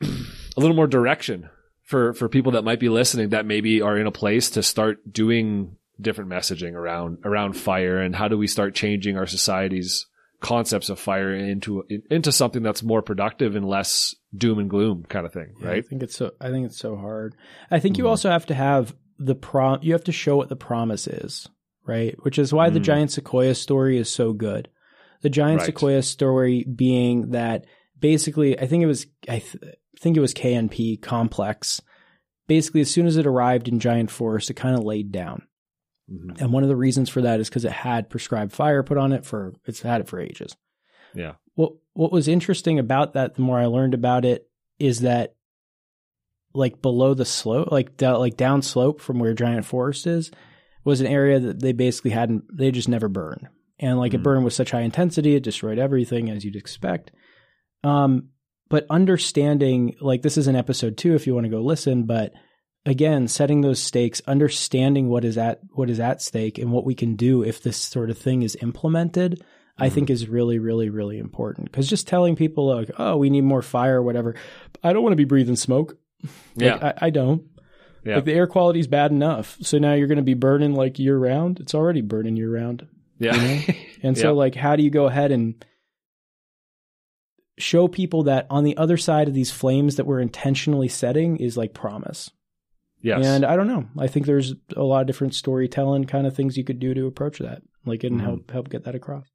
a 0.02 0.60
little 0.60 0.76
more 0.76 0.86
direction 0.86 1.48
for 1.88 2.12
for 2.12 2.28
people 2.28 2.52
that 2.52 2.64
might 2.64 2.78
be 2.80 2.88
listening 2.90 3.30
that 3.30 3.46
maybe 3.46 3.80
are 3.80 3.96
in 3.98 4.06
a 4.06 4.12
place 4.12 4.50
to 4.50 4.62
start 4.62 4.98
doing 5.10 5.76
different 6.00 6.30
messaging 6.30 6.74
around 6.74 7.18
around 7.24 7.54
fire 7.54 7.98
and 8.00 8.14
how 8.14 8.28
do 8.28 8.36
we 8.36 8.46
start 8.46 8.74
changing 8.74 9.16
our 9.16 9.26
society's 9.26 10.06
concepts 10.40 10.90
of 10.90 11.00
fire 11.00 11.34
into 11.34 11.82
into 12.10 12.30
something 12.30 12.62
that's 12.62 12.82
more 12.82 13.00
productive 13.02 13.56
and 13.56 13.66
less 13.66 14.14
doom 14.36 14.58
and 14.58 14.68
gloom 14.70 15.04
kind 15.08 15.24
of 15.26 15.32
thing, 15.32 15.54
Yeah, 15.60 15.68
I 15.68 15.72
right? 15.72 15.86
think 15.88 16.02
it's 16.02 16.14
so. 16.16 16.32
I 16.40 16.50
think 16.50 16.66
it's 16.66 16.78
so 16.78 16.94
hard. 16.94 17.34
I 17.70 17.80
think 17.80 17.96
you 17.96 18.04
Mhm. 18.04 18.08
also 18.10 18.28
have 18.30 18.44
to 18.46 18.54
have 18.54 18.94
the 19.18 19.34
prom. 19.34 19.78
You 19.82 19.94
have 19.94 20.04
to 20.04 20.12
show 20.12 20.36
what 20.36 20.48
the 20.50 20.56
promise 20.56 21.06
is, 21.08 21.48
right? 21.86 22.14
Which 22.22 22.38
is 22.38 22.52
why 22.52 22.68
the 22.70 22.78
Mm. 22.80 22.84
giant 22.84 23.10
sequoia 23.12 23.54
story 23.54 23.96
is 23.96 24.12
so 24.12 24.32
good. 24.34 24.68
The 25.22 25.30
giant 25.30 25.60
Right. 25.60 25.66
sequoia 25.66 26.02
story 26.02 26.64
being 26.64 27.30
that 27.30 27.64
basically, 27.98 28.56
I 28.60 28.66
think 28.66 28.82
it 28.84 28.86
was. 28.86 29.06
I 29.28 29.38
th- 29.40 29.56
think 30.00 30.16
it 30.16 30.20
was 30.20 30.34
KNP 30.34 31.00
complex. 31.02 31.80
Basically, 32.46 32.80
as 32.80 32.90
soon 32.90 33.06
as 33.06 33.16
it 33.16 33.26
arrived 33.26 33.68
in 33.68 33.78
giant 33.80 34.10
forest, 34.10 34.48
it 34.50 34.54
kind 34.54 34.76
of 34.76 34.84
laid 34.84 35.12
down. 35.12 35.42
Mhm. 36.10 36.40
And 36.40 36.52
one 36.52 36.62
of 36.62 36.68
the 36.68 36.76
reasons 36.76 37.08
for 37.10 37.20
that 37.20 37.40
is 37.40 37.48
because 37.48 37.64
it 37.64 37.72
had 37.72 38.08
prescribed 38.08 38.52
fire 38.52 38.82
put 38.82 38.96
on 38.96 39.12
it 39.12 39.26
for 39.26 39.52
it's 39.66 39.82
had 39.82 40.00
it 40.00 40.08
for 40.08 40.18
ages. 40.20 40.56
Yeah. 41.14 41.34
What 41.54 41.72
what 41.92 42.12
was 42.12 42.28
interesting 42.28 42.78
about 42.78 43.12
that, 43.14 43.34
the 43.34 43.42
more 43.42 43.58
I 43.58 43.66
learned 43.66 43.92
about 43.94 44.24
it, 44.24 44.48
is 44.78 45.00
that 45.00 45.34
like 46.54 46.80
below 46.80 47.12
the 47.14 47.24
slope, 47.26 47.70
like 47.70 47.96
down, 47.96 48.18
like 48.20 48.36
down 48.36 48.62
slope 48.62 49.00
from 49.00 49.18
where 49.18 49.34
Giant 49.34 49.66
Forest 49.66 50.06
is, 50.06 50.30
was 50.84 51.00
an 51.02 51.06
area 51.06 51.38
that 51.40 51.60
they 51.60 51.72
basically 51.72 52.12
hadn't 52.12 52.44
they 52.56 52.70
just 52.70 52.88
never 52.88 53.08
burned. 53.08 53.48
And 53.78 53.98
like 53.98 54.14
it 54.14 54.20
Mhm. 54.20 54.24
burned 54.24 54.44
with 54.44 54.54
such 54.54 54.70
high 54.70 54.80
intensity, 54.80 55.34
it 55.34 55.42
destroyed 55.42 55.78
everything 55.78 56.30
as 56.30 56.44
you'd 56.44 56.56
expect. 56.56 57.10
Um, 57.84 58.30
but 58.68 58.86
understanding 58.90 59.96
like 60.00 60.22
this 60.22 60.36
is 60.38 60.46
an 60.46 60.56
episode 60.56 60.96
two 60.96 61.14
if 61.14 61.26
you 61.26 61.34
want 61.34 61.44
to 61.44 61.50
go 61.50 61.60
listen, 61.60 62.04
but 62.04 62.32
again, 62.86 63.28
setting 63.28 63.60
those 63.60 63.80
stakes, 63.80 64.22
understanding 64.26 65.08
what 65.08 65.24
is 65.24 65.36
at 65.38 65.60
what 65.74 65.90
is 65.90 66.00
at 66.00 66.22
stake 66.22 66.58
and 66.58 66.70
what 66.72 66.84
we 66.84 66.94
can 66.94 67.16
do 67.16 67.42
if 67.42 67.62
this 67.62 67.76
sort 67.76 68.10
of 68.10 68.18
thing 68.18 68.42
is 68.42 68.56
implemented, 68.62 69.42
I 69.76 69.88
Mhm. 69.88 69.92
think 69.92 70.10
is 70.10 70.28
really, 70.28 70.58
really, 70.58 70.88
really 70.88 71.18
important. 71.18 71.70
Because 71.70 71.88
just 71.88 72.06
telling 72.08 72.36
people 72.36 72.66
like, 72.66 72.90
"Oh, 72.98 73.16
we 73.16 73.30
need 73.30 73.42
more 73.44 73.62
fire," 73.62 73.98
or 73.98 74.02
whatever, 74.02 74.34
I 74.82 74.92
don't 74.92 75.02
want 75.02 75.12
to 75.12 75.16
be 75.16 75.24
breathing 75.24 75.56
smoke. 75.56 75.96
Yeah. 76.56 76.74
Like, 76.74 76.82
I, 76.82 76.94
I 77.06 77.10
don't. 77.10 77.42
Yeah. 78.04 78.16
Like 78.16 78.24
the 78.24 78.32
air 78.32 78.46
quality 78.46 78.80
is 78.80 78.86
bad 78.86 79.10
enough, 79.10 79.56
so 79.60 79.78
now 79.78 79.94
you're 79.94 80.06
going 80.08 80.16
to 80.16 80.22
be 80.22 80.34
burning 80.34 80.74
like 80.74 80.98
year 80.98 81.18
round. 81.18 81.60
It's 81.60 81.74
already 81.74 82.00
burning 82.00 82.36
year 82.36 82.50
round. 82.52 82.86
yeah. 83.18 83.60
And 84.02 84.16
so, 84.16 84.28
Yeah. 84.28 84.30
like, 84.30 84.54
how 84.54 84.76
do 84.76 84.82
you 84.84 84.90
go 84.90 85.06
ahead 85.06 85.32
and 85.32 85.54
show 87.58 87.88
people 87.88 88.22
that 88.24 88.46
on 88.50 88.64
the 88.64 88.76
other 88.76 88.96
side 88.96 89.28
of 89.28 89.34
these 89.34 89.50
flames 89.50 89.96
that 89.96 90.06
we're 90.06 90.20
intentionally 90.20 90.88
setting 90.88 91.36
is 91.38 91.56
like 91.56 91.74
promise? 91.74 92.30
yes. 93.00 93.24
And 93.24 93.44
I 93.44 93.54
don't 93.56 93.66
know. 93.68 93.86
I 93.98 94.06
think 94.08 94.26
there's 94.26 94.54
a 94.76 94.82
lot 94.82 95.02
of 95.02 95.06
different 95.06 95.34
storytelling 95.34 96.04
kind 96.06 96.26
of 96.26 96.34
things 96.34 96.56
you 96.56 96.64
could 96.64 96.78
do 96.80 96.94
to 96.94 97.06
approach 97.06 97.38
that, 97.38 97.62
like, 97.84 98.02
and 98.04 98.20
Mhm. 98.20 98.24
help 98.24 98.50
help 98.50 98.68
get 98.70 98.84
that 98.84 98.94
across. 98.94 99.26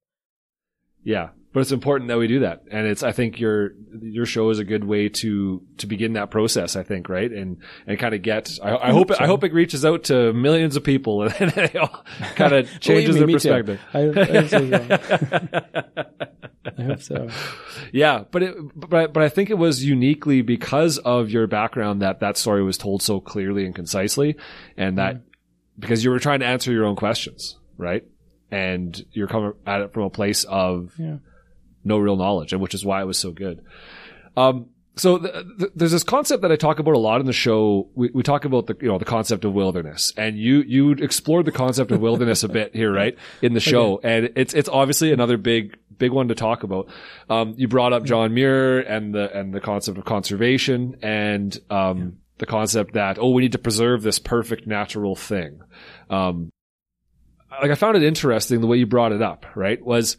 Yeah, 1.03 1.29
but 1.53 1.59
it's 1.59 1.71
important 1.71 2.07
that 2.07 2.17
we 2.17 2.27
do 2.27 2.39
that, 2.39 2.63
and 2.71 2.87
it's. 2.87 3.03
I 3.03 3.11
think 3.11 3.39
your 3.39 3.73
your 4.01 4.25
show 4.25 4.49
is 4.49 4.57
a 4.57 4.63
good 4.63 4.83
way 4.83 5.07
to 5.07 5.61
to 5.77 5.85
begin 5.85 6.13
that 6.13 6.31
process. 6.31 6.75
I 6.75 6.81
think, 6.81 7.09
right, 7.09 7.31
and 7.31 7.57
and 7.85 7.99
kind 7.99 8.15
of 8.15 8.23
get. 8.23 8.57
I, 8.61 8.75
I 8.75 8.91
hope 8.91 9.09
hope 9.09 9.17
so. 9.17 9.23
I 9.23 9.27
hope 9.27 9.43
it 9.43 9.53
reaches 9.53 9.85
out 9.85 10.05
to 10.05 10.33
millions 10.33 10.75
of 10.75 10.83
people, 10.83 11.21
and 11.39 11.55
it 11.55 11.75
all 11.75 12.03
kind 12.35 12.53
of 12.53 12.69
changes 12.79 13.15
me, 13.15 13.19
their 13.19 13.35
perspective. 13.35 13.79
I, 13.93 13.99
I 13.99 14.41
hope 14.41 14.49
so. 14.49 16.05
I 16.75 16.81
hope 16.81 17.01
so. 17.01 17.29
yeah, 17.91 18.23
but 18.31 18.41
it, 18.41 18.55
but 18.75 19.13
but 19.13 19.21
I 19.21 19.29
think 19.29 19.51
it 19.51 19.57
was 19.57 19.85
uniquely 19.85 20.41
because 20.41 20.97
of 20.97 21.29
your 21.29 21.45
background 21.45 22.01
that 22.01 22.19
that 22.21 22.35
story 22.35 22.63
was 22.63 22.79
told 22.79 23.03
so 23.03 23.19
clearly 23.19 23.67
and 23.67 23.75
concisely, 23.75 24.37
and 24.75 24.97
that 24.97 25.17
mm-hmm. 25.17 25.25
because 25.77 26.03
you 26.03 26.09
were 26.09 26.19
trying 26.19 26.39
to 26.39 26.47
answer 26.47 26.71
your 26.71 26.85
own 26.85 26.95
questions, 26.95 27.59
right? 27.77 28.03
And 28.49 28.99
you're 29.11 29.27
coming 29.27 29.53
at 29.67 29.81
it 29.81 29.93
from 29.93 30.03
a 30.03 30.09
place 30.09 30.45
of 30.45 30.93
Yeah. 30.97 31.17
No 31.83 31.97
real 31.97 32.15
knowledge, 32.15 32.53
and 32.53 32.61
which 32.61 32.73
is 32.73 32.85
why 32.85 33.01
it 33.01 33.05
was 33.05 33.17
so 33.17 33.31
good. 33.31 33.63
Um, 34.35 34.67
so 34.95 35.17
th- 35.17 35.33
th- 35.59 35.71
there's 35.75 35.91
this 35.91 36.03
concept 36.03 36.43
that 36.43 36.51
I 36.51 36.55
talk 36.55 36.79
about 36.79 36.93
a 36.93 36.99
lot 36.99 37.19
in 37.19 37.25
the 37.25 37.33
show. 37.33 37.89
We, 37.95 38.11
we 38.13 38.21
talk 38.21 38.45
about 38.45 38.67
the 38.67 38.77
you 38.79 38.87
know 38.87 38.97
the 38.97 39.05
concept 39.05 39.43
of 39.43 39.53
wilderness, 39.53 40.13
and 40.17 40.37
you 40.37 40.61
you 40.61 40.91
explored 40.91 41.45
the 41.45 41.51
concept 41.51 41.91
of 41.91 41.99
wilderness 41.99 42.43
a 42.43 42.49
bit 42.49 42.75
here, 42.75 42.91
right, 42.91 43.17
in 43.41 43.53
the 43.53 43.59
show, 43.71 43.99
and 44.03 44.31
it's 44.35 44.53
it's 44.53 44.69
obviously 44.69 45.11
another 45.11 45.37
big 45.37 45.77
big 45.97 46.11
one 46.11 46.27
to 46.27 46.35
talk 46.35 46.63
about. 46.63 46.89
Um, 47.29 47.55
you 47.57 47.67
brought 47.67 47.93
up 47.93 48.03
John 48.03 48.33
Muir 48.33 48.79
and 48.79 49.13
the 49.13 49.35
and 49.35 49.53
the 49.53 49.61
concept 49.61 49.97
of 49.97 50.05
conservation 50.05 50.97
and 51.01 51.57
um, 51.71 52.17
the 52.37 52.45
concept 52.45 52.93
that 52.93 53.17
oh 53.19 53.31
we 53.31 53.41
need 53.41 53.53
to 53.53 53.59
preserve 53.59 54.03
this 54.03 54.19
perfect 54.19 54.67
natural 54.67 55.15
thing. 55.15 55.61
Um, 56.09 56.51
like 57.61 57.71
I 57.71 57.75
found 57.75 57.97
it 57.97 58.03
interesting 58.03 58.61
the 58.61 58.67
way 58.67 58.77
you 58.77 58.85
brought 58.85 59.11
it 59.11 59.23
up. 59.23 59.45
Right, 59.55 59.83
was 59.83 60.17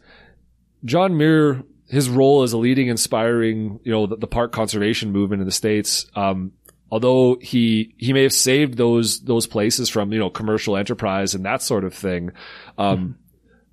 John 0.85 1.17
Muir 1.17 1.63
his 1.87 2.09
role 2.09 2.43
as 2.43 2.53
a 2.53 2.57
leading, 2.57 2.87
inspiring, 2.87 3.79
you 3.83 3.91
know, 3.91 4.07
the, 4.07 4.17
the 4.17 4.27
park 4.27 4.51
conservation 4.51 5.11
movement 5.11 5.41
in 5.41 5.45
the 5.45 5.51
states. 5.51 6.05
Um, 6.15 6.51
although 6.91 7.37
he 7.41 7.93
he 7.97 8.13
may 8.13 8.23
have 8.23 8.33
saved 8.33 8.77
those 8.77 9.21
those 9.21 9.47
places 9.47 9.89
from 9.89 10.11
you 10.13 10.19
know 10.19 10.29
commercial 10.29 10.77
enterprise 10.77 11.35
and 11.35 11.45
that 11.45 11.61
sort 11.61 11.83
of 11.83 11.93
thing. 11.93 12.31
Um, 12.77 12.97
mm-hmm. 12.97 13.11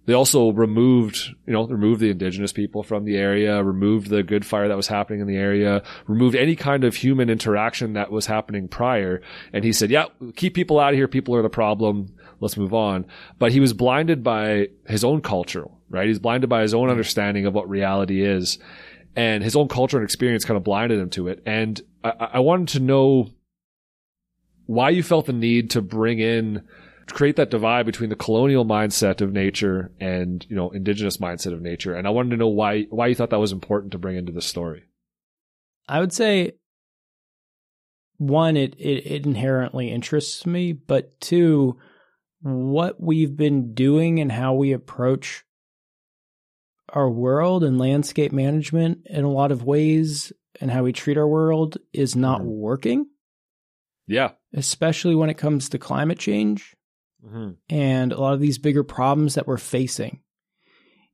They 0.05 0.15
also 0.15 0.51
removed, 0.51 1.29
you 1.47 1.53
know, 1.53 1.65
removed 1.69 2.01
the 2.01 2.11
indigenous 2.11 2.53
people 2.53 2.83
from 2.83 3.05
the 3.05 3.17
area, 3.17 3.63
removed 3.63 4.09
the 4.09 4.25
good 4.25 4.45
fire 4.45 4.67
that 4.67 4.77
was 4.77 4.89
happening 4.89 5.21
in 5.21 5.29
the 5.29 5.37
area, 5.37 5.85
removed 6.09 6.35
any 6.35 6.57
kind 6.57 6.83
of 6.83 6.97
human 6.97 7.31
interaction 7.31 7.93
that 7.93 8.11
was 8.11 8.27
happening 8.27 8.67
prior. 8.67 9.23
And 9.53 9.63
he 9.63 9.73
said, 9.73 9.93
yeah, 9.93 10.07
keep 10.35 10.55
people 10.55 10.81
out 10.81 10.93
of 10.93 10.97
here. 10.97 11.07
People 11.07 11.37
are 11.37 11.43
the 11.43 11.49
problem. 11.49 12.17
Let's 12.43 12.59
move 12.59 12.75
on. 12.75 13.07
But 13.39 13.53
he 13.53 13.61
was 13.61 13.73
blinded 13.73 14.23
by 14.23 14.69
his 14.87 15.05
own 15.05 15.23
culture 15.23 15.69
right? 15.93 16.09
He's 16.09 16.19
blinded 16.19 16.51
by 16.51 16.63
his 16.63 16.75
own 16.75 16.91
understanding 16.91 17.47
of 17.47 17.55
what 17.55 17.69
reality 17.69 18.25
is 18.25 18.59
and 19.15 19.45
his 19.45 19.55
own 19.55 19.69
culture 19.69 19.99
and 19.99 20.05
experience 20.05 20.45
kind 20.45 20.57
of 20.57 20.65
blinded 20.65 20.99
him 20.99 21.11
to 21.11 21.29
it. 21.29 21.43
And 21.47 21.81
I, 22.03 22.29
I 22.35 22.39
wanted 22.41 22.69
to 22.69 22.81
know 22.81 23.31
why 24.67 24.91
you 24.91 25.03
felt 25.03 25.27
the 25.27 25.35
need 25.35 25.71
to 25.71 25.83
bring 25.83 26.19
in, 26.19 26.67
to 27.07 27.15
create 27.15 27.37
that 27.37 27.51
divide 27.51 27.85
between 27.85 28.09
the 28.09 28.17
colonial 28.17 28.65
mindset 28.65 29.21
of 29.21 29.33
nature 29.33 29.93
and, 30.01 30.45
you 30.49 30.57
know, 30.57 30.71
indigenous 30.71 31.19
mindset 31.19 31.53
of 31.53 31.61
nature. 31.61 31.95
And 31.95 32.07
I 32.07 32.11
wanted 32.11 32.31
to 32.31 32.37
know 32.39 32.49
why, 32.49 32.85
why 32.85 33.09
you 33.09 33.15
thought 33.15 33.31
that 33.31 33.39
was 33.39 33.53
important 33.53 33.93
to 33.93 33.99
bring 33.99 34.17
into 34.17 34.33
the 34.33 34.41
story. 34.41 34.85
I 35.87 36.01
would 36.01 36.13
say 36.13 36.53
one, 38.17 38.57
it, 38.57 38.75
it, 38.79 39.05
it 39.05 39.27
inherently 39.27 39.91
interests 39.91 40.47
me, 40.47 40.73
but 40.73 41.21
two, 41.21 41.77
what 42.43 43.01
we've 43.01 43.37
been 43.37 43.75
doing 43.75 44.21
and 44.21 44.31
how 44.31 44.55
we 44.55 44.73
approach 44.73 45.45
our 46.89 47.09
world 47.09 47.65
and 47.65 47.79
landscape 47.79 48.33
management 48.33 49.07
in 49.07 49.25
a 49.25 49.31
lot 49.31 49.53
of 49.53 49.65
ways 49.65 50.33
and 50.61 50.71
how 50.71 50.83
we 50.83 50.93
treat 50.93 51.17
our 51.17 51.27
world 51.27 51.79
is 51.93 52.15
not 52.15 52.41
mm-hmm. 52.41 52.51
working. 52.51 53.07
Yeah. 54.07 54.33
Especially 54.53 55.15
when 55.15 55.31
it 55.31 55.39
comes 55.39 55.71
to 55.71 55.79
climate 55.79 56.19
change 56.19 56.77
mm-hmm. 57.25 57.53
and 57.71 58.13
a 58.13 58.21
lot 58.21 58.35
of 58.35 58.41
these 58.41 58.59
bigger 58.59 58.85
problems 58.85 59.37
that 59.37 59.47
we're 59.47 59.57
facing. 59.57 60.21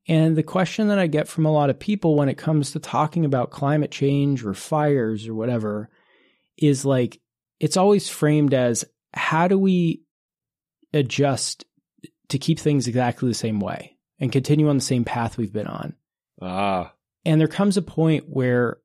And 0.08 0.36
the 0.36 0.42
question 0.42 0.88
that 0.88 0.98
I 0.98 1.06
get 1.06 1.28
from 1.28 1.44
a 1.44 1.52
lot 1.52 1.68
of 1.68 1.78
people 1.78 2.16
when 2.16 2.30
it 2.30 2.38
comes 2.38 2.72
to 2.72 2.78
talking 2.78 3.26
about 3.26 3.50
climate 3.50 3.90
change 3.90 4.42
or 4.42 4.54
fires 4.54 5.28
or 5.28 5.34
whatever 5.34 5.90
is 6.56 6.86
like, 6.86 7.20
it's 7.60 7.76
always 7.76 8.08
framed 8.08 8.54
as 8.54 8.86
how 9.12 9.48
do 9.48 9.58
we 9.58 10.02
adjust 10.92 11.64
to 12.28 12.38
keep 12.38 12.58
things 12.58 12.86
exactly 12.86 13.28
the 13.28 13.34
same 13.34 13.60
way? 13.60 13.98
and 14.20 14.32
continue 14.32 14.68
on 14.68 14.76
the 14.76 14.84
same 14.84 15.04
path 15.04 15.36
we've 15.36 15.52
been 15.52 15.66
on. 15.66 15.94
Ah. 16.40 16.92
And 17.24 17.40
there 17.40 17.48
comes 17.48 17.76
a 17.76 17.82
point 17.82 18.24
where 18.28 18.78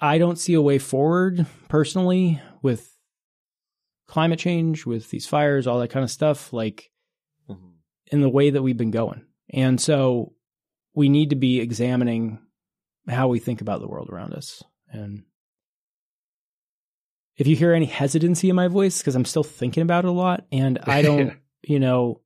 I 0.00 0.18
don't 0.18 0.38
see 0.38 0.54
a 0.54 0.62
way 0.62 0.78
forward 0.78 1.46
personally 1.68 2.40
with 2.62 2.90
climate 4.06 4.38
change, 4.38 4.84
with 4.84 5.08
these 5.10 5.26
fires, 5.26 5.66
all 5.66 5.78
that 5.80 5.90
kind 5.90 6.04
of 6.04 6.10
stuff, 6.10 6.52
like 6.52 6.90
mm-hmm. 7.48 7.68
in 8.08 8.20
the 8.20 8.28
way 8.28 8.50
that 8.50 8.62
we've 8.62 8.76
been 8.76 8.90
going. 8.90 9.24
And 9.50 9.80
so 9.80 10.32
we 10.94 11.08
need 11.08 11.30
to 11.30 11.36
be 11.36 11.60
examining 11.60 12.38
how 13.08 13.28
we 13.28 13.38
think 13.38 13.60
about 13.60 13.80
the 13.80 13.88
world 13.88 14.08
around 14.10 14.34
us. 14.34 14.62
And 14.90 15.24
if 17.36 17.46
you 17.46 17.56
hear 17.56 17.72
any 17.72 17.86
hesitancy 17.86 18.48
in 18.48 18.56
my 18.56 18.68
voice, 18.68 18.98
because 18.98 19.16
I'm 19.16 19.24
still 19.24 19.44
thinking 19.44 19.82
about 19.82 20.04
it 20.04 20.08
a 20.08 20.12
lot, 20.12 20.44
and 20.52 20.78
I 20.84 21.02
don't, 21.02 21.34
you 21.62 21.80
know, 21.80 22.20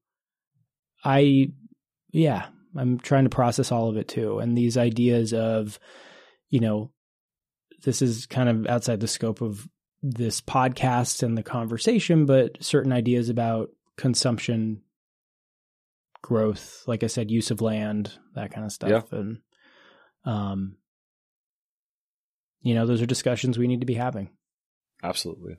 I, 1.05 1.53
yeah, 2.11 2.47
I'm 2.77 2.99
trying 2.99 3.25
to 3.25 3.31
process 3.31 3.73
all 3.73 3.89
of 3.89 3.97
it 3.97 4.09
too, 4.09 4.39
and 4.39 4.57
these 4.57 4.77
ideas 4.77 5.33
of, 5.33 5.79
you 6.51 6.61
know, 6.61 6.93
this 7.85 8.03
is 8.03 8.27
kind 8.27 8.49
of 8.49 8.67
outside 8.67 9.01
the 9.01 9.09
scope 9.09 9.41
of 9.41 9.67
this 10.03 10.41
podcast 10.41 11.23
and 11.23 11.37
the 11.37 11.43
conversation, 11.43 12.27
but 12.27 12.63
certain 12.63 12.93
ideas 12.93 13.29
about 13.29 13.71
consumption, 13.97 14.83
growth, 16.23 16.83
like 16.87 17.03
I 17.03 17.07
said, 17.07 17.31
use 17.31 17.51
of 17.51 17.61
land, 17.61 18.13
that 18.35 18.53
kind 18.53 18.67
of 18.67 18.73
stuff, 18.73 19.07
yeah. 19.13 19.19
and, 19.19 19.39
um, 20.25 20.77
you 22.61 22.75
know, 22.75 22.87
those 22.87 23.01
are 23.01 23.07
discussions 23.07 23.57
we 23.57 23.69
need 23.69 23.81
to 23.81 23.87
be 23.87 23.95
having. 23.95 24.31
Absolutely. 25.03 25.57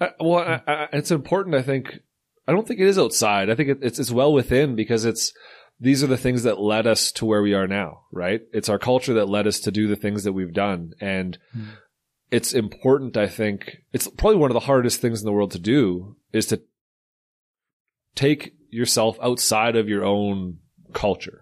I, 0.00 0.10
well, 0.20 0.38
I, 0.38 0.60
I, 0.66 0.88
it's 0.92 1.10
important. 1.10 1.54
I 1.54 1.62
think. 1.62 2.00
I 2.46 2.50
don't 2.50 2.66
think 2.66 2.80
it 2.80 2.88
is 2.88 2.98
outside. 2.98 3.50
I 3.50 3.54
think 3.54 3.68
it, 3.68 3.78
it's 3.82 3.98
it's 3.98 4.10
well 4.10 4.32
within 4.32 4.74
because 4.74 5.04
it's 5.04 5.32
these 5.78 6.02
are 6.02 6.08
the 6.08 6.16
things 6.16 6.42
that 6.42 6.60
led 6.60 6.86
us 6.86 7.12
to 7.12 7.24
where 7.24 7.42
we 7.42 7.54
are 7.54 7.68
now. 7.68 8.02
Right? 8.12 8.40
It's 8.52 8.68
our 8.68 8.78
culture 8.78 9.14
that 9.14 9.28
led 9.28 9.46
us 9.46 9.60
to 9.60 9.70
do 9.70 9.86
the 9.86 9.96
things 9.96 10.24
that 10.24 10.32
we've 10.32 10.52
done, 10.52 10.92
and 11.00 11.38
mm. 11.56 11.66
it's 12.30 12.52
important. 12.52 13.16
I 13.16 13.28
think 13.28 13.78
it's 13.92 14.08
probably 14.08 14.38
one 14.38 14.50
of 14.50 14.54
the 14.54 14.60
hardest 14.60 15.00
things 15.00 15.20
in 15.20 15.26
the 15.26 15.32
world 15.32 15.52
to 15.52 15.60
do 15.60 16.16
is 16.32 16.46
to 16.46 16.62
take 18.14 18.54
yourself 18.70 19.18
outside 19.22 19.76
of 19.76 19.88
your 19.88 20.04
own 20.04 20.58
culture. 20.92 21.41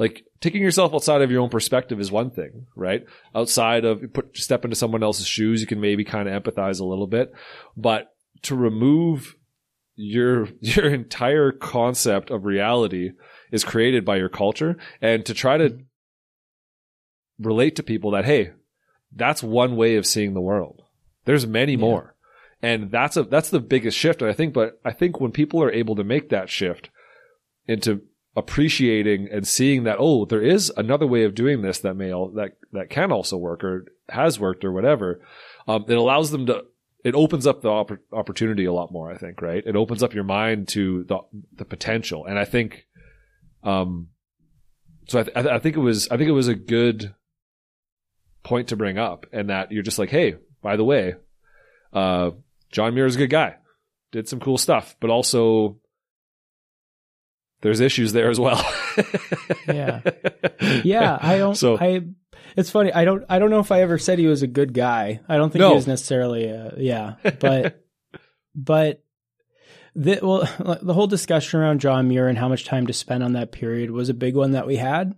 Like 0.00 0.24
taking 0.40 0.62
yourself 0.62 0.94
outside 0.94 1.20
of 1.20 1.30
your 1.30 1.42
own 1.42 1.50
perspective 1.50 2.00
is 2.00 2.10
one 2.10 2.30
thing, 2.30 2.66
right? 2.74 3.04
Outside 3.34 3.84
of 3.84 4.00
put 4.14 4.34
step 4.34 4.64
into 4.64 4.74
someone 4.74 5.02
else's 5.02 5.26
shoes, 5.26 5.60
you 5.60 5.66
can 5.66 5.78
maybe 5.78 6.06
kind 6.06 6.26
of 6.26 6.42
empathize 6.42 6.80
a 6.80 6.86
little 6.86 7.06
bit, 7.06 7.34
but 7.76 8.14
to 8.44 8.54
remove 8.54 9.36
your 9.96 10.48
your 10.60 10.86
entire 10.86 11.52
concept 11.52 12.30
of 12.30 12.46
reality 12.46 13.10
is 13.52 13.62
created 13.62 14.06
by 14.06 14.16
your 14.16 14.30
culture 14.30 14.78
and 15.02 15.26
to 15.26 15.34
try 15.34 15.58
to 15.58 15.80
relate 17.38 17.76
to 17.76 17.82
people 17.82 18.12
that 18.12 18.24
hey, 18.24 18.52
that's 19.14 19.42
one 19.42 19.76
way 19.76 19.96
of 19.96 20.06
seeing 20.06 20.32
the 20.32 20.40
world. 20.40 20.80
There's 21.26 21.46
many 21.46 21.72
yeah. 21.72 21.78
more. 21.78 22.14
And 22.62 22.90
that's 22.90 23.18
a 23.18 23.24
that's 23.24 23.50
the 23.50 23.60
biggest 23.60 23.98
shift 23.98 24.22
I 24.22 24.32
think 24.32 24.54
but 24.54 24.80
I 24.82 24.92
think 24.92 25.20
when 25.20 25.30
people 25.30 25.62
are 25.62 25.70
able 25.70 25.96
to 25.96 26.04
make 26.04 26.30
that 26.30 26.48
shift 26.48 26.88
into 27.66 28.00
appreciating 28.36 29.28
and 29.32 29.46
seeing 29.46 29.84
that 29.84 29.96
oh 29.98 30.24
there 30.24 30.42
is 30.42 30.70
another 30.76 31.06
way 31.06 31.24
of 31.24 31.34
doing 31.34 31.62
this 31.62 31.80
that 31.80 31.94
may 31.94 32.10
that 32.10 32.52
that 32.72 32.88
can 32.88 33.10
also 33.10 33.36
work 33.36 33.64
or 33.64 33.86
has 34.08 34.38
worked 34.38 34.64
or 34.64 34.70
whatever 34.70 35.20
um, 35.66 35.84
it 35.88 35.98
allows 35.98 36.30
them 36.30 36.46
to 36.46 36.62
it 37.02 37.14
opens 37.14 37.46
up 37.46 37.60
the 37.60 37.68
opp- 37.68 37.98
opportunity 38.12 38.64
a 38.64 38.72
lot 38.72 38.92
more 38.92 39.10
i 39.10 39.16
think 39.16 39.42
right? 39.42 39.64
It 39.66 39.74
opens 39.74 40.02
up 40.02 40.14
your 40.14 40.24
mind 40.24 40.68
to 40.68 41.04
the 41.04 41.18
the 41.56 41.64
potential. 41.64 42.24
And 42.26 42.38
i 42.38 42.44
think 42.44 42.86
um 43.64 44.08
so 45.08 45.20
I, 45.20 45.22
th- 45.24 45.46
I 45.46 45.58
think 45.58 45.76
it 45.76 45.80
was 45.80 46.08
i 46.08 46.16
think 46.16 46.28
it 46.28 46.32
was 46.32 46.48
a 46.48 46.54
good 46.54 47.14
point 48.44 48.68
to 48.68 48.76
bring 48.76 48.96
up 48.96 49.26
and 49.32 49.50
that 49.50 49.72
you're 49.72 49.82
just 49.82 49.98
like 49.98 50.10
hey 50.10 50.36
by 50.62 50.76
the 50.76 50.84
way 50.84 51.14
uh 51.92 52.30
john 52.70 52.94
muir 52.94 53.06
is 53.06 53.16
a 53.16 53.18
good 53.18 53.30
guy 53.30 53.56
did 54.12 54.28
some 54.28 54.40
cool 54.40 54.56
stuff 54.56 54.96
but 55.00 55.10
also 55.10 55.78
there's 57.62 57.80
issues 57.80 58.12
there 58.12 58.30
as 58.30 58.40
well. 58.40 58.64
yeah. 59.68 60.00
Yeah. 60.84 61.18
I 61.20 61.38
don't, 61.38 61.56
so, 61.56 61.78
I, 61.78 62.02
it's 62.56 62.70
funny. 62.70 62.92
I 62.92 63.04
don't, 63.04 63.24
I 63.28 63.38
don't 63.38 63.50
know 63.50 63.60
if 63.60 63.72
I 63.72 63.80
ever 63.80 63.98
said 63.98 64.18
he 64.18 64.26
was 64.26 64.42
a 64.42 64.46
good 64.46 64.74
guy. 64.74 65.20
I 65.28 65.36
don't 65.36 65.50
think 65.50 65.60
no. 65.60 65.70
he 65.70 65.74
was 65.74 65.86
necessarily, 65.86 66.46
a, 66.46 66.74
yeah, 66.76 67.14
but, 67.40 67.82
but 68.54 69.02
the, 69.94 70.20
well, 70.22 70.78
the 70.80 70.92
whole 70.92 71.06
discussion 71.06 71.60
around 71.60 71.80
John 71.80 72.08
Muir 72.08 72.28
and 72.28 72.38
how 72.38 72.48
much 72.48 72.66
time 72.66 72.86
to 72.86 72.92
spend 72.92 73.24
on 73.24 73.32
that 73.32 73.52
period 73.52 73.90
was 73.90 74.10
a 74.10 74.14
big 74.14 74.36
one 74.36 74.52
that 74.52 74.66
we 74.66 74.76
had. 74.76 75.14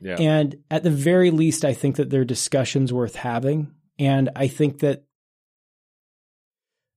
Yeah. 0.00 0.16
And 0.18 0.56
at 0.70 0.82
the 0.82 0.90
very 0.90 1.30
least, 1.30 1.64
I 1.64 1.74
think 1.74 1.96
that 1.96 2.10
there 2.10 2.22
are 2.22 2.26
discussions 2.26 2.92
worth 2.92 3.16
having. 3.16 3.72
And 3.98 4.30
I 4.34 4.48
think 4.48 4.80
that 4.80 5.04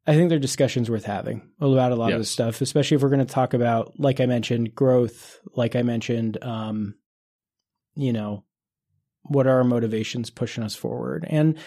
I 0.10 0.16
think 0.16 0.30
they're 0.30 0.40
discussions 0.40 0.90
worth 0.90 1.06
having 1.06 1.48
about 1.62 1.92
a 1.92 1.96
lot 1.96 2.08
yes. 2.08 2.16
of 2.16 2.22
this 2.22 2.32
stuff, 2.32 2.62
especially 2.62 2.96
if 2.96 3.04
we're 3.04 3.10
going 3.10 3.20
to 3.20 3.32
talk 3.32 3.54
about, 3.54 4.00
like 4.00 4.20
I 4.20 4.26
mentioned, 4.26 4.74
growth. 4.74 5.40
Like 5.54 5.76
I 5.76 5.84
mentioned, 5.84 6.44
um, 6.44 6.96
you 7.94 8.12
know, 8.12 8.44
what 9.22 9.46
are 9.46 9.58
our 9.58 9.64
motivations 9.64 10.32
pushing 10.32 10.64
us 10.64 10.74
forward, 10.74 11.28
and 11.30 11.60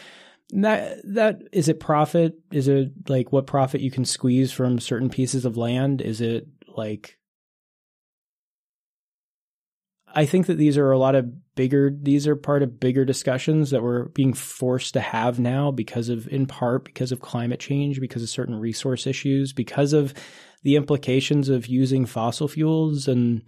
that 0.50 0.98
that 1.14 1.42
is 1.52 1.68
it. 1.68 1.78
Profit 1.78 2.34
is 2.50 2.66
it 2.66 3.08
like 3.08 3.30
what 3.30 3.46
profit 3.46 3.80
you 3.80 3.92
can 3.92 4.04
squeeze 4.04 4.50
from 4.50 4.80
certain 4.80 5.08
pieces 5.08 5.44
of 5.44 5.56
land? 5.56 6.00
Is 6.02 6.20
it 6.20 6.48
like 6.66 7.20
I 10.14 10.26
think 10.26 10.46
that 10.46 10.58
these 10.58 10.76
are 10.76 10.90
a 10.90 10.98
lot 10.98 11.14
of 11.14 11.54
bigger, 11.54 11.90
these 11.90 12.26
are 12.26 12.36
part 12.36 12.62
of 12.62 12.78
bigger 12.78 13.04
discussions 13.04 13.70
that 13.70 13.82
we're 13.82 14.06
being 14.08 14.34
forced 14.34 14.94
to 14.94 15.00
have 15.00 15.40
now 15.40 15.70
because 15.70 16.08
of, 16.08 16.28
in 16.28 16.46
part, 16.46 16.84
because 16.84 17.12
of 17.12 17.20
climate 17.20 17.60
change, 17.60 18.00
because 18.00 18.22
of 18.22 18.28
certain 18.28 18.54
resource 18.54 19.06
issues, 19.06 19.52
because 19.52 19.92
of 19.92 20.14
the 20.62 20.76
implications 20.76 21.48
of 21.48 21.66
using 21.66 22.06
fossil 22.06 22.48
fuels. 22.48 23.08
And 23.08 23.42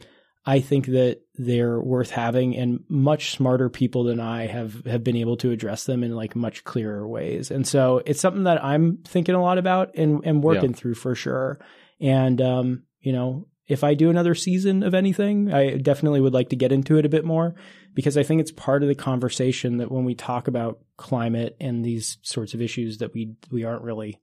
I 0.46 0.60
think 0.60 0.86
that 0.86 1.20
they're 1.36 1.80
worth 1.80 2.10
having 2.10 2.56
and 2.56 2.80
much 2.88 3.32
smarter 3.32 3.68
people 3.70 4.04
than 4.04 4.20
I 4.20 4.46
have, 4.46 4.84
have 4.86 5.04
been 5.04 5.16
able 5.16 5.36
to 5.38 5.50
address 5.50 5.84
them 5.84 6.02
in 6.02 6.12
like 6.12 6.36
much 6.36 6.64
clearer 6.64 7.06
ways. 7.06 7.50
And 7.50 7.66
so 7.66 8.02
it's 8.04 8.20
something 8.20 8.44
that 8.44 8.62
I'm 8.62 8.98
thinking 9.04 9.34
a 9.34 9.42
lot 9.42 9.58
about 9.58 9.96
and, 9.96 10.20
and 10.24 10.42
working 10.42 10.70
yeah. 10.70 10.76
through 10.76 10.94
for 10.94 11.14
sure. 11.14 11.60
And, 12.00 12.40
um, 12.40 12.82
you 13.00 13.12
know, 13.12 13.46
if 13.66 13.82
I 13.82 13.94
do 13.94 14.10
another 14.10 14.34
season 14.34 14.82
of 14.82 14.94
anything, 14.94 15.52
I 15.52 15.76
definitely 15.78 16.20
would 16.20 16.34
like 16.34 16.50
to 16.50 16.56
get 16.56 16.72
into 16.72 16.98
it 16.98 17.06
a 17.06 17.10
bit 17.10 17.24
more 17.24 17.54
because 17.94 18.16
I 18.18 18.22
think 18.22 18.40
it's 18.40 18.52
part 18.52 18.82
of 18.82 18.88
the 18.88 18.94
conversation 18.94 19.78
that 19.78 19.90
when 19.90 20.04
we 20.04 20.14
talk 20.14 20.48
about 20.48 20.80
climate 20.96 21.56
and 21.60 21.84
these 21.84 22.18
sorts 22.22 22.54
of 22.54 22.60
issues 22.60 22.98
that 22.98 23.14
we 23.14 23.34
we 23.50 23.64
aren't 23.64 23.82
really 23.82 24.20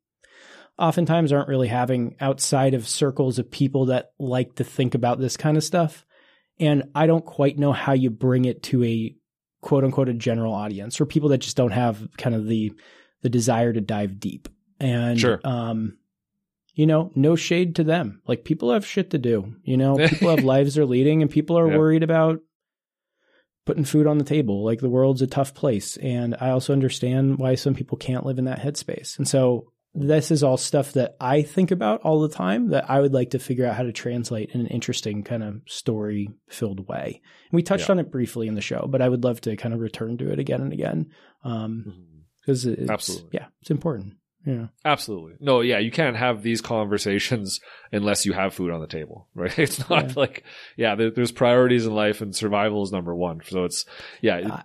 oftentimes 0.78 1.32
aren't 1.32 1.48
really 1.48 1.68
having 1.68 2.16
outside 2.20 2.74
of 2.74 2.88
circles 2.88 3.40
of 3.40 3.50
people 3.50 3.88
that 3.88 4.12
like 4.20 4.56
to 4.56 4.64
think 4.64 4.96
about 4.96 5.20
this 5.20 5.38
kind 5.38 5.58
of 5.58 5.64
stuff. 5.64 6.06
And 6.60 6.84
I 6.94 7.08
don't 7.08 7.26
quite 7.26 7.58
know 7.58 7.72
how 7.72 7.94
you 7.94 8.10
bring 8.10 8.46
it 8.46 8.64
to 8.64 8.84
a 8.84 9.16
quote 9.62 9.84
unquote 9.84 10.10
a 10.10 10.14
general 10.14 10.54
audience 10.54 11.02
or 11.02 11.06
people 11.06 11.30
that 11.30 11.40
just 11.40 11.58
don't 11.58 11.72
have 11.72 12.08
kind 12.18 12.36
of 12.36 12.46
the 12.46 12.74
the 13.22 13.30
desire 13.30 13.74
to 13.74 13.82
dive 13.82 14.20
deep. 14.20 14.50
And 14.80 15.20
sure. 15.20 15.40
um 15.44 15.98
you 16.74 16.86
know, 16.86 17.12
no 17.16 17.36
shade 17.36 17.76
to 17.76 17.84
them. 17.84 18.22
Like 18.28 18.44
people 18.44 18.72
have 18.72 18.86
shit 18.86 19.12
to 19.12 19.18
do. 19.18 19.56
You 19.64 19.78
know, 19.78 19.98
people 20.08 20.30
have 20.30 20.44
lives 20.44 20.76
they're 20.76 20.86
leading, 20.86 21.22
and 21.22 21.32
people 21.32 21.58
are 21.58 21.70
yep. 21.70 21.78
worried 21.78 22.04
about 22.04 22.40
putting 23.66 23.86
food 23.86 24.08
on 24.08 24.18
the 24.18 24.24
table. 24.24 24.64
Like 24.64 24.80
the 24.80 24.90
world's 24.90 25.22
a 25.22 25.28
tough 25.28 25.54
place, 25.54 25.98
and 25.98 26.36
I 26.40 26.50
also 26.50 26.74
understand 26.74 27.38
why 27.38 27.56
some 27.56 27.74
people 27.74 27.98
can't 27.98 28.26
live 28.26 28.40
in 28.40 28.46
that 28.46 28.60
headspace. 28.60 29.18
And 29.18 29.28
so 29.28 29.72
this 29.94 30.32
is 30.32 30.42
all 30.42 30.58
stuff 30.58 30.94
that 30.94 31.16
I 31.20 31.42
think 31.42 31.72
about 31.72 32.02
all 32.02 32.22
the 32.22 32.30
time 32.30 32.70
that 32.70 32.90
I 32.90 33.02
would 33.02 33.14
like 33.14 33.32
to 33.32 33.40
figure 33.40 33.66
out 33.66 33.76
how 33.76 33.84
to 33.84 33.92
translate 33.92 34.52
in 34.52 34.62
an 34.62 34.68
interesting 34.68 35.24
kind 35.24 35.44
of 35.44 35.62
story 35.68 36.30
filled 36.48 36.88
way. 36.88 37.22
And 37.50 37.52
we 37.52 37.62
touched 37.62 37.90
yeah. 37.90 37.94
on 37.94 38.00
it 38.00 38.10
briefly 38.12 38.48
in 38.48 38.56
the 38.56 38.62
show, 38.62 38.88
but 38.90 39.02
I 39.02 39.10
would 39.10 39.26
love 39.26 39.42
to 39.42 39.58
kind 39.58 39.74
of 39.74 39.82
return 39.82 40.18
to 40.20 40.32
it 40.32 40.40
again 40.40 40.62
and 40.62 40.72
again. 40.72 41.12
Um, 41.44 42.08
because 42.40 42.66
mm-hmm. 42.66 42.90
absolutely, 42.90 43.30
yeah, 43.34 43.48
it's 43.62 43.70
important. 43.70 44.16
Yeah. 44.46 44.68
Absolutely. 44.84 45.34
No, 45.40 45.62
yeah, 45.62 45.80
you 45.80 45.92
can't 45.92 46.18
have 46.18 46.42
these 46.42 46.62
conversations 46.62 47.60
unless 47.92 48.26
you 48.26 48.34
have 48.34 48.54
food 48.54 48.72
on 48.72 48.82
the 48.82 48.88
table, 48.88 49.28
right? 49.36 49.58
It's 49.58 49.88
not 49.90 50.10
yeah. 50.10 50.14
like, 50.16 50.44
yeah, 50.78 50.96
there, 50.96 51.12
there's 51.12 51.32
priorities 51.32 51.86
in 51.86 51.94
life 51.94 52.22
and 52.22 52.36
survival 52.36 52.84
is 52.84 52.92
number 52.92 53.16
one. 53.16 53.42
So 53.46 53.66
it's, 53.66 53.86
yeah. 54.22 54.38
Uh, 54.38 54.62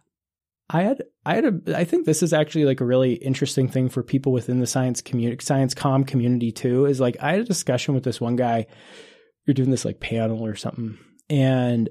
I 0.69 0.83
had, 0.83 1.05
I 1.25 1.35
had 1.35 1.45
a, 1.45 1.79
I 1.79 1.85
think 1.85 2.07
this 2.07 2.23
is 2.23 2.33
actually 2.33 2.65
like 2.65 2.81
a 2.81 2.87
really 2.87 3.15
interesting 3.15 3.69
thing 3.69 3.89
for 3.89 4.03
people 4.03 4.33
within 4.33 4.59
the 4.59 4.67
science 4.67 5.01
community, 5.01 5.45
science 5.45 5.75
com 5.75 6.05
community 6.05 6.51
too, 6.51 6.87
is 6.87 6.99
like 6.99 7.17
I 7.21 7.33
had 7.33 7.41
a 7.41 7.45
discussion 7.45 7.95
with 7.95 8.03
this 8.03 8.21
one 8.21 8.35
guy. 8.35 8.67
You're 9.45 9.55
doing 9.55 9.71
this 9.71 9.85
like 9.85 10.01
panel 10.01 10.45
or 10.45 10.57
something. 10.57 10.99
And 11.31 11.89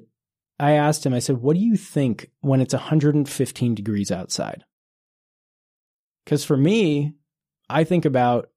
I 0.59 0.73
asked 0.73 1.05
him, 1.05 1.13
I 1.13 1.19
said, 1.19 1.37
what 1.37 1.55
do 1.55 1.61
you 1.61 1.77
think 1.77 2.31
when 2.41 2.59
it's 2.61 2.73
115 2.73 3.75
degrees 3.75 4.11
outside? 4.11 4.63
Because 6.23 6.43
for 6.43 6.57
me, 6.57 7.13
I 7.69 7.83
think 7.83 8.05
about 8.05 8.49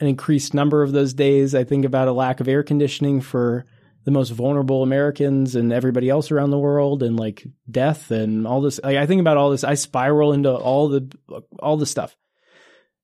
an 0.00 0.06
increased 0.06 0.54
number 0.54 0.82
of 0.82 0.92
those 0.92 1.14
days. 1.14 1.54
I 1.54 1.64
think 1.64 1.84
about 1.84 2.08
a 2.08 2.12
lack 2.12 2.40
of 2.40 2.48
air 2.48 2.62
conditioning 2.62 3.20
for 3.20 3.64
the 4.04 4.10
most 4.10 4.30
vulnerable 4.30 4.82
Americans 4.82 5.54
and 5.54 5.72
everybody 5.72 6.08
else 6.08 6.30
around 6.30 6.50
the 6.50 6.58
world 6.58 7.02
and 7.02 7.18
like 7.18 7.46
death 7.70 8.10
and 8.10 8.46
all 8.46 8.60
this. 8.60 8.80
Like, 8.82 8.96
I 8.96 9.06
think 9.06 9.20
about 9.20 9.36
all 9.36 9.50
this. 9.50 9.64
I 9.64 9.74
spiral 9.74 10.32
into 10.32 10.54
all 10.54 10.88
the, 10.88 11.12
all 11.58 11.76
the 11.76 11.86
stuff. 11.86 12.16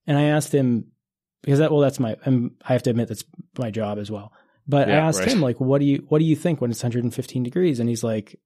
And 0.07 0.17
I 0.17 0.25
asked 0.25 0.55
him 0.55 0.93
because 1.43 1.59
that, 1.59 1.71
well, 1.71 1.81
that's 1.81 2.01
my, 2.01 2.17
I'm, 2.25 2.57
i 2.65 2.73
have 2.73 2.85
to 2.85 2.91
admit 2.91 3.09
that's 3.09 3.25
my 3.59 3.71
job 3.71 3.99
as 3.99 4.11
well. 4.11 4.33
But 4.67 4.89
yeah, 4.89 4.95
I 4.95 5.09
asked 5.09 5.21
right. 5.21 5.29
him 5.29 5.41
like, 5.41 5.61
what 5.61 5.81
do 5.81 5.85
you, 5.85 6.07
what 6.09 6.21
do 6.21 6.25
you 6.25 6.37
think 6.37 6.61
when 6.61 6.71
it's 6.71 6.83
115 6.83 7.43
degrees? 7.43 7.81
And 7.81 7.89
he's 7.89 8.05
like, 8.05 8.39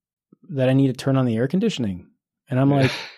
that 0.50 0.68
I 0.68 0.72
need 0.72 0.88
to 0.88 0.92
turn 0.94 1.16
on 1.16 1.26
the 1.26 1.36
air 1.36 1.46
conditioning. 1.46 2.08
And 2.50 2.58
I'm 2.58 2.70
like, 2.70 2.90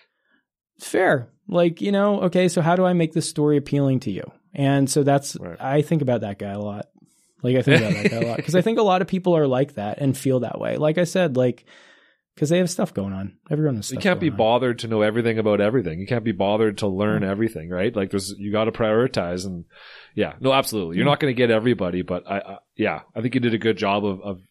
fair. 0.85 1.29
Like, 1.47 1.81
you 1.81 1.91
know, 1.91 2.21
okay, 2.21 2.47
so 2.47 2.61
how 2.61 2.75
do 2.75 2.85
I 2.85 2.93
make 2.93 3.13
this 3.13 3.29
story 3.29 3.57
appealing 3.57 3.99
to 4.01 4.11
you? 4.11 4.23
And 4.53 4.89
so 4.89 5.03
that's, 5.03 5.37
right. 5.39 5.59
I 5.59 5.81
think 5.81 6.01
about 6.01 6.21
that 6.21 6.39
guy 6.39 6.51
a 6.51 6.59
lot. 6.59 6.87
Like, 7.43 7.55
I 7.55 7.61
think 7.61 7.81
about 7.81 7.93
that 7.93 8.11
guy 8.11 8.17
a 8.17 8.27
lot 8.27 8.37
because 8.37 8.55
I 8.55 8.61
think 8.61 8.79
a 8.79 8.83
lot 8.83 9.01
of 9.01 9.07
people 9.07 9.35
are 9.35 9.47
like 9.47 9.75
that 9.75 9.99
and 9.99 10.17
feel 10.17 10.41
that 10.41 10.59
way. 10.59 10.77
Like 10.77 10.97
I 10.97 11.03
said, 11.05 11.35
like, 11.35 11.65
because 12.35 12.49
they 12.49 12.59
have 12.59 12.69
stuff 12.69 12.93
going 12.93 13.13
on. 13.13 13.37
Everyone 13.49 13.75
has 13.75 13.91
You 13.91 13.97
can't 13.97 14.19
be 14.19 14.29
bothered 14.29 14.79
to 14.79 14.87
know 14.87 15.01
everything 15.01 15.37
about 15.37 15.59
everything. 15.59 15.99
You 15.99 16.07
can't 16.07 16.23
be 16.23 16.31
bothered 16.31 16.79
to 16.79 16.87
learn 16.87 17.21
mm-hmm. 17.21 17.31
everything, 17.31 17.69
right? 17.69 17.93
Like, 17.95 18.11
there's, 18.11 18.33
you 18.37 18.51
got 18.51 18.65
to 18.65 18.71
prioritize 18.71 19.45
and, 19.45 19.65
yeah, 20.15 20.33
no, 20.39 20.53
absolutely. 20.53 20.95
You're 20.95 21.03
mm-hmm. 21.03 21.11
not 21.11 21.19
going 21.19 21.35
to 21.35 21.37
get 21.37 21.51
everybody, 21.51 22.01
but 22.01 22.23
I, 22.29 22.37
I, 22.37 22.57
yeah, 22.75 23.01
I 23.15 23.21
think 23.21 23.35
you 23.35 23.41
did 23.41 23.53
a 23.53 23.59
good 23.59 23.77
job 23.77 24.05
of, 24.05 24.21
of, 24.21 24.41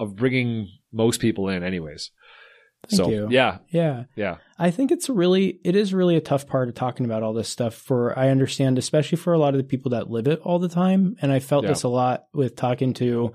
of 0.00 0.16
bringing 0.16 0.68
most 0.92 1.20
people 1.20 1.48
in, 1.48 1.62
anyways. 1.62 2.10
Thank 2.88 3.02
so, 3.02 3.10
you. 3.10 3.28
Yeah. 3.30 3.58
Yeah. 3.68 4.04
Yeah. 4.16 4.36
I 4.58 4.72
think 4.72 4.90
it's 4.90 5.08
really, 5.08 5.60
it 5.62 5.76
is 5.76 5.94
really 5.94 6.16
a 6.16 6.20
tough 6.20 6.46
part 6.48 6.68
of 6.68 6.74
talking 6.74 7.06
about 7.06 7.22
all 7.22 7.32
this 7.32 7.48
stuff 7.48 7.74
for, 7.74 8.18
I 8.18 8.28
understand, 8.28 8.76
especially 8.76 9.18
for 9.18 9.32
a 9.32 9.38
lot 9.38 9.54
of 9.54 9.58
the 9.58 9.64
people 9.64 9.92
that 9.92 10.10
live 10.10 10.26
it 10.26 10.40
all 10.40 10.58
the 10.58 10.68
time. 10.68 11.16
And 11.22 11.30
I 11.30 11.38
felt 11.38 11.62
yeah. 11.64 11.70
this 11.70 11.84
a 11.84 11.88
lot 11.88 12.26
with 12.32 12.56
talking 12.56 12.92
to, 12.94 13.32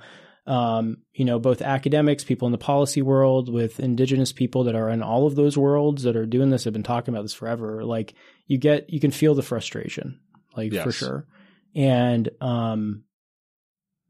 um, 0.47 0.97
you 1.13 1.23
know, 1.23 1.39
both 1.39 1.61
academics, 1.61 2.25
people 2.25 2.45
in 2.45 2.51
the 2.51 2.57
policy 2.57 3.01
world, 3.01 3.51
with 3.51 3.79
indigenous 3.79 4.33
people 4.33 4.65
that 4.65 4.75
are 4.75 4.89
in 4.89 5.01
all 5.01 5.27
of 5.27 5.35
those 5.35 5.57
worlds 5.57 6.03
that 6.03 6.17
are 6.17 6.25
doing 6.25 6.49
this, 6.49 6.65
have 6.65 6.73
been 6.73 6.83
talking 6.83 7.13
about 7.13 7.23
this 7.23 7.33
forever. 7.33 7.85
Like 7.85 8.15
you 8.47 8.57
get, 8.57 8.89
you 8.89 8.99
can 8.99 9.11
feel 9.11 9.33
the 9.33 9.43
frustration, 9.43 10.19
like 10.55 10.73
yes. 10.73 10.83
for 10.83 10.91
sure. 10.91 11.27
And, 11.73 12.29
um, 12.41 13.03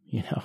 you 0.06 0.24
know, 0.24 0.42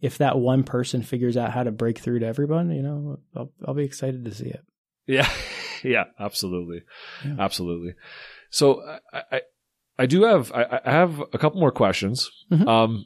if 0.00 0.18
that 0.18 0.38
one 0.38 0.64
person 0.64 1.02
figures 1.02 1.36
out 1.36 1.52
how 1.52 1.62
to 1.62 1.70
break 1.70 1.98
through 1.98 2.20
to 2.20 2.26
everyone, 2.26 2.70
you 2.70 2.82
know, 2.82 3.18
I'll, 3.36 3.52
I'll 3.66 3.74
be 3.74 3.84
excited 3.84 4.24
to 4.24 4.34
see 4.34 4.48
it. 4.48 4.64
Yeah. 5.06 5.28
yeah, 5.84 6.04
absolutely. 6.18 6.82
Yeah. 7.24 7.36
Absolutely. 7.38 7.94
So 8.50 8.82
I, 9.12 9.22
I, 9.32 9.40
I, 9.98 10.06
do 10.06 10.22
have, 10.22 10.52
I, 10.52 10.80
I, 10.84 10.90
have 10.90 11.20
a 11.32 11.38
couple 11.38 11.60
more 11.60 11.70
questions. 11.70 12.30
Mm-hmm. 12.50 12.66
Um, 12.66 13.04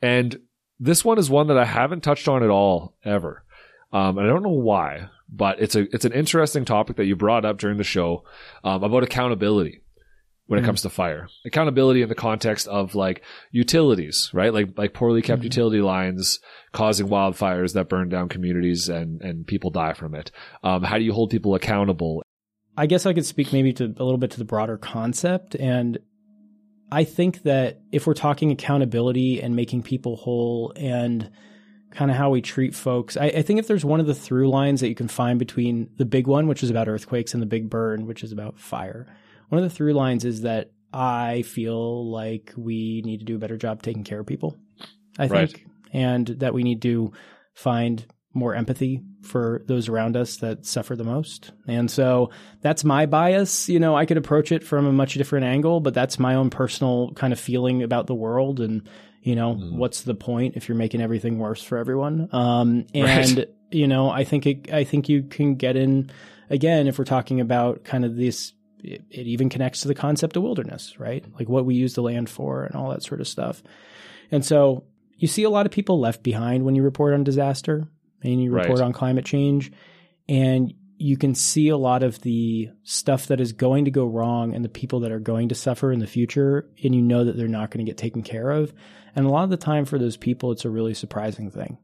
and 0.00 0.38
this 0.78 1.04
one 1.04 1.18
is 1.18 1.28
one 1.28 1.48
that 1.48 1.58
I 1.58 1.64
haven't 1.64 2.02
touched 2.02 2.28
on 2.28 2.42
at 2.42 2.50
all 2.50 2.96
ever. 3.04 3.44
Um, 3.92 4.18
and 4.18 4.26
I 4.26 4.30
don't 4.30 4.44
know 4.44 4.50
why, 4.50 5.08
but 5.28 5.60
it's 5.60 5.74
a, 5.74 5.92
it's 5.94 6.04
an 6.04 6.12
interesting 6.12 6.64
topic 6.64 6.96
that 6.96 7.06
you 7.06 7.16
brought 7.16 7.44
up 7.44 7.58
during 7.58 7.76
the 7.76 7.84
show, 7.84 8.22
um, 8.62 8.84
about 8.84 9.02
accountability 9.02 9.82
when 10.50 10.58
it 10.58 10.62
mm 10.62 10.66
comes 10.66 10.82
to 10.82 10.90
fire. 10.90 11.28
Accountability 11.46 12.02
in 12.02 12.08
the 12.08 12.14
context 12.16 12.66
of 12.66 12.96
like 12.96 13.22
utilities, 13.52 14.30
right? 14.32 14.52
Like 14.52 14.76
like 14.76 14.94
poorly 14.94 15.22
kept 15.22 15.42
mm 15.42 15.44
utility 15.44 15.80
lines 15.80 16.40
causing 16.72 17.06
wildfires 17.06 17.74
that 17.74 17.88
burn 17.88 18.08
down 18.08 18.28
communities 18.28 18.88
and 18.88 19.22
and 19.22 19.46
people 19.46 19.70
die 19.70 19.92
from 19.92 20.16
it. 20.16 20.32
Um, 20.64 20.82
how 20.82 20.98
do 20.98 21.04
you 21.04 21.12
hold 21.12 21.30
people 21.30 21.54
accountable? 21.54 22.24
I 22.76 22.86
guess 22.86 23.06
I 23.06 23.12
could 23.12 23.26
speak 23.26 23.52
maybe 23.52 23.72
to 23.74 23.84
a 23.84 24.04
little 24.04 24.18
bit 24.18 24.32
to 24.32 24.38
the 24.38 24.44
broader 24.44 24.76
concept 24.76 25.54
and 25.54 25.98
I 26.90 27.04
think 27.04 27.44
that 27.44 27.82
if 27.92 28.08
we're 28.08 28.14
talking 28.14 28.50
accountability 28.50 29.40
and 29.40 29.54
making 29.54 29.84
people 29.84 30.16
whole 30.16 30.72
and 30.74 31.30
kind 31.92 32.10
of 32.10 32.16
how 32.16 32.30
we 32.30 32.40
treat 32.40 32.74
folks, 32.74 33.16
I, 33.16 33.26
I, 33.26 33.42
think 33.42 33.60
if 33.60 33.68
there's 33.68 33.84
one 33.84 34.00
of 34.00 34.06
the 34.06 34.14
through 34.14 34.48
lines 34.50 34.80
that 34.80 34.88
you 34.88 34.96
can 34.96 35.06
find 35.06 35.38
between 35.38 35.90
the 35.98 36.04
big 36.04 36.26
one, 36.26 36.48
which 36.48 36.64
is 36.64 36.70
about 36.70 36.88
earthquakes, 36.88 37.32
and 37.32 37.40
the 37.40 37.46
big 37.46 37.70
burn, 37.70 38.06
which 38.06 38.24
is 38.24 38.32
about 38.32 38.58
fire, 38.58 39.06
one 39.50 39.62
of 39.62 39.68
the 39.68 39.74
through 39.74 39.92
lines 39.92 40.24
is 40.24 40.42
that 40.42 40.70
I 40.92 41.42
feel 41.42 42.10
like 42.10 42.52
we 42.56 43.02
need 43.04 43.18
to 43.18 43.24
do 43.24 43.36
a 43.36 43.38
better 43.38 43.56
job 43.56 43.82
taking 43.82 44.04
care 44.04 44.20
of 44.20 44.26
people. 44.26 44.56
I 45.18 45.26
right. 45.26 45.50
think, 45.50 45.66
and 45.92 46.26
that 46.26 46.54
we 46.54 46.62
need 46.62 46.82
to 46.82 47.12
find 47.54 48.04
more 48.32 48.54
empathy 48.54 49.02
for 49.22 49.62
those 49.66 49.88
around 49.88 50.16
us 50.16 50.36
that 50.36 50.64
suffer 50.64 50.94
the 50.94 51.04
most. 51.04 51.50
And 51.66 51.90
so 51.90 52.30
that's 52.60 52.84
my 52.84 53.06
bias. 53.06 53.68
You 53.68 53.80
know, 53.80 53.96
I 53.96 54.06
could 54.06 54.16
approach 54.16 54.52
it 54.52 54.64
from 54.64 54.86
a 54.86 54.92
much 54.92 55.14
different 55.14 55.46
angle, 55.46 55.80
but 55.80 55.94
that's 55.94 56.18
my 56.18 56.36
own 56.36 56.48
personal 56.48 57.12
kind 57.14 57.32
of 57.32 57.40
feeling 57.40 57.82
about 57.82 58.06
the 58.06 58.14
world. 58.14 58.60
And, 58.60 58.88
you 59.22 59.34
know, 59.34 59.56
mm. 59.56 59.72
what's 59.72 60.02
the 60.02 60.14
point 60.14 60.56
if 60.56 60.68
you're 60.68 60.78
making 60.78 61.02
everything 61.02 61.38
worse 61.38 61.62
for 61.62 61.76
everyone? 61.76 62.28
Um, 62.32 62.86
and, 62.94 63.38
right. 63.38 63.48
you 63.72 63.88
know, 63.88 64.10
I 64.10 64.22
think 64.22 64.46
it, 64.46 64.72
I 64.72 64.84
think 64.84 65.08
you 65.08 65.24
can 65.24 65.56
get 65.56 65.76
in 65.76 66.10
again, 66.50 66.88
if 66.88 66.98
we're 66.98 67.04
talking 67.04 67.40
about 67.40 67.84
kind 67.84 68.04
of 68.04 68.16
this 68.16 68.52
it, 68.82 69.04
it 69.10 69.26
even 69.26 69.48
connects 69.48 69.82
to 69.82 69.88
the 69.88 69.94
concept 69.94 70.36
of 70.36 70.42
wilderness, 70.42 70.98
right? 70.98 71.24
Like 71.38 71.48
what 71.48 71.64
we 71.64 71.74
use 71.74 71.94
the 71.94 72.02
land 72.02 72.28
for 72.28 72.64
and 72.64 72.76
all 72.76 72.90
that 72.90 73.02
sort 73.02 73.20
of 73.20 73.28
stuff. 73.28 73.62
And 74.30 74.44
so 74.44 74.84
you 75.16 75.28
see 75.28 75.42
a 75.42 75.50
lot 75.50 75.66
of 75.66 75.72
people 75.72 76.00
left 76.00 76.22
behind 76.22 76.64
when 76.64 76.74
you 76.74 76.82
report 76.82 77.14
on 77.14 77.24
disaster 77.24 77.88
and 78.22 78.42
you 78.42 78.52
report 78.52 78.78
right. 78.78 78.86
on 78.86 78.92
climate 78.92 79.24
change. 79.24 79.72
And 80.28 80.72
you 80.96 81.16
can 81.16 81.34
see 81.34 81.68
a 81.68 81.76
lot 81.76 82.02
of 82.02 82.20
the 82.20 82.68
stuff 82.82 83.26
that 83.28 83.40
is 83.40 83.52
going 83.52 83.86
to 83.86 83.90
go 83.90 84.04
wrong 84.04 84.54
and 84.54 84.64
the 84.64 84.68
people 84.68 85.00
that 85.00 85.12
are 85.12 85.18
going 85.20 85.48
to 85.48 85.54
suffer 85.54 85.92
in 85.92 85.98
the 85.98 86.06
future. 86.06 86.68
And 86.84 86.94
you 86.94 87.02
know 87.02 87.24
that 87.24 87.36
they're 87.36 87.48
not 87.48 87.70
going 87.70 87.84
to 87.84 87.90
get 87.90 87.98
taken 87.98 88.22
care 88.22 88.50
of. 88.50 88.72
And 89.16 89.26
a 89.26 89.30
lot 89.30 89.44
of 89.44 89.50
the 89.50 89.56
time 89.56 89.86
for 89.86 89.98
those 89.98 90.16
people, 90.16 90.52
it's 90.52 90.64
a 90.64 90.70
really 90.70 90.94
surprising 90.94 91.50
thing. 91.50 91.78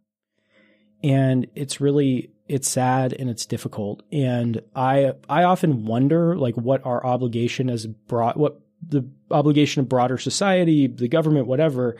and 1.02 1.46
it's 1.54 1.80
really 1.80 2.30
it's 2.48 2.68
sad 2.68 3.12
and 3.12 3.28
it's 3.28 3.46
difficult. 3.46 4.02
And 4.12 4.62
I 4.74 5.14
I 5.28 5.44
often 5.44 5.84
wonder 5.84 6.36
like 6.36 6.56
what 6.56 6.84
our 6.86 7.04
obligation 7.04 7.70
as 7.70 7.86
broad 7.86 8.36
what 8.36 8.60
the 8.86 9.08
obligation 9.30 9.80
of 9.80 9.88
broader 9.88 10.18
society, 10.18 10.86
the 10.86 11.08
government, 11.08 11.46
whatever, 11.46 11.96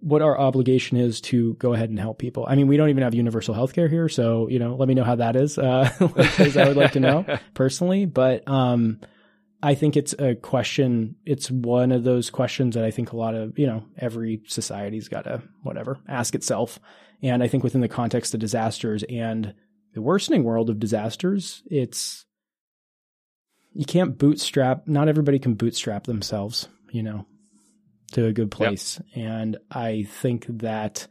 what 0.00 0.22
our 0.22 0.38
obligation 0.38 0.96
is 0.96 1.20
to 1.20 1.54
go 1.54 1.74
ahead 1.74 1.90
and 1.90 1.98
help 1.98 2.18
people. 2.18 2.46
I 2.48 2.54
mean, 2.54 2.66
we 2.66 2.76
don't 2.76 2.88
even 2.88 3.02
have 3.02 3.14
universal 3.14 3.54
health 3.54 3.74
care 3.74 3.88
here, 3.88 4.08
so 4.08 4.48
you 4.48 4.58
know, 4.58 4.74
let 4.74 4.88
me 4.88 4.94
know 4.94 5.04
how 5.04 5.16
that 5.16 5.36
is, 5.36 5.58
uh, 5.58 5.90
because 5.98 6.56
I 6.56 6.66
would 6.66 6.76
like 6.76 6.92
to 6.92 7.00
know 7.00 7.24
personally. 7.54 8.06
But 8.06 8.48
um, 8.48 9.00
I 9.62 9.74
think 9.74 9.96
it's 9.96 10.14
a 10.18 10.34
question. 10.34 11.16
It's 11.26 11.50
one 11.50 11.92
of 11.92 12.04
those 12.04 12.30
questions 12.30 12.74
that 12.74 12.84
I 12.84 12.90
think 12.90 13.12
a 13.12 13.16
lot 13.16 13.34
of 13.34 13.58
you 13.58 13.66
know 13.66 13.84
every 13.98 14.40
society's 14.46 15.08
got 15.08 15.24
to 15.24 15.42
whatever 15.62 15.98
ask 16.08 16.34
itself. 16.34 16.78
And 17.22 17.42
I 17.42 17.48
think 17.48 17.62
within 17.62 17.82
the 17.82 17.88
context 17.88 18.32
of 18.32 18.40
disasters 18.40 19.04
and 19.10 19.52
the 19.94 20.02
worsening 20.02 20.44
world 20.44 20.70
of 20.70 20.78
disasters, 20.78 21.62
it's 21.66 22.26
you 23.72 23.84
can't 23.84 24.18
bootstrap. 24.18 24.86
Not 24.86 25.08
everybody 25.08 25.38
can 25.38 25.54
bootstrap 25.54 26.04
themselves, 26.04 26.68
you 26.90 27.02
know, 27.02 27.26
to 28.12 28.26
a 28.26 28.32
good 28.32 28.50
place. 28.50 29.00
Yep. 29.14 29.26
And 29.26 29.56
I 29.70 30.06
think 30.08 30.46
that 30.58 31.06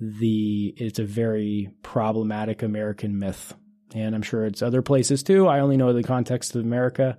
the 0.00 0.74
it's 0.76 0.98
a 0.98 1.04
very 1.04 1.70
problematic 1.82 2.62
American 2.62 3.18
myth, 3.18 3.54
and 3.94 4.14
I'm 4.14 4.22
sure 4.22 4.44
it's 4.44 4.62
other 4.62 4.82
places 4.82 5.22
too. 5.22 5.46
I 5.46 5.60
only 5.60 5.76
know 5.76 5.92
the 5.92 6.02
context 6.02 6.54
of 6.54 6.62
America, 6.62 7.16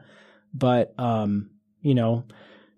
but 0.53 0.93
um, 0.99 1.51
you 1.81 1.95
know, 1.95 2.25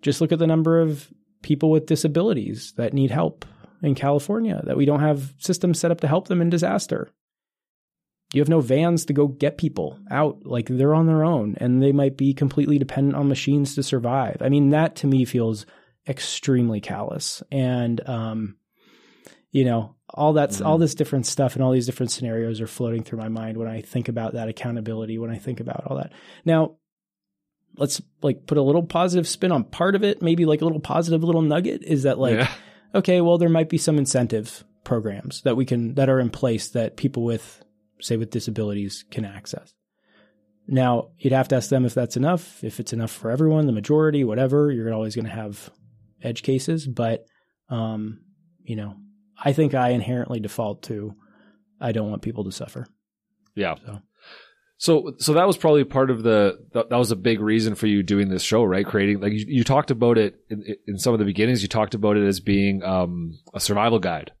just 0.02 0.20
look 0.20 0.32
at 0.32 0.38
the 0.38 0.46
number 0.46 0.80
of 0.80 1.10
people 1.42 1.70
with 1.70 1.86
disabilities 1.86 2.72
that 2.76 2.92
need 2.92 3.10
help 3.10 3.44
in 3.82 3.94
California 3.94 4.60
that 4.64 4.76
we 4.76 4.84
don't 4.84 5.00
have 5.00 5.32
systems 5.38 5.78
set 5.78 5.90
up 5.90 6.00
to 6.02 6.08
help 6.08 6.28
them 6.28 6.42
in 6.42 6.50
disaster 6.50 7.10
you 8.32 8.40
have 8.40 8.48
no 8.48 8.60
vans 8.60 9.04
to 9.06 9.12
go 9.12 9.26
get 9.26 9.58
people 9.58 9.98
out 10.10 10.44
like 10.44 10.66
they're 10.68 10.94
on 10.94 11.06
their 11.06 11.24
own 11.24 11.56
and 11.58 11.82
they 11.82 11.92
might 11.92 12.16
be 12.16 12.32
completely 12.32 12.78
dependent 12.78 13.16
on 13.16 13.28
machines 13.28 13.74
to 13.74 13.82
survive 13.82 14.36
i 14.40 14.48
mean 14.48 14.70
that 14.70 14.96
to 14.96 15.06
me 15.06 15.24
feels 15.24 15.66
extremely 16.08 16.80
callous 16.80 17.42
and 17.50 18.06
um 18.08 18.56
you 19.52 19.64
know 19.64 19.94
all 20.12 20.32
that's 20.32 20.56
mm-hmm. 20.56 20.66
all 20.66 20.78
this 20.78 20.94
different 20.94 21.26
stuff 21.26 21.54
and 21.54 21.62
all 21.62 21.72
these 21.72 21.86
different 21.86 22.10
scenarios 22.10 22.60
are 22.60 22.66
floating 22.66 23.02
through 23.02 23.18
my 23.18 23.28
mind 23.28 23.56
when 23.56 23.68
i 23.68 23.80
think 23.80 24.08
about 24.08 24.34
that 24.34 24.48
accountability 24.48 25.18
when 25.18 25.30
i 25.30 25.38
think 25.38 25.60
about 25.60 25.84
all 25.86 25.96
that 25.96 26.12
now 26.44 26.76
let's 27.76 28.02
like 28.22 28.46
put 28.46 28.58
a 28.58 28.62
little 28.62 28.82
positive 28.82 29.28
spin 29.28 29.52
on 29.52 29.64
part 29.64 29.94
of 29.94 30.02
it 30.02 30.22
maybe 30.22 30.44
like 30.44 30.60
a 30.60 30.64
little 30.64 30.80
positive 30.80 31.22
little 31.22 31.42
nugget 31.42 31.82
is 31.82 32.04
that 32.04 32.18
like 32.18 32.36
yeah. 32.36 32.52
okay 32.94 33.20
well 33.20 33.38
there 33.38 33.48
might 33.48 33.68
be 33.68 33.78
some 33.78 33.98
incentive 33.98 34.64
programs 34.82 35.42
that 35.42 35.56
we 35.56 35.64
can 35.64 35.94
that 35.94 36.08
are 36.08 36.18
in 36.18 36.30
place 36.30 36.70
that 36.70 36.96
people 36.96 37.22
with 37.22 37.62
say 38.00 38.16
with 38.16 38.30
disabilities, 38.30 39.04
can 39.10 39.24
access. 39.24 39.74
Now, 40.66 41.08
you'd 41.18 41.32
have 41.32 41.48
to 41.48 41.56
ask 41.56 41.68
them 41.68 41.84
if 41.84 41.94
that's 41.94 42.16
enough, 42.16 42.62
if 42.62 42.78
it's 42.78 42.92
enough 42.92 43.10
for 43.10 43.30
everyone, 43.30 43.66
the 43.66 43.72
majority, 43.72 44.22
whatever. 44.24 44.70
You're 44.70 44.92
always 44.92 45.14
going 45.14 45.24
to 45.26 45.30
have 45.30 45.70
edge 46.22 46.42
cases, 46.42 46.86
but 46.86 47.24
um, 47.70 48.20
you 48.62 48.76
know, 48.76 48.94
I 49.42 49.52
think 49.52 49.74
I 49.74 49.90
inherently 49.90 50.40
default 50.40 50.82
to 50.84 51.14
I 51.80 51.92
don't 51.92 52.10
want 52.10 52.22
people 52.22 52.44
to 52.44 52.52
suffer. 52.52 52.86
Yeah. 53.54 53.74
So. 53.84 53.98
So, 54.76 55.12
so 55.18 55.34
that 55.34 55.46
was 55.46 55.58
probably 55.58 55.84
part 55.84 56.10
of 56.10 56.22
the, 56.22 56.56
that, 56.72 56.88
was 56.90 57.10
a 57.10 57.16
big 57.16 57.40
reason 57.40 57.74
for 57.74 57.86
you 57.86 58.02
doing 58.02 58.30
this 58.30 58.42
show, 58.42 58.64
right? 58.64 58.86
Creating, 58.86 59.20
like 59.20 59.34
you, 59.34 59.44
you 59.46 59.62
talked 59.62 59.90
about 59.90 60.16
it 60.16 60.36
in, 60.48 60.64
in, 60.86 60.96
some 60.96 61.12
of 61.12 61.18
the 61.18 61.26
beginnings, 61.26 61.60
you 61.60 61.68
talked 61.68 61.94
about 61.94 62.16
it 62.16 62.26
as 62.26 62.40
being, 62.40 62.82
um, 62.82 63.38
a 63.52 63.60
survival 63.60 63.98
guide 63.98 64.32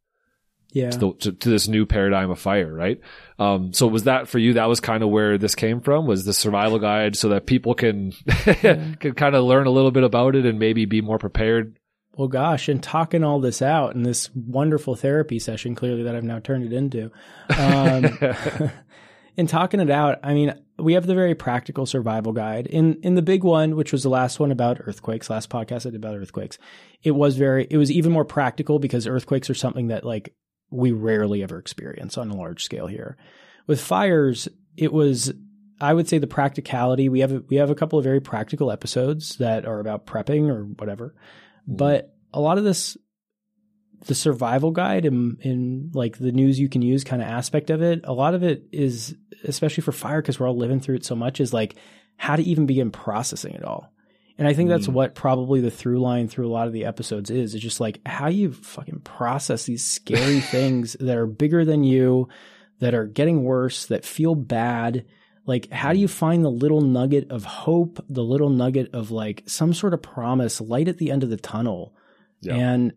yeah. 0.72 0.90
to, 0.90 0.98
the, 0.98 1.12
to, 1.12 1.32
to, 1.32 1.48
this 1.48 1.68
new 1.68 1.86
paradigm 1.86 2.30
of 2.30 2.38
fire, 2.38 2.72
right? 2.72 3.00
Um, 3.38 3.72
so 3.72 3.86
was 3.86 4.04
that 4.04 4.28
for 4.28 4.38
you? 4.38 4.54
That 4.54 4.68
was 4.68 4.80
kind 4.80 5.02
of 5.02 5.10
where 5.10 5.38
this 5.38 5.54
came 5.54 5.80
from. 5.80 6.06
Was 6.06 6.24
the 6.24 6.34
survival 6.34 6.78
guide 6.78 7.16
so 7.16 7.30
that 7.30 7.46
people 7.46 7.74
can 7.74 8.12
yeah. 8.46 8.94
can 9.00 9.14
kind 9.14 9.34
of 9.34 9.44
learn 9.44 9.66
a 9.66 9.70
little 9.70 9.90
bit 9.90 10.04
about 10.04 10.36
it 10.36 10.46
and 10.46 10.58
maybe 10.58 10.84
be 10.84 11.00
more 11.00 11.18
prepared. 11.18 11.76
Well, 12.16 12.28
gosh, 12.28 12.68
and 12.68 12.82
talking 12.82 13.24
all 13.24 13.40
this 13.40 13.62
out 13.62 13.94
in 13.94 14.02
this 14.02 14.30
wonderful 14.34 14.96
therapy 14.96 15.38
session, 15.38 15.74
clearly 15.74 16.02
that 16.02 16.14
I've 16.14 16.24
now 16.24 16.40
turned 16.40 16.64
it 16.64 16.72
into, 16.72 17.10
um, 17.56 18.18
in 19.36 19.46
talking 19.46 19.80
it 19.80 19.90
out, 19.90 20.18
I 20.22 20.34
mean, 20.34 20.54
we 20.78 20.94
have 20.94 21.06
the 21.06 21.14
very 21.14 21.34
practical 21.34 21.86
survival 21.86 22.32
guide. 22.32 22.66
In 22.66 23.00
in 23.02 23.14
the 23.14 23.22
big 23.22 23.44
one, 23.44 23.76
which 23.76 23.92
was 23.92 24.02
the 24.02 24.10
last 24.10 24.40
one 24.40 24.50
about 24.50 24.80
earthquakes, 24.80 25.30
last 25.30 25.50
podcast 25.50 25.86
I 25.86 25.90
did 25.90 25.96
about 25.96 26.16
earthquakes, 26.16 26.58
it 27.02 27.12
was 27.12 27.36
very 27.36 27.66
it 27.70 27.76
was 27.76 27.90
even 27.90 28.12
more 28.12 28.24
practical 28.24 28.78
because 28.78 29.06
earthquakes 29.06 29.48
are 29.48 29.54
something 29.54 29.88
that 29.88 30.04
like 30.04 30.34
we 30.70 30.92
rarely 30.92 31.42
ever 31.42 31.58
experience 31.58 32.16
on 32.16 32.30
a 32.30 32.36
large 32.36 32.64
scale 32.64 32.86
here. 32.86 33.16
With 33.66 33.80
fires, 33.80 34.48
it 34.76 34.92
was 34.92 35.32
I 35.80 35.94
would 35.94 36.08
say 36.08 36.18
the 36.18 36.26
practicality. 36.26 37.08
We 37.08 37.20
have 37.20 37.32
a, 37.32 37.42
we 37.48 37.56
have 37.56 37.70
a 37.70 37.74
couple 37.74 37.98
of 37.98 38.04
very 38.04 38.20
practical 38.20 38.70
episodes 38.70 39.36
that 39.36 39.64
are 39.64 39.80
about 39.80 40.06
prepping 40.06 40.50
or 40.50 40.64
whatever, 40.64 41.14
mm. 41.68 41.76
but 41.76 42.14
a 42.32 42.40
lot 42.40 42.58
of 42.58 42.64
this, 42.64 42.98
the 44.06 44.14
survival 44.14 44.70
guide 44.70 45.06
and 45.06 45.40
in, 45.40 45.50
in 45.50 45.90
like 45.94 46.18
the 46.18 46.32
news 46.32 46.60
you 46.60 46.68
can 46.68 46.82
use 46.82 47.02
kind 47.02 47.22
of 47.22 47.28
aspect 47.28 47.70
of 47.70 47.82
it. 47.82 48.00
A 48.04 48.12
lot 48.12 48.34
of 48.34 48.42
it 48.42 48.64
is, 48.72 49.14
especially 49.44 49.82
for 49.82 49.92
fire, 49.92 50.20
because 50.20 50.38
we're 50.38 50.48
all 50.48 50.56
living 50.56 50.80
through 50.80 50.96
it 50.96 51.04
so 51.04 51.16
much, 51.16 51.40
is 51.40 51.52
like 51.52 51.76
how 52.16 52.36
to 52.36 52.42
even 52.42 52.66
begin 52.66 52.90
processing 52.90 53.54
it 53.54 53.64
all. 53.64 53.90
And 54.40 54.48
I 54.48 54.54
think 54.54 54.70
that's 54.70 54.86
mm. 54.86 54.94
what 54.94 55.14
probably 55.14 55.60
the 55.60 55.70
through 55.70 56.00
line 56.00 56.26
through 56.26 56.48
a 56.48 56.50
lot 56.50 56.66
of 56.66 56.72
the 56.72 56.86
episodes 56.86 57.28
is. 57.28 57.54
It's 57.54 57.62
just 57.62 57.78
like 57.78 58.00
how 58.06 58.28
you 58.28 58.54
fucking 58.54 59.00
process 59.00 59.66
these 59.66 59.84
scary 59.84 60.40
things 60.40 60.96
that 60.98 61.18
are 61.18 61.26
bigger 61.26 61.62
than 61.62 61.84
you, 61.84 62.26
that 62.78 62.94
are 62.94 63.04
getting 63.04 63.44
worse, 63.44 63.84
that 63.86 64.06
feel 64.06 64.34
bad. 64.34 65.04
Like, 65.44 65.70
how 65.70 65.92
do 65.92 65.98
you 65.98 66.08
find 66.08 66.42
the 66.42 66.50
little 66.50 66.80
nugget 66.80 67.30
of 67.30 67.44
hope, 67.44 68.02
the 68.08 68.24
little 68.24 68.48
nugget 68.48 68.94
of 68.94 69.10
like 69.10 69.42
some 69.44 69.74
sort 69.74 69.92
of 69.92 70.00
promise, 70.00 70.58
light 70.58 70.88
at 70.88 70.96
the 70.96 71.10
end 71.10 71.22
of 71.22 71.28
the 71.28 71.36
tunnel? 71.36 71.94
Yeah. 72.40 72.54
And 72.54 72.94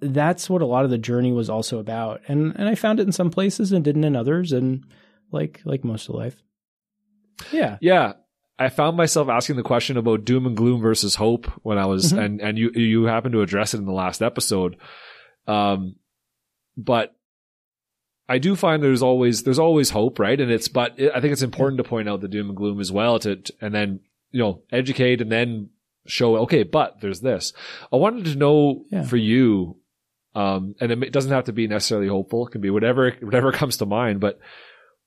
that's 0.00 0.50
what 0.50 0.60
a 0.60 0.66
lot 0.66 0.84
of 0.84 0.90
the 0.90 0.98
journey 0.98 1.32
was 1.32 1.48
also 1.48 1.78
about. 1.78 2.20
And 2.28 2.54
and 2.56 2.68
I 2.68 2.74
found 2.74 3.00
it 3.00 3.06
in 3.06 3.12
some 3.12 3.30
places 3.30 3.72
and 3.72 3.82
didn't 3.82 4.04
in 4.04 4.14
others. 4.14 4.52
And 4.52 4.84
like 5.32 5.62
like 5.64 5.82
most 5.82 6.10
of 6.10 6.14
life. 6.14 6.42
Yeah. 7.50 7.78
Yeah. 7.80 8.12
I 8.58 8.70
found 8.70 8.96
myself 8.96 9.28
asking 9.28 9.56
the 9.56 9.62
question 9.62 9.96
about 9.96 10.24
doom 10.24 10.46
and 10.46 10.56
gloom 10.56 10.80
versus 10.80 11.14
hope 11.14 11.46
when 11.62 11.78
I 11.78 11.86
was, 11.86 12.12
mm-hmm. 12.12 12.18
and, 12.18 12.40
and 12.40 12.58
you, 12.58 12.70
you 12.70 13.04
happened 13.04 13.34
to 13.34 13.42
address 13.42 13.74
it 13.74 13.78
in 13.78 13.84
the 13.84 13.92
last 13.92 14.22
episode. 14.22 14.76
Um, 15.46 15.96
but 16.76 17.14
I 18.28 18.38
do 18.38 18.56
find 18.56 18.82
there's 18.82 19.02
always, 19.02 19.42
there's 19.42 19.58
always 19.58 19.90
hope, 19.90 20.18
right? 20.18 20.40
And 20.40 20.50
it's, 20.50 20.68
but 20.68 20.98
it, 20.98 21.12
I 21.14 21.20
think 21.20 21.32
it's 21.32 21.42
important 21.42 21.78
to 21.78 21.84
point 21.84 22.08
out 22.08 22.22
the 22.22 22.28
doom 22.28 22.48
and 22.48 22.56
gloom 22.56 22.80
as 22.80 22.90
well 22.90 23.18
to, 23.20 23.42
and 23.60 23.74
then, 23.74 24.00
you 24.30 24.40
know, 24.40 24.62
educate 24.72 25.20
and 25.20 25.30
then 25.30 25.68
show, 26.06 26.36
okay, 26.38 26.62
but 26.62 27.00
there's 27.00 27.20
this. 27.20 27.52
I 27.92 27.96
wanted 27.96 28.24
to 28.24 28.36
know 28.36 28.84
yeah. 28.90 29.02
for 29.02 29.18
you, 29.18 29.76
um, 30.34 30.74
and 30.80 30.90
it 30.90 31.12
doesn't 31.12 31.32
have 31.32 31.44
to 31.44 31.52
be 31.52 31.66
necessarily 31.66 32.08
hopeful. 32.08 32.46
It 32.46 32.52
can 32.52 32.60
be 32.62 32.70
whatever, 32.70 33.10
whatever 33.20 33.52
comes 33.52 33.76
to 33.78 33.86
mind, 33.86 34.20
but 34.20 34.40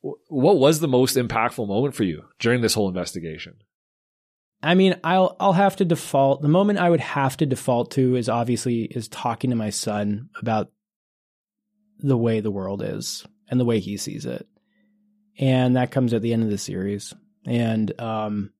what 0.01 0.57
was 0.57 0.79
the 0.79 0.87
most 0.87 1.17
impactful 1.17 1.67
moment 1.67 1.95
for 1.95 2.03
you 2.03 2.23
during 2.39 2.61
this 2.61 2.73
whole 2.73 2.87
investigation? 2.87 3.55
I 4.61 4.75
mean, 4.75 4.99
I'll 5.03 5.35
I'll 5.39 5.53
have 5.53 5.77
to 5.77 5.85
default. 5.85 6.41
The 6.41 6.47
moment 6.47 6.79
I 6.79 6.89
would 6.89 6.99
have 6.99 7.37
to 7.37 7.45
default 7.45 7.91
to 7.91 8.15
is 8.15 8.27
obviously 8.27 8.83
is 8.83 9.07
talking 9.07 9.49
to 9.51 9.55
my 9.55 9.69
son 9.69 10.29
about 10.39 10.71
the 11.99 12.17
way 12.17 12.39
the 12.39 12.51
world 12.51 12.81
is 12.81 13.25
and 13.49 13.59
the 13.59 13.65
way 13.65 13.79
he 13.79 13.97
sees 13.97 14.25
it. 14.25 14.47
And 15.37 15.75
that 15.75 15.91
comes 15.91 16.13
at 16.13 16.21
the 16.21 16.33
end 16.33 16.43
of 16.43 16.49
the 16.49 16.57
series. 16.57 17.13
And 17.45 17.99
um 17.99 18.51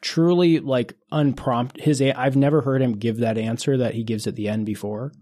truly 0.00 0.58
like 0.58 0.94
unprompt 1.12 1.80
his 1.80 2.00
I've 2.00 2.36
never 2.36 2.60
heard 2.60 2.82
him 2.82 2.98
give 2.98 3.18
that 3.18 3.38
answer 3.38 3.78
that 3.78 3.94
he 3.94 4.02
gives 4.02 4.26
at 4.26 4.34
the 4.34 4.48
end 4.48 4.66
before. 4.66 5.12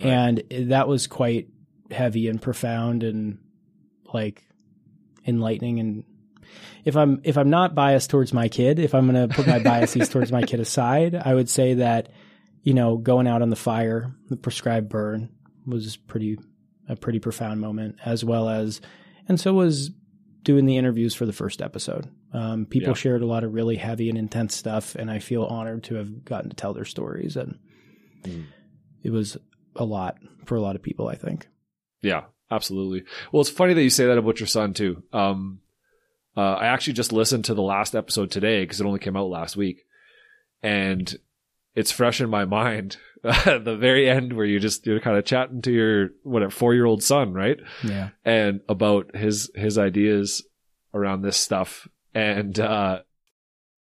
Right. 0.00 0.10
And 0.10 0.70
that 0.70 0.86
was 0.86 1.06
quite 1.06 1.48
heavy 1.90 2.28
and 2.28 2.40
profound 2.40 3.02
and 3.02 3.38
like 4.12 4.44
enlightening 5.26 5.80
and 5.80 6.04
if 6.84 6.96
I'm 6.96 7.20
if 7.24 7.36
I'm 7.36 7.50
not 7.50 7.74
biased 7.74 8.10
towards 8.10 8.32
my 8.32 8.48
kid, 8.48 8.78
if 8.78 8.94
I'm 8.94 9.10
going 9.10 9.28
to 9.28 9.34
put 9.34 9.46
my 9.46 9.58
biases 9.58 10.08
towards 10.10 10.32
my 10.32 10.42
kid 10.42 10.60
aside, 10.60 11.14
I 11.14 11.34
would 11.34 11.50
say 11.50 11.74
that 11.74 12.10
you 12.62 12.74
know 12.74 12.96
going 12.96 13.26
out 13.26 13.42
on 13.42 13.50
the 13.50 13.56
fire, 13.56 14.14
the 14.28 14.36
prescribed 14.36 14.88
burn 14.88 15.30
was 15.66 15.96
pretty 15.96 16.38
a 16.88 16.96
pretty 16.96 17.18
profound 17.18 17.60
moment, 17.60 17.96
as 18.04 18.24
well 18.24 18.48
as 18.48 18.80
and 19.28 19.38
so 19.38 19.52
was 19.52 19.90
doing 20.42 20.64
the 20.64 20.78
interviews 20.78 21.14
for 21.14 21.26
the 21.26 21.32
first 21.32 21.60
episode. 21.60 22.10
Um, 22.32 22.64
people 22.64 22.90
yeah. 22.90 22.94
shared 22.94 23.22
a 23.22 23.26
lot 23.26 23.44
of 23.44 23.52
really 23.52 23.76
heavy 23.76 24.08
and 24.08 24.16
intense 24.16 24.54
stuff, 24.54 24.94
and 24.94 25.10
I 25.10 25.18
feel 25.18 25.44
honored 25.44 25.84
to 25.84 25.96
have 25.96 26.24
gotten 26.24 26.50
to 26.50 26.56
tell 26.56 26.72
their 26.72 26.84
stories, 26.84 27.36
and 27.36 27.58
mm. 28.22 28.46
it 29.02 29.10
was 29.10 29.36
a 29.76 29.84
lot 29.84 30.18
for 30.46 30.56
a 30.56 30.60
lot 30.60 30.76
of 30.76 30.82
people. 30.82 31.08
I 31.08 31.16
think. 31.16 31.48
Yeah, 32.00 32.24
Absolutely. 32.50 33.04
Well, 33.30 33.40
it's 33.40 33.50
funny 33.50 33.74
that 33.74 33.82
you 33.82 33.90
say 33.90 34.06
that 34.06 34.18
about 34.18 34.40
your 34.40 34.46
son 34.46 34.74
too. 34.74 35.02
Um, 35.12 35.60
uh, 36.36 36.54
I 36.54 36.66
actually 36.66 36.92
just 36.94 37.12
listened 37.12 37.44
to 37.46 37.54
the 37.54 37.62
last 37.62 37.94
episode 37.94 38.30
today 38.30 38.62
because 38.62 38.80
it 38.80 38.86
only 38.86 39.00
came 39.00 39.16
out 39.16 39.28
last 39.28 39.56
week, 39.56 39.84
and 40.62 41.14
it's 41.74 41.90
fresh 41.90 42.20
in 42.20 42.30
my 42.30 42.44
mind. 42.44 42.96
The 43.24 43.76
very 43.78 44.08
end 44.08 44.32
where 44.32 44.46
you 44.46 44.60
just 44.60 44.86
you're 44.86 45.00
kind 45.00 45.18
of 45.18 45.24
chatting 45.24 45.60
to 45.62 45.72
your 45.72 46.10
what 46.22 46.52
four 46.52 46.72
year 46.72 46.86
old 46.86 47.02
son, 47.02 47.32
right? 47.32 47.58
Yeah. 47.82 48.10
And 48.24 48.60
about 48.68 49.16
his 49.16 49.50
his 49.56 49.76
ideas 49.76 50.46
around 50.94 51.22
this 51.22 51.36
stuff. 51.36 51.88
And 52.14 52.58
uh 52.60 53.00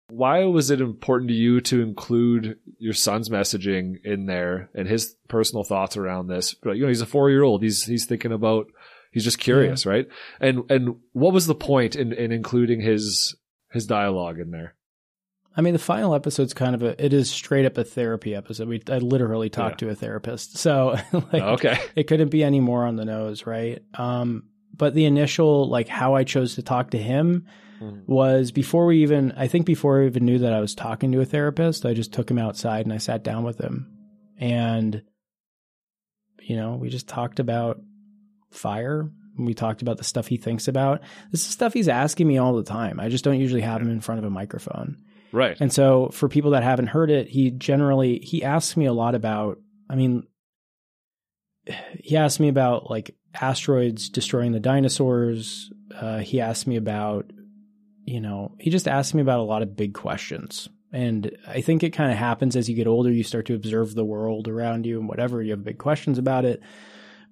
why 0.08 0.44
was 0.44 0.70
it 0.70 0.80
important 0.80 1.28
to 1.28 1.34
you 1.34 1.60
to 1.62 1.82
include 1.82 2.58
your 2.78 2.92
son's 2.92 3.28
messaging 3.28 4.04
in 4.04 4.26
there 4.26 4.70
and 4.74 4.86
his 4.86 5.16
personal 5.28 5.64
thoughts 5.64 5.96
around 5.96 6.26
this? 6.26 6.54
You 6.64 6.82
know, 6.82 6.88
he's 6.88 7.00
a 7.00 7.06
four 7.06 7.30
year 7.30 7.42
old. 7.42 7.62
He's 7.62 7.84
he's 7.84 8.04
thinking 8.04 8.32
about 8.32 8.66
he's 9.12 9.24
just 9.24 9.38
curious, 9.38 9.84
yeah. 9.84 9.92
right? 9.92 10.06
And 10.40 10.70
and 10.70 10.96
what 11.12 11.32
was 11.32 11.46
the 11.46 11.54
point 11.54 11.96
in, 11.96 12.12
in 12.12 12.32
including 12.32 12.80
his 12.80 13.34
his 13.72 13.86
dialogue 13.86 14.38
in 14.38 14.50
there? 14.50 14.74
I 15.56 15.60
mean, 15.60 15.72
the 15.72 15.78
final 15.78 16.14
episode's 16.14 16.52
kind 16.52 16.74
of 16.74 16.82
a, 16.82 17.04
it 17.04 17.12
is 17.12 17.30
straight 17.30 17.64
up 17.64 17.78
a 17.78 17.84
therapy 17.84 18.34
episode. 18.34 18.68
We, 18.68 18.82
I 18.88 18.98
literally 18.98 19.48
talked 19.48 19.82
yeah. 19.82 19.88
to 19.88 19.92
a 19.92 19.94
therapist. 19.94 20.58
So, 20.64 20.96
like, 21.12 21.42
okay. 21.42 21.78
it 21.94 22.04
couldn't 22.04 22.30
be 22.30 22.42
any 22.42 22.58
more 22.58 22.84
on 22.86 22.96
the 22.96 23.04
nose, 23.04 23.46
right? 23.46 23.82
Um, 23.94 24.48
but 24.76 24.94
the 24.94 25.04
initial, 25.04 25.68
like, 25.68 25.86
how 25.86 26.14
I 26.14 26.24
chose 26.24 26.56
to 26.56 26.62
talk 26.62 26.90
to 26.90 26.98
him 26.98 27.46
mm-hmm. 27.84 28.12
was 28.12 28.52
before 28.52 28.86
we 28.86 29.02
even, 29.02 29.32
I 29.32 29.46
think 29.48 29.66
before 29.66 30.02
I 30.02 30.06
even 30.06 30.24
knew 30.24 30.38
that 30.38 30.52
I 30.52 30.60
was 30.60 30.74
talking 30.74 31.12
to 31.12 31.20
a 31.20 31.24
therapist, 31.24 31.86
I 31.86 31.94
just 31.94 32.12
took 32.12 32.30
him 32.30 32.38
outside 32.38 32.86
and 32.86 32.92
I 32.92 32.98
sat 32.98 33.22
down 33.22 33.44
with 33.44 33.58
him. 33.58 33.90
And, 34.38 35.02
you 36.42 36.56
know, 36.56 36.76
we 36.76 36.88
just 36.88 37.08
talked 37.08 37.40
about 37.40 37.80
fire. 38.50 39.10
We 39.38 39.54
talked 39.54 39.82
about 39.82 39.98
the 39.98 40.04
stuff 40.04 40.26
he 40.26 40.36
thinks 40.36 40.68
about. 40.68 41.02
This 41.30 41.46
is 41.46 41.52
stuff 41.52 41.72
he's 41.72 41.88
asking 41.88 42.28
me 42.28 42.38
all 42.38 42.54
the 42.54 42.62
time. 42.62 43.00
I 43.00 43.08
just 43.08 43.24
don't 43.24 43.40
usually 43.40 43.62
have 43.62 43.80
him 43.80 43.90
in 43.90 44.00
front 44.00 44.20
of 44.20 44.24
a 44.24 44.30
microphone. 44.30 45.02
Right. 45.32 45.56
And 45.60 45.72
so 45.72 46.10
for 46.10 46.28
people 46.28 46.52
that 46.52 46.62
haven't 46.62 46.86
heard 46.86 47.10
it, 47.10 47.28
he 47.28 47.50
generally 47.50 48.20
he 48.20 48.44
asks 48.44 48.76
me 48.76 48.86
a 48.86 48.92
lot 48.92 49.16
about 49.16 49.58
I 49.90 49.96
mean 49.96 50.24
he 51.98 52.16
asked 52.16 52.40
me 52.40 52.48
about 52.48 52.88
like 52.88 53.16
asteroids 53.34 54.08
destroying 54.08 54.52
the 54.52 54.60
dinosaurs. 54.60 55.72
Uh, 55.94 56.18
he 56.18 56.40
asked 56.40 56.66
me 56.66 56.76
about 56.76 57.30
you 58.04 58.20
know, 58.20 58.54
he 58.58 58.70
just 58.70 58.88
asked 58.88 59.14
me 59.14 59.22
about 59.22 59.40
a 59.40 59.44
lot 59.44 59.62
of 59.62 59.76
big 59.76 59.94
questions. 59.94 60.68
And 60.92 61.36
I 61.48 61.60
think 61.60 61.82
it 61.82 61.90
kind 61.90 62.12
of 62.12 62.18
happens 62.18 62.54
as 62.54 62.68
you 62.68 62.76
get 62.76 62.86
older, 62.86 63.10
you 63.10 63.24
start 63.24 63.46
to 63.46 63.54
observe 63.54 63.94
the 63.94 64.04
world 64.04 64.46
around 64.46 64.86
you 64.86 64.98
and 64.98 65.08
whatever, 65.08 65.42
you 65.42 65.50
have 65.50 65.64
big 65.64 65.78
questions 65.78 66.18
about 66.18 66.44
it 66.44 66.62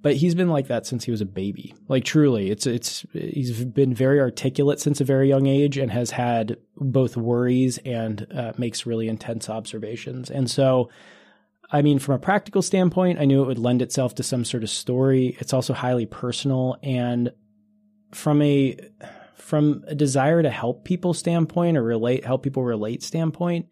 but 0.03 0.17
he's 0.17 0.35
been 0.35 0.49
like 0.49 0.67
that 0.67 0.85
since 0.85 1.05
he 1.05 1.11
was 1.11 1.21
a 1.21 1.27
baby. 1.27 1.75
Like 1.89 2.05
truly, 2.05 2.51
it's 2.51 2.67
it's 2.67 3.07
he's 3.13 3.65
been 3.65 3.95
very 3.95 4.21
articulate 4.21 4.81
since 4.81 5.01
a 5.01 5.05
very 5.05 5.29
young 5.29 5.47
age 5.47 5.79
and 5.79 5.91
has 5.93 6.11
had 6.11 6.59
both 6.77 7.17
worries 7.17 7.79
and 7.79 8.27
uh, 8.35 8.53
makes 8.59 8.85
really 8.85 9.09
intense 9.09 9.49
observations. 9.49 10.29
And 10.29 10.51
so, 10.51 10.91
I 11.71 11.83
mean, 11.83 12.01
from 12.01 12.17
a 12.17 12.19
practical 12.19 12.63
standpoint, 12.63 13.21
I 13.21 13.25
knew 13.25 13.43
it 13.43 13.47
would 13.47 13.59
lend 13.59 13.81
itself 13.81 14.17
to 14.17 14.25
some 14.25 14.45
sort 14.45 14.65
of 14.65 14.71
story. 14.71 15.37
It's 15.39 15.53
also 15.53 15.73
highly 15.73 16.07
personal, 16.07 16.77
and 16.83 17.33
from 18.11 18.43
a 18.43 18.77
from 19.43 19.85
a 19.87 19.95
desire 19.95 20.43
to 20.43 20.51
help 20.51 20.85
people 20.85 21.13
standpoint 21.13 21.77
or 21.77 21.83
relate 21.83 22.25
help 22.25 22.43
people 22.43 22.63
relate 22.63 23.03
standpoint, 23.03 23.67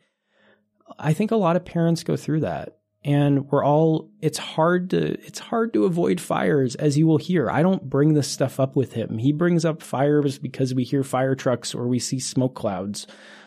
I 0.99 1.13
think 1.13 1.31
a 1.31 1.37
lot 1.37 1.57
of 1.57 1.65
parents 1.65 2.03
go 2.03 2.17
through 2.17 2.41
that. 2.41 2.77
And 3.03 3.51
we're 3.51 3.65
all 3.65 4.11
it's 4.21 4.37
hard 4.37 4.91
to 4.91 5.13
it's 5.25 5.39
hard 5.39 5.73
to 5.73 5.85
avoid 5.85 6.21
fires 6.21 6.75
as 6.75 6.99
you 6.99 7.07
will 7.07 7.17
hear. 7.17 7.49
I 7.49 7.63
don't 7.63 7.89
bring 7.89 8.13
this 8.13 8.29
stuff 8.29 8.61
up 8.61 8.77
with 8.77 8.93
him. 8.93 9.17
He 9.17 9.33
brings 9.33 9.65
up 9.65 9.81
fires 9.81 10.39
because 10.39 10.75
we 10.75 10.85
hear 10.85 11.03
fire 11.03 11.35
trucks 11.35 11.75
or 11.75 11.87
we 11.87 11.99
see 11.99 12.19
smoke 12.19 12.55
clouds. 12.55 13.07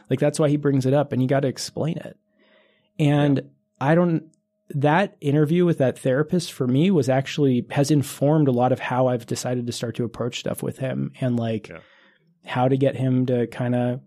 Like 0.09 0.19
that's 0.19 0.39
why 0.39 0.49
he 0.49 0.57
brings 0.57 0.87
it 0.87 0.93
up 0.93 1.11
and 1.11 1.21
you 1.21 1.27
got 1.27 1.41
to 1.41 1.47
explain 1.47 1.97
it. 1.97 2.17
And 2.97 3.37
yeah. 3.37 3.43
i 3.81 3.95
don't 3.95 4.23
that 4.69 5.17
interview 5.21 5.65
with 5.65 5.77
that 5.77 5.99
therapist 5.99 6.51
for 6.51 6.65
me 6.65 6.89
was 6.89 7.09
actually 7.09 7.65
has 7.69 7.91
informed 7.91 8.47
a 8.47 8.51
lot 8.51 8.71
of 8.71 8.79
how 8.79 9.07
i've 9.07 9.25
decided 9.27 9.67
to 9.67 9.73
start 9.73 9.95
to 9.95 10.03
approach 10.03 10.39
stuff 10.39 10.63
with 10.63 10.79
him. 10.79 11.11
And 11.21 11.37
like 11.37 11.69
yeah. 11.69 11.79
How 12.45 12.67
to 12.67 12.77
get 12.77 12.95
him 12.95 13.25
to 13.27 13.47
kind 13.47 13.75
of 13.75 14.01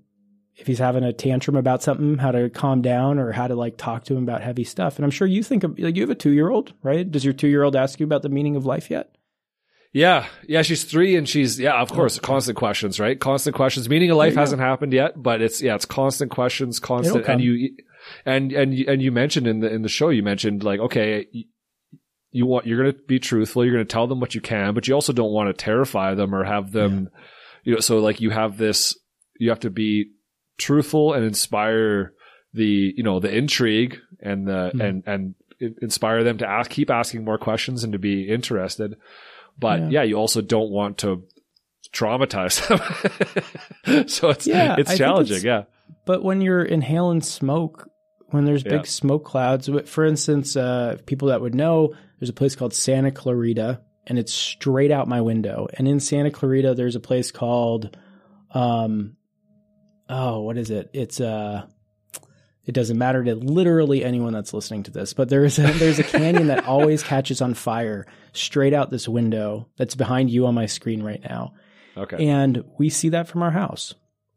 if 0.57 0.67
he's 0.67 0.79
having 0.79 1.05
a 1.05 1.13
tantrum 1.13 1.57
about 1.57 1.83
something, 1.83 2.17
how 2.17 2.33
to 2.33 2.49
calm 2.49 2.81
down 2.81 3.19
or 3.19 3.31
how 3.31 3.47
to 3.47 3.55
like 3.55 3.77
talk 3.77 4.05
to 4.05 4.17
him 4.17 4.23
about 4.23 4.41
heavy 4.41 4.65
stuff. 4.65 4.97
And 4.97 5.05
I'm 5.05 5.11
sure 5.11 5.29
you 5.29 5.43
think 5.43 5.65
of 5.65 5.79
like 5.79 5.97
you 5.97 6.03
have 6.03 6.11
a 6.11 6.15
two 6.15 6.31
year 6.31 6.49
old, 6.49 6.73
right? 6.83 7.09
Does 7.11 7.25
your 7.25 7.35
two 7.35 7.49
year 7.49 7.63
old 7.63 7.77
ask 7.77 8.01
you 8.01 8.07
about 8.07 8.23
the 8.23 8.31
meaning 8.31 8.57
of 8.57 8.65
life 8.65 8.91
yet? 8.91 9.17
Yeah, 9.93 10.27
yeah, 10.47 10.61
she's 10.61 10.85
three, 10.85 11.17
and 11.17 11.27
she's 11.27 11.59
yeah, 11.59 11.81
of 11.81 11.91
oh. 11.91 11.95
course, 11.95 12.19
constant 12.19 12.59
questions, 12.59 13.01
right? 13.01 13.19
Constant 13.19 13.57
questions. 13.57 13.89
Meaning 13.89 14.11
of 14.11 14.19
life 14.19 14.35
hasn't 14.35 14.61
go. 14.61 14.67
happened 14.67 14.93
yet, 14.93 15.15
but 15.17 15.41
it's 15.41 15.63
yeah, 15.63 15.75
it's 15.75 15.87
constant 15.87 16.31
questions, 16.31 16.79
constant, 16.79 17.27
and 17.27 17.41
you, 17.41 17.77
and 18.27 18.53
and 18.53 18.75
and 18.75 19.01
you 19.01 19.11
mentioned 19.11 19.47
in 19.47 19.61
the 19.61 19.73
in 19.73 19.81
the 19.81 19.89
show, 19.89 20.11
you 20.11 20.23
mentioned 20.23 20.63
like 20.63 20.81
okay, 20.81 21.27
you 22.31 22.45
want 22.45 22.67
you're 22.67 22.83
going 22.83 22.93
to 22.93 22.99
be 23.07 23.19
truthful, 23.19 23.65
you're 23.65 23.73
going 23.73 23.87
to 23.87 23.91
tell 23.91 24.07
them 24.07 24.21
what 24.21 24.35
you 24.35 24.43
can, 24.43 24.75
but 24.75 24.87
you 24.87 24.93
also 24.93 25.15
don't 25.15 25.33
want 25.33 25.49
to 25.49 25.55
terrify 25.55 26.15
them 26.15 26.35
or 26.35 26.45
have 26.45 26.73
them, 26.73 27.09
yeah. 27.11 27.21
You 27.67 27.75
know, 27.75 27.81
so 27.81 27.99
like 27.99 28.21
you 28.21 28.31
have 28.31 28.57
this, 28.57 28.97
you 29.39 29.51
have 29.51 29.61
to 29.61 29.71
be 29.71 30.13
truthful 30.57 31.13
and 31.13 31.25
inspire 31.25 32.13
the 32.55 32.95
you 32.97 33.03
know 33.03 33.21
the 33.21 33.37
intrigue 33.37 33.99
and 34.21 34.47
the 34.47 34.71
mm. 34.73 34.81
and 34.81 35.03
and 35.07 35.35
inspire 35.83 36.23
them 36.23 36.39
to 36.39 36.49
ask 36.49 36.71
keep 36.71 36.91
asking 36.91 37.25
more 37.25 37.39
questions 37.39 37.83
and 37.83 37.93
to 37.93 37.99
be 37.99 38.31
interested. 38.31 38.97
But 39.59 39.81
yeah, 39.81 39.89
yeah 39.91 40.03
you 40.05 40.15
also 40.15 40.41
don't 40.41 40.71
want 40.71 40.99
to 40.99 41.25
traumatize 41.93 42.67
them. 42.69 44.05
So 44.09 44.31
it's 44.31 44.47
yeah, 44.47 44.77
it's 44.79 44.97
challenging 44.97 45.37
it's, 45.37 45.45
yeah. 45.45 45.65
But 46.07 46.23
when 46.23 46.41
you're 46.41 46.65
inhaling 46.65 47.21
smoke 47.21 47.89
when 48.31 48.45
there's 48.45 48.63
big 48.63 48.73
yeah. 48.73 48.83
smoke 48.83 49.25
clouds 49.25 49.69
for 49.87 50.05
instance 50.05 50.57
uh, 50.57 50.99
people 51.07 51.29
that 51.29 51.41
would 51.41 51.55
know 51.55 51.95
there's 52.19 52.29
a 52.29 52.35
place 52.35 52.57
called 52.57 52.75
santa 52.75 53.13
clarita 53.13 53.81
and 54.07 54.19
it's 54.19 54.33
straight 54.33 54.91
out 54.91 55.09
my 55.09 55.21
window 55.21 55.67
and 55.75 55.89
in 55.89 56.01
santa 56.01 56.31
clarita 56.31 56.75
there's 56.75 56.97
a 56.97 57.01
place 57.01 57.31
called 57.31 57.97
um, 58.53 59.17
oh, 60.09 60.41
what 60.41 60.57
is 60.57 60.71
it? 60.71 60.91
It's 60.93 61.21
uh 61.21 61.67
it 62.65 62.73
doesn't 62.73 62.99
matter 62.99 63.23
to 63.23 63.37
literally 63.37 64.05
anyone 64.05 64.33
that's 64.33 64.53
listening 64.53 64.83
to 64.85 64.91
this, 64.91 65.13
but 65.13 65.29
there's 65.29 65.59
a, 65.59 65.63
there's 65.79 66.01
a 66.01 66.05
canyon 66.05 66.49
that 66.49 66.67
always 66.67 67.03
catches 67.03 67.41
on 67.41 67.55
fire 67.55 68.07
straight 68.33 68.75
out 68.75 68.91
this 68.91 69.09
window 69.09 69.69
that's 69.77 69.95
behind 69.95 70.31
you 70.31 70.47
on 70.47 70.55
my 70.55 70.67
screen 70.67 71.03
right 71.03 71.23
now. 71.23 71.55
Okay. 71.97 72.27
And 72.27 72.65
we 72.77 72.91
see 72.91 73.11
that 73.11 73.29
from 73.29 73.43
our 73.43 73.53
house. 73.53 73.95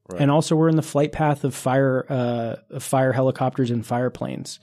Right. 0.10 0.22
And 0.22 0.32
also 0.32 0.56
we're 0.56 0.70
in 0.70 0.76
the 0.76 0.82
flight 0.82 1.12
path 1.12 1.44
of 1.44 1.56
fire 1.56 2.06
uh 2.10 2.56
of 2.70 2.84
fire 2.84 3.14
helicopters 3.14 3.72
and 3.72 3.86
fire 3.86 4.10
planes 4.10 4.60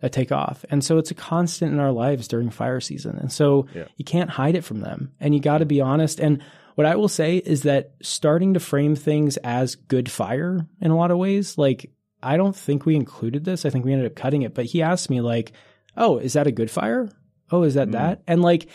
that 0.00 0.12
take 0.12 0.32
off. 0.32 0.64
And 0.70 0.84
so 0.84 0.98
it's 0.98 1.10
a 1.10 1.14
constant 1.14 1.72
in 1.72 1.80
our 1.80 1.92
lives 1.92 2.28
during 2.28 2.50
fire 2.50 2.80
season. 2.80 3.18
And 3.18 3.32
so 3.32 3.66
yeah. 3.74 3.86
you 3.96 4.04
can't 4.04 4.30
hide 4.30 4.54
it 4.54 4.64
from 4.64 4.80
them. 4.80 5.12
And 5.20 5.34
you 5.34 5.40
got 5.40 5.58
to 5.58 5.66
be 5.66 5.80
honest 5.80 6.20
and 6.20 6.42
what 6.78 6.86
I 6.86 6.94
will 6.94 7.08
say 7.08 7.38
is 7.38 7.64
that 7.64 7.94
starting 8.02 8.54
to 8.54 8.60
frame 8.60 8.94
things 8.94 9.36
as 9.38 9.74
good 9.74 10.08
fire 10.08 10.64
in 10.80 10.92
a 10.92 10.96
lot 10.96 11.10
of 11.10 11.18
ways, 11.18 11.58
like 11.58 11.90
I 12.22 12.36
don't 12.36 12.54
think 12.54 12.86
we 12.86 12.94
included 12.94 13.44
this. 13.44 13.66
I 13.66 13.70
think 13.70 13.84
we 13.84 13.92
ended 13.92 14.06
up 14.06 14.14
cutting 14.14 14.42
it, 14.42 14.54
but 14.54 14.66
he 14.66 14.80
asked 14.80 15.10
me 15.10 15.20
like, 15.20 15.50
"Oh, 15.96 16.18
is 16.18 16.34
that 16.34 16.46
a 16.46 16.52
good 16.52 16.70
fire? 16.70 17.10
Oh, 17.50 17.64
is 17.64 17.74
that 17.74 17.88
mm. 17.88 17.92
that?" 17.92 18.22
And 18.28 18.42
like 18.42 18.68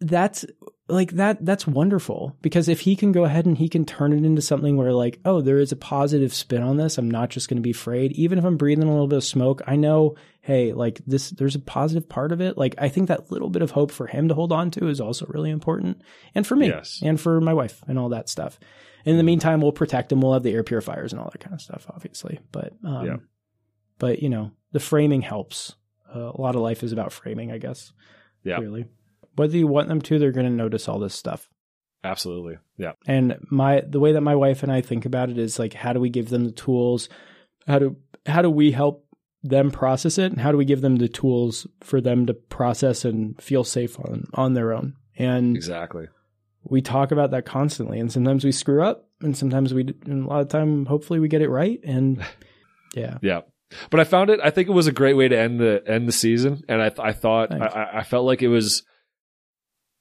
that's 0.00 0.46
like 0.88 1.12
that 1.12 1.44
that's 1.44 1.66
wonderful. 1.66 2.36
Because 2.42 2.68
if 2.68 2.80
he 2.80 2.94
can 2.94 3.12
go 3.12 3.24
ahead 3.24 3.46
and 3.46 3.56
he 3.56 3.68
can 3.68 3.86
turn 3.86 4.12
it 4.12 4.24
into 4.24 4.42
something 4.42 4.76
where 4.76 4.92
like 4.92 5.18
oh 5.24 5.40
there 5.40 5.58
is 5.58 5.72
a 5.72 5.76
positive 5.76 6.34
spin 6.34 6.62
on 6.62 6.76
this 6.76 6.98
i'm 6.98 7.10
not 7.10 7.30
just 7.30 7.48
going 7.48 7.56
to 7.56 7.62
be 7.62 7.70
afraid. 7.70 8.12
Even 8.12 8.38
if 8.38 8.44
i'm 8.44 8.56
breathing 8.56 8.84
a 8.84 8.90
little 8.90 9.08
bit 9.08 9.16
of 9.16 9.24
smoke 9.24 9.62
i 9.66 9.76
know 9.76 10.14
hey 10.42 10.74
like 10.74 11.00
this 11.06 11.30
there's 11.30 11.54
a 11.54 11.60
positive 11.60 12.08
part 12.08 12.32
of 12.32 12.40
it. 12.40 12.58
Like 12.58 12.74
i 12.78 12.88
think 12.88 13.08
that 13.08 13.30
little 13.30 13.48
bit 13.48 13.62
of 13.62 13.70
hope 13.70 13.90
for 13.90 14.06
him 14.06 14.28
to 14.28 14.34
hold 14.34 14.52
on 14.52 14.70
to 14.72 14.88
is 14.88 15.00
also 15.00 15.26
really 15.26 15.50
important. 15.50 16.02
And 16.34 16.46
for 16.46 16.56
me. 16.56 16.68
Yes. 16.68 17.00
and 17.02 17.18
for 17.18 17.40
my 17.40 17.54
wife 17.54 17.82
and 17.88 17.98
all 17.98 18.10
that 18.10 18.28
stuff. 18.28 18.58
In 19.06 19.16
the 19.16 19.22
meantime 19.22 19.62
we'll 19.62 19.72
protect 19.72 20.12
him. 20.12 20.20
We'll 20.20 20.34
have 20.34 20.42
the 20.42 20.52
air 20.52 20.62
purifiers 20.62 21.12
and 21.12 21.20
all 21.20 21.30
that 21.30 21.40
kind 21.40 21.54
of 21.54 21.62
stuff 21.62 21.86
obviously. 21.88 22.40
But 22.52 22.74
um 22.84 23.06
yeah. 23.06 23.16
but 23.98 24.22
you 24.22 24.28
know 24.28 24.50
the 24.72 24.80
framing 24.80 25.22
helps. 25.22 25.76
Uh, 26.14 26.30
a 26.32 26.40
lot 26.40 26.54
of 26.54 26.60
life 26.60 26.84
is 26.84 26.92
about 26.92 27.12
framing 27.12 27.50
i 27.50 27.58
guess. 27.58 27.92
Yeah. 28.42 28.58
Really 28.58 28.84
whether 29.36 29.56
you 29.56 29.66
want 29.66 29.88
them 29.88 30.00
to, 30.02 30.18
they're 30.18 30.32
going 30.32 30.46
to 30.46 30.52
notice 30.52 30.88
all 30.88 30.98
this 30.98 31.14
stuff. 31.14 31.48
Absolutely. 32.04 32.58
Yeah. 32.76 32.92
And 33.06 33.38
my 33.50 33.80
the 33.80 33.98
way 33.98 34.12
that 34.12 34.20
my 34.20 34.34
wife 34.34 34.62
and 34.62 34.70
I 34.70 34.82
think 34.82 35.06
about 35.06 35.30
it 35.30 35.38
is 35.38 35.58
like 35.58 35.72
how 35.72 35.92
do 35.94 36.00
we 36.00 36.10
give 36.10 36.28
them 36.28 36.44
the 36.44 36.52
tools? 36.52 37.08
How 37.66 37.78
do 37.78 37.96
how 38.26 38.42
do 38.42 38.50
we 38.50 38.72
help 38.72 39.06
them 39.42 39.70
process 39.70 40.18
it? 40.18 40.30
And 40.30 40.40
how 40.40 40.52
do 40.52 40.58
we 40.58 40.66
give 40.66 40.82
them 40.82 40.96
the 40.96 41.08
tools 41.08 41.66
for 41.80 42.00
them 42.00 42.26
to 42.26 42.34
process 42.34 43.04
and 43.04 43.40
feel 43.42 43.64
safe 43.64 43.98
on 43.98 44.26
on 44.34 44.52
their 44.52 44.74
own? 44.74 44.94
And 45.16 45.56
Exactly. 45.56 46.08
We 46.62 46.82
talk 46.82 47.10
about 47.10 47.30
that 47.30 47.46
constantly 47.46 47.98
and 47.98 48.12
sometimes 48.12 48.44
we 48.44 48.52
screw 48.52 48.82
up 48.82 49.08
and 49.22 49.36
sometimes 49.36 49.72
we 49.72 49.94
and 50.04 50.26
a 50.26 50.28
lot 50.28 50.42
of 50.42 50.48
time 50.48 50.84
hopefully 50.84 51.20
we 51.20 51.28
get 51.28 51.42
it 51.42 51.48
right 51.48 51.80
and 51.84 52.22
yeah. 52.94 53.16
yeah. 53.22 53.40
But 53.88 54.00
I 54.00 54.04
found 54.04 54.28
it 54.28 54.40
I 54.44 54.50
think 54.50 54.68
it 54.68 54.72
was 54.72 54.86
a 54.86 54.92
great 54.92 55.14
way 55.14 55.28
to 55.28 55.38
end 55.38 55.58
the 55.58 55.82
end 55.86 56.06
the 56.06 56.12
season 56.12 56.64
and 56.68 56.82
I 56.82 56.92
I 56.98 57.12
thought 57.12 57.50
I, 57.50 57.90
I 57.94 58.02
felt 58.02 58.26
like 58.26 58.42
it 58.42 58.48
was 58.48 58.82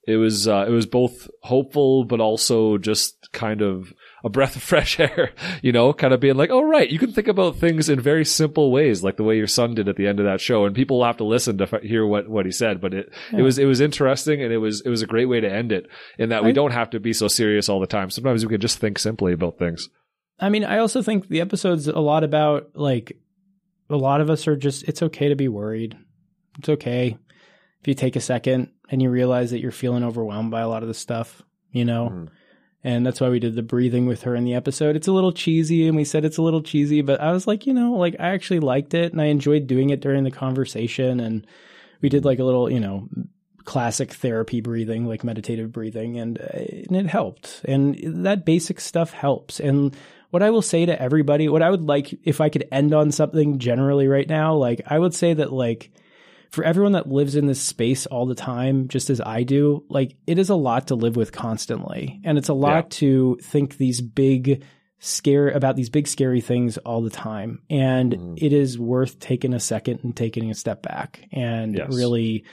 it 0.07 0.17
was 0.17 0.47
uh, 0.47 0.65
it 0.67 0.71
was 0.71 0.85
both 0.85 1.29
hopeful 1.41 2.03
but 2.03 2.19
also 2.19 2.77
just 2.77 3.31
kind 3.31 3.61
of 3.61 3.93
a 4.25 4.29
breath 4.29 4.55
of 4.55 4.63
fresh 4.73 4.99
air, 4.99 5.31
you 5.61 5.71
know, 5.71 5.91
kind 5.93 6.13
of 6.13 6.19
being 6.19 6.35
like, 6.35 6.49
oh 6.49 6.61
right, 6.63 6.89
you 6.89 6.99
can 6.99 7.11
think 7.11 7.27
about 7.27 7.57
things 7.57 7.89
in 7.89 7.99
very 7.99 8.23
simple 8.25 8.71
ways, 8.71 9.03
like 9.03 9.17
the 9.17 9.23
way 9.23 9.35
your 9.37 9.47
son 9.47 9.75
did 9.75 9.87
at 9.89 9.95
the 9.97 10.07
end 10.07 10.19
of 10.19 10.25
that 10.25 10.39
show, 10.41 10.65
and 10.65 10.75
people 10.75 10.97
will 10.99 11.05
have 11.05 11.17
to 11.17 11.23
listen 11.25 11.57
to 11.57 11.63
f- 11.71 11.81
hear 11.81 12.05
what 12.05 12.29
what 12.29 12.45
he 12.45 12.51
said. 12.51 12.79
But 12.81 12.93
it 12.93 13.09
Yeah. 13.31 13.39
it 13.39 13.41
was 13.43 13.57
it 13.59 13.65
was 13.65 13.81
interesting, 13.81 14.41
and 14.41 14.51
it 14.53 14.57
was 14.59 14.81
it 14.85 14.89
was 14.89 15.01
a 15.01 15.07
great 15.07 15.25
way 15.29 15.39
to 15.41 15.51
end 15.51 15.71
it. 15.71 15.87
In 16.17 16.29
that 16.29 16.43
we 16.43 16.49
I- 16.49 16.53
don't 16.53 16.71
have 16.71 16.89
to 16.91 16.99
be 16.99 17.13
so 17.13 17.27
serious 17.27 17.69
all 17.69 17.79
the 17.79 17.87
time. 17.87 18.09
Sometimes 18.09 18.45
we 18.45 18.51
can 18.51 18.61
just 18.61 18.77
think 18.79 18.99
simply 18.99 19.33
about 19.33 19.57
things. 19.57 19.89
I 20.39 20.49
mean, 20.49 20.63
I 20.65 20.79
also 20.79 21.01
think 21.01 21.27
the 21.29 21.41
episode's 21.41 21.87
a 21.87 21.99
lot 21.99 22.23
about 22.23 22.71
like 22.75 23.17
a 23.89 23.95
lot 23.97 24.19
of 24.21 24.29
us 24.29 24.47
are 24.47 24.55
just 24.55 24.83
it's 24.87 25.01
okay 25.03 25.29
to 25.29 25.35
be 25.35 25.47
worried. 25.47 25.97
It's 26.59 26.69
okay 26.69 27.17
if 27.81 27.87
you 27.87 27.93
take 27.93 28.15
a 28.15 28.21
second 28.21 28.69
and 28.93 29.01
you 29.01 29.09
realize 29.09 29.49
that 29.49 29.59
you're 29.59 29.71
feeling 29.71 30.03
overwhelmed 30.03 30.51
by 30.51 30.61
a 30.61 30.69
lot 30.69 30.83
of 30.83 30.87
the 30.87 30.93
stuff, 30.93 31.41
you 31.71 31.83
know. 31.83 32.09
Mhm. 32.09 32.27
And 32.83 33.03
that's 33.03 33.19
why 33.19 33.29
we 33.29 33.39
did 33.39 33.55
the 33.55 33.63
breathing 33.63 34.05
with 34.05 34.21
her 34.21 34.35
in 34.35 34.43
the 34.43 34.53
episode. 34.53 34.95
It's 34.95 35.07
a 35.07 35.11
little 35.11 35.31
cheesy 35.31 35.87
and 35.87 35.97
we 35.97 36.03
said 36.03 36.23
it's 36.23 36.37
a 36.37 36.43
little 36.43 36.61
cheesy, 36.61 37.01
but 37.01 37.19
I 37.19 37.31
was 37.31 37.47
like, 37.47 37.65
you 37.65 37.73
know, 37.73 37.93
like 37.93 38.15
I 38.19 38.27
actually 38.35 38.59
liked 38.59 38.93
it 38.93 39.11
and 39.11 39.19
I 39.19 39.25
enjoyed 39.25 39.65
doing 39.65 39.89
it 39.89 39.99
during 39.99 40.23
the 40.23 40.29
conversation 40.29 41.19
and 41.19 41.47
we 42.01 42.09
did 42.09 42.23
like 42.23 42.37
a 42.37 42.43
little, 42.43 42.69
you 42.69 42.79
know, 42.79 43.09
classic 43.63 44.13
therapy 44.13 44.61
breathing, 44.61 45.07
like 45.07 45.23
meditative 45.23 45.71
breathing, 45.71 46.19
and, 46.19 46.37
uh, 46.39 46.59
and 46.87 46.95
it 46.95 47.07
helped. 47.07 47.61
And 47.65 47.97
that 48.25 48.45
basic 48.45 48.79
stuff 48.79 49.11
helps. 49.11 49.59
And 49.59 49.95
what 50.29 50.43
I 50.43 50.51
will 50.51 50.61
say 50.61 50.85
to 50.85 51.01
everybody, 51.01 51.49
what 51.49 51.63
I 51.63 51.71
would 51.71 51.85
like 51.85 52.13
if 52.25 52.41
I 52.41 52.49
could 52.49 52.67
end 52.71 52.93
on 52.93 53.11
something 53.11 53.57
generally 53.57 54.07
right 54.07 54.29
now, 54.29 54.53
like 54.53 54.81
I 54.85 54.99
would 54.99 55.15
say 55.15 55.33
that 55.33 55.51
like 55.51 55.89
for 56.53 56.63
everyone 56.63 56.91
that 56.91 57.09
lives 57.09 57.35
in 57.35 57.47
this 57.47 57.59
space 57.59 58.05
all 58.05 58.27
the 58.27 58.35
time, 58.35 58.87
just 58.87 59.09
as 59.09 59.19
I 59.19 59.41
do, 59.41 59.83
like 59.89 60.15
it 60.27 60.37
is 60.37 60.51
a 60.51 60.55
lot 60.55 60.85
to 60.87 60.95
live 60.95 61.15
with 61.15 61.31
constantly. 61.31 62.21
And 62.23 62.37
it's 62.37 62.47
a 62.47 62.53
lot 62.53 62.75
Yeah. 62.85 62.87
to 62.99 63.37
think 63.41 63.77
these 63.77 64.01
big 64.01 64.63
scare 64.99 65.49
about 65.49 65.75
these 65.75 65.89
big 65.89 66.07
scary 66.07 66.41
things 66.41 66.77
all 66.77 67.01
the 67.01 67.09
time. 67.09 67.63
And 67.71 68.13
Mhm. 68.13 68.37
it 68.39 68.53
is 68.53 68.77
worth 68.77 69.17
taking 69.17 69.55
a 69.55 69.59
second 69.59 70.01
and 70.03 70.15
taking 70.15 70.51
a 70.51 70.53
step 70.53 70.83
back 70.83 71.27
and 71.31 71.73
Yes. 71.75 71.87
really 71.97 72.43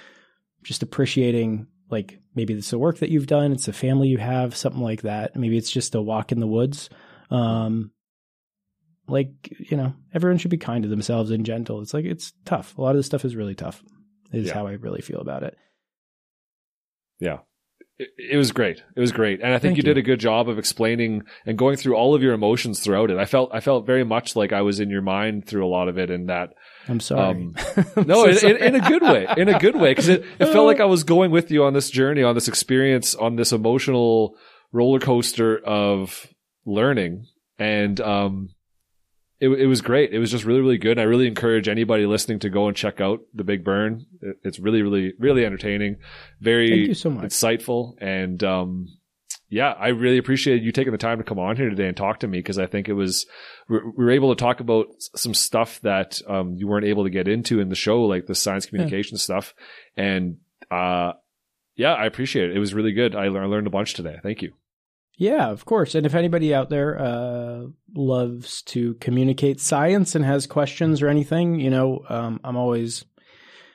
just 0.62 0.82
appreciating 0.82 1.66
like 1.90 2.20
maybe 2.34 2.54
it's 2.54 2.70
the 2.70 2.78
work 2.78 3.00
that 3.00 3.10
you've 3.10 3.26
done, 3.26 3.52
it's 3.52 3.68
a 3.68 3.72
family 3.72 4.08
you 4.08 4.16
have, 4.16 4.56
something 4.56 4.80
like 4.82 5.02
that. 5.02 5.36
Maybe 5.36 5.58
it's 5.58 5.70
just 5.70 5.94
a 5.94 6.00
walk 6.00 6.32
in 6.32 6.40
the 6.40 6.46
woods. 6.46 6.88
Um 7.30 7.90
like, 9.10 9.30
you 9.58 9.76
know, 9.76 9.92
everyone 10.14 10.38
should 10.38 10.50
be 10.50 10.56
kind 10.56 10.82
to 10.84 10.88
themselves 10.88 11.30
and 11.30 11.44
gentle. 11.44 11.80
It's 11.82 11.92
like 11.94 12.04
it's 12.04 12.32
tough. 12.44 12.76
A 12.78 12.82
lot 12.82 12.90
of 12.90 12.96
this 12.96 13.06
stuff 13.06 13.24
is 13.24 13.36
really 13.36 13.54
tough. 13.54 13.82
Is 14.32 14.46
Yeah. 14.48 14.54
how 14.54 14.66
I 14.66 14.72
really 14.72 15.00
feel 15.02 15.20
about 15.20 15.42
it. 15.42 15.56
Yeah. 17.18 17.38
It, 17.98 18.08
it 18.32 18.36
was 18.36 18.52
great. 18.52 18.82
It 18.96 19.00
was 19.00 19.12
great. 19.12 19.40
And 19.42 19.52
I 19.52 19.58
think 19.58 19.76
you, 19.76 19.78
you. 19.78 19.82
did 19.82 19.98
a 19.98 20.02
good 20.02 20.20
job 20.20 20.48
of 20.48 20.58
explaining 20.58 21.22
and 21.44 21.58
going 21.58 21.76
through 21.76 21.96
all 21.96 22.14
of 22.14 22.22
your 22.22 22.32
emotions 22.32 22.80
throughout 22.80 23.10
it. 23.10 23.18
I 23.18 23.26
felt 23.26 23.50
I 23.52 23.60
felt 23.60 23.86
very 23.86 24.04
much 24.04 24.36
like 24.36 24.52
I 24.52 24.62
was 24.62 24.80
in 24.80 24.88
your 24.88 25.02
mind 25.02 25.46
through 25.46 25.66
a 25.66 25.68
lot 25.68 25.88
of 25.88 25.98
it 25.98 26.10
and 26.10 26.28
that 26.30 26.50
I'm 26.88 27.00
sorry. 27.00 27.22
Um, 27.30 27.54
I'm 27.76 27.86
No, 28.06 28.32
so 28.32 28.48
in, 28.48 28.56
in, 28.56 28.74
in 28.74 28.74
a 28.76 28.88
good 28.88 29.02
way. 29.02 29.26
In 29.36 29.48
a 29.48 29.58
good 29.58 29.76
way, 29.76 29.90
because 29.90 30.08
it, 30.08 30.24
it 30.38 30.46
felt 30.46 30.66
like 30.66 30.80
I 30.80 30.86
was 30.86 31.04
going 31.04 31.30
with 31.30 31.50
you 31.50 31.64
on 31.64 31.74
this 31.74 31.90
journey, 31.90 32.22
on 32.22 32.34
this 32.34 32.48
experience, 32.48 33.14
on 33.14 33.36
this 33.36 33.52
emotional 33.52 34.34
roller 34.72 35.00
coaster 35.00 35.58
of 35.58 36.26
learning, 36.64 37.26
and 37.58 38.00
um, 38.00 38.48
it 39.40 39.48
it 39.48 39.66
was 39.66 39.80
great. 39.80 40.12
It 40.12 40.18
was 40.18 40.30
just 40.30 40.44
really 40.44 40.60
really 40.60 40.78
good. 40.78 40.92
And 40.92 41.00
I 41.00 41.04
really 41.04 41.26
encourage 41.26 41.68
anybody 41.68 42.06
listening 42.06 42.38
to 42.40 42.50
go 42.50 42.68
and 42.68 42.76
check 42.76 43.00
out 43.00 43.20
the 43.34 43.44
Big 43.44 43.64
Burn. 43.64 44.06
It, 44.20 44.36
it's 44.44 44.58
really 44.58 44.82
really 44.82 45.14
really 45.18 45.44
entertaining, 45.44 45.96
very 46.40 46.68
Thank 46.68 46.88
you 46.88 46.94
so 46.94 47.10
much. 47.10 47.24
insightful, 47.24 47.94
and 48.00 48.42
um, 48.44 48.86
yeah, 49.48 49.72
I 49.72 49.88
really 49.88 50.18
appreciate 50.18 50.62
you 50.62 50.72
taking 50.72 50.92
the 50.92 50.98
time 50.98 51.18
to 51.18 51.24
come 51.24 51.38
on 51.38 51.56
here 51.56 51.70
today 51.70 51.88
and 51.88 51.96
talk 51.96 52.20
to 52.20 52.28
me 52.28 52.38
because 52.38 52.58
I 52.58 52.66
think 52.66 52.88
it 52.88 52.92
was 52.92 53.26
we 53.68 53.78
we 53.78 54.04
were 54.04 54.10
able 54.10 54.34
to 54.34 54.40
talk 54.40 54.60
about 54.60 54.86
some 54.98 55.34
stuff 55.34 55.80
that 55.80 56.20
um, 56.28 56.54
you 56.56 56.68
weren't 56.68 56.86
able 56.86 57.04
to 57.04 57.10
get 57.10 57.26
into 57.26 57.60
in 57.60 57.70
the 57.70 57.74
show, 57.74 58.02
like 58.02 58.26
the 58.26 58.34
science 58.34 58.66
communication 58.66 59.16
stuff, 59.16 59.54
and 59.96 60.36
uh, 60.70 61.12
yeah, 61.76 61.94
I 61.94 62.04
appreciate 62.04 62.50
it. 62.50 62.56
It 62.56 62.60
was 62.60 62.74
really 62.74 62.92
good. 62.92 63.16
I 63.16 63.28
learned 63.28 63.66
a 63.66 63.70
bunch 63.70 63.94
today. 63.94 64.18
Thank 64.22 64.42
you. 64.42 64.52
Yeah, 65.20 65.50
of 65.50 65.66
course. 65.66 65.94
And 65.94 66.06
if 66.06 66.14
anybody 66.14 66.54
out 66.54 66.70
there 66.70 66.98
uh, 66.98 67.66
loves 67.94 68.62
to 68.62 68.94
communicate 68.94 69.60
science 69.60 70.14
and 70.14 70.24
has 70.24 70.46
questions 70.46 71.02
or 71.02 71.08
anything, 71.08 71.60
you 71.60 71.68
know, 71.68 72.02
um, 72.08 72.40
I'm 72.42 72.56
always 72.56 73.04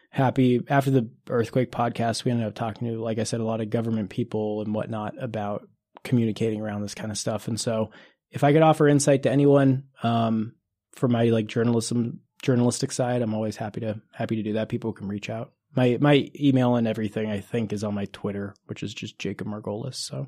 happy. 0.09 0.63
After 0.67 0.89
the 0.89 1.07
earthquake 1.29 1.71
podcast, 1.71 2.23
we 2.23 2.31
ended 2.31 2.47
up 2.47 2.55
talking 2.55 2.87
to, 2.87 2.99
like 2.99 3.19
I 3.19 3.25
said, 3.25 3.41
a 3.41 3.45
lot 3.45 3.61
of 3.61 3.69
government 3.69 4.09
people 4.09 4.63
and 4.63 4.73
whatnot 4.73 5.21
about 5.21 5.69
communicating 6.03 6.61
around 6.61 6.81
this 6.81 6.95
kind 6.95 7.11
of 7.11 7.17
stuff. 7.17 7.47
And 7.47 7.61
so, 7.61 7.91
if 8.31 8.43
I 8.43 8.51
could 8.51 8.63
offer 8.63 8.87
insight 8.87 9.21
to 9.23 9.31
anyone 9.31 9.83
um, 10.01 10.55
from 10.93 11.11
my 11.11 11.25
like 11.25 11.45
journalism 11.45 12.21
journalistic 12.41 12.91
side, 12.91 13.21
I'm 13.21 13.35
always 13.35 13.55
happy 13.55 13.81
to 13.81 14.01
happy 14.11 14.37
to 14.37 14.43
do 14.43 14.53
that. 14.53 14.69
People 14.69 14.93
can 14.93 15.07
reach 15.07 15.29
out. 15.29 15.51
My 15.75 15.99
my 16.01 16.27
email 16.35 16.75
and 16.75 16.87
everything 16.87 17.29
I 17.29 17.39
think 17.39 17.71
is 17.71 17.83
on 17.83 17.93
my 17.93 18.05
Twitter, 18.05 18.55
which 18.65 18.81
is 18.81 18.95
just 18.95 19.19
Jacob 19.19 19.45
Margolis. 19.45 19.93
So 19.93 20.25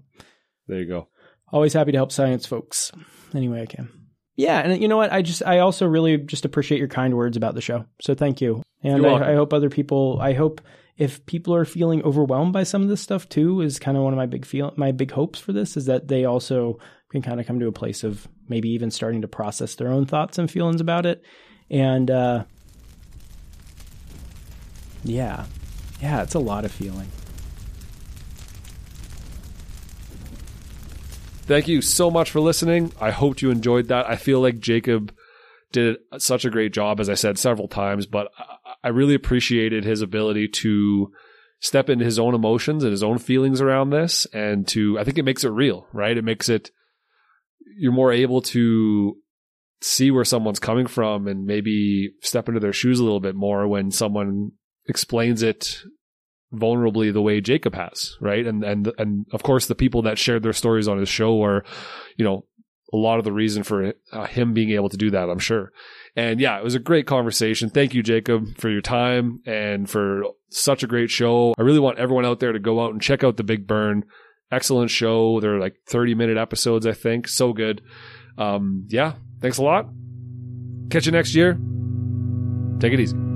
There 0.67 0.79
you 0.79 0.85
go. 0.85 1.07
always 1.51 1.73
happy 1.73 1.91
to 1.91 1.97
help 1.97 2.11
science 2.11 2.45
folks 2.45 2.91
any 3.33 3.47
way 3.49 3.61
I 3.61 3.65
can. 3.65 3.89
Yeah, 4.35 4.59
and 4.59 4.81
you 4.81 4.87
know 4.87 4.97
what? 4.97 5.11
I 5.11 5.21
just 5.23 5.43
I 5.43 5.59
also 5.59 5.87
really 5.87 6.17
just 6.17 6.45
appreciate 6.45 6.77
your 6.77 6.87
kind 6.87 7.15
words 7.15 7.37
about 7.37 7.55
the 7.55 7.61
show. 7.61 7.85
So 8.01 8.13
thank 8.13 8.39
you. 8.39 8.61
And. 8.83 9.05
I, 9.05 9.31
I 9.31 9.35
hope 9.35 9.51
other 9.51 9.69
people. 9.69 10.19
I 10.21 10.33
hope 10.33 10.61
if 10.97 11.25
people 11.25 11.55
are 11.55 11.65
feeling 11.65 12.03
overwhelmed 12.03 12.53
by 12.53 12.63
some 12.63 12.83
of 12.83 12.89
this 12.89 13.01
stuff 13.01 13.27
too, 13.29 13.61
is 13.61 13.79
kind 13.79 13.97
of 13.97 14.03
one 14.03 14.13
of 14.13 14.17
my 14.17 14.25
big 14.27 14.45
feel 14.45 14.73
my 14.77 14.91
big 14.91 15.11
hopes 15.11 15.39
for 15.39 15.53
this 15.53 15.75
is 15.75 15.85
that 15.85 16.07
they 16.07 16.25
also 16.25 16.79
can 17.11 17.21
kind 17.21 17.39
of 17.39 17.47
come 17.47 17.59
to 17.59 17.67
a 17.67 17.71
place 17.71 18.03
of 18.03 18.27
maybe 18.47 18.69
even 18.69 18.91
starting 18.91 19.21
to 19.21 19.27
process 19.27 19.75
their 19.75 19.89
own 19.89 20.05
thoughts 20.05 20.37
and 20.37 20.51
feelings 20.51 20.81
about 20.81 21.05
it. 21.05 21.23
And 21.69 22.11
uh, 22.11 22.43
yeah, 25.03 25.45
yeah, 26.01 26.21
it's 26.21 26.35
a 26.35 26.39
lot 26.39 26.65
of 26.65 26.71
feeling. 26.71 27.07
Thank 31.47 31.69
you 31.69 31.81
so 31.81 32.11
much 32.11 32.29
for 32.29 32.41
listening. 32.41 32.91
I 32.99 33.11
hope 33.11 33.41
you 33.41 33.51
enjoyed 33.51 33.87
that. 33.87 34.05
I 34.05 34.17
feel 34.17 34.41
like 34.41 34.59
Jacob 34.59 35.15
did 35.71 35.95
such 36.17 36.43
a 36.43 36.49
great 36.49 36.73
job, 36.73 36.99
as 36.99 37.09
I 37.09 37.13
said 37.13 37.39
several 37.39 37.69
times, 37.69 38.05
but 38.05 38.29
I- 38.83 38.89
really 38.89 39.15
appreciated 39.15 39.83
his 39.85 40.01
ability 40.01 40.47
to 40.47 41.11
step 41.59 41.89
into 41.89 42.03
his 42.05 42.19
own 42.19 42.33
emotions 42.35 42.83
and 42.83 42.91
his 42.91 43.03
own 43.03 43.17
feelings 43.17 43.61
around 43.61 43.89
this. 43.89 44.25
And 44.33 44.67
to, 44.69 44.99
I 44.99 45.05
think 45.05 45.17
it 45.17 45.23
makes 45.23 45.43
it 45.45 45.49
real, 45.49 45.87
right? 45.93 46.17
It 46.17 46.23
makes 46.23 46.49
it, 46.49 46.71
you're 47.77 47.91
more 47.91 48.11
able 48.11 48.41
to 48.41 49.17
see 49.81 50.11
where 50.11 50.25
someone's 50.25 50.59
coming 50.59 50.87
from 50.87 51.27
and 51.27 51.45
maybe 51.45 52.11
step 52.21 52.47
into 52.49 52.59
their 52.59 52.73
shoes 52.73 52.99
a 52.99 53.03
little 53.03 53.19
bit 53.19 53.35
more 53.35 53.67
when 53.67 53.91
someone 53.91 54.51
explains 54.87 55.43
it 55.43 55.81
vulnerably 56.53 57.11
the 57.11 57.21
way 57.21 57.41
Jacob 57.41 57.75
has, 57.75 58.15
right? 58.21 58.45
And 58.45 58.63
and 58.63 58.91
and 58.97 59.25
of 59.31 59.43
course 59.43 59.65
the 59.65 59.75
people 59.75 60.03
that 60.03 60.17
shared 60.17 60.43
their 60.43 60.53
stories 60.53 60.87
on 60.87 60.97
his 60.97 61.09
show 61.09 61.43
are, 61.43 61.63
you 62.15 62.25
know, 62.25 62.45
a 62.93 62.97
lot 62.97 63.19
of 63.19 63.25
the 63.25 63.33
reason 63.33 63.63
for 63.63 63.93
uh, 64.13 64.25
him 64.27 64.53
being 64.53 64.71
able 64.71 64.89
to 64.89 64.97
do 64.97 65.11
that, 65.11 65.29
I'm 65.29 65.39
sure. 65.39 65.71
And 66.15 66.39
yeah, 66.39 66.57
it 66.57 66.63
was 66.63 66.75
a 66.75 66.79
great 66.79 67.05
conversation. 67.05 67.69
Thank 67.69 67.93
you, 67.93 68.01
Jacob, 68.01 68.57
for 68.57 68.69
your 68.69 68.81
time 68.81 69.41
and 69.45 69.89
for 69.89 70.23
such 70.49 70.83
a 70.83 70.87
great 70.87 71.09
show. 71.09 71.53
I 71.57 71.63
really 71.63 71.79
want 71.79 71.99
everyone 71.99 72.25
out 72.25 72.39
there 72.39 72.53
to 72.53 72.59
go 72.59 72.83
out 72.83 72.93
and 72.93 73.01
check 73.01 73.23
out 73.23 73.37
The 73.37 73.43
Big 73.43 73.67
Burn. 73.67 74.05
Excellent 74.51 74.89
show. 74.89 75.41
They're 75.41 75.59
like 75.59 75.75
30 75.87 76.15
minute 76.15 76.37
episodes, 76.37 76.87
I 76.87 76.93
think. 76.93 77.27
So 77.27 77.51
good. 77.51 77.81
Um, 78.37 78.85
yeah, 78.87 79.13
thanks 79.41 79.57
a 79.57 79.63
lot. 79.63 79.87
Catch 80.89 81.05
you 81.05 81.11
next 81.11 81.35
year. 81.35 81.59
Take 82.79 82.93
it 82.93 82.99
easy. 82.99 83.26